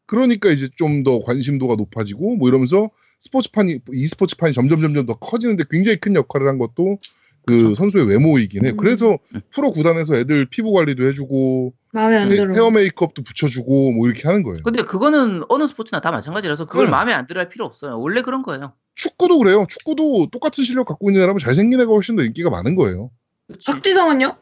그러니까 0.05 0.49
이제 0.49 0.67
좀 0.75 1.03
더 1.03 1.19
관심도가 1.21 1.75
높아지고 1.75 2.35
뭐 2.35 2.49
이러면서 2.49 2.89
스포츠판이 3.19 3.79
e스포츠판이 3.93 4.53
점점 4.53 4.81
점점 4.81 5.05
더 5.05 5.15
커지는데 5.15 5.63
굉장히 5.69 5.97
큰 5.97 6.15
역할을 6.15 6.49
한 6.49 6.57
것도 6.57 6.99
그 7.45 7.57
그쵸. 7.57 7.75
선수의 7.75 8.07
외모이긴 8.07 8.65
해. 8.65 8.71
음. 8.71 8.77
그래서 8.77 9.17
프로 9.51 9.71
구단에서 9.71 10.15
애들 10.15 10.47
피부 10.47 10.73
관리도 10.73 11.07
해주고 11.07 11.73
마음에 11.93 12.17
안 12.17 12.27
네, 12.27 12.35
들어. 12.35 12.51
헤어 12.53 12.71
메이크업도 12.71 13.21
붙여주고 13.23 13.91
뭐 13.91 14.07
이렇게 14.07 14.27
하는 14.27 14.41
거예요. 14.41 14.63
근데 14.63 14.81
그거는 14.81 15.43
어느 15.47 15.67
스포츠나 15.67 16.01
다 16.01 16.11
마찬가지라서 16.11 16.65
그걸 16.65 16.85
네. 16.85 16.91
마음에 16.91 17.13
안 17.13 17.27
들어 17.27 17.39
할 17.39 17.49
필요 17.49 17.65
없어요. 17.65 17.99
원래 17.99 18.23
그런 18.23 18.41
거예요. 18.41 18.73
축구도 18.95 19.37
그래요. 19.37 19.65
축구도 19.69 20.27
똑같은 20.31 20.63
실력 20.63 20.87
갖고 20.87 21.09
있는 21.11 21.21
사람은 21.21 21.39
잘생긴 21.39 21.79
애가 21.81 21.91
훨씬 21.91 22.15
더 22.15 22.23
인기가 22.23 22.49
많은 22.49 22.75
거예요. 22.75 23.11
그치? 23.47 23.71
박지성은요? 23.71 24.37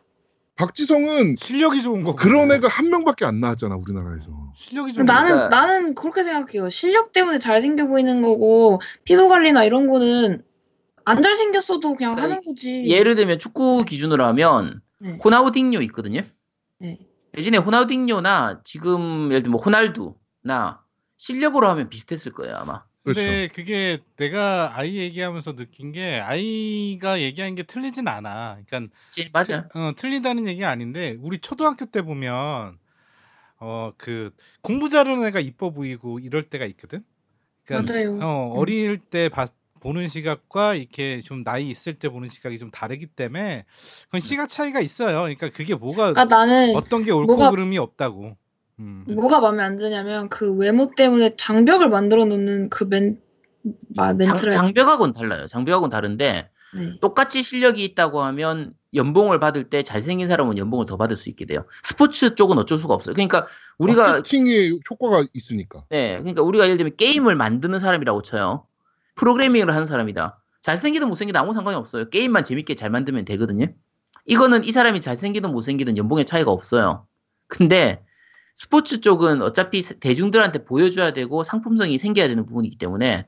박지성은 0.55 1.35
실력이 1.37 1.81
좋은 1.81 2.03
거. 2.03 2.15
그런 2.15 2.51
애가 2.53 2.69
한 2.69 2.89
명밖에 2.89 3.25
안 3.25 3.41
나왔잖아 3.41 3.75
우리나라에서. 3.75 4.31
실력이 4.55 4.93
좋은 4.93 5.05
나는 5.05 5.31
그러니까- 5.31 5.49
나는 5.55 5.93
그렇게 5.93 6.23
생각해요. 6.23 6.69
실력 6.69 7.11
때문에 7.11 7.39
잘생겨 7.39 7.87
보이는 7.87 8.21
거고 8.21 8.79
피부 9.03 9.27
관리나 9.27 9.65
이런 9.65 9.87
거는 9.89 10.41
안 11.03 11.21
잘생겼어도 11.21 11.95
그냥 11.95 12.15
그러니까 12.15 12.23
하는 12.23 12.41
거지. 12.45 12.83
예를 12.85 13.15
들면 13.15 13.39
축구 13.39 13.83
기준으로 13.83 14.23
하면 14.27 14.81
네. 14.99 15.19
호나우딩요 15.21 15.81
있거든요. 15.81 16.21
네. 16.79 16.99
대신에 17.35 17.57
호나우딩요나 17.57 18.61
지금 18.63 19.25
예를 19.31 19.43
들면 19.43 19.51
뭐 19.51 19.61
호날두나 19.61 20.83
실력으로 21.17 21.67
하면 21.69 21.89
비슷했을 21.89 22.31
거예요 22.33 22.55
아마. 22.57 22.83
그렇죠. 23.03 23.19
근데 23.21 23.47
그게 23.47 23.99
내가 24.15 24.77
아이 24.77 24.97
얘기하면서 24.97 25.55
느낀 25.55 25.91
게 25.91 26.19
아이가 26.19 27.19
얘기한 27.19 27.55
게 27.55 27.63
틀리진 27.63 28.07
않아. 28.07 28.59
그러니까? 28.67 28.93
맞아요. 29.33 29.67
어, 29.73 29.91
틀리다는 29.95 30.47
얘기가 30.47 30.69
아닌데 30.69 31.17
우리 31.19 31.39
초등학교 31.39 31.85
때 31.85 32.01
보면 32.03 32.77
어 33.59 33.91
그 33.97 34.31
공부 34.61 34.89
잘하는 34.89 35.25
애가 35.27 35.39
이뻐 35.39 35.71
보이고 35.71 36.19
이럴 36.19 36.49
때가 36.49 36.65
있거든. 36.65 37.03
그러니까 37.65 37.93
맞아요. 37.93 38.17
어, 38.21 38.53
음. 38.53 38.57
어릴 38.59 38.97
때 38.97 39.29
봐- 39.29 39.47
보는 39.81 40.07
시각과 40.07 40.75
이렇게 40.75 41.21
좀 41.21 41.43
나이 41.43 41.67
있을 41.67 41.95
때 41.95 42.07
보는 42.07 42.29
시각이 42.29 42.57
좀 42.57 42.71
다르기 42.71 43.07
때문에 43.07 43.65
그건 44.05 44.21
시각 44.21 44.47
차이가 44.47 44.79
있어요. 44.79 45.17
그러니까 45.21 45.49
그게 45.49 45.75
뭐가 45.75 46.13
그러니까 46.13 46.25
나는 46.25 46.75
어떤 46.75 47.03
게 47.03 47.11
옳고 47.11 47.35
뭐가- 47.35 47.49
그름이 47.51 47.77
없다고. 47.77 48.37
음. 48.79 49.03
뭐가 49.07 49.41
마음에 49.41 49.63
안 49.63 49.77
드냐면 49.77 50.29
그 50.29 50.53
외모 50.53 50.91
때문에 50.95 51.35
장벽을 51.37 51.89
만들어 51.89 52.25
놓는 52.25 52.69
그 52.69 52.85
멘, 52.85 53.19
마, 53.95 54.07
장, 54.07 54.17
멘트를 54.17 54.51
장벽하고는 54.51 55.13
달라요. 55.13 55.45
장벽하고는 55.47 55.89
다른데 55.89 56.49
네. 56.73 56.99
똑같이 57.01 57.43
실력이 57.43 57.83
있다고 57.83 58.21
하면 58.21 58.73
연봉을 58.93 59.39
받을 59.39 59.69
때 59.69 59.83
잘생긴 59.83 60.27
사람은 60.27 60.57
연봉을 60.57 60.85
더 60.85 60.97
받을 60.97 61.17
수 61.17 61.29
있게 61.29 61.45
돼요. 61.45 61.65
스포츠 61.83 62.35
쪽은 62.35 62.57
어쩔 62.57 62.77
수가 62.77 62.93
없어요. 62.93 63.13
그러니까 63.13 63.47
우리가 63.77 64.13
마케팅에 64.13 64.79
효과가 64.89 65.25
있으니까. 65.33 65.85
네, 65.89 66.17
그러니까 66.19 66.41
우리가 66.43 66.65
예를 66.65 66.77
들면 66.77 66.95
게임을 66.97 67.35
만드는 67.35 67.79
사람이라고 67.79 68.21
쳐요. 68.21 68.65
프로그래밍을 69.21 69.71
하는 69.71 69.85
사람이다. 69.85 70.41
잘생기든 70.61 71.07
못생기든 71.07 71.39
아무 71.39 71.53
상관이 71.53 71.77
없어요. 71.77 72.09
게임만 72.09 72.43
재밌게 72.43 72.73
잘 72.73 72.89
만들면 72.89 73.23
되거든요. 73.25 73.67
이거는 74.25 74.63
이 74.63 74.71
사람이 74.71 74.99
잘생기든 74.99 75.51
못생기든 75.51 75.95
연봉의 75.97 76.25
차이가 76.25 76.51
없어요. 76.51 77.05
근데 77.47 78.03
스포츠 78.55 78.99
쪽은 78.99 79.43
어차피 79.43 79.83
대중들한테 79.83 80.65
보여줘야 80.65 81.13
되고 81.13 81.43
상품성이 81.43 81.99
생겨야 81.99 82.27
되는 82.27 82.45
부분이기 82.47 82.79
때문에 82.79 83.27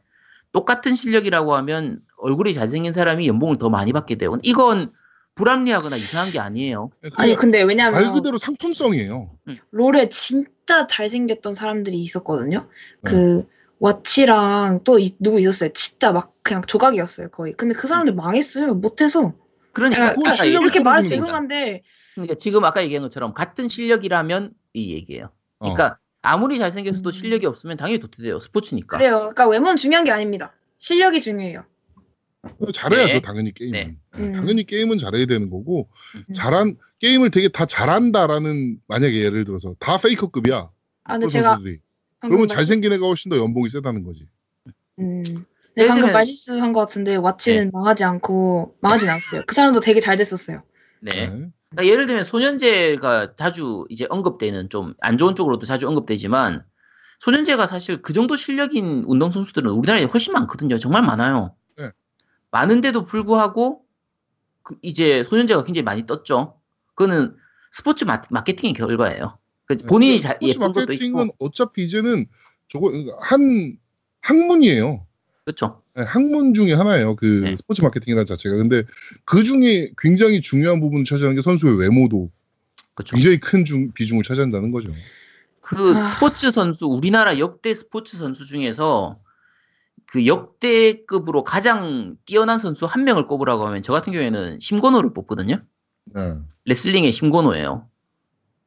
똑같은 0.51 0.95
실력이라고 0.95 1.53
하면 1.55 2.01
얼굴이 2.17 2.55
잘생긴 2.55 2.93
사람이 2.93 3.27
연봉을 3.27 3.59
더 3.59 3.69
많이 3.69 3.93
받게 3.93 4.15
되고 4.15 4.37
이건 4.41 4.91
불합리하거나 5.35 5.95
이상한 5.95 6.31
게 6.31 6.39
아니에요. 6.39 6.89
아니 7.15 7.35
근데 7.35 7.59
말 7.59 7.69
왜냐면 7.69 8.13
그대로 8.13 8.39
상품성이에요. 8.39 9.31
롤에 9.71 10.09
진짜 10.09 10.87
잘생겼던 10.87 11.53
사람들이 11.53 11.99
있었거든요. 11.99 12.67
네. 13.03 13.11
그 13.11 13.47
와치랑 13.84 14.81
또 14.85 14.97
이- 14.97 15.15
누구 15.19 15.41
있었어요. 15.41 15.72
진짜 15.73 16.14
막 16.14 16.34
그냥 16.41 16.64
조각이었어요 16.65 17.30
거의. 17.30 17.51
근데 17.53 17.76
그 17.76 17.88
사람들 17.89 18.14
망했어요. 18.15 18.76
못해서. 18.76 19.34
그러니까, 19.73 20.14
얘기- 20.45 20.51
이렇게 20.51 20.80
말해서 20.80 21.10
떨어지는 21.10 21.19
거죠. 21.19 21.26
죄송한데 21.26 21.84
그러니까 22.14 22.35
지금 22.35 22.64
아까 22.64 22.81
얘기한 22.84 23.01
것처럼 23.03 23.34
같은 23.34 23.68
실력이라면 23.68 24.53
이 24.73 24.93
얘기예요. 24.93 25.31
어. 25.60 25.73
그러니까 25.73 25.97
아무리 26.22 26.60
잘생겼어도 26.60 27.10
음. 27.10 27.11
실력이 27.11 27.45
없으면 27.45 27.76
당연히 27.76 27.99
도태돼요. 27.99 28.39
스포츠니까. 28.39 28.97
그래요. 28.97 29.18
그러니까 29.19 29.47
외모는 29.49 29.76
중요한 29.76 30.05
게 30.05 30.11
아닙니다. 30.11 30.53
실력이 30.77 31.19
중요해요. 31.22 31.65
잘해야죠 32.73 33.14
네. 33.14 33.22
당연히 33.22 33.53
게임은. 33.53 33.72
네. 33.80 33.97
네, 34.15 34.23
음. 34.23 34.31
당연히 34.34 34.64
게임은 34.64 34.97
잘해야 34.97 35.26
되는 35.26 35.49
거고 35.49 35.89
음. 36.30 36.34
잘한 36.34 36.77
게임을 36.99 37.31
되게 37.31 37.49
다 37.49 37.65
잘한다라는 37.65 38.77
만약에 38.88 39.14
예를 39.23 39.43
들어서 39.43 39.76
다 39.80 39.97
페이커급이야. 39.97 40.69
아 41.05 41.14
근데 41.14 41.27
제가 41.27 41.49
선수들이. 41.55 41.80
그러면 42.29 42.47
말- 42.47 42.47
잘생긴 42.57 42.93
애가 42.93 43.05
훨씬 43.05 43.29
더 43.29 43.37
연봉이 43.37 43.69
세다는 43.69 44.03
거지. 44.03 44.27
음. 44.99 45.23
네, 45.75 45.87
방금 45.87 46.07
들면- 46.09 46.13
말실수 46.13 46.61
한 46.61 46.71
것 46.73 46.81
같은데 46.81 47.15
와치는 47.15 47.71
망하지 47.73 48.03
않고 48.03 48.75
망하진 48.81 49.09
않았어요. 49.09 49.41
그 49.47 49.55
사람도 49.55 49.79
되게 49.79 49.99
잘 49.99 50.15
됐었어요. 50.17 50.61
네. 51.01 51.11
네. 51.11 51.27
그러니까 51.71 51.91
예를 51.91 52.05
들면 52.05 52.23
소년제가 52.23 53.35
자주 53.35 53.85
이제 53.89 54.05
언급되는 54.09 54.69
좀 54.69 54.93
안 55.01 55.17
좋은 55.17 55.35
쪽으로도 55.35 55.65
자주 55.65 55.87
언급되지만 55.87 56.63
소년제가 57.19 57.65
사실 57.65 58.01
그 58.01 58.13
정도 58.13 58.35
실력인 58.35 59.03
운동 59.07 59.31
선수들은 59.31 59.71
우리나라에 59.71 60.03
훨씬 60.03 60.33
많거든요. 60.33 60.77
정말 60.77 61.01
많아요. 61.01 61.55
네. 61.77 61.89
많은데도 62.51 63.03
불구하고 63.03 63.81
그 64.61 64.75
이제 64.83 65.23
소년제가 65.23 65.63
굉장히 65.63 65.83
많이 65.83 66.05
떴죠. 66.05 66.59
그거는 66.93 67.35
스포츠 67.71 68.03
마, 68.05 68.21
마케팅의 68.29 68.73
결과예요. 68.73 69.39
그 69.65 69.77
본인이 69.88 70.19
잘 70.19 70.38
네. 70.40 70.52
스포츠 70.52 70.80
예쁜 70.80 70.85
것도 70.85 70.94
있고 70.94 71.35
어차피 71.40 71.84
이제는 71.84 72.27
저거 72.69 72.91
한 73.19 73.77
학문이에요. 74.22 75.06
그렇죠. 75.45 75.81
네, 75.95 76.03
학문 76.03 76.53
중에 76.53 76.73
하나예요. 76.73 77.15
그 77.15 77.44
네. 77.45 77.56
스포츠 77.56 77.81
마케팅이라는 77.81 78.26
자체가. 78.26 78.56
근데 78.56 78.84
그 79.26 79.44
중에 79.44 79.91
굉장히 79.98 80.41
중요한 80.41 80.80
부분을 80.80 81.06
차지하는 81.06 81.35
게 81.35 81.41
선수의 81.41 81.77
외모도 81.77 82.30
그렇죠. 82.95 83.15
굉장히 83.15 83.40
큰 83.40 83.65
중, 83.65 83.91
비중을 83.91 84.23
차지한다는 84.23 84.72
거죠. 84.72 84.91
그 85.60 85.95
아. 85.95 86.06
스포츠 86.07 86.52
선수 86.52 86.88
우리나라 86.88 87.40
역대 87.40 87.73
스포츠 87.73 88.18
선수 88.18 88.45
중에서 88.45 89.19
그 90.06 90.26
역대급으로 90.26 91.44
가장 91.44 92.18
뛰어난 92.26 92.60
선수 92.60 92.85
한 92.85 93.03
명을 93.03 93.27
꼽으라고 93.27 93.65
하면 93.68 93.81
저 93.81 93.94
같은 93.94 94.14
경우에는 94.14 94.60
심건호를 94.60 95.14
뽑거든요. 95.14 95.57
네. 96.06 96.35
레슬링의 96.65 97.11
심건호예요. 97.11 97.88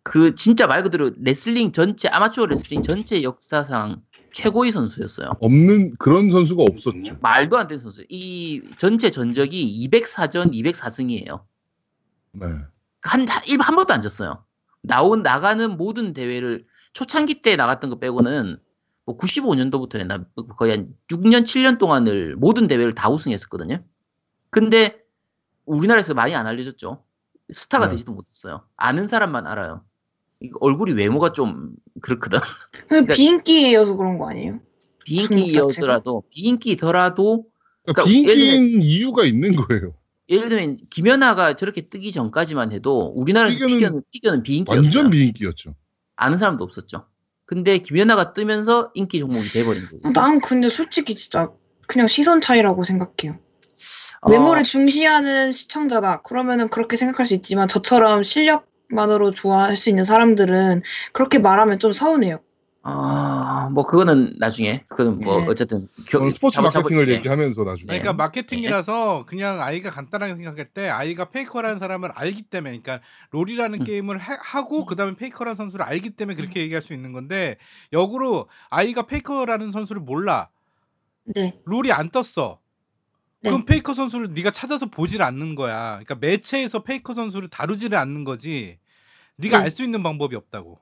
그 0.09 0.37
진짜 0.37 0.69
말 0.69 0.85
그대로 0.85 1.11
레슬링 1.19 1.73
전체 1.73 2.07
아마추어 2.07 2.47
레슬링 2.47 2.83
전체 2.83 3.25
역사상 3.25 4.03
최고의 4.33 4.71
선수였어요. 4.71 5.33
없는 5.41 5.97
그런 5.99 6.31
선수가 6.31 6.63
없었죠. 6.63 7.19
말도 7.21 7.57
안 7.59 7.67
되는 7.67 7.81
선수. 7.83 8.05
이 8.09 8.63
전체 8.77 9.11
전적이 9.11 9.89
204전 9.91 10.53
204승이에요. 10.53 11.43
네. 12.35 12.47
한, 13.03 13.29
한, 13.29 13.43
일- 13.49 13.61
한 13.61 13.75
번도 13.75 13.93
안 13.95 14.01
졌어요. 14.01 14.45
나온, 14.83 15.23
나가는 15.23 15.77
모든 15.77 16.13
대회를 16.13 16.67
초창기 16.93 17.43
때 17.43 17.57
나갔던 17.57 17.91
거 17.91 17.99
빼고는 17.99 18.59
뭐 19.07 19.17
95년도부터였나 19.17 20.25
거의 20.57 20.71
한 20.71 20.89
6년, 21.09 21.43
7년 21.43 21.79
동안을 21.79 22.37
모든 22.37 22.69
대회를 22.69 22.93
다 22.95 23.11
우승했었거든요. 23.11 23.83
근데 24.51 25.01
우리나라에서 25.65 26.15
많이 26.15 26.35
안 26.37 26.47
알려졌죠. 26.47 27.03
스타가 27.53 27.87
네. 27.87 27.93
되지도 27.93 28.13
못했어요. 28.13 28.63
아는 28.77 29.09
사람만 29.09 29.47
알아요. 29.47 29.83
얼굴이 30.61 30.93
외모가 30.93 31.33
좀 31.33 31.71
그렇거든. 32.03 32.39
그러니까- 32.89 33.15
비인기여서 33.15 33.97
그런 33.97 34.19
거 34.19 34.29
아니에요? 34.31 34.61
비인기여더라도, 35.05 36.25
비인기더라도, 36.31 37.45
그러니까 37.85 38.03
그러니까 38.03 38.05
비인기인 38.05 38.83
이유가 38.83 39.25
있는 39.25 39.55
거예요. 39.57 39.95
예를 40.29 40.49
들면 40.49 40.79
김연아가 40.91 41.55
저렇게 41.55 41.83
뜨기 41.89 42.11
전까지만 42.11 42.73
해도 42.73 43.13
우리나라에서 43.15 43.59
피겨는 43.59 43.79
피겨는, 43.79 44.03
피겨는 44.11 44.43
비인기였어요. 44.43 44.83
완전 44.83 45.11
비인기였죠. 45.11 45.77
아는 46.17 46.39
사람도 46.39 46.65
없었죠. 46.65 47.07
근데 47.45 47.79
김연아가 47.79 48.33
뜨면서 48.33 48.91
인기 48.95 49.21
종목이 49.21 49.49
돼버린 49.53 49.83
거예요. 49.89 50.13
난 50.13 50.41
근데 50.41 50.69
솔직히 50.69 51.15
진짜 51.15 51.53
그냥 51.87 52.09
시선 52.09 52.41
차이라고 52.41 52.83
생각해요. 52.83 53.39
어, 54.23 54.31
외모를 54.31 54.65
중시하는 54.65 55.53
시청자다. 55.53 56.23
그러면은 56.23 56.69
그렇게 56.71 56.97
생각할 56.97 57.27
수 57.27 57.35
있지만 57.35 57.69
저처럼 57.69 58.25
실력 58.25 58.67
만으로 58.89 59.33
좋아할 59.33 59.77
수 59.77 59.89
있는 59.89 60.05
사람들은 60.05 60.83
그렇게 61.13 61.39
말하면 61.39 61.79
좀 61.79 61.93
서운해요. 61.93 62.39
아, 62.89 63.69
뭐 63.75 63.85
그거는 63.85 64.37
나중에 64.39 64.85
그건 64.87 65.19
뭐 65.19 65.41
네. 65.41 65.47
어쨌든 65.49 65.89
겨- 66.07 66.19
그건 66.19 66.31
스포츠 66.31 66.61
마케팅을 66.61 67.07
네. 67.07 67.15
얘기하면서 67.15 67.65
나중에. 67.65 67.87
그러니까 67.87 68.13
마케팅이라서 68.13 69.25
그냥 69.27 69.61
아이가 69.61 69.91
간단하게 69.91 70.37
생각할 70.37 70.67
때 70.67 70.89
아이가 70.89 71.31
페이커라는 71.31 71.81
사람을 71.81 72.13
알기 72.15 72.43
때문에 72.43 72.79
그러니까 72.79 73.05
롤이라는 73.33 73.81
음. 73.81 73.85
게임을 73.85 74.19
하, 74.19 74.39
하고 74.41 74.87
그다음에 74.87 75.17
페이커라는 75.17 75.57
선수를 75.57 75.85
알기 75.85 76.11
때문에 76.11 76.37
그렇게 76.37 76.61
얘기할 76.61 76.81
수 76.81 76.93
있는 76.95 77.13
건데 77.13 77.57
역으로 77.93 78.47
아이가 78.71 79.03
페이커라는 79.03 79.73
선수를 79.73 80.01
몰라 80.01 80.49
네. 81.35 81.61
롤이 81.65 81.91
안 81.91 82.11
떴어 82.11 82.61
네. 82.61 82.66
그럼 83.51 83.65
페이커 83.65 83.93
선수를 83.95 84.31
네가 84.35 84.51
찾아서 84.51 84.87
보질 84.87 85.23
않는 85.23 85.55
거야 85.55 85.91
그러니까 86.05 86.15
매체에서 86.17 86.83
페이커 86.83 87.15
선수를 87.15 87.49
다루지를 87.49 87.97
않는 87.99 88.25
거지 88.25 88.79
네가 89.37 89.59
네. 89.59 89.65
알수 89.65 89.83
있는 89.83 90.03
방법이 90.03 90.35
없다고 90.37 90.79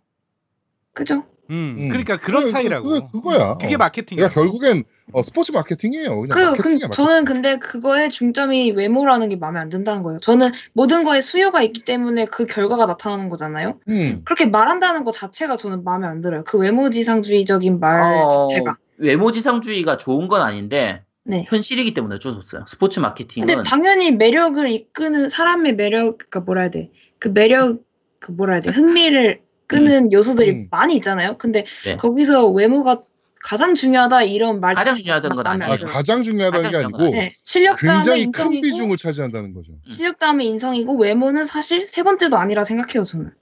그죠? 0.93 1.24
음, 1.51 1.77
음. 1.78 1.89
그러니까 1.89 2.16
그런 2.16 2.43
그게- 2.45 2.53
차이라고 2.53 2.89
그게 2.89 3.07
그거야. 3.12 3.55
그게 3.59 3.74
어. 3.74 3.78
마케팅이야 3.78 4.28
그러니까 4.31 4.41
결국엔 4.41 4.85
어, 5.12 5.23
스포츠 5.23 5.53
마케팅이에요. 5.53 6.20
그냥 6.23 6.28
그, 6.31 6.41
마케팅이야. 6.53 6.86
그 6.86 6.93
저는 6.95 7.24
근데 7.27 7.59
그거에 7.59 8.09
중점이 8.09 8.70
외모라는 8.70 9.28
게 9.28 9.36
마음에 9.36 9.61
안 9.61 9.69
든다는 9.69 10.03
거예요. 10.03 10.20
저는 10.20 10.53
모든 10.73 11.03
거에 11.03 11.20
수요가 11.20 11.61
있기 11.62 11.85
때문에 11.85 12.24
그 12.27 12.47
결과가 12.47 12.86
나타나는 12.86 13.28
거잖아요. 13.28 13.78
음. 13.89 14.23
그렇게 14.24 14.47
말한다는 14.47 15.05
것 15.05 15.12
자체가 15.12 15.57
저는 15.59 15.85
마음에 15.85 16.07
안 16.07 16.23
들어요. 16.23 16.45
그 16.45 16.57
외모지상주의적인 16.59 17.78
말 17.78 18.01
어, 18.01 18.47
자체가. 18.49 18.78
외모지상주의가 18.97 19.99
좋은 19.99 20.28
건 20.28 20.41
아닌데 20.41 21.03
네. 21.24 21.44
현실이기 21.48 21.94
때문에 21.94 22.16
어쩔 22.16 22.32
수 22.32 22.38
없어요. 22.38 22.64
스포츠 22.68 23.01
마케팅은 23.01 23.46
근데 23.46 23.62
당연히 23.68 24.10
매력을 24.12 24.70
이끄는 24.70 25.28
사람의 25.28 25.74
매력, 25.74 26.18
그러니까 26.18 26.40
뭐라 26.40 26.62
해야 26.62 26.70
돼? 26.70 26.90
그 27.18 27.28
매력, 27.28 27.82
그 28.20 28.32
뭐라 28.32 28.55
해야 28.55 28.62
돼? 28.62 28.70
흥미를 28.70 29.40
끄는 29.66 30.12
요소들이 30.12 30.51
음. 30.51 30.68
많이 30.70 30.94
있잖아요. 30.96 31.38
근데 31.38 31.64
네. 31.84 31.96
거기서 31.96 32.48
외모가 32.48 33.02
가장 33.42 33.74
중요하다 33.74 34.22
이런 34.22 34.60
말 34.60 34.74
가장 34.74 34.96
중요하다는 34.96 35.36
건 35.36 35.46
아, 35.46 35.51
아니에요. 35.51 35.76
들어요. 35.76 35.92
가장 35.92 36.22
중요하다는 36.22 36.70
게 36.70 36.76
가장 36.76 36.94
아니고 36.94 37.14
네. 37.14 37.30
실력 37.34 37.76
다음에 37.78 37.94
굉장히 37.94 38.24
큰 38.32 38.44
인성이고 38.46 38.62
비중을 38.62 38.96
차지한다는 38.96 39.52
거죠. 39.55 39.72
실력 39.88 40.18
다음에 40.18 40.44
인성이고 40.44 40.96
외모는 40.96 41.44
사실 41.44 41.86
세 41.86 42.02
번째도 42.02 42.38
아니라 42.38 42.64
생각해요 42.64 43.05
저는. 43.05 43.32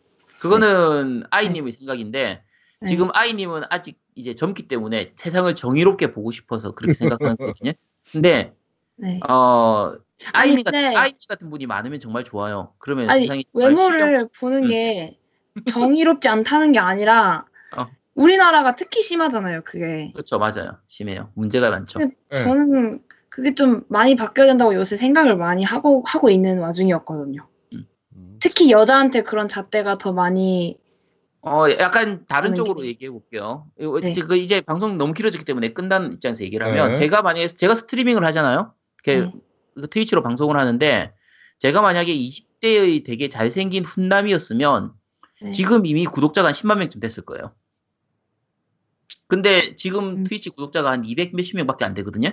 그거는 0.40 1.22
아이님의 1.30 1.72
생각인데 1.72 2.42
네. 2.80 2.88
지금 2.88 3.10
아이님은 3.12 3.62
아직 3.70 4.01
이제 4.14 4.34
젊기 4.34 4.68
때문에 4.68 5.12
세상을 5.16 5.54
정의롭게 5.54 6.12
보고 6.12 6.30
싶어서 6.30 6.72
그렇게 6.72 6.94
생각하는 6.94 7.36
거거든요. 7.36 7.72
근데 8.12 8.52
네. 8.96 9.20
어 9.28 9.94
아이님 10.32 10.62
같은 10.64 10.96
아이님 10.96 11.18
같은 11.28 11.50
분이 11.50 11.66
많으면 11.66 12.00
정말 12.00 12.24
좋아요. 12.24 12.72
그러면 12.78 13.10
아니 13.10 13.22
세상이 13.22 13.44
정말 13.52 13.70
외모를 13.70 14.28
보는 14.38 14.64
음. 14.64 14.68
게 14.68 15.18
정의롭지 15.70 16.28
않다는 16.28 16.72
게 16.72 16.78
아니라 16.78 17.46
어. 17.76 17.86
우리나라가 18.14 18.74
특히 18.76 19.02
심하잖아요 19.02 19.62
그게. 19.64 20.10
그렇죠, 20.12 20.38
맞아요. 20.38 20.78
심해요. 20.86 21.30
문제가 21.34 21.70
많죠. 21.70 21.98
네. 21.98 22.10
저는 22.30 23.02
그게 23.28 23.54
좀 23.54 23.84
많이 23.88 24.14
바뀌어야 24.14 24.46
된다고 24.48 24.74
요새 24.74 24.96
생각을 24.96 25.36
많이 25.36 25.64
하고 25.64 26.04
하고 26.06 26.28
있는 26.28 26.58
와중이었거든요. 26.58 27.46
음. 27.72 28.38
특히 28.40 28.70
여자한테 28.70 29.22
그런 29.22 29.48
잣대가 29.48 29.96
더 29.96 30.12
많이 30.12 30.78
어, 31.44 31.64
약간 31.78 32.24
다른 32.26 32.54
쪽으로 32.54 32.80
게- 32.82 32.88
얘기해 32.88 33.10
볼게요. 33.10 33.66
이거 33.78 34.00
네. 34.00 34.14
그 34.14 34.36
이제 34.36 34.60
방송 34.60 34.96
너무 34.96 35.12
길어졌기 35.12 35.44
때문에 35.44 35.72
끝난 35.72 36.12
입장에서 36.12 36.44
얘기를 36.44 36.64
하면 36.66 36.90
네. 36.90 36.94
제가 36.96 37.22
만약에 37.22 37.48
제가 37.48 37.74
스트리밍을 37.74 38.24
하잖아요. 38.26 38.72
이렇게 39.04 39.24
네. 39.26 39.32
그 39.74 39.88
트위치로 39.88 40.22
방송을 40.22 40.56
하는데 40.58 41.12
제가 41.58 41.80
만약에 41.80 42.14
20대의 42.14 43.04
되게 43.04 43.28
잘생긴 43.28 43.84
훈남이었으면 43.84 44.92
네. 45.42 45.50
지금 45.50 45.84
이미 45.84 46.06
구독자가 46.06 46.48
한 46.48 46.52
10만 46.54 46.78
명쯤 46.78 47.00
됐을 47.00 47.24
거예요. 47.24 47.52
근데 49.26 49.74
지금 49.76 50.04
음. 50.18 50.24
트위치 50.24 50.50
구독자가 50.50 50.92
한 50.92 51.04
200 51.04 51.34
몇십 51.34 51.56
명밖에 51.56 51.84
안 51.84 51.94
되거든요. 51.94 52.30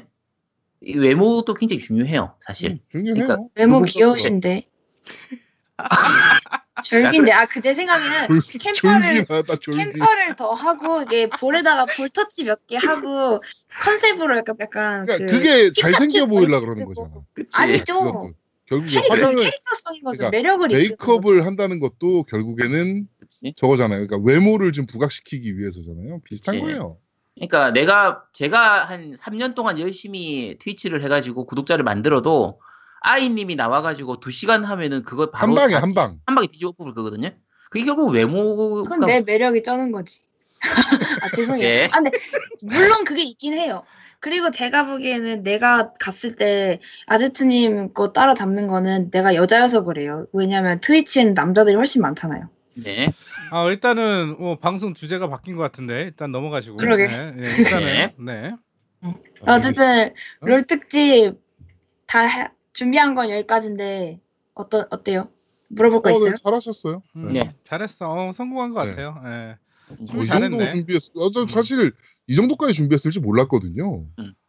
이 0.81 0.93
외모도 0.93 1.55
굉장히 1.55 1.79
중요해요, 1.79 2.35
사실. 2.41 2.71
음, 2.71 2.79
중요해요. 2.91 3.25
그러니까 3.25 3.37
외모 3.55 3.81
귀여우신데. 3.83 4.69
졸긴데 6.83 7.31
아그내 7.31 7.73
생각에는 7.73 8.27
졸- 8.27 8.41
캠퍼를 8.59 9.15
졸기나다 9.25 9.55
졸기. 9.61 9.77
캠퍼를 9.77 10.35
더 10.35 10.51
하고 10.51 11.01
이게 11.03 11.27
볼에다가 11.27 11.85
볼터치 11.85 12.43
몇 12.43 12.59
개 12.67 12.77
하고 12.77 13.41
컨셉으로 13.81 14.37
약간 14.37 14.55
약간 14.59 15.05
그러니까 15.05 15.31
그 15.31 15.37
그게 15.37 15.71
잘생겨 15.71 16.25
보이려 16.27 16.59
그러는. 16.59 16.85
거잖아. 16.85 17.09
그치. 17.33 17.49
아니죠. 17.57 18.31
결국에 18.67 18.91
캐릭터, 18.91 19.13
화장을 19.13 19.35
캐릭터성인 19.35 20.03
거죠. 20.03 20.17
그러니까 20.17 20.29
매력을 20.37 20.67
메이크업을 20.67 21.45
한다는 21.45 21.79
것도 21.79 22.23
결국에는 22.23 23.07
그치. 23.19 23.53
저거잖아요. 23.57 24.05
그러니까 24.05 24.17
외모를 24.31 24.71
좀 24.71 24.85
부각시키기 24.85 25.57
위해서잖아요. 25.57 26.21
비슷한 26.23 26.55
그치. 26.55 26.61
거예요. 26.65 26.97
그러니까 27.35 27.71
내가 27.71 28.23
제가 28.33 28.85
한 28.85 29.13
3년 29.15 29.55
동안 29.55 29.79
열심히 29.79 30.57
트위치를 30.59 31.03
해가지고 31.03 31.45
구독자를 31.45 31.83
만들어도 31.83 32.59
아이님이 33.01 33.55
나와가지고 33.55 34.19
2시간 34.19 34.63
하면은 34.63 35.03
그거 35.03 35.29
바로 35.31 35.51
한 35.51 35.55
방에 35.55 35.73
다- 35.73 35.81
한 35.81 35.93
방. 35.93 36.19
한 36.25 36.35
방에 36.35 36.47
뒤집어 36.47 36.71
뽑을 36.73 36.93
거거든요. 36.93 37.29
그게 37.69 37.85
결국 37.85 38.09
외모가 38.09 38.83
그건 38.89 39.07
내 39.07 39.21
매력이 39.21 39.63
쩌는 39.63 39.91
거지. 39.91 40.21
아 41.21 41.29
죄송해요. 41.35 41.63
예. 41.65 41.85
아 41.91 42.01
근데 42.01 42.11
물론 42.61 43.03
그게 43.05 43.23
있긴 43.23 43.53
해요. 43.53 43.83
그리고 44.19 44.51
제가 44.51 44.85
보기에는 44.85 45.43
내가 45.43 45.93
갔을 45.93 46.35
때 46.35 46.81
아제트님 47.07 47.93
거 47.93 48.11
따라 48.11 48.33
담는 48.33 48.67
거는 48.67 49.11
내가 49.11 49.33
여자여서 49.35 49.83
그래요. 49.85 50.25
왜냐면 50.33 50.79
트위치에는 50.81 51.33
남자들이 51.35 51.75
훨씬 51.75 52.01
많잖아요. 52.01 52.49
네. 52.83 53.13
아 53.51 53.65
일단은 53.69 54.35
어, 54.39 54.57
방송 54.59 54.93
주제가 54.93 55.29
바뀐 55.29 55.55
것 55.55 55.61
같은데 55.63 56.01
일단 56.01 56.31
넘어가시고. 56.33 56.77
그러게. 56.77 57.07
네, 57.07 57.31
네, 57.37 57.49
일단은 57.59 57.85
네. 57.85 58.15
네. 58.19 58.55
어쨌든 59.47 60.13
롤 60.41 60.63
특집 60.63 61.35
다 62.05 62.21
해- 62.25 62.49
준비한 62.73 63.15
건 63.15 63.29
여기까지인데 63.29 64.19
어떠 64.53 64.85
어때요? 64.89 65.29
물어볼 65.69 66.01
거 66.01 66.09
어, 66.09 66.13
있어요? 66.13 66.31
네, 66.31 66.35
잘하셨어요. 66.43 67.03
음, 67.15 67.33
네. 67.33 67.53
잘했어. 67.63 68.09
어, 68.11 68.31
성공한 68.33 68.71
것 68.71 68.83
네. 68.83 68.89
같아요. 68.91 69.21
예. 69.25 69.57
어, 69.91 69.95
준비 70.05 70.23
이 70.23 70.25
정도 70.25 70.25
잘했네. 70.25 70.67
준비했어. 70.69 71.11
어, 71.15 71.31
저 71.31 71.41
음. 71.41 71.47
사실 71.47 71.91
이 72.27 72.35
정도까지 72.35 72.73
준비했을지 72.73 73.19
몰랐거든요. 73.19 74.05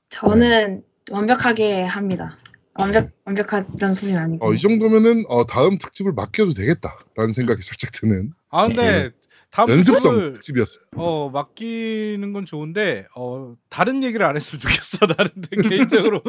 저는 0.08 0.82
완벽하게 1.10 1.82
합니다. 1.82 2.36
완벽 2.74 3.10
완벽하다는 3.24 3.94
소리는 3.94 4.18
아니고. 4.18 4.46
어, 4.48 4.54
이 4.54 4.58
정도면은 4.58 5.24
어, 5.28 5.44
다음 5.46 5.76
특집을 5.78 6.12
맡겨도 6.12 6.54
되겠다라는 6.54 7.32
생각이 7.34 7.62
살짝 7.62 7.90
드는 7.92 8.32
아 8.48 8.66
근데 8.68 9.10
다음 9.50 9.66
네. 9.66 9.74
연습성 9.74 10.00
특집을 10.14 10.32
특집이었어요. 10.34 10.84
어 10.96 11.30
맡기는 11.30 12.32
건 12.32 12.46
좋은데 12.46 13.06
어 13.16 13.54
다른 13.68 14.04
얘기를 14.04 14.24
안 14.24 14.36
했으면 14.36 14.60
좋겠어 14.60 15.06
나는데 15.06 15.48
개인적으로 15.68 16.22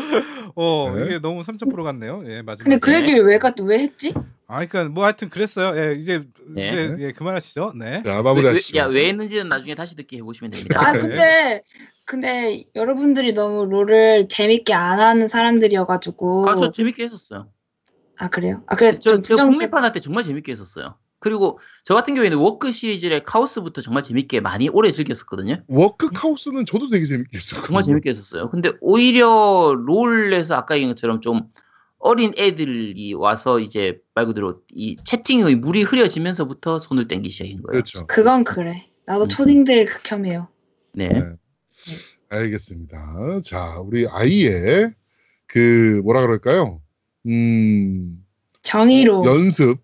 어 0.55 0.93
네. 0.95 1.05
이게 1.05 1.19
너무 1.19 1.41
3.0 1.41 1.83
같네요 1.83 2.23
예 2.25 2.41
맞습니다 2.41 2.63
근데 2.63 2.77
그 2.79 2.89
네. 2.89 2.97
얘기를 2.99 3.23
왜, 3.23 3.37
가, 3.37 3.53
왜 3.61 3.79
했지? 3.79 4.13
아 4.47 4.65
그러니까 4.65 4.85
뭐 4.85 5.03
하여튼 5.05 5.29
그랬어요 5.29 5.79
예 5.79 5.93
이제 5.93 6.27
네. 6.47 6.67
이제 6.67 6.95
예 6.99 7.11
그만하시죠 7.11 7.73
네자 7.75 8.15
왜, 8.15 8.21
마무리하시죠. 8.21 8.77
왜, 8.77 8.81
야, 8.81 8.87
왜 8.87 9.07
했는지는 9.09 9.49
나중에 9.49 9.75
다시 9.75 9.95
듣기 9.95 10.17
해보시면 10.17 10.51
됩니다. 10.51 10.81
아 10.81 10.91
네. 10.91 10.99
근데 10.99 11.63
근데 12.05 12.65
여러분들이 12.75 13.33
너무 13.33 13.65
롤을 13.65 14.27
재밌게 14.27 14.73
안 14.73 14.99
하는 14.99 15.27
사람들이어가지고 15.27 16.49
아, 16.49 16.55
저 16.55 16.71
재밌게 16.71 17.03
했었어요. 17.05 17.49
아, 18.17 18.27
그래요? 18.29 18.63
아 18.67 18.75
그래 18.75 18.93
저, 18.99 19.11
좀저 19.13 19.21
부정 19.35 19.49
국내판 19.51 19.83
할 19.83 19.93
때 19.93 19.99
정말 20.01 20.23
재밌게 20.23 20.51
했었어요. 20.51 20.95
그리고 21.21 21.59
저 21.85 21.93
같은 21.93 22.15
경우에는 22.15 22.37
워크 22.37 22.71
시리즈의 22.71 23.23
카오스부터 23.23 23.81
정말 23.81 24.03
재밌게 24.03 24.41
많이 24.41 24.67
오래 24.69 24.91
즐겼었거든요. 24.91 25.63
워크 25.67 26.09
카오스는 26.09 26.65
저도 26.65 26.89
되게 26.89 27.05
재밌게 27.05 27.37
했어요. 27.37 27.61
정말 27.63 27.83
재밌게 27.83 28.09
했었어요. 28.09 28.49
근데 28.49 28.71
오히려 28.81 29.73
롤에서 29.77 30.55
아까 30.55 30.75
얘기한 30.75 30.95
것처럼 30.95 31.21
좀 31.21 31.43
어린 31.99 32.33
애들이 32.39 33.13
와서 33.13 33.59
이제 33.59 33.99
말 34.15 34.25
그대로 34.25 34.61
이 34.73 34.97
채팅의 35.05 35.55
물이 35.57 35.83
흐려지면서부터 35.83 36.79
손을 36.79 37.07
떼기 37.07 37.29
시작한 37.29 37.61
거예요. 37.61 37.71
그렇죠. 37.71 38.07
그건 38.07 38.43
그래. 38.43 38.89
나도 39.05 39.25
음. 39.25 39.27
초딩들 39.27 39.85
극혐해요. 39.85 40.47
네. 40.93 41.09
네. 41.09 41.21
알겠습니다. 42.29 43.41
자, 43.43 43.79
우리 43.79 44.07
아이의 44.07 44.91
그 45.45 46.01
뭐라 46.03 46.21
그럴까요? 46.21 46.81
음, 47.27 48.25
정의로. 48.63 49.23
연습 49.25 49.77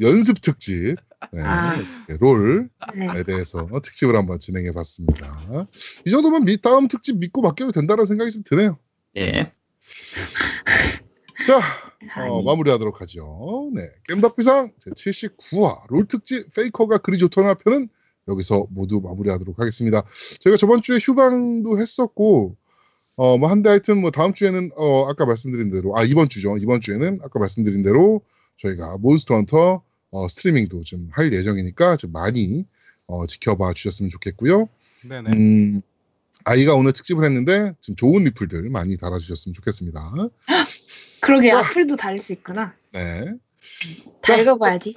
연습 0.00 0.40
특집 0.40 0.96
네, 1.32 1.42
아. 1.42 1.74
롤에 2.20 2.68
네. 2.94 3.22
대해서 3.24 3.68
특집을 3.82 4.14
한번 4.14 4.38
진행해 4.38 4.72
봤습니다. 4.72 5.66
이 6.06 6.10
정도면 6.10 6.44
미, 6.44 6.60
다음 6.60 6.88
특집 6.88 7.18
믿고 7.18 7.42
맡겨도 7.42 7.72
된다는 7.72 8.04
생각이 8.04 8.30
좀 8.30 8.42
드네요. 8.44 8.78
네. 9.14 9.52
자, 11.46 11.60
어, 12.28 12.42
마무리하도록 12.42 13.00
하죠. 13.00 13.70
네, 13.74 13.88
겜덕비상 14.08 14.72
제 14.78 14.90
79화 14.90 15.86
롤 15.88 16.06
특집 16.06 16.52
페이커가 16.54 16.98
그리 16.98 17.18
좋더나 17.18 17.54
편은 17.54 17.88
여기서 18.28 18.66
모두 18.70 19.00
마무리하도록 19.00 19.58
하겠습니다. 19.58 20.02
저희가 20.40 20.56
저번 20.56 20.82
주에 20.82 20.98
휴방도 21.00 21.80
했었고, 21.80 22.56
어, 23.16 23.38
뭐 23.38 23.48
한데 23.48 23.70
하여튼 23.70 24.00
뭐 24.00 24.10
다음 24.10 24.34
주에는 24.34 24.72
어, 24.76 25.08
아까 25.08 25.24
말씀드린 25.24 25.70
대로 25.70 25.96
아 25.96 26.04
이번 26.04 26.28
주죠. 26.28 26.56
이번 26.58 26.80
주에는 26.80 27.20
아까 27.22 27.38
말씀드린 27.38 27.82
대로 27.82 28.22
저희가 28.56 28.96
몬스터 28.98 29.34
헌터 29.34 29.82
어, 30.10 30.28
스트리밍도 30.28 30.82
좀 30.84 31.08
할 31.12 31.32
예정이니까 31.32 31.96
좀 31.96 32.12
많이 32.12 32.64
어, 33.06 33.26
지켜봐 33.26 33.74
주셨으면 33.74 34.10
좋겠고요. 34.10 34.68
네네. 35.02 35.30
음, 35.32 35.82
아이가 36.44 36.74
오늘 36.74 36.92
특집을 36.92 37.24
했는데 37.24 37.72
좀 37.80 37.96
좋은 37.96 38.24
리플들 38.24 38.68
많이 38.70 38.96
달아주셨으면 38.96 39.54
좋겠습니다. 39.54 40.12
그러게 41.22 41.48
자. 41.50 41.58
악플도 41.60 41.96
달릴 41.96 42.20
수 42.20 42.32
있구나. 42.32 42.74
네. 42.92 43.34
잘 44.22 44.40
읽어봐야지. 44.40 44.96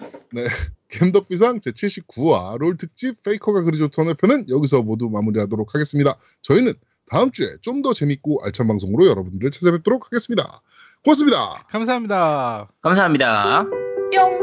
겜덕비상 0.90 1.60
제79화 1.60 2.57
롤 2.57 2.77
특집 2.77 3.22
페이커가 3.23 3.61
그리 3.61 3.77
좋더냐 3.77 4.07
편은 4.10 4.49
여기서 4.49 4.81
모두 4.84 5.10
마무리하도록 5.10 5.73
하겠습니다. 5.76 6.18
저희는 6.41 6.73
다음 7.11 7.31
주에 7.31 7.57
좀 7.61 7.81
더 7.81 7.94
재밌고 7.94 8.40
알찬 8.44 8.68
방송으로 8.68 9.07
여러분들을 9.07 9.52
찾아뵙도록 9.52 10.06
하겠습니다. 10.06 10.61
고맙습니다. 11.03 11.63
감사합니다. 11.69 12.67
감사합니다. 12.81 13.63
뿅. 14.11 14.39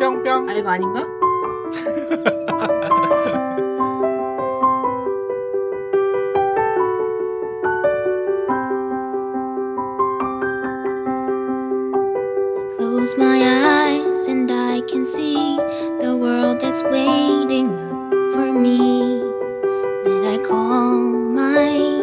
뿅뿅. 0.00 0.48
아 0.48 0.52
이거 0.54 0.70
아닌가? 0.70 1.04
Close 12.78 13.14
my 13.18 13.42
eyes 13.42 14.26
and 14.26 14.50
I 14.50 14.80
can 14.88 15.04
see 15.04 15.58
the 16.00 16.16
world 16.16 16.60
that's 16.60 16.82
waiting 16.84 17.68
up 17.74 18.34
for 18.34 18.52
me 18.52 19.20
that 20.04 20.24
I 20.24 20.38
call 20.38 20.98
my 21.34 21.97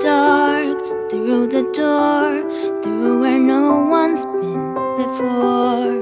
dark, 0.00 0.78
through 1.10 1.46
the 1.46 1.62
door, 1.74 2.42
through 2.82 3.20
where 3.20 3.38
no 3.38 3.84
one's 3.84 4.24
been 4.24 4.74
before, 4.96 5.92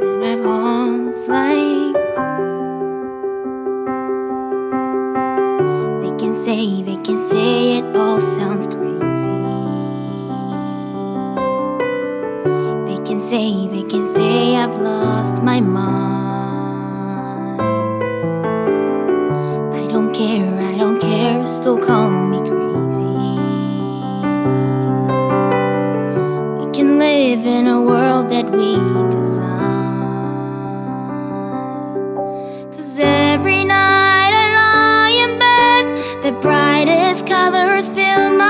that 0.00 0.20
I've 0.22 0.44
halls 0.44 1.16
like. 1.28 1.96
They 6.02 6.12
can 6.18 6.34
say, 6.44 6.82
they 6.82 6.96
can 6.96 7.18
say 7.30 7.78
it 7.78 7.96
all 7.96 8.20
sounds 8.20 8.66
crazy. 8.66 9.00
They 12.88 12.98
can 13.06 13.20
say, 13.30 13.66
they 13.68 13.84
can 13.84 14.14
say 14.14 14.56
I've 14.56 14.78
lost 14.78 15.42
my 15.42 15.60
mind. 15.60 16.02
I 19.74 19.86
don't 19.88 20.12
care, 20.12 20.60
I 20.60 20.76
don't 20.76 21.00
care, 21.00 21.46
still 21.46 21.78
call 21.78 22.26
me 22.26 22.38
crazy. 22.38 22.61
Live 27.42 27.54
in 27.54 27.66
a 27.66 27.80
world 27.80 28.30
that 28.30 28.44
we 28.50 28.76
design. 29.10 29.40
Cause 32.76 32.98
every 32.98 33.64
night 33.64 34.32
I 34.32 34.46
lie 34.60 35.14
in 35.24 35.38
bed, 35.38 35.84
the 36.22 36.32
brightest 36.40 37.26
colors 37.26 37.88
fill 37.90 38.30
my 38.36 38.41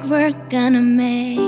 we're 0.00 0.32
gonna 0.48 0.80
make. 0.80 1.41